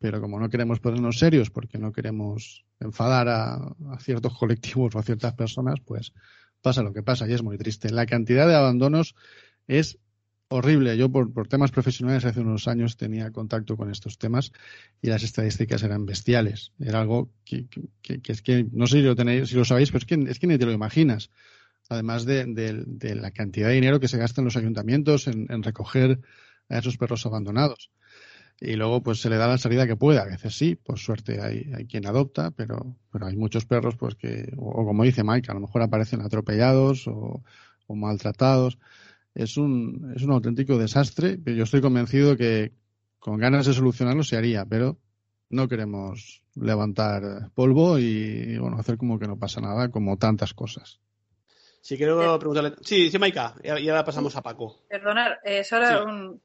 pero 0.00 0.20
como 0.20 0.40
no 0.40 0.48
queremos 0.48 0.80
ponernos 0.80 1.20
serios 1.20 1.48
porque 1.48 1.78
no 1.78 1.92
queremos 1.92 2.64
enfadar 2.80 3.28
a, 3.28 3.54
a 3.54 4.00
ciertos 4.00 4.34
colectivos 4.36 4.96
o 4.96 4.98
a 4.98 5.04
ciertas 5.04 5.34
personas, 5.34 5.78
pues 5.86 6.12
pasa 6.60 6.82
lo 6.82 6.92
que 6.92 7.04
pasa 7.04 7.28
y 7.28 7.34
es 7.34 7.42
muy 7.44 7.56
triste. 7.56 7.90
La 7.90 8.04
cantidad 8.04 8.48
de 8.48 8.56
abandonos 8.56 9.14
es 9.68 10.00
horrible. 10.52 10.96
Yo 10.96 11.10
por, 11.10 11.32
por 11.32 11.48
temas 11.48 11.70
profesionales 11.70 12.24
hace 12.24 12.40
unos 12.40 12.68
años 12.68 12.96
tenía 12.96 13.30
contacto 13.32 13.76
con 13.76 13.90
estos 13.90 14.18
temas 14.18 14.52
y 15.00 15.08
las 15.08 15.22
estadísticas 15.22 15.82
eran 15.82 16.06
bestiales. 16.06 16.72
Era 16.78 17.00
algo 17.00 17.30
que, 17.44 17.66
que- 18.02 18.20
es 18.32 18.42
que 18.42 18.66
no 18.72 18.86
sé 18.86 18.98
si 18.98 19.02
lo 19.02 19.16
tenéis, 19.16 19.48
si 19.48 19.56
lo 19.56 19.64
sabéis, 19.64 19.90
pero 19.90 19.98
es 20.00 20.06
que, 20.06 20.14
es 20.30 20.38
que 20.38 20.46
ni 20.46 20.58
te 20.58 20.66
lo 20.66 20.72
imaginas. 20.72 21.30
Además 21.88 22.24
de, 22.26 22.46
de- 22.46 23.14
la 23.16 23.30
cantidad 23.32 23.68
de 23.68 23.74
dinero 23.74 24.00
que 24.00 24.08
se 24.08 24.18
gasta 24.18 24.40
en 24.40 24.46
los 24.46 24.56
ayuntamientos 24.56 25.26
en, 25.28 25.46
en 25.50 25.62
recoger 25.62 26.20
a 26.68 26.78
esos 26.78 26.96
perros 26.98 27.26
abandonados. 27.26 27.90
Y 28.60 28.76
luego 28.76 29.02
pues 29.02 29.20
se 29.20 29.28
le 29.30 29.36
da 29.36 29.48
la 29.48 29.58
salida 29.58 29.86
que 29.86 29.96
puede. 29.96 30.20
A 30.20 30.24
veces 30.24 30.54
sí, 30.56 30.76
por 30.76 30.98
suerte 30.98 31.40
hay, 31.40 31.70
hay 31.74 31.86
quien 31.86 32.06
adopta, 32.06 32.50
pero, 32.52 32.96
pero 33.10 33.26
hay 33.26 33.36
muchos 33.36 33.66
perros 33.66 33.96
pues 33.96 34.14
que, 34.14 34.52
o, 34.56 34.70
o 34.70 34.84
como 34.86 35.04
dice 35.04 35.24
Mike, 35.24 35.50
a 35.50 35.54
lo 35.54 35.60
mejor 35.60 35.82
aparecen 35.82 36.20
atropellados 36.20 37.06
o, 37.08 37.42
o 37.86 37.94
maltratados. 37.96 38.78
Es 39.34 39.56
un, 39.56 40.12
es 40.14 40.22
un 40.22 40.32
auténtico 40.32 40.76
desastre, 40.78 41.38
pero 41.42 41.56
yo 41.56 41.64
estoy 41.64 41.80
convencido 41.80 42.36
que 42.36 42.72
con 43.18 43.38
ganas 43.38 43.66
de 43.66 43.72
solucionarlo 43.72 44.22
se 44.24 44.36
haría, 44.36 44.64
pero 44.66 44.98
no 45.48 45.68
queremos 45.68 46.42
levantar 46.54 47.50
polvo 47.54 47.98
y 47.98 48.58
bueno, 48.58 48.78
hacer 48.78 48.96
como 48.98 49.18
que 49.18 49.26
no 49.26 49.38
pasa 49.38 49.60
nada, 49.60 49.90
como 49.90 50.18
tantas 50.18 50.52
cosas. 50.54 51.00
Si 51.80 51.96
quiero 51.96 52.38
preguntarle. 52.38 52.74
Sí, 52.82 53.10
sí, 53.10 53.18
Maika, 53.18 53.54
y 53.62 53.68
y 53.84 53.88
ahora 53.88 54.04
pasamos 54.04 54.36
a 54.36 54.42
Paco. 54.42 54.84
Perdonar, 54.88 55.40
eh, 55.44 55.64
solo 55.64 55.86
Sí. 55.88 55.94
un- 56.06 56.42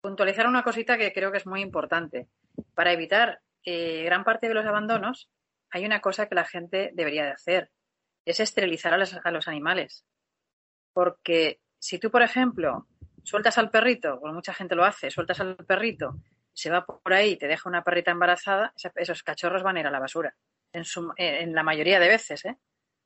puntualizar 0.00 0.46
una 0.46 0.62
cosita 0.62 0.96
que 0.98 1.12
creo 1.12 1.30
que 1.30 1.38
es 1.38 1.46
muy 1.46 1.60
importante. 1.60 2.28
Para 2.74 2.92
evitar 2.92 3.40
eh, 3.64 4.04
gran 4.04 4.22
parte 4.24 4.48
de 4.48 4.54
los 4.54 4.64
abandonos, 4.66 5.28
hay 5.70 5.84
una 5.84 6.00
cosa 6.00 6.28
que 6.28 6.34
la 6.36 6.44
gente 6.44 6.92
debería 6.94 7.24
de 7.24 7.32
hacer, 7.32 7.70
es 8.24 8.38
esterilizar 8.40 8.94
a 8.94 8.98
los, 8.98 9.14
a 9.22 9.30
los 9.32 9.48
animales. 9.48 10.04
Porque 10.92 11.60
si 11.86 11.98
tú, 11.98 12.10
por 12.10 12.22
ejemplo, 12.22 12.86
sueltas 13.22 13.58
al 13.58 13.70
perrito, 13.70 14.18
como 14.20 14.32
mucha 14.34 14.52
gente 14.54 14.74
lo 14.74 14.84
hace, 14.84 15.10
sueltas 15.10 15.40
al 15.40 15.56
perrito, 15.56 16.16
se 16.52 16.70
va 16.70 16.84
por 16.84 17.12
ahí 17.12 17.32
y 17.32 17.36
te 17.36 17.46
deja 17.46 17.68
una 17.68 17.82
perrita 17.84 18.10
embarazada, 18.10 18.72
esos 18.96 19.22
cachorros 19.22 19.62
van 19.62 19.76
a 19.76 19.80
ir 19.80 19.86
a 19.86 19.90
la 19.90 20.00
basura. 20.00 20.34
En, 20.72 20.84
su- 20.84 21.12
en 21.16 21.54
la 21.54 21.62
mayoría 21.62 22.00
de 22.00 22.08
veces, 22.08 22.44
¿eh? 22.44 22.56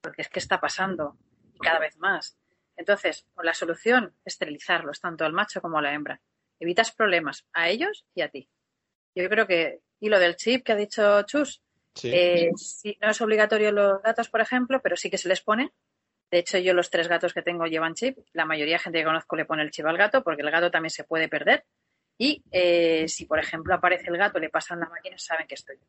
Porque 0.00 0.22
es 0.22 0.28
que 0.28 0.38
está 0.38 0.60
pasando 0.60 1.16
y 1.54 1.58
cada 1.58 1.78
vez 1.78 1.96
más. 1.98 2.38
Entonces, 2.76 3.26
la 3.42 3.52
solución, 3.54 4.14
esterilizarlos, 4.24 5.00
tanto 5.00 5.24
al 5.24 5.32
macho 5.32 5.60
como 5.60 5.78
a 5.78 5.82
la 5.82 5.92
hembra. 5.92 6.20
Evitas 6.58 6.90
problemas 6.92 7.46
a 7.52 7.68
ellos 7.68 8.06
y 8.14 8.22
a 8.22 8.28
ti. 8.28 8.48
Yo 9.14 9.28
creo 9.28 9.46
que, 9.46 9.80
y 10.00 10.08
lo 10.08 10.18
del 10.18 10.36
chip 10.36 10.64
que 10.64 10.72
ha 10.72 10.76
dicho 10.76 11.22
Chus, 11.22 11.62
Sí. 11.94 12.10
eh, 12.14 12.50
sí, 12.56 12.96
no 13.02 13.10
es 13.10 13.20
obligatorio 13.20 13.72
los 13.72 14.00
gatos, 14.02 14.28
por 14.30 14.40
ejemplo, 14.40 14.80
pero 14.80 14.96
sí 14.96 15.10
que 15.10 15.18
se 15.18 15.28
les 15.28 15.40
pone. 15.42 15.72
De 16.30 16.38
hecho, 16.38 16.58
yo 16.58 16.74
los 16.74 16.90
tres 16.90 17.08
gatos 17.08 17.32
que 17.34 17.42
tengo 17.42 17.66
llevan 17.66 17.94
chip. 17.94 18.18
La 18.32 18.44
mayoría 18.44 18.74
de 18.74 18.78
gente 18.78 18.98
que 19.00 19.04
conozco 19.04 19.34
le 19.36 19.44
pone 19.46 19.62
el 19.62 19.70
chip 19.70 19.86
al 19.86 19.96
gato 19.96 20.22
porque 20.22 20.42
el 20.42 20.50
gato 20.50 20.70
también 20.70 20.90
se 20.90 21.04
puede 21.04 21.28
perder. 21.28 21.64
Y 22.18 22.42
eh, 22.52 23.08
si, 23.08 23.24
por 23.26 23.38
ejemplo, 23.38 23.74
aparece 23.74 24.10
el 24.10 24.16
gato, 24.16 24.38
le 24.38 24.48
pasan 24.50 24.78
la 24.80 24.88
máquina, 24.88 25.16
saben 25.18 25.46
que 25.46 25.54
estoy 25.54 25.76
yo. 25.76 25.86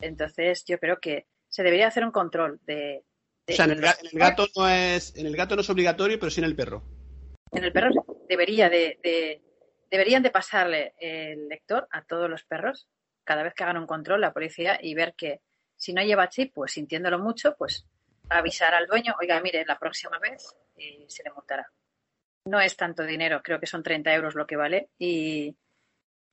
Entonces, 0.00 0.64
yo 0.66 0.78
creo 0.78 0.98
que 1.00 1.26
se 1.48 1.62
debería 1.62 1.88
hacer 1.88 2.04
un 2.04 2.10
control 2.12 2.60
de. 2.64 3.02
O 3.48 3.52
sea, 3.52 3.64
en 3.66 3.72
el, 3.72 3.80
ga- 3.80 3.98
en 4.00 4.06
el 4.06 4.18
gato 4.18 4.46
no 4.56 4.68
es, 4.68 5.14
en 5.16 5.26
el 5.26 5.36
gato 5.36 5.54
no 5.54 5.60
es 5.62 5.70
obligatorio, 5.70 6.18
pero 6.18 6.30
sí 6.30 6.40
en 6.40 6.46
el 6.46 6.56
perro. 6.56 6.82
En 7.52 7.64
el 7.64 7.72
perro 7.72 7.90
debería 8.28 8.68
de, 8.70 8.98
de- 9.02 9.42
deberían 9.90 10.22
de 10.22 10.30
pasarle 10.30 10.94
el 10.98 11.48
lector 11.48 11.86
a 11.90 12.02
todos 12.04 12.28
los 12.28 12.44
perros 12.44 12.88
cada 13.22 13.42
vez 13.42 13.54
que 13.54 13.62
hagan 13.64 13.76
un 13.78 13.86
control 13.86 14.20
la 14.20 14.32
policía 14.32 14.78
y 14.82 14.94
ver 14.94 15.14
que 15.14 15.40
si 15.76 15.92
no 15.92 16.02
lleva 16.02 16.28
chip, 16.28 16.52
pues 16.54 16.72
sintiéndolo 16.72 17.18
mucho, 17.18 17.54
pues 17.56 17.86
avisar 18.28 18.74
al 18.74 18.86
dueño, 18.86 19.14
oiga, 19.20 19.40
mire, 19.40 19.64
la 19.64 19.78
próxima 19.78 20.18
vez 20.18 20.54
y 20.76 21.04
se 21.08 21.22
le 21.22 21.32
multará. 21.32 21.70
No 22.46 22.60
es 22.60 22.76
tanto 22.76 23.04
dinero, 23.04 23.42
creo 23.42 23.60
que 23.60 23.66
son 23.66 23.82
30 23.82 24.12
euros 24.14 24.34
lo 24.34 24.46
que 24.46 24.56
vale 24.56 24.88
y, 24.98 25.56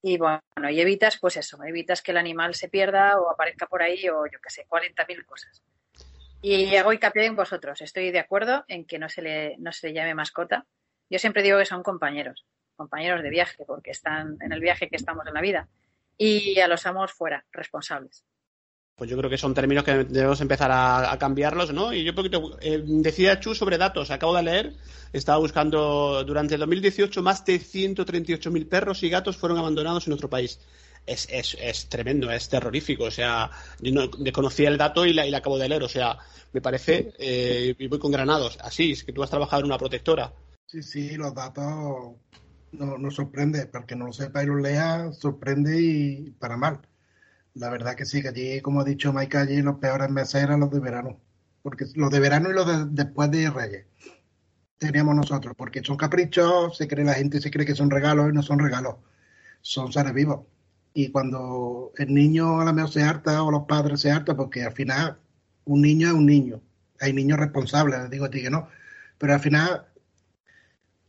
y 0.01 0.17
bueno, 0.17 0.41
y 0.69 0.81
evitas, 0.81 1.17
pues 1.19 1.37
eso, 1.37 1.63
evitas 1.63 2.01
que 2.01 2.11
el 2.11 2.17
animal 2.17 2.55
se 2.55 2.69
pierda 2.69 3.19
o 3.19 3.29
aparezca 3.29 3.67
por 3.67 3.81
ahí 3.81 4.09
o 4.09 4.25
yo 4.25 4.39
qué 4.41 4.49
sé, 4.49 4.65
40.000 4.67 5.25
cosas. 5.25 5.61
Y 6.41 6.75
hago 6.75 6.91
hincapié 6.91 7.25
en 7.25 7.35
vosotros. 7.35 7.81
Estoy 7.81 8.09
de 8.09 8.19
acuerdo 8.19 8.65
en 8.67 8.85
que 8.85 8.97
no 8.97 9.09
se 9.09 9.21
le, 9.21 9.57
no 9.59 9.71
se 9.71 9.87
le 9.87 9.93
llame 9.93 10.15
mascota. 10.15 10.65
Yo 11.07 11.19
siempre 11.19 11.43
digo 11.43 11.59
que 11.59 11.65
son 11.65 11.83
compañeros, 11.83 12.47
compañeros 12.75 13.21
de 13.21 13.29
viaje, 13.29 13.63
porque 13.65 13.91
están 13.91 14.37
en 14.41 14.51
el 14.51 14.59
viaje 14.59 14.89
que 14.89 14.95
estamos 14.95 15.27
en 15.27 15.35
la 15.35 15.41
vida. 15.41 15.69
Y 16.17 16.59
a 16.59 16.67
los 16.67 16.87
amos 16.87 17.13
fuera, 17.13 17.45
responsables. 17.51 18.25
Pues 19.01 19.09
yo 19.09 19.17
creo 19.17 19.31
que 19.31 19.37
son 19.39 19.55
términos 19.55 19.83
que 19.83 20.03
debemos 20.03 20.39
empezar 20.41 20.69
a, 20.71 21.17
cambiarlos, 21.17 21.73
¿no? 21.73 21.91
Y 21.91 22.03
yo 22.03 22.13
poquito, 22.13 22.55
eh, 22.61 22.83
decía 22.85 23.39
Chu 23.39 23.55
sobre 23.55 23.79
datos, 23.79 24.11
acabo 24.11 24.35
de 24.35 24.43
leer, 24.43 24.75
estaba 25.11 25.39
buscando, 25.39 26.23
durante 26.23 26.53
el 26.53 26.59
2018 26.59 27.23
más 27.23 27.43
de 27.43 27.57
138.000 27.57 28.67
perros 28.67 29.01
y 29.01 29.09
gatos 29.09 29.37
fueron 29.37 29.57
abandonados 29.57 30.05
en 30.05 30.11
nuestro 30.11 30.29
país. 30.29 30.59
Es, 31.07 31.27
es, 31.31 31.57
es 31.59 31.89
tremendo, 31.89 32.29
es 32.29 32.47
terrorífico, 32.47 33.05
o 33.05 33.09
sea, 33.09 33.49
yo 33.79 33.91
no 33.91 34.05
desconocía 34.19 34.69
el 34.69 34.77
dato 34.77 35.03
y 35.03 35.13
la, 35.13 35.25
y 35.25 35.31
la 35.31 35.39
acabo 35.39 35.57
de 35.57 35.67
leer, 35.67 35.81
o 35.81 35.89
sea, 35.89 36.19
me 36.53 36.61
parece, 36.61 37.11
eh, 37.17 37.73
y 37.79 37.87
voy 37.87 37.97
con 37.97 38.11
granados, 38.11 38.59
así, 38.61 38.91
es 38.91 39.03
que 39.03 39.13
tú 39.13 39.23
has 39.23 39.31
trabajado 39.31 39.61
en 39.61 39.65
una 39.65 39.79
protectora. 39.79 40.31
Sí, 40.67 40.83
sí, 40.83 41.17
los 41.17 41.33
datos 41.33 41.63
no- 42.73 42.99
nos 42.99 43.15
sorprende, 43.15 43.65
porque 43.65 43.95
no 43.95 44.05
lo 44.05 44.13
sepa 44.13 44.43
y 44.43 44.45
lo 44.45 44.57
lea, 44.57 45.11
sorprende 45.11 45.81
y 45.81 46.29
para 46.39 46.55
mal. 46.55 46.81
La 47.53 47.69
verdad 47.69 47.95
que 47.95 48.05
sí, 48.05 48.21
que 48.21 48.29
allí, 48.29 48.61
como 48.61 48.81
ha 48.81 48.83
dicho 48.83 49.11
Mike, 49.13 49.37
allí 49.37 49.61
los 49.61 49.77
peores 49.77 50.09
meses 50.09 50.43
eran 50.43 50.61
los 50.61 50.71
de 50.71 50.79
verano. 50.79 51.19
Porque 51.61 51.85
los 51.95 52.09
de 52.11 52.19
verano 52.19 52.49
y 52.49 52.53
los 52.53 52.67
de 52.67 53.03
después 53.03 53.29
de 53.31 53.49
Reyes 53.49 53.85
teníamos 54.81 55.15
nosotros, 55.15 55.53
porque 55.55 55.83
son 55.83 55.95
caprichos, 55.95 56.75
se 56.75 56.87
cree 56.87 57.05
la 57.05 57.13
gente 57.13 57.39
se 57.39 57.51
cree 57.51 57.67
que 57.67 57.75
son 57.75 57.91
regalos 57.91 58.29
y 58.29 58.33
no 58.33 58.41
son 58.41 58.57
regalos, 58.57 58.95
son 59.61 59.93
seres 59.93 60.13
vivos. 60.13 60.47
Y 60.93 61.11
cuando 61.11 61.91
el 61.97 62.13
niño 62.13 62.59
a 62.59 62.65
la 62.65 62.73
mejor 62.73 62.91
se 62.91 63.03
harta 63.03 63.43
o 63.43 63.51
los 63.51 63.65
padres 63.65 64.01
se 64.01 64.11
hartan, 64.11 64.35
porque 64.35 64.63
al 64.63 64.73
final 64.73 65.19
un 65.65 65.81
niño 65.81 66.07
es 66.07 66.13
un 66.13 66.25
niño. 66.25 66.61
Hay 66.99 67.13
niños 67.13 67.39
responsables, 67.39 68.09
digo 68.09 68.25
a 68.25 68.31
ti 68.31 68.41
que 68.41 68.49
no. 68.49 68.69
Pero 69.19 69.33
al 69.33 69.39
final, 69.39 69.85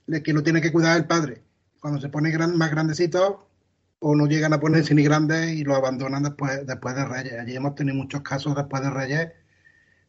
el 0.07 0.23
que 0.23 0.33
lo 0.35 0.43
tiene 0.43 0.61
que 0.61 0.73
cuidar 0.73 0.97
el 0.99 1.07
padre. 1.07 1.43
Cuando 1.81 2.01
se 2.01 2.11
pone 2.11 2.31
gran, 2.31 2.57
más 2.59 2.71
grandecito, 2.71 3.49
o 4.03 4.17
no 4.17 4.27
llegan 4.27 4.53
a 4.53 4.59
ponerse 4.59 4.95
ni 4.95 5.05
grandes 5.05 5.53
y 5.53 5.63
lo 5.63 5.77
abandonan 5.77 6.25
después, 6.25 6.67
después 6.67 6.97
de 6.97 7.05
Reyes. 7.05 7.35
Allí 7.39 7.55
hemos 7.55 7.77
tenido 7.77 7.97
muchos 7.97 8.23
casos 8.23 8.55
después 8.57 8.83
de 8.83 8.91
Reyes, 8.91 9.29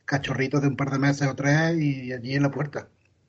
cachorritos 0.05 0.61
de 0.63 0.67
un 0.67 0.75
par 0.75 0.89
de 0.89 0.97
meses 0.97 1.27
o 1.27 1.35
tres 1.35 1.77
y 1.79 2.11
allí 2.11 2.33
en 2.33 2.41
la 2.41 2.49
puerta. 2.49 2.87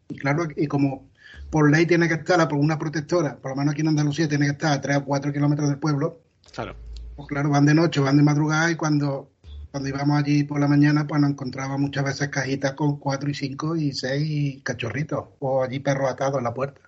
Y 0.08 0.16
claro, 0.16 0.48
y 0.56 0.66
como 0.66 1.10
por 1.50 1.70
ley 1.70 1.84
tiene 1.84 2.08
que 2.08 2.14
estar 2.14 2.48
por 2.48 2.58
una 2.58 2.78
protectora, 2.78 3.36
por 3.36 3.50
lo 3.50 3.56
menos 3.56 3.72
aquí 3.72 3.82
en 3.82 3.88
Andalucía 3.88 4.26
tiene 4.26 4.46
que 4.46 4.52
estar 4.52 4.72
a 4.72 4.80
3 4.80 4.96
o 4.98 5.04
4 5.04 5.32
kilómetros 5.32 5.68
del 5.68 5.78
pueblo. 5.78 6.22
Claro. 6.52 6.74
Pues 7.14 7.28
claro, 7.28 7.50
van 7.50 7.66
de 7.66 7.74
noche, 7.74 8.00
van 8.00 8.16
de 8.16 8.22
madrugada 8.22 8.70
y 8.70 8.76
cuando, 8.76 9.30
cuando 9.70 9.88
íbamos 9.88 10.18
allí 10.18 10.44
por 10.44 10.60
la 10.60 10.66
mañana, 10.66 11.06
pues 11.06 11.20
nos 11.20 11.30
encontraba 11.30 11.76
muchas 11.76 12.04
veces 12.04 12.28
cajitas 12.30 12.72
con 12.72 12.98
4 12.98 13.30
y 13.30 13.34
5 13.34 13.76
y 13.76 13.92
6 13.92 14.62
cachorritos, 14.62 15.26
o 15.40 15.62
allí 15.62 15.78
perros 15.78 16.10
atados 16.10 16.38
en 16.38 16.44
la 16.44 16.54
puerta. 16.54 16.80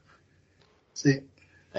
Sí. 0.95 1.27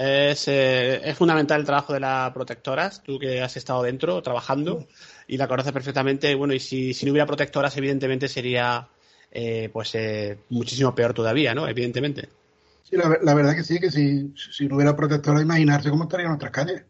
Es, 0.00 0.46
eh, 0.46 1.00
es, 1.02 1.18
fundamental 1.18 1.58
el 1.58 1.66
trabajo 1.66 1.92
de 1.92 1.98
las 1.98 2.30
protectoras, 2.30 3.02
tú 3.02 3.18
que 3.18 3.42
has 3.42 3.56
estado 3.56 3.82
dentro 3.82 4.22
trabajando 4.22 4.86
y 5.26 5.36
la 5.36 5.48
conoces 5.48 5.72
perfectamente. 5.72 6.36
Bueno, 6.36 6.54
y 6.54 6.60
si, 6.60 6.94
si 6.94 7.04
no 7.04 7.10
hubiera 7.10 7.26
protectoras, 7.26 7.76
evidentemente 7.76 8.28
sería 8.28 8.88
eh, 9.32 9.68
pues 9.72 9.96
eh, 9.96 10.38
muchísimo 10.50 10.94
peor 10.94 11.14
todavía, 11.14 11.52
¿no? 11.52 11.66
Evidentemente. 11.66 12.28
Sí, 12.88 12.96
la, 12.96 13.18
la 13.20 13.34
verdad 13.34 13.56
que 13.56 13.64
sí, 13.64 13.80
que 13.80 13.90
si, 13.90 14.32
si 14.36 14.68
no 14.68 14.76
hubiera 14.76 14.94
protectoras, 14.94 15.42
imaginarse 15.42 15.90
cómo 15.90 16.04
estarían 16.04 16.28
nuestras 16.28 16.52
calles. 16.52 16.84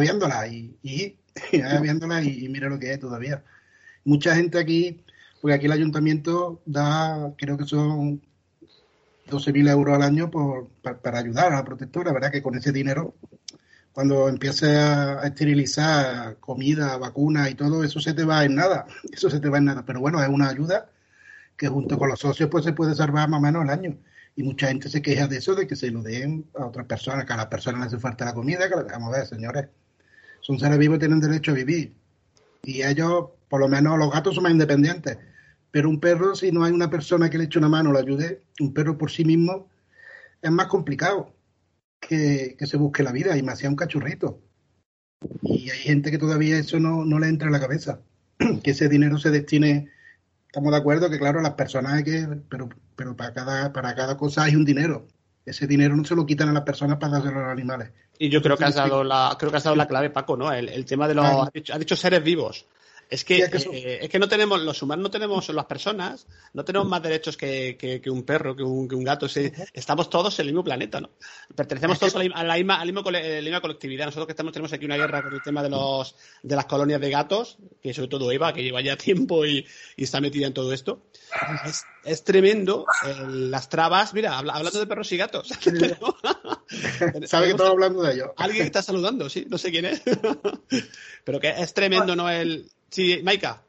Viéndolas 0.00 0.48
y, 0.52 0.78
y, 0.84 1.16
y, 1.52 2.44
y 2.44 2.48
mira 2.48 2.68
lo 2.68 2.78
que 2.78 2.92
es 2.92 3.00
todavía. 3.00 3.42
Mucha 4.04 4.36
gente 4.36 4.60
aquí, 4.60 5.02
porque 5.40 5.54
aquí 5.54 5.66
el 5.66 5.72
ayuntamiento 5.72 6.62
da, 6.64 7.32
creo 7.36 7.58
que 7.58 7.64
son 7.64 8.22
12.000 9.28 9.70
euros 9.70 9.96
al 9.96 10.02
año 10.02 10.30
por, 10.30 10.68
para, 10.82 11.18
ayudar 11.18 11.52
a 11.52 11.56
la 11.56 11.64
protectora, 11.64 12.12
¿verdad? 12.12 12.30
Que 12.30 12.42
con 12.42 12.56
ese 12.56 12.72
dinero, 12.72 13.14
cuando 13.92 14.28
empiece 14.28 14.76
a, 14.76 15.22
esterilizar 15.24 16.36
comida, 16.38 16.96
vacunas 16.96 17.50
y 17.50 17.54
todo, 17.54 17.82
eso 17.84 18.00
se 18.00 18.14
te 18.14 18.24
va 18.24 18.44
en 18.44 18.54
nada, 18.54 18.86
eso 19.12 19.30
se 19.30 19.40
te 19.40 19.48
va 19.48 19.58
en 19.58 19.66
nada. 19.66 19.84
Pero 19.84 20.00
bueno, 20.00 20.22
es 20.22 20.28
una 20.28 20.48
ayuda 20.48 20.90
que 21.56 21.68
junto 21.68 21.98
con 21.98 22.08
los 22.08 22.20
socios 22.20 22.48
pues 22.50 22.64
se 22.64 22.72
puede 22.72 22.94
salvar 22.94 23.28
más 23.28 23.38
o 23.38 23.42
menos 23.42 23.64
el 23.64 23.70
año. 23.70 23.98
Y 24.36 24.42
mucha 24.42 24.68
gente 24.68 24.88
se 24.90 25.00
queja 25.00 25.26
de 25.26 25.38
eso, 25.38 25.54
de 25.54 25.66
que 25.66 25.76
se 25.76 25.90
lo 25.90 26.02
den 26.02 26.46
a 26.58 26.66
otras 26.66 26.86
personas, 26.86 27.24
que 27.24 27.32
a 27.32 27.36
las 27.36 27.46
personas 27.46 27.80
les 27.80 27.86
hace 27.88 27.98
falta 27.98 28.26
la 28.26 28.34
comida, 28.34 28.68
que 28.68 28.74
vamos 28.74 29.14
a 29.14 29.18
ver, 29.18 29.26
señores, 29.26 29.68
son 30.40 30.58
seres 30.58 30.78
vivos 30.78 30.96
y 30.96 31.00
tienen 31.00 31.20
derecho 31.20 31.52
a 31.52 31.54
vivir. 31.54 31.94
Y 32.62 32.82
ellos, 32.82 33.30
por 33.48 33.60
lo 33.60 33.68
menos 33.68 33.98
los 33.98 34.12
gatos 34.12 34.34
son 34.34 34.42
más 34.42 34.52
independientes 34.52 35.16
pero 35.76 35.90
un 35.90 36.00
perro, 36.00 36.34
si 36.34 36.50
no 36.52 36.64
hay 36.64 36.72
una 36.72 36.88
persona 36.88 37.28
que 37.28 37.36
le 37.36 37.44
eche 37.44 37.58
una 37.58 37.68
mano 37.68 37.90
o 37.90 37.92
le 37.92 37.98
ayude, 37.98 38.44
un 38.60 38.72
perro 38.72 38.96
por 38.96 39.10
sí 39.10 39.26
mismo 39.26 39.68
es 40.40 40.50
más 40.50 40.68
complicado 40.68 41.34
que, 42.00 42.56
se 42.58 42.78
busque 42.78 43.02
la 43.02 43.12
vida 43.12 43.36
y 43.36 43.42
más 43.42 43.58
sea 43.58 43.68
un 43.68 43.76
cachorrito. 43.76 44.40
Y 45.42 45.68
hay 45.68 45.78
gente 45.78 46.10
que 46.10 46.16
todavía 46.16 46.56
eso 46.56 46.80
no, 46.80 47.04
no 47.04 47.18
le 47.18 47.28
entra 47.28 47.48
en 47.48 47.52
la 47.52 47.60
cabeza. 47.60 48.00
que 48.64 48.70
ese 48.70 48.88
dinero 48.88 49.18
se 49.18 49.30
destine. 49.30 49.90
Estamos 50.46 50.72
de 50.72 50.78
acuerdo 50.78 51.10
que, 51.10 51.18
claro, 51.18 51.42
las 51.42 51.52
personas 51.52 51.92
hay 51.92 52.04
que. 52.04 52.26
Pero, 52.48 52.70
pero 52.96 53.14
para, 53.14 53.34
cada, 53.34 53.70
para 53.74 53.94
cada 53.94 54.16
cosa 54.16 54.44
hay 54.44 54.56
un 54.56 54.64
dinero. 54.64 55.06
Ese 55.44 55.66
dinero 55.66 55.94
no 55.94 56.06
se 56.06 56.16
lo 56.16 56.24
quitan 56.24 56.48
a 56.48 56.54
las 56.54 56.62
personas 56.62 56.96
para 56.96 57.18
dárselo 57.18 57.40
a 57.40 57.42
los 57.42 57.52
animales. 57.52 57.90
Y 58.18 58.30
yo 58.30 58.40
creo 58.40 58.56
que 58.56 58.64
has 58.64 58.76
dado 58.76 59.04
la, 59.04 59.36
creo 59.38 59.50
que 59.50 59.58
has 59.58 59.64
dado 59.64 59.76
la 59.76 59.88
clave, 59.88 60.08
Paco, 60.08 60.38
¿no? 60.38 60.50
El, 60.50 60.86
tema 60.86 61.06
de 61.06 61.16
los. 61.16 61.26
ha 61.26 61.50
ha 61.74 61.78
dicho 61.78 61.96
seres 61.96 62.24
vivos. 62.24 62.64
Es 63.08 63.24
que, 63.24 63.38
eh, 63.38 63.98
es 64.02 64.08
que 64.08 64.18
no 64.18 64.28
tenemos, 64.28 64.60
los 64.60 64.82
humanos 64.82 65.04
no 65.04 65.10
tenemos, 65.10 65.48
las 65.50 65.66
personas, 65.66 66.26
no 66.52 66.64
tenemos 66.64 66.88
más 66.88 67.00
derechos 67.02 67.36
que, 67.36 67.76
que, 67.78 68.10
un 68.10 68.24
perro, 68.24 68.56
que 68.56 68.64
un, 68.64 68.88
que 68.88 68.96
un 68.96 69.04
gato. 69.04 69.26
estamos 69.72 70.10
todos 70.10 70.36
en 70.40 70.46
el 70.46 70.52
mismo 70.52 70.64
planeta, 70.64 71.00
¿no? 71.00 71.10
Pertenecemos 71.54 72.00
todos 72.00 72.16
a 72.16 72.18
la, 72.18 72.24
misma, 72.24 72.80
a 72.80 72.84
la, 72.84 72.84
misma, 72.84 73.60
colectividad. 73.60 74.06
Nosotros 74.06 74.26
que 74.26 74.32
estamos, 74.32 74.52
tenemos 74.52 74.72
aquí 74.72 74.84
una 74.84 74.96
guerra 74.96 75.22
con 75.22 75.34
el 75.34 75.42
tema 75.42 75.62
de 75.62 75.70
los 75.70 76.16
de 76.42 76.56
las 76.56 76.64
colonias 76.66 77.00
de 77.00 77.10
gatos, 77.10 77.58
que 77.80 77.94
sobre 77.94 78.08
todo 78.08 78.32
Eva, 78.32 78.52
que 78.52 78.64
lleva 78.64 78.80
ya 78.80 78.96
tiempo 78.96 79.46
y, 79.46 79.64
está 79.96 80.20
metida 80.20 80.48
en 80.48 80.54
todo 80.54 80.72
esto. 80.72 81.06
Es, 82.04 82.24
tremendo 82.24 82.86
las 83.28 83.68
trabas. 83.68 84.14
Mira, 84.14 84.36
hablando 84.38 84.78
de 84.78 84.86
perros 84.86 85.10
y 85.12 85.16
gatos. 85.16 85.48
Sabe 87.26 87.46
que 87.46 87.50
estamos 87.52 87.72
hablando 87.72 88.02
de 88.02 88.14
ellos. 88.14 88.30
Alguien 88.36 88.66
está 88.66 88.82
saludando, 88.82 89.28
sí, 89.28 89.46
no 89.48 89.58
sé 89.58 89.70
quién 89.70 89.84
es. 89.84 90.02
Pero 91.24 91.40
que 91.40 91.50
es 91.50 91.72
tremendo, 91.72 92.16
¿no? 92.16 92.28
El, 92.28 92.68
Sí, 92.96 93.20
Maika. 93.22 93.62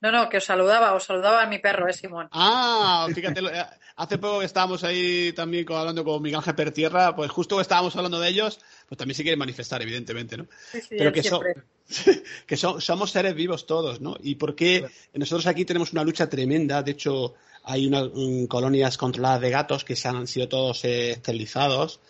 No, 0.00 0.10
no, 0.10 0.30
que 0.30 0.38
os 0.38 0.44
saludaba, 0.46 0.94
os 0.94 1.04
saludaba 1.04 1.42
a 1.42 1.46
mi 1.46 1.58
perro, 1.58 1.86
es 1.86 1.96
eh, 1.96 2.00
Simón. 2.00 2.30
Ah, 2.32 3.06
fíjate, 3.14 3.40
eh, 3.40 3.66
hace 3.96 4.16
poco 4.16 4.38
que 4.38 4.46
estábamos 4.46 4.82
ahí 4.84 5.34
también 5.34 5.66
hablando 5.70 6.02
con 6.02 6.22
Miguel 6.22 6.38
Ángel 6.38 6.54
Pertierra, 6.54 7.14
pues 7.14 7.30
justo 7.30 7.56
que 7.56 7.62
estábamos 7.62 7.94
hablando 7.96 8.18
de 8.18 8.30
ellos, 8.30 8.58
pues 8.88 8.96
también 8.96 9.16
se 9.16 9.22
quieren 9.22 9.38
manifestar, 9.38 9.82
evidentemente, 9.82 10.38
¿no? 10.38 10.46
Sí, 10.72 10.80
sí, 10.80 10.94
Pero 10.96 11.12
que, 11.12 11.20
que 12.46 12.56
somos 12.56 13.10
seres 13.10 13.34
vivos 13.34 13.66
todos, 13.66 14.00
¿no? 14.00 14.16
Y 14.22 14.36
porque 14.36 14.86
nosotros 15.12 15.46
aquí 15.46 15.66
tenemos 15.66 15.92
una 15.92 16.02
lucha 16.02 16.30
tremenda, 16.30 16.82
de 16.82 16.92
hecho 16.92 17.34
hay 17.64 17.86
unas 17.86 18.08
colonias 18.48 18.96
controladas 18.96 19.42
de 19.42 19.50
gatos 19.50 19.84
que 19.84 19.94
se 19.94 20.08
han 20.08 20.26
sido 20.26 20.48
todos 20.48 20.86
eh, 20.86 21.10
esterilizados 21.10 22.00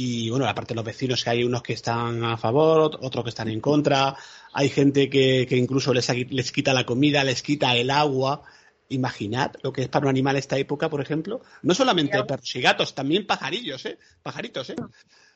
y 0.00 0.30
bueno, 0.30 0.46
aparte 0.46 0.74
de 0.74 0.76
los 0.76 0.84
vecinos 0.84 1.24
que 1.24 1.30
hay 1.30 1.42
unos 1.42 1.60
que 1.60 1.72
están 1.72 2.22
a 2.22 2.36
favor, 2.36 3.00
otros 3.00 3.24
que 3.24 3.30
están 3.30 3.48
en 3.48 3.60
contra, 3.60 4.14
hay 4.52 4.68
gente 4.68 5.10
que, 5.10 5.44
incluso 5.50 5.92
les, 5.92 6.08
les 6.30 6.52
quita 6.52 6.72
la 6.72 6.86
comida, 6.86 7.24
les 7.24 7.42
quita 7.42 7.74
el 7.74 7.90
agua. 7.90 8.44
Imaginad 8.90 9.56
lo 9.60 9.72
que 9.72 9.82
es 9.82 9.88
para 9.88 10.04
un 10.04 10.10
animal 10.10 10.36
esta 10.36 10.56
época, 10.56 10.88
por 10.88 11.00
ejemplo. 11.00 11.40
No 11.62 11.74
solamente 11.74 12.22
perros 12.22 12.54
y 12.54 12.60
gatos, 12.60 12.94
también 12.94 13.26
pajarillos, 13.26 13.84
¿eh? 13.86 13.98
Pajaritos, 14.22 14.70
¿eh? 14.70 14.76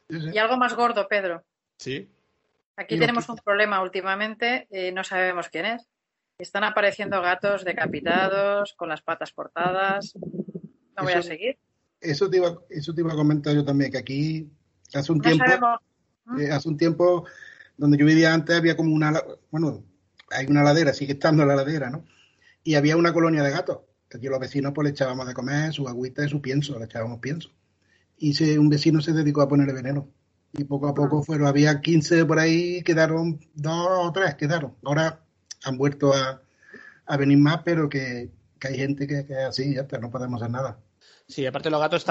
Y 0.08 0.38
algo 0.38 0.56
más 0.56 0.76
gordo, 0.76 1.08
Pedro. 1.08 1.42
Sí. 1.78 2.08
Aquí 2.76 2.96
tenemos 3.00 3.28
un 3.28 3.38
problema 3.38 3.82
últimamente, 3.82 4.68
eh, 4.70 4.92
no 4.92 5.02
sabemos 5.02 5.48
quién 5.48 5.66
es. 5.66 5.88
Están 6.38 6.62
apareciendo 6.62 7.20
gatos 7.20 7.64
decapitados, 7.64 8.74
con 8.74 8.90
las 8.90 9.02
patas 9.02 9.32
cortadas. 9.32 10.14
No 10.96 11.02
voy 11.02 11.14
a 11.14 11.22
seguir. 11.22 11.58
Eso 12.02 12.28
te, 12.28 12.38
iba, 12.38 12.58
eso 12.68 12.92
te 12.92 13.00
iba 13.00 13.12
a 13.12 13.16
comentar 13.16 13.54
yo 13.54 13.64
también, 13.64 13.92
que 13.92 13.98
aquí 13.98 14.50
hace 14.92 15.12
un 15.12 15.20
tiempo, 15.20 15.44
eh, 16.38 16.50
hace 16.50 16.68
un 16.68 16.76
tiempo 16.76 17.24
donde 17.76 17.96
yo 17.96 18.04
vivía 18.04 18.34
antes 18.34 18.56
había 18.56 18.76
como 18.76 18.92
una, 18.94 19.22
bueno, 19.50 19.84
hay 20.30 20.46
una 20.46 20.62
ladera, 20.62 20.92
sigue 20.92 21.12
estando 21.12 21.44
la 21.44 21.54
ladera, 21.54 21.90
¿no? 21.90 22.04
Y 22.64 22.74
había 22.74 22.96
una 22.96 23.12
colonia 23.12 23.42
de 23.42 23.50
gatos. 23.50 23.78
Aquí 24.14 24.28
los 24.28 24.40
vecinos 24.40 24.72
pues 24.74 24.84
le 24.84 24.90
echábamos 24.90 25.26
de 25.26 25.34
comer 25.34 25.72
su 25.72 25.88
agüita 25.88 26.24
y 26.24 26.28
su 26.28 26.42
pienso, 26.42 26.78
le 26.78 26.84
echábamos 26.84 27.20
pienso. 27.20 27.50
Y 28.18 28.34
se, 28.34 28.58
un 28.58 28.68
vecino 28.68 29.00
se 29.00 29.12
dedicó 29.12 29.42
a 29.42 29.48
ponerle 29.48 29.72
veneno. 29.72 30.08
Y 30.52 30.64
poco 30.64 30.86
a 30.88 30.94
poco 30.94 31.22
fueron, 31.22 31.46
había 31.46 31.80
15 31.80 32.26
por 32.26 32.38
ahí, 32.38 32.82
quedaron 32.82 33.40
dos 33.54 33.88
o 33.90 34.12
tres, 34.12 34.34
quedaron. 34.34 34.74
Ahora 34.84 35.20
han 35.64 35.78
vuelto 35.78 36.12
a, 36.12 36.42
a 37.06 37.16
venir 37.16 37.38
más, 37.38 37.62
pero 37.64 37.88
que, 37.88 38.30
que 38.58 38.68
hay 38.68 38.76
gente 38.76 39.06
que, 39.06 39.24
que 39.24 39.32
es 39.32 39.44
así, 39.44 39.74
ya 39.74 39.82
está, 39.82 39.98
no 39.98 40.10
podemos 40.10 40.42
hacer 40.42 40.52
nada. 40.52 40.78
Sí, 41.32 41.46
aparte 41.46 41.70
los 41.70 41.80
gatos 41.80 42.04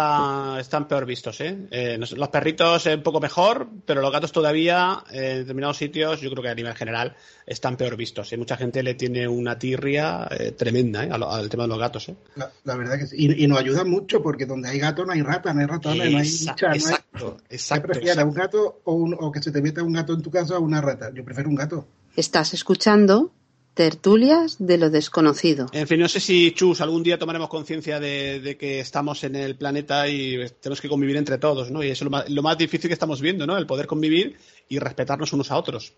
están 0.59 0.87
peor 0.87 1.05
vistos, 1.05 1.41
¿eh? 1.41 1.67
¿eh? 1.69 1.99
los 1.99 2.29
perritos 2.29 2.87
un 2.87 3.03
poco 3.03 3.19
mejor, 3.19 3.69
pero 3.85 4.01
los 4.01 4.11
gatos 4.11 4.31
todavía 4.31 5.03
en 5.11 5.37
determinados 5.37 5.77
sitios, 5.77 6.19
yo 6.21 6.31
creo 6.31 6.41
que 6.41 6.49
a 6.49 6.55
nivel 6.55 6.73
general, 6.73 7.15
están 7.45 7.77
peor 7.77 7.95
vistos. 7.95 8.33
¿eh? 8.33 8.37
Mucha 8.37 8.57
gente 8.57 8.81
le 8.81 8.95
tiene 8.95 9.27
una 9.27 9.59
tirria 9.59 10.27
eh, 10.31 10.53
tremenda 10.53 11.05
¿eh? 11.05 11.09
al, 11.11 11.49
tema 11.49 11.63
de 11.63 11.69
los 11.69 11.77
gatos. 11.77 12.09
¿eh? 12.09 12.15
La, 12.63 12.75
verdad 12.75 12.97
que 12.97 13.05
sí. 13.05 13.15
Y, 13.19 13.47
nos 13.47 13.59
ayuda 13.59 13.83
mucho 13.83 14.23
porque 14.23 14.47
donde 14.47 14.69
hay 14.69 14.79
gatos 14.79 15.05
no 15.05 15.13
hay 15.13 15.21
rata, 15.21 15.53
no 15.53 15.59
hay 15.59 15.67
ratones, 15.67 16.11
no 16.11 16.17
hay 16.17 16.23
bicha, 16.23 16.73
Exacto, 16.73 17.37
exacto. 17.47 17.87
¿Qué 17.89 17.93
prefieres, 17.93 18.23
un 18.23 18.33
gato 18.33 18.81
o, 18.85 19.07
o 19.19 19.31
que 19.31 19.43
se 19.43 19.51
te 19.51 19.61
meta 19.61 19.83
un 19.83 19.93
gato 19.93 20.13
en 20.13 20.23
tu 20.23 20.31
casa 20.31 20.57
o 20.57 20.61
una 20.61 20.81
rata? 20.81 21.11
Yo 21.13 21.23
prefiero 21.23 21.47
un 21.47 21.55
gato. 21.55 21.87
Estás 22.15 22.55
escuchando 22.55 23.31
Tertulias 23.73 24.57
de 24.59 24.77
lo 24.77 24.89
desconocido. 24.89 25.67
En 25.71 25.87
fin, 25.87 25.99
no 25.99 26.09
sé 26.09 26.19
si, 26.19 26.51
Chus, 26.51 26.81
algún 26.81 27.03
día 27.03 27.17
tomaremos 27.17 27.47
conciencia 27.47 28.01
de, 28.01 28.57
que 28.59 28.81
estamos 28.81 29.23
en 29.23 29.37
el 29.37 29.55
planeta 29.55 30.09
y 30.09 30.37
tenemos 30.59 30.81
que 30.81 30.89
convivir 30.89 31.15
entre 31.15 31.37
todos, 31.37 31.71
¿no? 31.71 31.81
Y 31.81 31.87
eso 31.87 32.05
es 32.05 32.29
lo 32.29 32.41
más, 32.41 32.57
difícil 32.57 32.89
que 32.89 32.93
estamos 32.93 33.21
viendo, 33.21 33.47
¿no? 33.47 33.57
El 33.57 33.65
poder 33.65 33.87
convivir 33.87 34.35
y 34.67 34.77
respetarnos 34.77 35.31
unos 35.31 35.51
a 35.51 35.57
otros. 35.57 35.93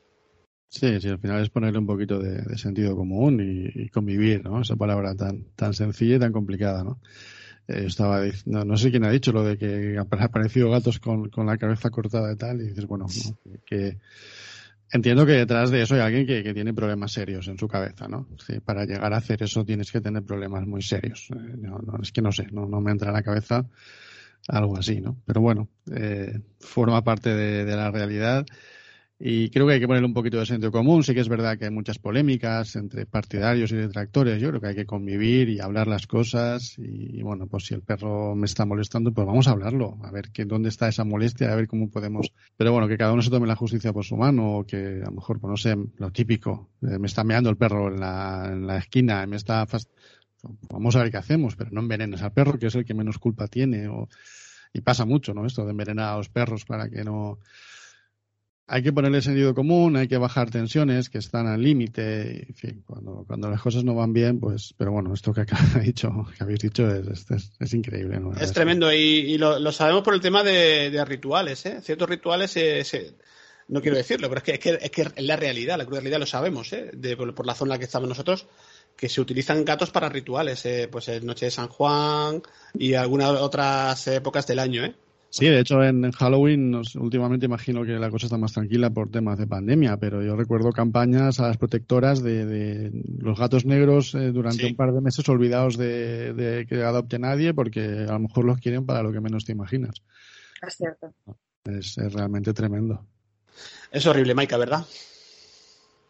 Sí, 0.70 1.00
sí, 1.00 1.10
al 1.10 1.20
final 1.20 1.42
es 1.42 1.50
ponerle 1.50 1.80
un 1.80 1.88
poquito 1.88 2.20
de, 2.20 2.58
sentido 2.58 2.96
común 2.96 3.40
y, 3.42 3.90
convivir, 3.90 4.44
¿no? 4.44 4.62
Esa 4.62 4.76
palabra 4.76 5.16
tan, 5.16 5.46
tan 5.56 5.74
sencilla 5.74 6.18
y 6.18 6.20
tan 6.20 6.32
complicada, 6.32 6.84
¿no? 6.84 7.00
Eh, 7.68 7.86
estaba 7.88 8.22
no, 8.46 8.66
no, 8.66 8.78
sé 8.78 8.92
quién 8.92 9.06
ha 9.06 9.10
dicho 9.10 9.32
lo 9.32 9.44
de 9.44 9.58
que 9.58 9.98
han 9.98 10.22
aparecido 10.22 10.70
gatos 10.70 11.00
con, 11.00 11.30
con 11.30 11.48
la 11.48 11.58
cabeza 11.58 11.90
cortada 11.90 12.32
y 12.32 12.36
tal, 12.36 12.62
y 12.62 12.68
dices, 12.68 12.86
bueno, 12.86 13.08
que 13.66 13.98
Entiendo 14.92 15.26
que 15.26 15.32
detrás 15.32 15.72
de 15.72 15.82
eso 15.82 15.96
hay 15.96 16.02
alguien 16.02 16.26
que, 16.26 16.54
tiene 16.54 16.74
problemas 16.74 17.12
serios 17.12 17.48
en 17.48 17.58
su 17.58 17.68
cabeza, 17.68 18.08
¿no? 18.08 18.28
para 18.64 18.86
llegar 18.86 19.14
a 19.14 19.18
hacer 19.18 19.42
eso 19.42 19.66
tienes 19.66 19.92
que 19.92 20.02
tener 20.02 20.24
problemas 20.24 20.68
muy 20.68 20.82
serios. 20.82 21.30
Eh, 21.32 21.56
no, 21.58 21.80
es 22.02 22.12
que 22.12 22.22
no 22.22 22.32
sé, 22.32 22.48
no, 22.52 22.68
me 22.80 22.92
entra 22.92 23.08
en 23.08 23.16
la 23.16 23.24
cabeza 23.24 23.66
algo 24.48 24.78
así, 24.78 25.02
¿no? 25.02 25.18
Pero 25.26 25.42
bueno, 25.42 25.70
eh, 25.92 26.40
forma 26.60 27.04
parte 27.04 27.34
de, 27.34 27.76
la 27.76 27.90
realidad 27.90 28.46
Y 29.20 29.50
creo 29.52 29.68
que 29.68 29.74
hay 29.74 29.80
que 29.80 29.88
ponerle 29.88 30.08
un 30.08 30.14
poquito 30.14 30.40
de 30.40 30.46
sentido 30.46 30.72
común. 30.72 31.04
Sí 31.04 31.14
que 31.14 31.22
es 31.22 31.30
verdad 31.30 31.58
que 31.58 31.66
hay 31.66 31.72
muchas 31.72 32.00
polémicas 32.00 32.76
entre 32.76 33.06
partidarios 33.06 33.72
y 33.72 33.76
detractores. 33.76 34.42
Yo 34.42 34.50
creo 34.50 34.60
que 34.60 34.68
hay 34.68 34.76
que 34.76 34.86
convivir 34.86 35.50
y 35.50 35.60
hablar 35.60 35.88
las 35.88 36.08
cosas. 36.08 36.76
Y, 36.78 37.22
bueno, 37.22 37.48
pues 37.48 37.66
si 37.66 37.74
el 37.74 37.82
perro 37.82 38.36
me 38.36 38.46
está 38.46 38.66
molestando, 38.66 39.14
pues 39.14 39.26
vamos 39.26 39.48
a 39.48 39.52
hablarlo. 39.52 39.98
A 40.04 40.12
ver 40.12 40.32
que, 40.32 40.46
dónde 40.46 40.70
está 40.70 40.88
esa 40.90 41.06
molestia, 41.06 41.54
a 41.54 41.56
ver 41.56 41.68
cómo 41.68 41.90
podemos. 41.90 42.34
Pero 42.58 42.74
bueno, 42.74 42.88
que 42.88 42.98
cada 42.98 43.14
uno 43.14 43.22
se 43.22 43.30
tome 43.30 43.48
la 43.48 43.56
justicia 43.56 43.94
por 43.94 44.04
su 44.04 44.18
mano. 44.18 44.58
O 44.58 44.66
que 44.66 45.02
a 45.02 45.06
lo 45.06 45.12
mejor, 45.12 45.40
pues 45.40 45.50
no 45.50 45.58
sé, 45.58 45.76
lo 45.98 46.12
típico. 46.12 46.72
Eh, 46.82 46.98
me 47.00 47.08
está 47.08 47.24
meando 47.24 47.50
el 47.50 47.56
perro 47.56 47.90
en 47.90 48.00
la, 48.00 48.50
en 48.52 48.68
la 48.68 48.78
esquina, 48.80 49.26
me 49.28 49.38
está. 49.38 49.66
Vamos 50.70 50.96
a 50.96 51.00
ver 51.00 51.12
qué 51.12 51.18
hacemos, 51.18 51.56
pero 51.56 51.70
no 51.72 51.80
envenenes 51.80 52.22
al 52.24 52.34
perro, 52.34 52.60
que 52.60 52.68
es 52.68 52.76
el 52.76 52.84
que 52.84 52.94
menos 52.94 53.20
culpa 53.20 53.48
tiene. 53.48 53.88
O... 53.88 54.10
Y 54.74 54.82
pasa 54.82 55.06
mucho, 55.06 55.34
¿no? 55.34 55.46
Esto 55.46 55.64
de 55.64 55.72
envenenar 55.72 56.14
a 56.14 56.18
los 56.18 56.30
perros 56.30 56.66
para 56.66 56.90
que 56.90 57.04
no 57.04 57.38
hay 58.74 58.82
que 58.82 58.92
ponerle 58.92 59.22
sentido 59.22 59.54
común, 59.54 59.96
hay 59.98 60.08
que 60.08 60.18
bajar 60.18 60.50
tensiones 60.50 61.08
que 61.08 61.20
están 61.20 61.46
al 61.46 61.62
límite, 61.62 62.48
en 62.48 62.56
fin, 62.56 62.84
cuando, 62.88 63.24
cuando 63.28 63.48
las 63.48 63.62
cosas 63.62 63.84
no 63.84 63.94
van 63.94 64.14
bien, 64.14 64.40
pues, 64.40 64.74
pero 64.76 64.92
bueno, 64.92 65.14
esto 65.14 65.32
que 65.32 65.42
ha 65.42 65.80
dicho, 65.80 66.10
que 66.36 66.44
habéis 66.44 66.62
dicho 66.62 66.90
es, 66.90 67.28
es, 67.60 67.74
increíble. 67.76 68.20
¿no? 68.20 68.34
Es 68.34 68.52
tremendo 68.52 68.92
y, 68.92 69.38
lo, 69.38 69.72
sabemos 69.72 70.02
por 70.02 70.16
el 70.16 70.22
tema 70.22 70.44
de, 70.44 71.06
rituales, 71.06 71.64
¿eh? 71.68 71.82
Ciertos 71.84 72.10
rituales, 72.10 72.58
no 73.68 73.80
quiero 73.80 73.96
decirlo, 73.96 74.28
pero 74.28 74.40
es 74.40 74.44
que, 74.44 74.54
es 74.54 74.60
que, 74.60 74.80
es 74.82 74.90
que 74.90 75.22
la 75.22 75.36
realidad, 75.36 75.78
la 75.78 75.86
realidad 75.86 76.18
lo 76.18 76.26
sabemos, 76.26 76.74
¿eh? 76.74 76.90
De, 76.96 77.16
por, 77.16 77.46
la 77.46 77.54
zona 77.54 77.68
en 77.68 77.76
la 77.76 77.78
que 77.78 77.86
estamos 77.86 78.10
nosotros, 78.10 78.48
que 78.98 79.08
se 79.08 79.22
utilizan 79.22 79.66
gatos 79.66 79.92
para 79.92 80.10
rituales, 80.10 80.66
¿eh? 80.66 80.90
pues 80.92 81.10
en 81.10 81.28
Noche 81.28 81.46
de 81.46 81.52
San 81.52 81.68
Juan 81.68 82.42
y 82.74 82.96
algunas 82.96 83.30
otras 83.40 84.08
épocas 84.08 84.48
del 84.48 84.58
año, 84.58 84.84
¿eh? 84.84 84.96
Sí, 85.34 85.48
de 85.48 85.62
hecho 85.62 85.84
en 85.84 86.12
Halloween 86.12 86.76
últimamente 86.76 87.48
imagino 87.48 87.84
que 87.84 87.94
la 87.94 88.12
cosa 88.12 88.28
está 88.28 88.38
más 88.38 88.54
tranquila 88.54 88.92
por 88.92 89.10
temas 89.10 89.40
de 89.40 89.48
pandemia, 89.48 89.98
pero 89.98 90.22
yo 90.22 90.36
recuerdo 90.36 90.72
campañas 90.72 91.40
a 91.40 91.48
las 91.48 91.58
protectoras 91.58 92.22
de, 92.22 92.92
los 93.18 93.40
gatos 93.40 93.66
negros 93.66 94.14
eh, 94.14 94.32
durante 94.32 94.68
un 94.68 94.76
par 94.76 94.94
de 94.94 95.02
meses 95.02 95.28
olvidados 95.28 95.76
de, 95.76 96.68
que 96.70 96.84
adopte 96.84 97.18
nadie 97.18 97.52
porque 97.56 97.82
a 98.08 98.12
lo 98.12 98.20
mejor 98.20 98.46
los 98.46 98.60
quieren 98.60 98.86
para 98.86 99.02
lo 99.02 99.12
que 99.12 99.22
menos 99.22 99.44
te 99.44 99.54
imaginas. 99.54 100.04
Es 100.62 100.76
cierto. 100.76 101.12
Es, 101.66 101.96
realmente 102.14 102.54
tremendo. 102.54 103.04
Es 103.90 104.06
horrible, 104.06 104.36
Maika, 104.36 104.58
¿verdad? 104.58 104.86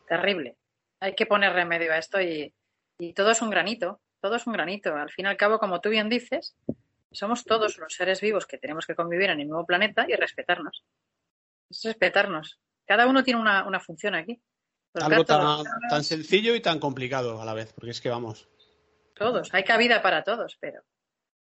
Terrible. 0.05 0.57
Hay 0.99 1.15
que 1.15 1.27
poner 1.27 1.53
remedio 1.53 1.93
a 1.93 1.97
esto 1.97 2.19
y, 2.19 2.53
y 2.99 3.13
todo 3.13 3.31
es 3.31 3.41
un 3.41 3.49
granito, 3.49 4.01
todo 4.19 4.35
es 4.35 4.45
un 4.45 4.51
granito. 4.51 4.93
Al 4.93 5.11
fin 5.11 5.27
y 5.27 5.29
al 5.29 5.37
cabo, 5.37 5.59
como 5.59 5.79
tú 5.79 5.87
bien 5.87 6.09
dices, 6.09 6.57
somos 7.13 7.43
todos 7.45 7.77
los 7.77 7.93
seres 7.93 8.21
vivos 8.21 8.45
que 8.45 8.57
tenemos 8.57 8.85
que 8.85 8.95
convivir 8.95 9.29
en 9.29 9.39
el 9.39 9.47
nuevo 9.47 9.65
planeta 9.65 10.05
y 10.07 10.15
respetarnos. 10.15 10.83
Es 11.69 11.81
respetarnos. 11.83 12.59
Cada 12.85 13.07
uno 13.07 13.23
tiene 13.23 13.39
una, 13.39 13.79
función 13.79 14.15
aquí. 14.15 14.41
Algo 14.95 15.25
tan, 15.25 16.03
sencillo 16.03 16.53
y 16.55 16.59
tan 16.59 16.79
complicado 16.79 17.41
a 17.41 17.45
la 17.45 17.53
vez, 17.53 17.73
porque 17.73 17.91
es 17.91 18.01
que 18.01 18.09
vamos. 18.09 18.47
Todos, 19.15 19.53
hay 19.53 19.63
cabida 19.63 20.01
para 20.01 20.23
todos, 20.23 20.57
pero 20.59 20.83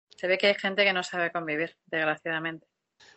se 0.10 0.28
ve 0.28 0.38
que 0.38 0.48
hay 0.48 0.56
gente 0.56 0.84
que 0.84 0.94
no 0.94 1.04
sabe 1.04 1.32
convivir, 1.32 1.78
desgraciadamente. 1.86 2.68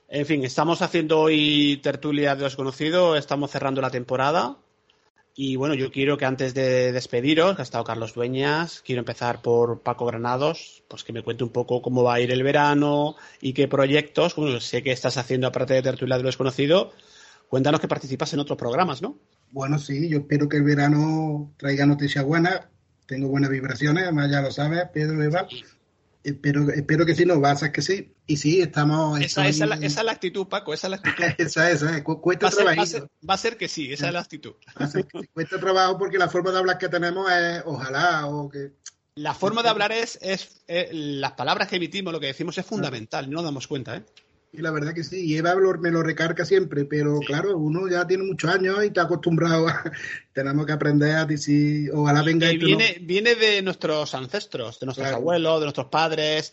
En 0.09 0.25
fin, 0.25 0.45
estamos 0.45 0.81
haciendo 0.81 1.21
hoy 1.21 1.79
tertulia 1.83 2.37
de 2.37 2.45
desconocido, 2.45 3.17
estamos 3.17 3.51
cerrando 3.51 3.81
la 3.81 3.91
temporada. 3.91 4.57
Y 5.37 5.57
bueno, 5.57 5.75
yo 5.75 5.91
quiero 5.91 6.17
que 6.17 6.27
antes 6.27 6.55
de 6.55 6.93
despediros, 6.93 7.57
que 7.57 7.63
ha 7.63 7.65
estado 7.65 7.83
Carlos 7.83 8.15
Dueñas, 8.15 8.83
quiero 8.87 9.01
empezar 9.01 9.43
por 9.43 9.83
Paco 9.83 10.07
Granados, 10.07 10.85
pues 10.87 11.03
que 11.03 11.13
me 11.13 11.23
cuente 11.23 11.43
un 11.43 11.51
poco 11.51 11.83
cómo 11.83 12.05
va 12.05 12.15
a 12.15 12.21
ir 12.21 12.31
el 12.31 12.45
verano 12.45 13.17
y 13.41 13.53
qué 13.53 13.67
proyectos, 13.67 14.37
bueno, 14.37 14.61
sé 14.61 14.85
que 14.85 14.93
estás 14.93 15.17
haciendo 15.17 15.49
aparte 15.49 15.75
de 15.75 15.83
Tertulia 15.83 16.17
de 16.17 16.23
lo 16.23 16.29
Desconocido, 16.29 16.93
cuéntanos 17.49 17.81
que 17.81 17.89
participas 17.89 18.33
en 18.33 18.41
otros 18.41 18.57
programas, 18.57 19.03
¿no? 19.03 19.19
Bueno, 19.51 19.77
sí, 19.81 20.09
yo 20.09 20.19
espero 20.19 20.49
que 20.49 20.59
el 20.59 20.63
verano 20.63 21.53
traiga 21.57 21.85
noticias 21.85 22.25
buenas, 22.25 22.61
tengo 23.07 23.27
buenas 23.27 23.51
vibraciones, 23.51 24.05
además 24.05 24.31
ya 24.31 24.41
lo 24.41 24.53
sabes, 24.53 24.85
Pedro 24.93 25.21
Eva. 25.21 25.49
Espero, 26.25 26.71
espero 26.71 27.05
que 27.05 27.15
sí, 27.15 27.27
no, 27.27 27.39
va 27.39 27.51
a 27.51 27.71
que 27.73 27.83
sí. 27.83 28.15
Y 28.27 28.39
sí, 28.39 28.63
estamos. 28.63 29.21
Esa, 29.21 29.47
esa, 29.47 29.75
es 29.75 30.03
la 30.03 30.13
actitud, 30.13 30.47
Paco, 30.49 30.73
esa 30.73 30.87
es 30.87 30.93
la 30.93 30.97
actitud. 30.97 31.23
esa, 31.39 31.71
esa, 31.71 32.03
cuesta 32.03 32.49
trabajo. 32.49 33.09
Va, 33.29 33.35
a 33.35 33.39
ser 33.39 33.59
que 33.59 33.69
sí, 33.69 33.93
esa 33.93 34.07
es 34.07 34.15
la 34.15 34.21
actitud. 34.21 34.55
cuesta 35.35 35.61
trabajo 35.61 35.99
porque 35.99 36.17
la 36.17 36.31
forma 36.31 36.51
de 36.51 36.59
hablar 36.59 36.79
que 36.79 36.89
tenemos 36.89 37.31
es 37.31 37.63
ojalá 37.67 38.27
o 38.27 38.49
que. 38.49 38.73
La 39.17 39.35
forma 39.35 39.63
de 39.63 39.69
hablar 39.69 39.93
es, 39.93 40.19
es, 40.23 40.63
las 40.67 41.33
palabras 41.33 41.69
que 41.69 41.77
emitimos, 41.77 42.13
lo 42.13 42.19
que 42.19 42.27
decimos 42.27 42.57
es 42.57 42.67
fundamental, 42.67 43.29
no 43.29 43.37
nos 43.37 43.45
damos 43.45 43.69
cuenta, 43.69 43.97
¿eh? 43.97 44.05
Y 44.57 44.63
la 44.63 44.71
verdad 44.71 44.95
que 44.95 45.03
sí, 45.03 45.27
y 45.27 45.37
Eva 45.37 45.57
me 45.81 45.91
lo 45.91 46.03
recarga 46.03 46.45
siempre, 46.45 46.85
pero 46.85 47.19
claro, 47.21 47.57
uno 47.57 47.89
ya 47.89 48.07
tiene 48.07 48.23
muchos 48.23 48.51
años 48.51 48.79
y 48.85 48.87
está 48.87 49.03
acostumbrado 49.03 49.67
a... 49.67 49.83
tenemos 50.33 50.65
que 50.65 50.73
aprender 50.73 51.17
a 51.17 51.25
decir, 51.25 51.91
ojalá 51.93 52.23
venga... 52.23 52.53
Y 52.53 52.59
viene, 52.59 52.99
viene 53.01 53.35
de 53.35 53.63
nuestros 53.63 54.15
ancestros, 54.15 54.79
de 54.79 54.87
nuestros 54.87 55.09
abuelos, 55.09 55.59
de 55.59 55.67
nuestros 55.67 55.87
padres, 55.89 56.53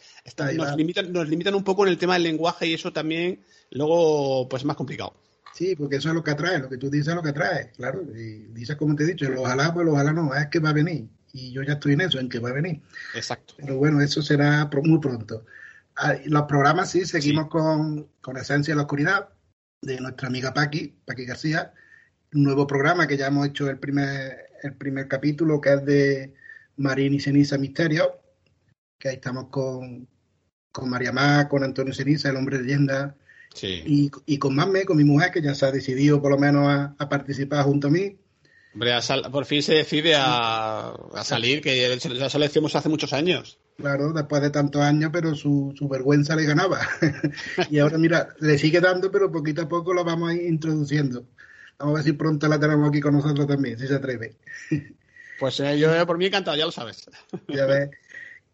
nos, 0.56 0.76
limitan, 0.76 1.14
nos 1.14 1.30
limitan 1.30 1.54
un 1.54 1.64
poco 1.64 1.86
en 1.86 1.92
el 1.92 2.00
tema 2.00 2.14
del 2.14 2.24
lenguaje 2.24 2.66
y 2.66 2.74
eso 2.74 2.92
también 2.92 3.40
luego 3.70 4.50
pues 4.50 4.62
es 4.62 4.66
más 4.66 4.78
complicado. 4.78 5.14
Sí, 5.54 5.76
porque 5.76 5.98
eso 5.98 6.10
es 6.10 6.16
lo 6.16 6.24
que 6.24 6.32
atrae, 6.32 6.58
lo 6.58 6.70
que 6.70 6.78
tú 6.78 6.90
dices 6.90 7.10
es 7.10 7.16
lo 7.16 7.22
que 7.22 7.30
atrae, 7.30 7.72
claro, 7.76 8.02
y 8.16 8.48
dices 8.54 8.78
como 8.78 8.96
te 8.96 9.04
he 9.04 9.08
dicho, 9.08 9.30
lo 9.30 9.42
ojalá, 9.42 9.72
pues 9.74 9.88
ojalá 9.88 10.12
no, 10.12 10.34
es 10.34 10.48
que 10.48 10.60
va 10.60 10.70
a 10.70 10.74
venir, 10.74 11.08
y 11.34 11.52
yo 11.52 11.62
ya 11.62 11.74
estoy 11.74 11.94
en 11.94 12.02
eso, 12.02 12.20
en 12.20 12.30
que 12.30 12.40
va 12.40 12.50
a 12.50 12.54
venir. 12.54 12.82
Exacto. 13.14 13.54
Pero 13.58 13.78
bueno, 13.78 14.02
eso 14.02 14.22
será 14.22 14.70
muy 14.84 15.00
pronto. 15.00 15.46
Ah, 15.96 16.16
los 16.26 16.44
programas 16.44 16.90
sí, 16.90 17.06
seguimos 17.06 17.48
Con, 17.48 18.10
con 18.22 18.38
Esencia 18.38 18.74
de 18.74 18.78
la 18.78 18.84
Oscuridad, 18.84 19.30
de 19.82 20.00
nuestra 20.00 20.28
amiga 20.28 20.54
Paqui, 20.54 20.96
Paqui 21.06 21.26
García. 21.26 21.74
Un 22.34 22.44
nuevo 22.44 22.66
programa 22.66 23.08
que 23.08 23.18
ya 23.18 23.28
hemos 23.28 23.48
hecho 23.48 23.70
el 23.70 23.78
primer, 23.78 24.52
el 24.64 24.74
primer 24.76 25.08
capítulo, 25.08 25.60
que 25.60 25.74
es 25.74 25.86
de 25.86 26.34
Marín 26.78 27.14
y 27.14 27.20
Ceniza 27.20 27.58
Misterio, 27.58 28.22
que 28.98 29.10
ahí 29.10 29.16
estamos 29.16 29.48
con, 29.48 30.08
con 30.72 30.90
María 30.90 31.12
Má, 31.12 31.50
con 31.50 31.64
Antonio 31.64 31.94
Ceniza, 31.94 32.30
el 32.30 32.38
hombre 32.38 32.58
de 32.58 32.64
leyenda, 32.64 33.16
y, 33.62 34.10
y, 34.26 34.38
con 34.38 34.56
Mame, 34.56 34.86
con 34.86 34.96
mi 34.96 35.04
mujer, 35.04 35.32
que 35.32 35.42
ya 35.42 35.54
se 35.54 35.66
ha 35.66 35.72
decidido 35.72 36.22
por 36.22 36.32
lo 36.32 36.38
menos 36.38 36.68
a, 36.68 36.96
a 36.98 37.10
participar 37.10 37.66
junto 37.66 37.88
a 37.88 37.92
mí. 37.92 38.18
Hombre, 38.74 38.94
por 39.32 39.46
fin 39.46 39.62
se 39.62 39.74
decide 39.74 40.16
a, 40.16 40.94
salir, 41.24 41.62
que 41.62 42.00
ya 42.00 42.30
se 42.30 42.40
lo 42.40 42.46
decimos 42.46 42.76
hace 42.76 42.88
muchos 42.88 43.12
años. 43.12 43.60
Claro, 43.78 44.14
después 44.14 44.42
de 44.42 44.50
tantos 44.50 44.82
años, 44.82 45.10
pero 45.12 45.36
su, 45.36 45.74
vergüenza 45.90 46.36
le 46.36 46.46
ganaba. 46.46 46.80
y 47.70 47.80
ahora, 47.80 47.98
mira, 47.98 48.30
le 48.40 48.58
sigue 48.58 48.80
dando, 48.80 49.12
pero 49.12 49.32
poquito 49.32 49.64
a 49.64 49.68
poco 49.68 49.94
lo 49.94 50.06
vamos 50.06 50.30
a 50.30 50.36
introduciendo. 50.36 51.26
Vamos 51.80 51.96
a 51.96 51.98
ver 51.98 52.04
si 52.06 52.14
pronto 52.14 52.48
la 52.48 52.60
tenemos 52.60 52.88
aquí 52.88 53.02
con 53.02 53.16
nosotros 53.16 53.46
también, 53.46 53.78
si 53.78 53.88
se 53.88 53.96
atreve. 53.96 54.38
pues 55.40 55.60
eh, 55.60 55.78
yo 55.78 56.06
por 56.06 56.18
mí 56.18 56.28
encantado, 56.28 56.56
ya 56.56 56.66
lo 56.66 56.72
sabes. 56.72 57.10
ya 57.50 57.66
ves. 57.66 57.90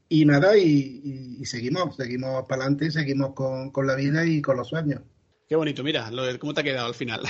Y 0.09 0.25
nada, 0.25 0.57
y, 0.57 1.43
seguimos, 1.45 1.95
seguimos 1.97 2.45
para 2.47 2.63
adelante, 2.63 2.85
y 2.85 2.91
seguimos 2.91 3.33
con, 3.33 3.71
la 3.85 3.95
vida 3.95 4.25
y 4.25 4.41
con 4.41 4.57
los 4.57 4.69
sueños. 4.69 5.01
Qué 5.49 5.55
bonito, 5.55 5.83
mira, 5.83 6.09
lo 6.09 6.23
cómo 6.39 6.53
te 6.53 6.61
ha 6.61 6.63
quedado 6.63 6.87
al 6.87 6.95
final. 6.95 7.21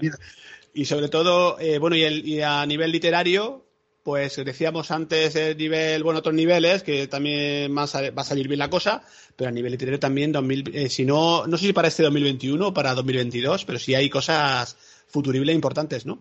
Mira, 0.00 0.18
y 0.74 0.84
sobre 0.86 1.08
todo, 1.08 1.58
eh, 1.60 1.78
bueno, 1.78 1.94
y, 1.94 2.40
a 2.40 2.66
nivel 2.66 2.90
literario, 2.90 3.64
pues 4.02 4.36
decíamos 4.44 4.90
antes 4.90 5.36
el 5.36 5.56
nivel, 5.56 6.02
bueno, 6.02 6.18
otros 6.18 6.34
niveles, 6.34 6.82
que 6.82 7.06
también 7.06 7.72
más 7.72 7.94
va 7.94 8.22
a 8.22 8.24
salir 8.24 8.48
bien 8.48 8.58
la 8.58 8.68
cosa, 8.68 9.02
pero 9.36 9.48
a 9.48 9.52
nivel 9.52 9.70
literario 9.70 10.00
también, 10.00 10.32
2000, 10.32 10.72
eh, 10.74 10.88
si 10.90 11.04
no, 11.04 11.46
no 11.46 11.56
sé 11.56 11.66
si 11.66 11.72
para 11.72 11.88
este 11.88 12.02
2021 12.02 12.66
o 12.66 12.74
para 12.74 12.92
2022, 12.92 13.64
pero 13.64 13.78
sí 13.78 13.94
hay 13.94 14.10
cosas 14.10 14.76
futuribles 15.06 15.54
importantes, 15.54 16.04
¿no? 16.04 16.20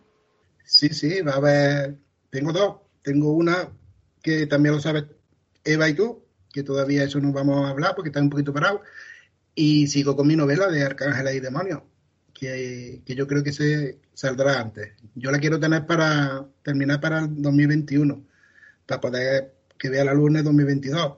Sí, 0.63 0.89
sí, 0.89 1.21
va 1.21 1.33
a 1.33 1.37
haber, 1.37 1.95
tengo 2.29 2.53
dos, 2.53 2.75
tengo 3.01 3.31
una 3.31 3.69
que 4.21 4.45
también 4.45 4.75
lo 4.75 4.81
sabes 4.81 5.05
Eva 5.63 5.89
y 5.89 5.95
tú, 5.95 6.23
que 6.53 6.61
todavía 6.61 7.03
eso 7.03 7.19
no 7.19 7.33
vamos 7.33 7.65
a 7.65 7.71
hablar 7.71 7.95
porque 7.95 8.09
está 8.09 8.21
un 8.21 8.29
poquito 8.29 8.53
parado, 8.53 8.81
y 9.55 9.87
sigo 9.87 10.15
con 10.15 10.27
mi 10.27 10.35
novela 10.35 10.67
de 10.67 10.83
Arcángeles 10.83 11.35
y 11.35 11.39
Demonios 11.39 11.81
que, 12.33 13.01
yo 13.05 13.27
creo 13.27 13.43
que 13.43 13.53
se 13.53 13.99
saldrá 14.13 14.59
antes. 14.59 14.93
Yo 15.15 15.31
la 15.31 15.39
quiero 15.39 15.59
tener 15.59 15.85
para 15.85 16.45
terminar 16.63 16.99
para 16.99 17.19
el 17.19 17.41
2021, 17.41 18.23
para 18.85 19.01
poder 19.01 19.55
que 19.77 19.89
vea 19.89 20.05
la 20.05 20.13
luz 20.13 20.31
en 20.31 20.37
el 20.37 20.43
2022, 20.43 21.13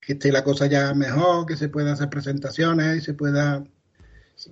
que 0.00 0.14
esté 0.14 0.32
la 0.32 0.44
cosa 0.44 0.66
ya 0.66 0.94
mejor, 0.94 1.46
que 1.46 1.56
se 1.56 1.68
pueda 1.68 1.92
hacer 1.92 2.10
presentaciones 2.10 2.98
y 2.98 3.00
se 3.00 3.14
pueda... 3.14 3.64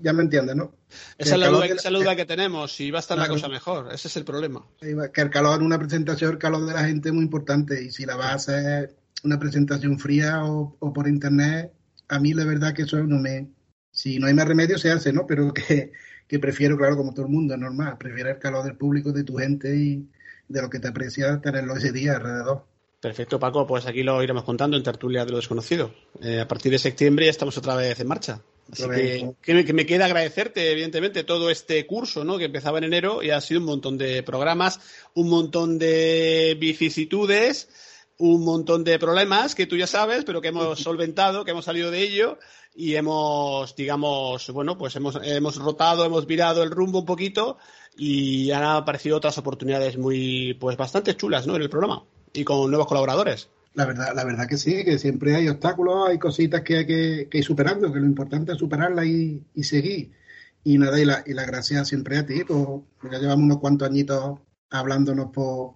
Ya 0.00 0.12
me 0.12 0.24
entiendes, 0.24 0.56
¿no? 0.56 0.74
Esa 1.16 1.34
es 1.34 1.40
la 1.40 1.48
duda, 1.90 2.16
que 2.16 2.26
tenemos, 2.26 2.80
y 2.80 2.90
va 2.90 2.98
a 2.98 3.00
estar 3.00 3.16
la 3.16 3.28
cosa 3.28 3.48
mejor, 3.48 3.92
ese 3.92 4.08
es 4.08 4.16
el 4.16 4.24
problema. 4.24 4.66
Que 4.80 5.20
el 5.20 5.30
calor 5.30 5.60
en 5.60 5.66
una 5.66 5.78
presentación, 5.78 6.32
el 6.32 6.38
calor 6.38 6.66
de 6.66 6.74
la 6.74 6.84
gente 6.84 7.10
es 7.10 7.14
muy 7.14 7.22
importante, 7.22 7.84
y 7.84 7.92
si 7.92 8.04
la 8.04 8.16
vas 8.16 8.30
a 8.30 8.34
hacer 8.34 8.96
una 9.22 9.38
presentación 9.38 9.96
fría 10.00 10.44
o, 10.44 10.76
o 10.80 10.92
por 10.92 11.06
internet, 11.06 11.72
a 12.08 12.18
mí 12.18 12.34
la 12.34 12.44
verdad 12.44 12.74
que 12.74 12.82
eso 12.82 13.00
no 13.04 13.20
me, 13.20 13.48
si 13.96 14.18
no 14.18 14.26
hay 14.26 14.34
más 14.34 14.46
remedio 14.46 14.76
se 14.76 14.92
hace, 14.92 15.10
¿no? 15.10 15.26
Pero 15.26 15.52
que, 16.28 16.38
prefiero, 16.38 16.76
claro, 16.76 16.96
como 16.98 17.14
todo 17.14 17.24
el 17.24 17.32
mundo, 17.32 17.54
es 17.54 17.60
normal, 17.60 17.96
prefiero 17.98 18.30
el 18.30 18.38
calor 18.38 18.62
del 18.64 18.76
público, 18.76 19.10
de 19.10 19.24
tu 19.24 19.36
gente 19.36 19.74
y 19.74 20.06
de 20.46 20.62
lo 20.62 20.68
que 20.68 20.78
te 20.78 20.88
aprecia 20.88 21.40
tenerlo 21.40 21.74
ese 21.74 21.92
día 21.92 22.16
alrededor. 22.16 22.64
Perfecto, 23.00 23.40
Paco, 23.40 23.66
pues 23.66 23.86
aquí 23.86 24.02
lo 24.02 24.22
iremos 24.22 24.44
contando 24.44 24.76
en 24.76 24.82
Tertulia 24.82 25.24
de 25.24 25.30
lo 25.30 25.36
Desconocido. 25.38 25.94
Eh, 26.20 26.40
a 26.40 26.46
partir 26.46 26.72
de 26.72 26.78
septiembre 26.78 27.24
ya 27.24 27.30
estamos 27.30 27.56
otra 27.56 27.74
vez 27.74 27.98
en 27.98 28.06
marcha. 28.06 28.42
Así 28.70 28.82
que, 28.88 29.34
que, 29.40 29.64
que, 29.64 29.72
me 29.72 29.86
queda 29.86 30.06
agradecerte, 30.06 30.72
evidentemente, 30.72 31.24
todo 31.24 31.50
este 31.50 31.86
curso, 31.86 32.24
¿no? 32.24 32.36
Que 32.36 32.46
empezaba 32.46 32.78
en 32.78 32.84
enero 32.84 33.22
y 33.22 33.30
ha 33.30 33.40
sido 33.40 33.60
un 33.60 33.66
montón 33.66 33.96
de 33.96 34.22
programas, 34.22 34.80
un 35.14 35.30
montón 35.30 35.78
de 35.78 36.56
vicisitudes, 36.58 37.68
un 38.18 38.44
montón 38.44 38.84
de 38.84 38.98
problemas 38.98 39.54
que 39.54 39.66
tú 39.66 39.76
ya 39.76 39.86
sabes, 39.86 40.24
pero 40.24 40.40
que 40.40 40.48
hemos 40.48 40.78
solventado, 40.82 41.44
que 41.44 41.50
hemos 41.50 41.64
salido 41.64 41.90
de 41.90 42.02
ello 42.02 42.38
y 42.74 42.94
hemos, 42.94 43.74
digamos, 43.74 44.50
bueno, 44.50 44.76
pues 44.76 44.96
hemos, 44.96 45.18
hemos 45.22 45.56
rotado, 45.56 46.04
hemos 46.04 46.26
virado 46.26 46.62
el 46.62 46.70
rumbo 46.70 47.00
un 47.00 47.06
poquito 47.06 47.58
y 47.96 48.50
han 48.50 48.64
aparecido 48.64 49.16
otras 49.16 49.38
oportunidades 49.38 49.96
muy, 49.96 50.54
pues 50.54 50.76
bastante 50.76 51.16
chulas, 51.16 51.46
¿no? 51.46 51.56
En 51.56 51.62
el 51.62 51.70
programa 51.70 52.04
y 52.32 52.44
con 52.44 52.70
nuevos 52.70 52.86
colaboradores. 52.86 53.48
La 53.74 53.84
verdad, 53.84 54.12
la 54.14 54.24
verdad 54.24 54.46
que 54.46 54.56
sí, 54.56 54.84
que 54.84 54.98
siempre 54.98 55.34
hay 55.34 55.48
obstáculos, 55.48 56.08
hay 56.08 56.18
cositas 56.18 56.62
que 56.62 56.78
hay 56.78 56.86
que, 56.86 57.28
ir 57.30 57.44
superando, 57.44 57.92
que 57.92 58.00
lo 58.00 58.06
importante 58.06 58.52
es 58.52 58.58
superarlas 58.58 59.04
y, 59.06 59.42
seguir. 59.62 60.12
Y 60.64 60.78
nada, 60.78 61.00
y 61.00 61.04
la, 61.04 61.22
y 61.26 61.34
la 61.34 61.44
gracia 61.44 61.84
siempre 61.84 62.18
a 62.18 62.26
ti, 62.26 62.42
pues 62.44 63.12
ya 63.12 63.18
llevamos 63.18 63.44
unos 63.44 63.58
cuantos 63.58 63.88
añitos 63.88 64.38
hablándonos 64.70 65.30
por, 65.30 65.74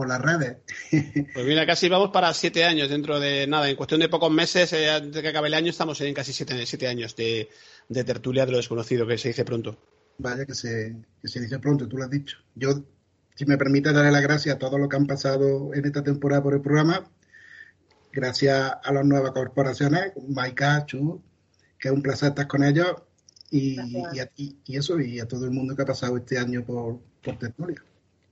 por 0.00 0.08
las 0.08 0.22
redes. 0.22 0.56
Pues 1.34 1.46
mira, 1.46 1.66
casi 1.66 1.90
vamos 1.90 2.08
para 2.10 2.32
siete 2.32 2.64
años 2.64 2.88
dentro 2.88 3.20
de 3.20 3.46
nada. 3.46 3.68
En 3.68 3.76
cuestión 3.76 4.00
de 4.00 4.08
pocos 4.08 4.32
meses, 4.32 4.72
eh, 4.72 4.88
antes 4.88 5.12
de 5.12 5.20
que 5.20 5.28
acabe 5.28 5.48
el 5.48 5.52
año, 5.52 5.68
estamos 5.68 6.00
en 6.00 6.14
casi 6.14 6.32
siete, 6.32 6.64
siete 6.64 6.88
años 6.88 7.14
de, 7.16 7.50
de, 7.86 8.04
tertulia 8.04 8.46
de 8.46 8.52
lo 8.52 8.56
desconocido, 8.56 9.06
que 9.06 9.18
se 9.18 9.28
dice 9.28 9.44
pronto. 9.44 9.76
Vaya, 10.16 10.46
que 10.46 10.54
se, 10.54 10.96
que 11.20 11.28
se 11.28 11.38
dice 11.38 11.58
pronto, 11.58 11.86
tú 11.86 11.98
lo 11.98 12.04
has 12.04 12.10
dicho. 12.10 12.38
Yo, 12.54 12.82
si 13.34 13.44
me 13.44 13.58
permite 13.58 13.92
darle 13.92 14.10
las 14.10 14.22
gracias 14.22 14.54
a 14.54 14.58
todos 14.58 14.80
los 14.80 14.88
que 14.88 14.96
han 14.96 15.06
pasado 15.06 15.74
en 15.74 15.84
esta 15.84 16.02
temporada 16.02 16.42
por 16.42 16.54
el 16.54 16.62
programa, 16.62 17.06
gracias 18.10 18.72
a 18.82 18.92
las 18.94 19.04
nuevas 19.04 19.32
corporaciones, 19.32 20.12
Maika, 20.30 20.86
Chu, 20.86 21.22
que 21.78 21.88
es 21.88 21.94
un 21.94 22.00
placer 22.00 22.30
estar 22.30 22.46
con 22.46 22.64
ellos 22.64 22.94
y, 23.50 23.76
y, 24.64 24.76
eso, 24.78 24.98
y 24.98 25.20
a 25.20 25.28
todo 25.28 25.44
el 25.44 25.50
mundo 25.50 25.76
que 25.76 25.82
ha 25.82 25.86
pasado 25.86 26.16
este 26.16 26.38
año 26.38 26.64
por, 26.64 27.00
por 27.22 27.38
Tertulia. 27.38 27.84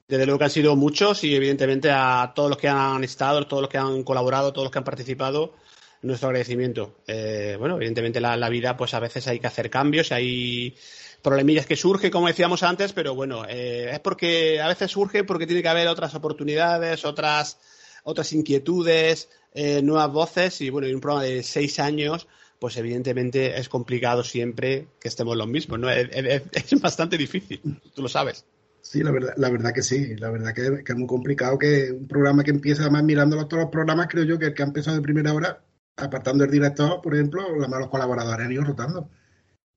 Desde 0.09 0.25
luego 0.25 0.39
que 0.39 0.45
han 0.47 0.51
sido 0.51 0.75
muchos 0.75 1.23
y 1.23 1.35
evidentemente 1.35 1.91
a 1.93 2.33
todos 2.35 2.49
los 2.49 2.59
que 2.59 2.67
han 2.67 3.05
estado, 3.05 3.47
todos 3.47 3.61
los 3.61 3.69
que 3.69 3.77
han 3.77 4.03
colaborado, 4.05 4.55
todos 4.55 4.65
los 4.65 4.73
que 4.73 4.79
han 4.79 4.85
participado, 4.85 5.53
nuestro 6.01 6.29
agradecimiento. 6.29 6.97
Eh, 7.07 7.57
bueno, 7.59 7.77
evidentemente 7.77 8.19
la, 8.19 8.49
vida, 8.49 8.75
pues 8.75 8.95
a 8.95 9.01
veces 9.01 9.29
hay 9.29 9.39
que 9.39 9.49
hacer 9.49 9.69
cambios, 9.69 10.11
hay 10.11 10.75
problemillas 11.21 11.67
que 11.67 11.77
surgen, 11.77 12.11
como 12.11 12.27
decíamos 12.29 12.63
antes, 12.63 12.95
pero 12.95 13.15
bueno, 13.15 13.45
eh, 13.47 13.91
es 13.93 14.01
porque 14.01 14.63
a 14.63 14.69
veces 14.69 14.91
surge 14.91 15.25
porque 15.25 15.47
tiene 15.47 15.61
que 15.61 15.69
haber 15.69 15.89
otras 15.89 16.15
oportunidades, 16.15 17.05
otras, 17.05 17.59
otras 18.05 18.33
inquietudes, 18.33 19.29
eh, 19.53 19.83
nuevas 19.83 20.11
voces 20.11 20.61
y 20.63 20.71
bueno, 20.71 20.89
en 20.89 20.95
un 20.95 21.01
programa 21.03 21.25
de 21.25 21.43
seis 21.43 21.79
años, 21.81 22.29
pues 22.59 22.79
evidentemente 22.79 23.59
es 23.59 23.69
complicado 23.69 24.25
siempre 24.25 24.89
que 24.99 25.09
estemos 25.09 25.37
los 25.37 25.49
mismos, 25.49 25.79
¿no? 25.79 25.91
Es, 25.91 26.09
es 26.53 26.81
bastante 26.81 27.19
difícil, 27.19 27.61
tú 27.95 28.01
lo 28.01 28.09
sabes. 28.09 28.47
Sí, 28.81 29.03
la 29.03 29.11
verdad, 29.11 29.35
la 29.37 29.51
verdad 29.51 29.73
que 29.73 29.83
sí, 29.83 30.17
la 30.17 30.31
verdad 30.31 30.55
que, 30.55 30.83
que, 30.85 30.93
es 30.93 30.99
muy 30.99 31.07
complicado 31.07 31.59
que 31.59 31.91
un 31.93 32.07
programa 32.07 32.43
que 32.43 32.51
empieza 32.51 32.83
además 32.83 33.05
mirando 33.05 33.47
todos 33.47 33.65
los 33.65 33.73
programas, 33.73 34.07
creo 34.09 34.25
yo 34.25 34.39
que 34.39 34.47
el 34.47 34.55
que 34.55 34.63
ha 34.63 34.67
empezado 34.67 34.97
de 34.97 35.03
primera 35.03 35.35
hora, 35.35 35.63
apartando 35.97 36.45
el 36.45 36.51
director, 36.51 37.01
por 37.03 37.15
ejemplo, 37.15 37.43
los 37.55 37.89
colaboradores 37.89 38.47
han 38.47 38.53
ido 38.53 38.65
rotando. 38.65 39.11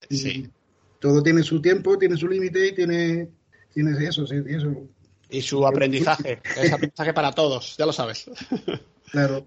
Y 0.09 0.17
sí. 0.17 0.49
todo 0.99 1.21
tiene 1.21 1.43
su 1.43 1.61
tiempo, 1.61 1.97
tiene 1.97 2.17
su 2.17 2.27
límite 2.27 2.67
y 2.67 2.75
tiene, 2.75 3.29
tiene 3.73 4.05
eso, 4.05 4.25
sí, 4.25 4.35
y 4.45 4.55
eso. 4.55 4.71
Y 5.29 5.41
su 5.41 5.65
aprendizaje, 5.65 6.39
es 6.57 6.71
aprendizaje 6.73 7.13
para 7.13 7.31
todos, 7.31 7.75
ya 7.77 7.85
lo 7.85 7.93
sabes. 7.93 8.29
Claro. 9.11 9.45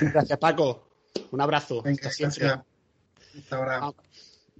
Gracias, 0.00 0.38
Paco. 0.38 0.88
Un 1.32 1.40
abrazo. 1.40 1.82
Venga, 1.82 2.00
gracias. 2.02 2.38
Hasta 2.38 3.56
ahora. 3.56 3.92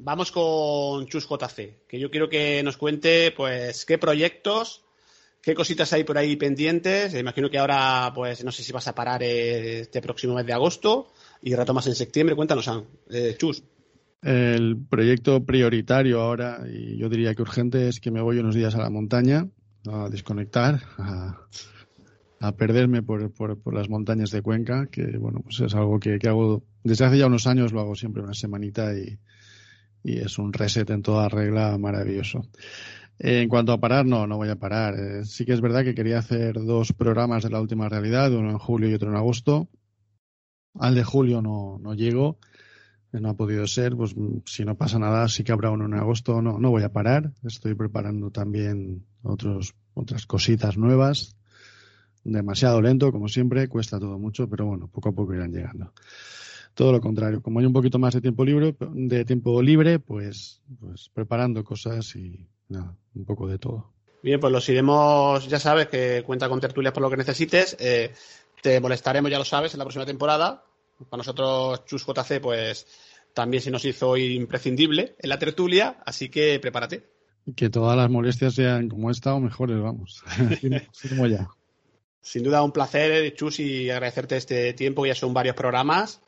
Vamos 0.03 0.33
con 0.33 1.07
Chus 1.09 1.29
JC, 1.29 1.87
que 1.87 2.01
yo 2.01 2.11
quiero 2.11 2.31
que 2.31 2.63
nos 2.63 2.79
cuente, 2.79 3.33
pues, 3.37 3.85
qué 3.85 3.99
proyectos, 3.99 4.83
qué 5.43 5.55
cositas 5.55 5.93
hay 5.93 6.05
por 6.05 6.17
ahí 6.17 6.37
pendientes. 6.37 7.13
Imagino 7.15 7.51
que 7.51 7.59
ahora, 7.59 8.11
pues, 8.15 8.43
no 8.43 8.51
sé 8.51 8.63
si 8.63 8.73
vas 8.73 8.89
a 8.89 8.95
parar 8.95 9.23
este 9.23 10.01
próximo 10.01 10.35
mes 10.35 10.47
de 10.47 10.55
agosto 10.55 11.13
y 11.43 11.55
retomas 11.55 11.87
en 11.87 11.95
septiembre. 11.95 12.35
Cuéntanos, 12.35 12.71
eh, 13.11 13.37
Chus. 13.39 13.63
El 14.23 14.79
proyecto 14.89 15.45
prioritario 15.45 16.23
ahora, 16.23 16.63
y 16.67 16.97
yo 16.97 17.11
diría 17.11 17.35
que 17.35 17.43
urgente, 17.43 17.89
es 17.89 18.01
que 18.01 18.11
me 18.11 18.23
voy 18.23 18.39
unos 18.39 18.55
días 18.55 18.75
a 18.75 18.79
la 18.79 18.91
montaña 18.91 19.49
a 19.87 20.09
desconectar, 20.09 20.81
a, 20.97 21.47
a 22.41 22.53
perderme 22.53 23.03
por, 23.03 23.31
por, 23.33 23.61
por, 23.61 23.75
las 23.75 23.91
montañas 23.91 24.31
de 24.31 24.41
Cuenca, 24.41 24.87
que 24.91 25.19
bueno, 25.19 25.41
pues 25.41 25.61
es 25.61 25.75
algo 25.75 26.01
que, 26.01 26.19
que, 26.19 26.29
hago 26.29 26.63
desde 26.85 27.05
hace 27.05 27.19
ya 27.19 27.27
unos 27.27 27.47
años, 27.47 27.73
lo 27.73 27.81
hago 27.81 27.95
siempre 27.95 28.23
una 28.23 28.35
semanita 28.35 28.95
y, 28.95 29.19
y 30.03 30.19
es 30.19 30.39
un 30.39 30.53
reset 30.53 30.89
en 30.91 31.03
toda 31.03 31.29
regla 31.29 31.77
maravilloso. 31.79 32.47
En 33.19 33.49
cuanto 33.49 33.73
a 33.73 33.81
parar, 33.81 34.07
no, 34.07 34.27
no 34.27 34.39
voy 34.39 34.49
a 34.49 34.57
parar. 34.57 34.95
Eh, 34.99 35.25
sí 35.25 35.45
que 35.45 35.53
es 35.53 35.61
verdad 35.61 35.85
que 35.85 35.95
quería 35.95 36.19
hacer 36.19 36.55
dos 36.55 36.93
programas 36.93 37.43
de 37.43 37.51
la 37.51 37.61
última 37.61 37.89
realidad, 37.89 38.33
uno 38.33 38.51
en 38.51 38.59
julio 38.59 38.89
y 38.89 38.95
otro 38.95 39.11
en 39.11 39.17
agosto. 39.17 39.69
Al 40.79 40.95
de 40.95 41.05
julio 41.05 41.43
no, 41.43 41.79
no 41.81 41.95
llego, 41.95 42.39
no 43.13 43.29
ha 43.29 43.35
podido 43.35 43.67
ser, 43.67 43.95
pues 43.97 44.15
si 44.47 44.65
no 44.65 44.77
pasa 44.77 44.99
nada, 44.99 45.29
sí 45.29 45.45
que 45.45 45.53
habrá 45.53 45.71
uno 45.71 45.85
en 45.85 45.95
agosto, 45.95 46.41
no, 46.41 46.59
no 46.59 46.71
voy 46.71 46.83
a 46.83 46.93
parar. 46.93 47.33
Estoy 47.45 47.75
preparando 47.75 48.31
también 48.31 49.05
otros, 49.23 49.75
otras 49.93 50.27
cositas 50.27 50.79
nuevas. 50.79 51.37
Demasiado 52.25 52.81
lento, 52.81 53.13
como 53.13 53.29
siempre, 53.29 53.69
cuesta 53.69 53.99
todo 53.99 54.19
mucho, 54.19 54.49
pero 54.49 54.67
bueno, 54.67 54.89
poco 54.89 55.11
a 55.11 55.13
poco 55.13 55.35
irán 55.35 55.53
llegando 55.53 55.93
todo 56.75 56.93
lo 56.93 57.01
contrario. 57.01 57.43
Como 57.43 57.61
hay 57.61 57.67
un 57.67 57.73
poquito 57.73 57.99
más 57.99 58.15
de 58.15 58.21
tiempo 58.21 58.45
libre, 58.45 58.75
de 58.81 59.25
tiempo 59.25 59.61
libre, 59.63 59.99
pues, 59.99 60.63
pues 60.79 61.11
preparando 61.13 61.65
cosas 61.65 62.15
y 62.17 62.49
nada, 62.69 62.97
un 63.15 63.25
poco 63.25 63.47
de 63.47 63.59
todo. 63.59 63.93
Bien, 64.23 64.39
pues 64.39 64.53
los 64.53 64.69
iremos, 64.69 65.49
ya 65.49 65.59
sabes 65.59 65.89
que 65.89 66.23
cuenta 66.25 66.49
con 66.49 66.61
tertulias 66.61 66.93
por 66.93 67.03
lo 67.03 67.11
que 67.11 67.17
necesites. 67.17 67.77
Eh, 67.81 68.13
te 68.61 68.81
molestaremos, 68.81 69.31
ya 69.31 69.39
lo 69.39 69.45
sabes, 69.45 69.73
en 69.75 69.79
la 69.79 69.85
próxima 69.85 70.05
temporada. 70.07 70.63
Para 71.09 71.19
nosotros, 71.19 71.85
Chus 71.87 72.05
JC, 72.05 72.41
pues 72.41 72.87
también 73.33 73.63
se 73.63 73.71
nos 73.71 73.85
hizo 73.85 74.17
imprescindible 74.17 75.17
en 75.19 75.29
la 75.31 75.39
tertulia, 75.39 75.99
así 76.05 76.29
que 76.29 76.59
prepárate. 76.61 77.09
Que 77.57 77.71
todas 77.71 77.97
las 77.97 78.11
molestias 78.11 78.55
sean 78.55 78.89
como 78.89 79.11
esta 79.11 79.35
o 79.35 79.41
mejores, 79.41 79.81
vamos. 79.81 80.23
como 81.09 81.27
ya. 81.27 81.49
Sin 82.21 82.43
duda, 82.43 82.63
un 82.63 82.73
placer, 82.73 83.35
Chus, 83.35 83.61
y 83.61 83.89
agradecerte 83.89 84.37
este 84.37 84.75
tiempo. 84.75 85.07
Ya 85.07 85.15
son 85.15 85.33
varios 85.33 85.57
programas. 85.57 86.21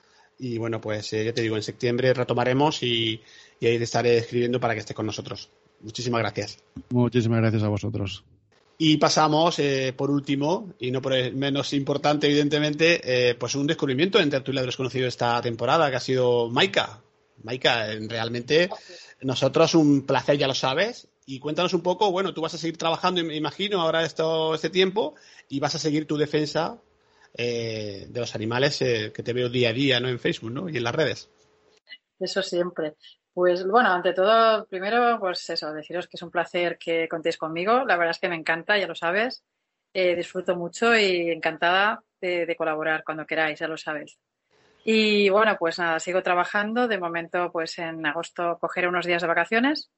Y 0.42 0.58
bueno, 0.58 0.80
pues 0.80 1.12
eh, 1.12 1.24
ya 1.24 1.32
te 1.32 1.40
digo, 1.40 1.54
en 1.54 1.62
septiembre 1.62 2.12
retomaremos 2.12 2.82
y, 2.82 3.22
y, 3.60 3.66
ahí 3.66 3.78
te 3.78 3.84
estaré 3.84 4.18
escribiendo 4.18 4.58
para 4.58 4.74
que 4.74 4.80
estés 4.80 4.96
con 4.96 5.06
nosotros. 5.06 5.48
Muchísimas 5.82 6.18
gracias. 6.18 6.58
Muchísimas 6.90 7.38
gracias 7.38 7.62
a 7.62 7.68
vosotros. 7.68 8.24
Y 8.76 8.96
pasamos, 8.96 9.60
eh, 9.60 9.94
por 9.96 10.10
último, 10.10 10.74
y 10.80 10.90
no 10.90 11.00
por 11.00 11.12
el 11.12 11.36
menos 11.36 11.72
importante, 11.72 12.26
evidentemente, 12.26 13.00
eh, 13.04 13.36
pues 13.36 13.54
un 13.54 13.68
descubrimiento 13.68 14.18
en 14.18 14.30
Tertulia 14.30 14.62
de 14.62 14.66
Desconocido 14.66 15.06
esta 15.06 15.40
temporada, 15.40 15.88
que 15.90 15.96
ha 15.96 16.00
sido 16.00 16.48
Maika. 16.48 17.00
Maika, 17.44 17.86
realmente, 18.08 18.68
nosotros 19.20 19.76
un 19.76 20.02
placer, 20.02 20.38
ya 20.38 20.48
lo 20.48 20.54
sabes. 20.54 21.06
Y 21.24 21.38
cuéntanos 21.38 21.72
un 21.72 21.82
poco, 21.82 22.10
bueno, 22.10 22.34
tú 22.34 22.40
vas 22.40 22.54
a 22.54 22.58
seguir 22.58 22.76
trabajando, 22.78 23.22
me 23.22 23.36
imagino, 23.36 23.80
ahora 23.80 24.04
esto, 24.04 24.56
este 24.56 24.70
tiempo, 24.70 25.14
y 25.48 25.60
vas 25.60 25.76
a 25.76 25.78
seguir 25.78 26.08
tu 26.08 26.16
defensa 26.16 26.80
eh, 27.34 28.06
de 28.08 28.20
los 28.20 28.34
animales 28.34 28.82
eh, 28.82 29.12
que 29.14 29.22
te 29.22 29.32
veo 29.32 29.48
día 29.48 29.70
a 29.70 29.72
día 29.72 30.00
¿no? 30.00 30.08
en 30.08 30.18
Facebook 30.18 30.50
¿no? 30.50 30.68
y 30.68 30.76
en 30.76 30.84
las 30.84 30.94
redes. 30.94 31.30
Eso 32.18 32.42
siempre. 32.42 32.94
Pues 33.32 33.66
bueno, 33.66 33.90
ante 33.90 34.12
todo, 34.12 34.66
primero, 34.66 35.18
pues 35.18 35.48
eso, 35.48 35.72
deciros 35.72 36.06
que 36.06 36.16
es 36.16 36.22
un 36.22 36.30
placer 36.30 36.76
que 36.78 37.08
contéis 37.08 37.38
conmigo. 37.38 37.84
La 37.84 37.96
verdad 37.96 38.10
es 38.10 38.18
que 38.18 38.28
me 38.28 38.36
encanta, 38.36 38.78
ya 38.78 38.86
lo 38.86 38.94
sabes. 38.94 39.42
Eh, 39.94 40.14
disfruto 40.14 40.54
mucho 40.54 40.96
y 40.96 41.30
encantada 41.30 42.02
de, 42.20 42.54
colaborar 42.56 43.02
cuando 43.04 43.26
queráis, 43.26 43.58
ya 43.58 43.68
lo 43.68 43.76
sabes. 43.76 44.18
Y 44.84 45.30
bueno, 45.30 45.56
pues 45.58 45.78
nada, 45.78 45.98
sigo 45.98 46.22
trabajando. 46.22 46.86
De 46.86 46.98
momento, 46.98 47.50
pues 47.50 47.78
en 47.78 48.04
agosto 48.04 48.58
cogeré 48.60 48.88
unos 48.88 49.06
días 49.06 49.22
de 49.22 49.28
vacaciones. 49.28 49.90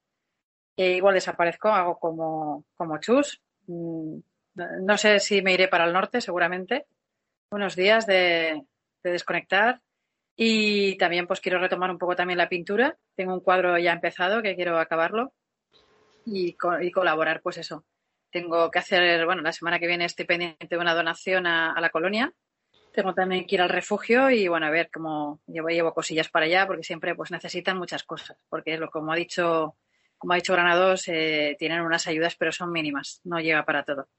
E 0.77 0.91
igual 0.91 1.15
desaparezco, 1.15 1.69
hago 1.69 1.99
como, 1.99 2.65
como 2.75 2.99
chus. 2.99 3.41
Mm, 3.67 4.19
no 4.81 4.97
sé 4.97 5.19
si 5.19 5.41
me 5.41 5.53
iré 5.53 5.67
para 5.67 5.85
el 5.85 5.93
norte, 5.93 6.21
seguramente 6.21 6.87
unos 7.51 7.75
días 7.75 8.05
de, 8.05 8.61
de, 9.03 9.11
desconectar 9.11 9.81
y 10.35 10.97
también 10.97 11.27
pues 11.27 11.39
quiero 11.39 11.59
retomar 11.59 11.89
un 11.91 11.97
poco 11.97 12.15
también 12.15 12.37
la 12.37 12.49
pintura. 12.49 12.97
Tengo 13.15 13.33
un 13.33 13.39
cuadro 13.39 13.77
ya 13.77 13.93
empezado 13.93 14.41
que 14.41 14.55
quiero 14.55 14.77
acabarlo 14.77 15.33
y, 16.25 16.53
co 16.53 16.81
y 16.81 16.91
colaborar 16.91 17.41
pues 17.41 17.57
eso. 17.57 17.85
Tengo 18.31 18.69
que 18.69 18.79
hacer, 18.79 19.25
bueno, 19.25 19.41
la 19.41 19.53
semana 19.53 19.79
que 19.79 19.87
viene 19.87 20.05
estoy 20.05 20.25
pendiente 20.25 20.67
de 20.69 20.77
una 20.77 20.93
donación 20.93 21.47
a, 21.47 21.71
a, 21.71 21.79
la 21.79 21.89
colonia. 21.89 22.33
Tengo 22.91 23.13
también 23.13 23.45
que 23.45 23.55
ir 23.55 23.61
al 23.61 23.69
refugio 23.69 24.29
y 24.29 24.47
bueno, 24.47 24.65
a 24.65 24.71
ver 24.71 24.89
cómo 24.91 25.41
llevo, 25.47 25.69
llevo 25.69 25.93
cosillas 25.93 26.29
para 26.29 26.45
allá 26.45 26.67
porque 26.67 26.83
siempre 26.83 27.15
pues 27.15 27.31
necesitan 27.31 27.77
muchas 27.77 28.03
cosas. 28.03 28.37
Porque 28.49 28.77
lo 28.77 28.89
como 28.89 29.13
ha 29.13 29.15
dicho, 29.15 29.77
como 30.17 30.33
ha 30.33 30.37
dicho 30.37 30.53
Granados, 30.53 31.07
eh, 31.07 31.55
tienen 31.57 31.81
unas 31.81 32.07
ayudas 32.07 32.35
pero 32.35 32.51
son 32.51 32.71
mínimas, 32.71 33.21
no 33.23 33.39
llega 33.39 33.63
para 33.63 33.83
todo. 33.83 34.09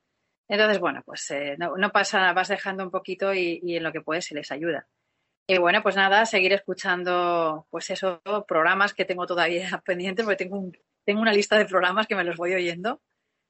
Entonces, 0.49 0.79
bueno, 0.79 1.03
pues 1.05 1.31
eh, 1.31 1.57
no, 1.59 1.77
no, 1.77 1.91
pasa, 1.91 2.33
vas 2.33 2.49
dejando 2.49 2.85
un 2.85 2.91
poquito 2.91 3.35
y, 3.35 3.61
en 3.77 3.83
lo 3.83 3.93
que 3.93 4.01
puedes 4.01 4.27
se 4.27 4.35
les 4.35 4.51
ayuda. 4.53 4.87
Y 5.49 5.59
bueno, 5.59 5.83
pues 5.83 5.97
nada, 5.97 6.27
seguir 6.27 6.53
escuchando, 6.53 7.67
pues 7.71 7.91
esos 7.91 8.21
programas 8.49 8.95
que 8.95 9.05
tengo 9.05 9.27
todavía 9.27 9.83
pendientes, 9.85 10.25
porque 10.25 10.45
tengo, 10.45 10.71
tengo 11.05 11.21
una 11.21 11.33
lista 11.33 11.57
de 11.57 11.67
programas 11.67 12.07
que 12.07 12.17
me 12.17 12.25
los 12.25 12.37
voy 12.37 12.55
oyendo. 12.55 13.01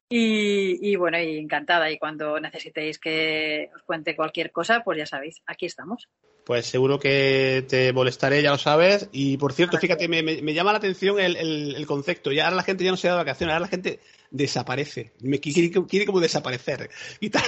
Y, 0.09 0.91
y, 0.91 0.97
bueno, 0.97 1.21
y 1.21 1.39
encantada. 1.39 1.91
Y 1.91 1.99
cuando 1.99 2.39
necesitéis 2.39 2.99
que 2.99 3.71
os 3.75 3.83
cuente 3.83 4.15
cualquier 4.15 4.53
cosa, 4.53 4.83
pues 4.85 4.99
ya 4.99 5.07
sabéis, 5.07 5.43
aquí 5.47 5.67
estamos. 5.67 6.09
Pues 6.47 6.67
seguro 6.67 7.01
que 7.01 7.65
te 7.69 7.93
molestaré, 7.93 8.41
ya 8.41 8.53
lo 8.53 8.59
sabes. 8.59 9.09
Y 9.11 9.37
por 9.37 9.53
cierto, 9.53 9.79
fíjate, 9.79 10.07
me, 10.07 10.23
me, 10.23 10.55
llama 10.55 10.71
la 10.71 10.79
atención 10.79 11.19
el, 11.19 11.35
el, 11.35 11.75
el, 11.75 11.87
concepto. 11.87 12.31
Ya 12.31 12.45
ahora 12.45 12.55
la 12.55 12.63
gente 12.63 12.85
ya 12.85 12.93
no 12.93 12.97
se 12.97 13.09
da 13.09 13.15
de 13.15 13.19
vacaciones, 13.19 13.53
ahora 13.53 13.65
la 13.65 13.69
gente 13.69 13.99
desaparece. 14.31 15.11
Me 15.23 15.41
quiere, 15.41 15.73
quiere 15.89 16.07
como 16.07 16.21
desaparecer. 16.21 16.89
Y 17.21 17.31
tal, 17.31 17.43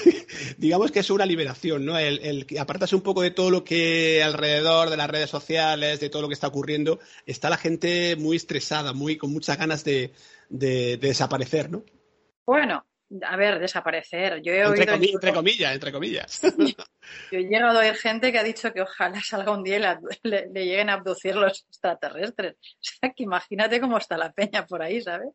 digamos 0.57 0.91
que 0.91 0.99
es 0.99 1.11
una 1.11 1.27
liberación, 1.27 1.87
¿no? 1.87 1.97
El, 1.97 2.19
el 2.25 2.59
apartas 2.59 2.93
un 2.93 3.03
poco 3.03 3.23
de 3.23 3.31
todo 3.31 3.53
lo 3.53 3.63
que 3.63 4.21
alrededor 4.21 4.91
de 4.91 4.97
las 4.97 5.09
redes 5.09 5.31
sociales, 5.31 6.01
de 6.01 6.11
todo 6.11 6.23
lo 6.23 6.29
que 6.29 6.35
está 6.35 6.49
ocurriendo, 6.49 6.99
está 7.25 7.51
la 7.51 7.57
gente 7.57 8.17
muy 8.17 8.37
estresada, 8.37 8.95
muy 8.95 9.17
con 9.17 9.33
muchas 9.33 9.59
ganas 9.59 9.85
de, 9.85 10.11
de, 10.49 10.97
de 10.97 11.07
desaparecer, 11.07 11.71
¿no? 11.71 11.85
Bueno, 12.49 12.87
a 13.27 13.37
ver, 13.37 13.59
desaparecer. 13.59 14.41
Yo 14.41 14.55
he 14.55 14.61
entre, 14.61 14.81
oído 14.81 14.95
comi 14.95 15.11
entre 15.11 15.35
comillas, 15.35 15.75
entre 15.75 15.93
comillas. 15.93 16.41
Yo 16.41 16.49
he 17.39 17.43
llegado 17.43 17.79
a 17.79 17.83
oír 17.83 17.95
gente 17.95 18.33
que 18.33 18.39
ha 18.39 18.43
dicho 18.43 18.73
que 18.73 18.81
ojalá 18.81 19.21
salga 19.21 19.53
un 19.53 19.63
día 19.63 19.77
y 19.77 19.81
la, 19.81 20.01
le, 20.23 20.47
le, 20.47 20.65
lleguen 20.65 20.89
a 20.89 20.95
abducir 20.95 21.37
los 21.37 21.67
extraterrestres. 21.69 22.57
O 22.73 22.81
sea, 22.81 23.13
que 23.13 23.25
imagínate 23.25 23.79
cómo 23.83 23.99
está 23.99 24.17
la 24.17 24.33
peña 24.33 24.65
por 24.67 24.81
ahí, 24.81 25.03
¿sabes? 25.03 25.29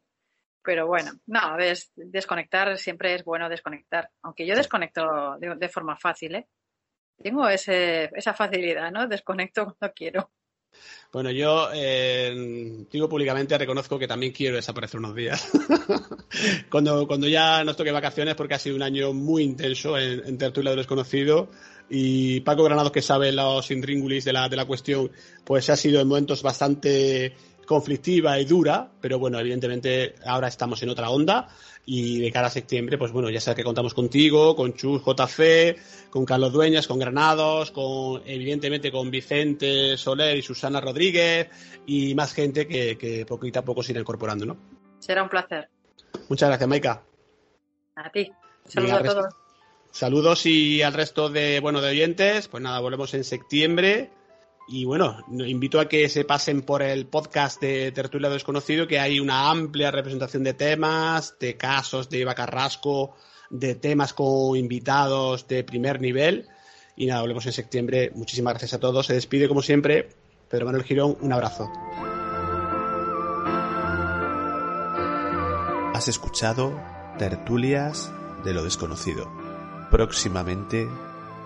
Pero 0.63 0.87
bueno, 0.87 1.11
no, 1.27 1.39
a 1.39 1.55
ver, 1.55 1.77
desconectar 1.95 2.75
siempre 2.79 3.13
es 3.13 3.23
bueno 3.23 3.47
desconectar. 3.47 4.09
Aunque 4.23 4.47
yo 4.47 4.55
desconecto 4.55 5.37
de, 5.37 5.53
de 5.55 5.69
forma 5.69 5.95
fácil, 5.95 6.33
¿eh? 6.33 6.47
Tengo 7.21 7.47
ese, 7.47 8.09
esa 8.15 8.33
facilidad, 8.33 8.91
¿no? 8.91 9.07
Desconecto 9.07 9.65
cuando 9.65 9.93
quiero. 9.93 10.31
Bueno, 11.11 11.29
yo 11.29 11.69
eh, 11.73 12.85
digo 12.91 13.07
públicamente, 13.07 13.57
reconozco 13.57 13.99
que 13.99 14.07
también 14.07 14.31
quiero 14.31 14.55
desaparecer 14.55 14.99
unos 14.99 15.13
días. 15.15 15.47
cuando, 16.71 17.05
cuando 17.07 17.27
ya 17.27 17.63
nos 17.63 17.77
toque 17.77 17.91
vacaciones, 17.91 18.33
porque 18.33 18.55
ha 18.55 18.59
sido 18.59 18.75
un 18.75 18.81
año 18.81 19.13
muy 19.13 19.43
intenso 19.43 19.97
en, 19.97 20.25
en 20.25 20.37
Tertulia 20.39 20.71
de 20.71 20.77
Desconocido. 20.77 21.49
Y 21.89 22.39
Paco 22.41 22.63
Granados, 22.63 22.91
que 22.91 23.01
sabe 23.01 23.31
los 23.31 23.69
intríngulis 23.69 24.25
de 24.25 24.33
la, 24.33 24.49
de 24.49 24.55
la 24.55 24.65
cuestión, 24.65 25.11
pues 25.43 25.69
ha 25.69 25.75
sido 25.75 26.01
en 26.01 26.07
momentos 26.07 26.41
bastante 26.41 27.35
conflictiva 27.65 28.39
y 28.39 28.45
dura, 28.45 28.89
pero 29.01 29.19
bueno, 29.19 29.39
evidentemente 29.39 30.15
ahora 30.25 30.47
estamos 30.47 30.81
en 30.83 30.89
otra 30.89 31.09
onda 31.09 31.49
y 31.85 32.19
de 32.19 32.31
cara 32.31 32.47
a 32.47 32.49
septiembre, 32.49 32.97
pues 32.97 33.11
bueno, 33.11 33.29
ya 33.29 33.41
sabes 33.41 33.57
que 33.57 33.63
contamos 33.63 33.93
contigo, 33.93 34.55
con 34.55 34.73
Chus 34.73 35.01
JF, 35.03 36.09
con 36.09 36.25
Carlos 36.25 36.53
Dueñas, 36.53 36.87
con 36.87 36.99
Granados, 36.99 37.71
con 37.71 38.21
evidentemente 38.25 38.91
con 38.91 39.11
Vicente 39.11 39.97
Soler 39.97 40.37
y 40.37 40.41
Susana 40.41 40.79
Rodríguez 40.79 41.49
y 41.85 42.15
más 42.15 42.33
gente 42.33 42.67
que, 42.67 42.97
que 42.97 43.25
poquito 43.25 43.59
a 43.59 43.65
poco 43.65 43.83
se 43.83 43.91
irá 43.91 44.01
incorporando, 44.01 44.45
¿no? 44.45 44.57
Será 44.99 45.23
un 45.23 45.29
placer. 45.29 45.69
Muchas 46.29 46.49
gracias, 46.49 46.69
Maika. 46.69 47.03
A 47.95 48.09
ti. 48.09 48.31
Saludos 48.65 48.93
a 48.93 49.03
todos. 49.03 49.33
Saludos 49.91 50.45
y 50.45 50.81
al 50.81 50.93
resto 50.93 51.29
de, 51.29 51.59
bueno, 51.59 51.81
de 51.81 51.89
oyentes. 51.89 52.47
Pues 52.47 52.63
nada, 52.63 52.79
volvemos 52.79 53.13
en 53.13 53.23
septiembre. 53.23 54.09
Y 54.67 54.85
bueno, 54.85 55.17
invito 55.29 55.79
a 55.79 55.89
que 55.89 56.07
se 56.07 56.23
pasen 56.23 56.61
por 56.61 56.81
el 56.81 57.05
podcast 57.07 57.61
de 57.61 57.91
Tertulia 57.91 58.29
Desconocido, 58.29 58.87
que 58.87 58.99
hay 58.99 59.19
una 59.19 59.49
amplia 59.49 59.91
representación 59.91 60.43
de 60.43 60.53
temas, 60.53 61.37
de 61.39 61.57
casos 61.57 62.09
de 62.09 62.21
Eva 62.21 62.33
Carrasco, 62.33 63.15
de 63.49 63.75
temas 63.75 64.13
con 64.13 64.55
invitados 64.55 65.47
de 65.47 65.63
primer 65.63 65.99
nivel. 65.99 66.47
Y 66.95 67.07
nada, 67.07 67.21
volvemos 67.21 67.45
en 67.45 67.53
septiembre. 67.53 68.11
Muchísimas 68.15 68.53
gracias 68.53 68.73
a 68.73 68.79
todos. 68.79 69.05
Se 69.05 69.13
despide 69.13 69.47
como 69.47 69.61
siempre 69.61 70.09
Pedro 70.49 70.65
Manuel 70.65 70.83
Girón. 70.83 71.17
Un 71.21 71.33
abrazo. 71.33 71.69
Has 75.93 76.07
escuchado 76.07 76.79
Tertulias 77.17 78.11
de 78.43 78.53
lo 78.53 78.63
Desconocido. 78.63 79.31
Próximamente 79.91 80.87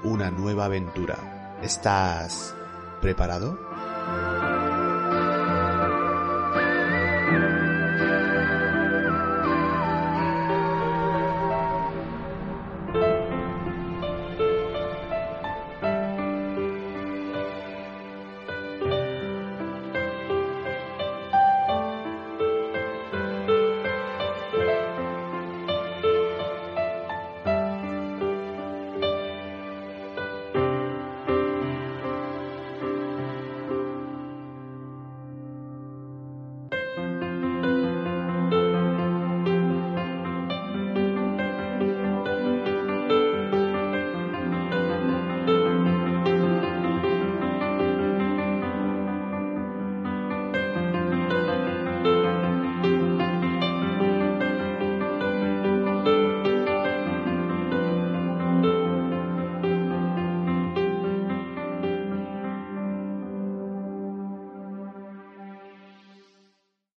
una 0.04 0.32
nueva 0.32 0.66
aventura. 0.66 1.60
¿Estás 1.62 2.57
preparado? 3.02 3.58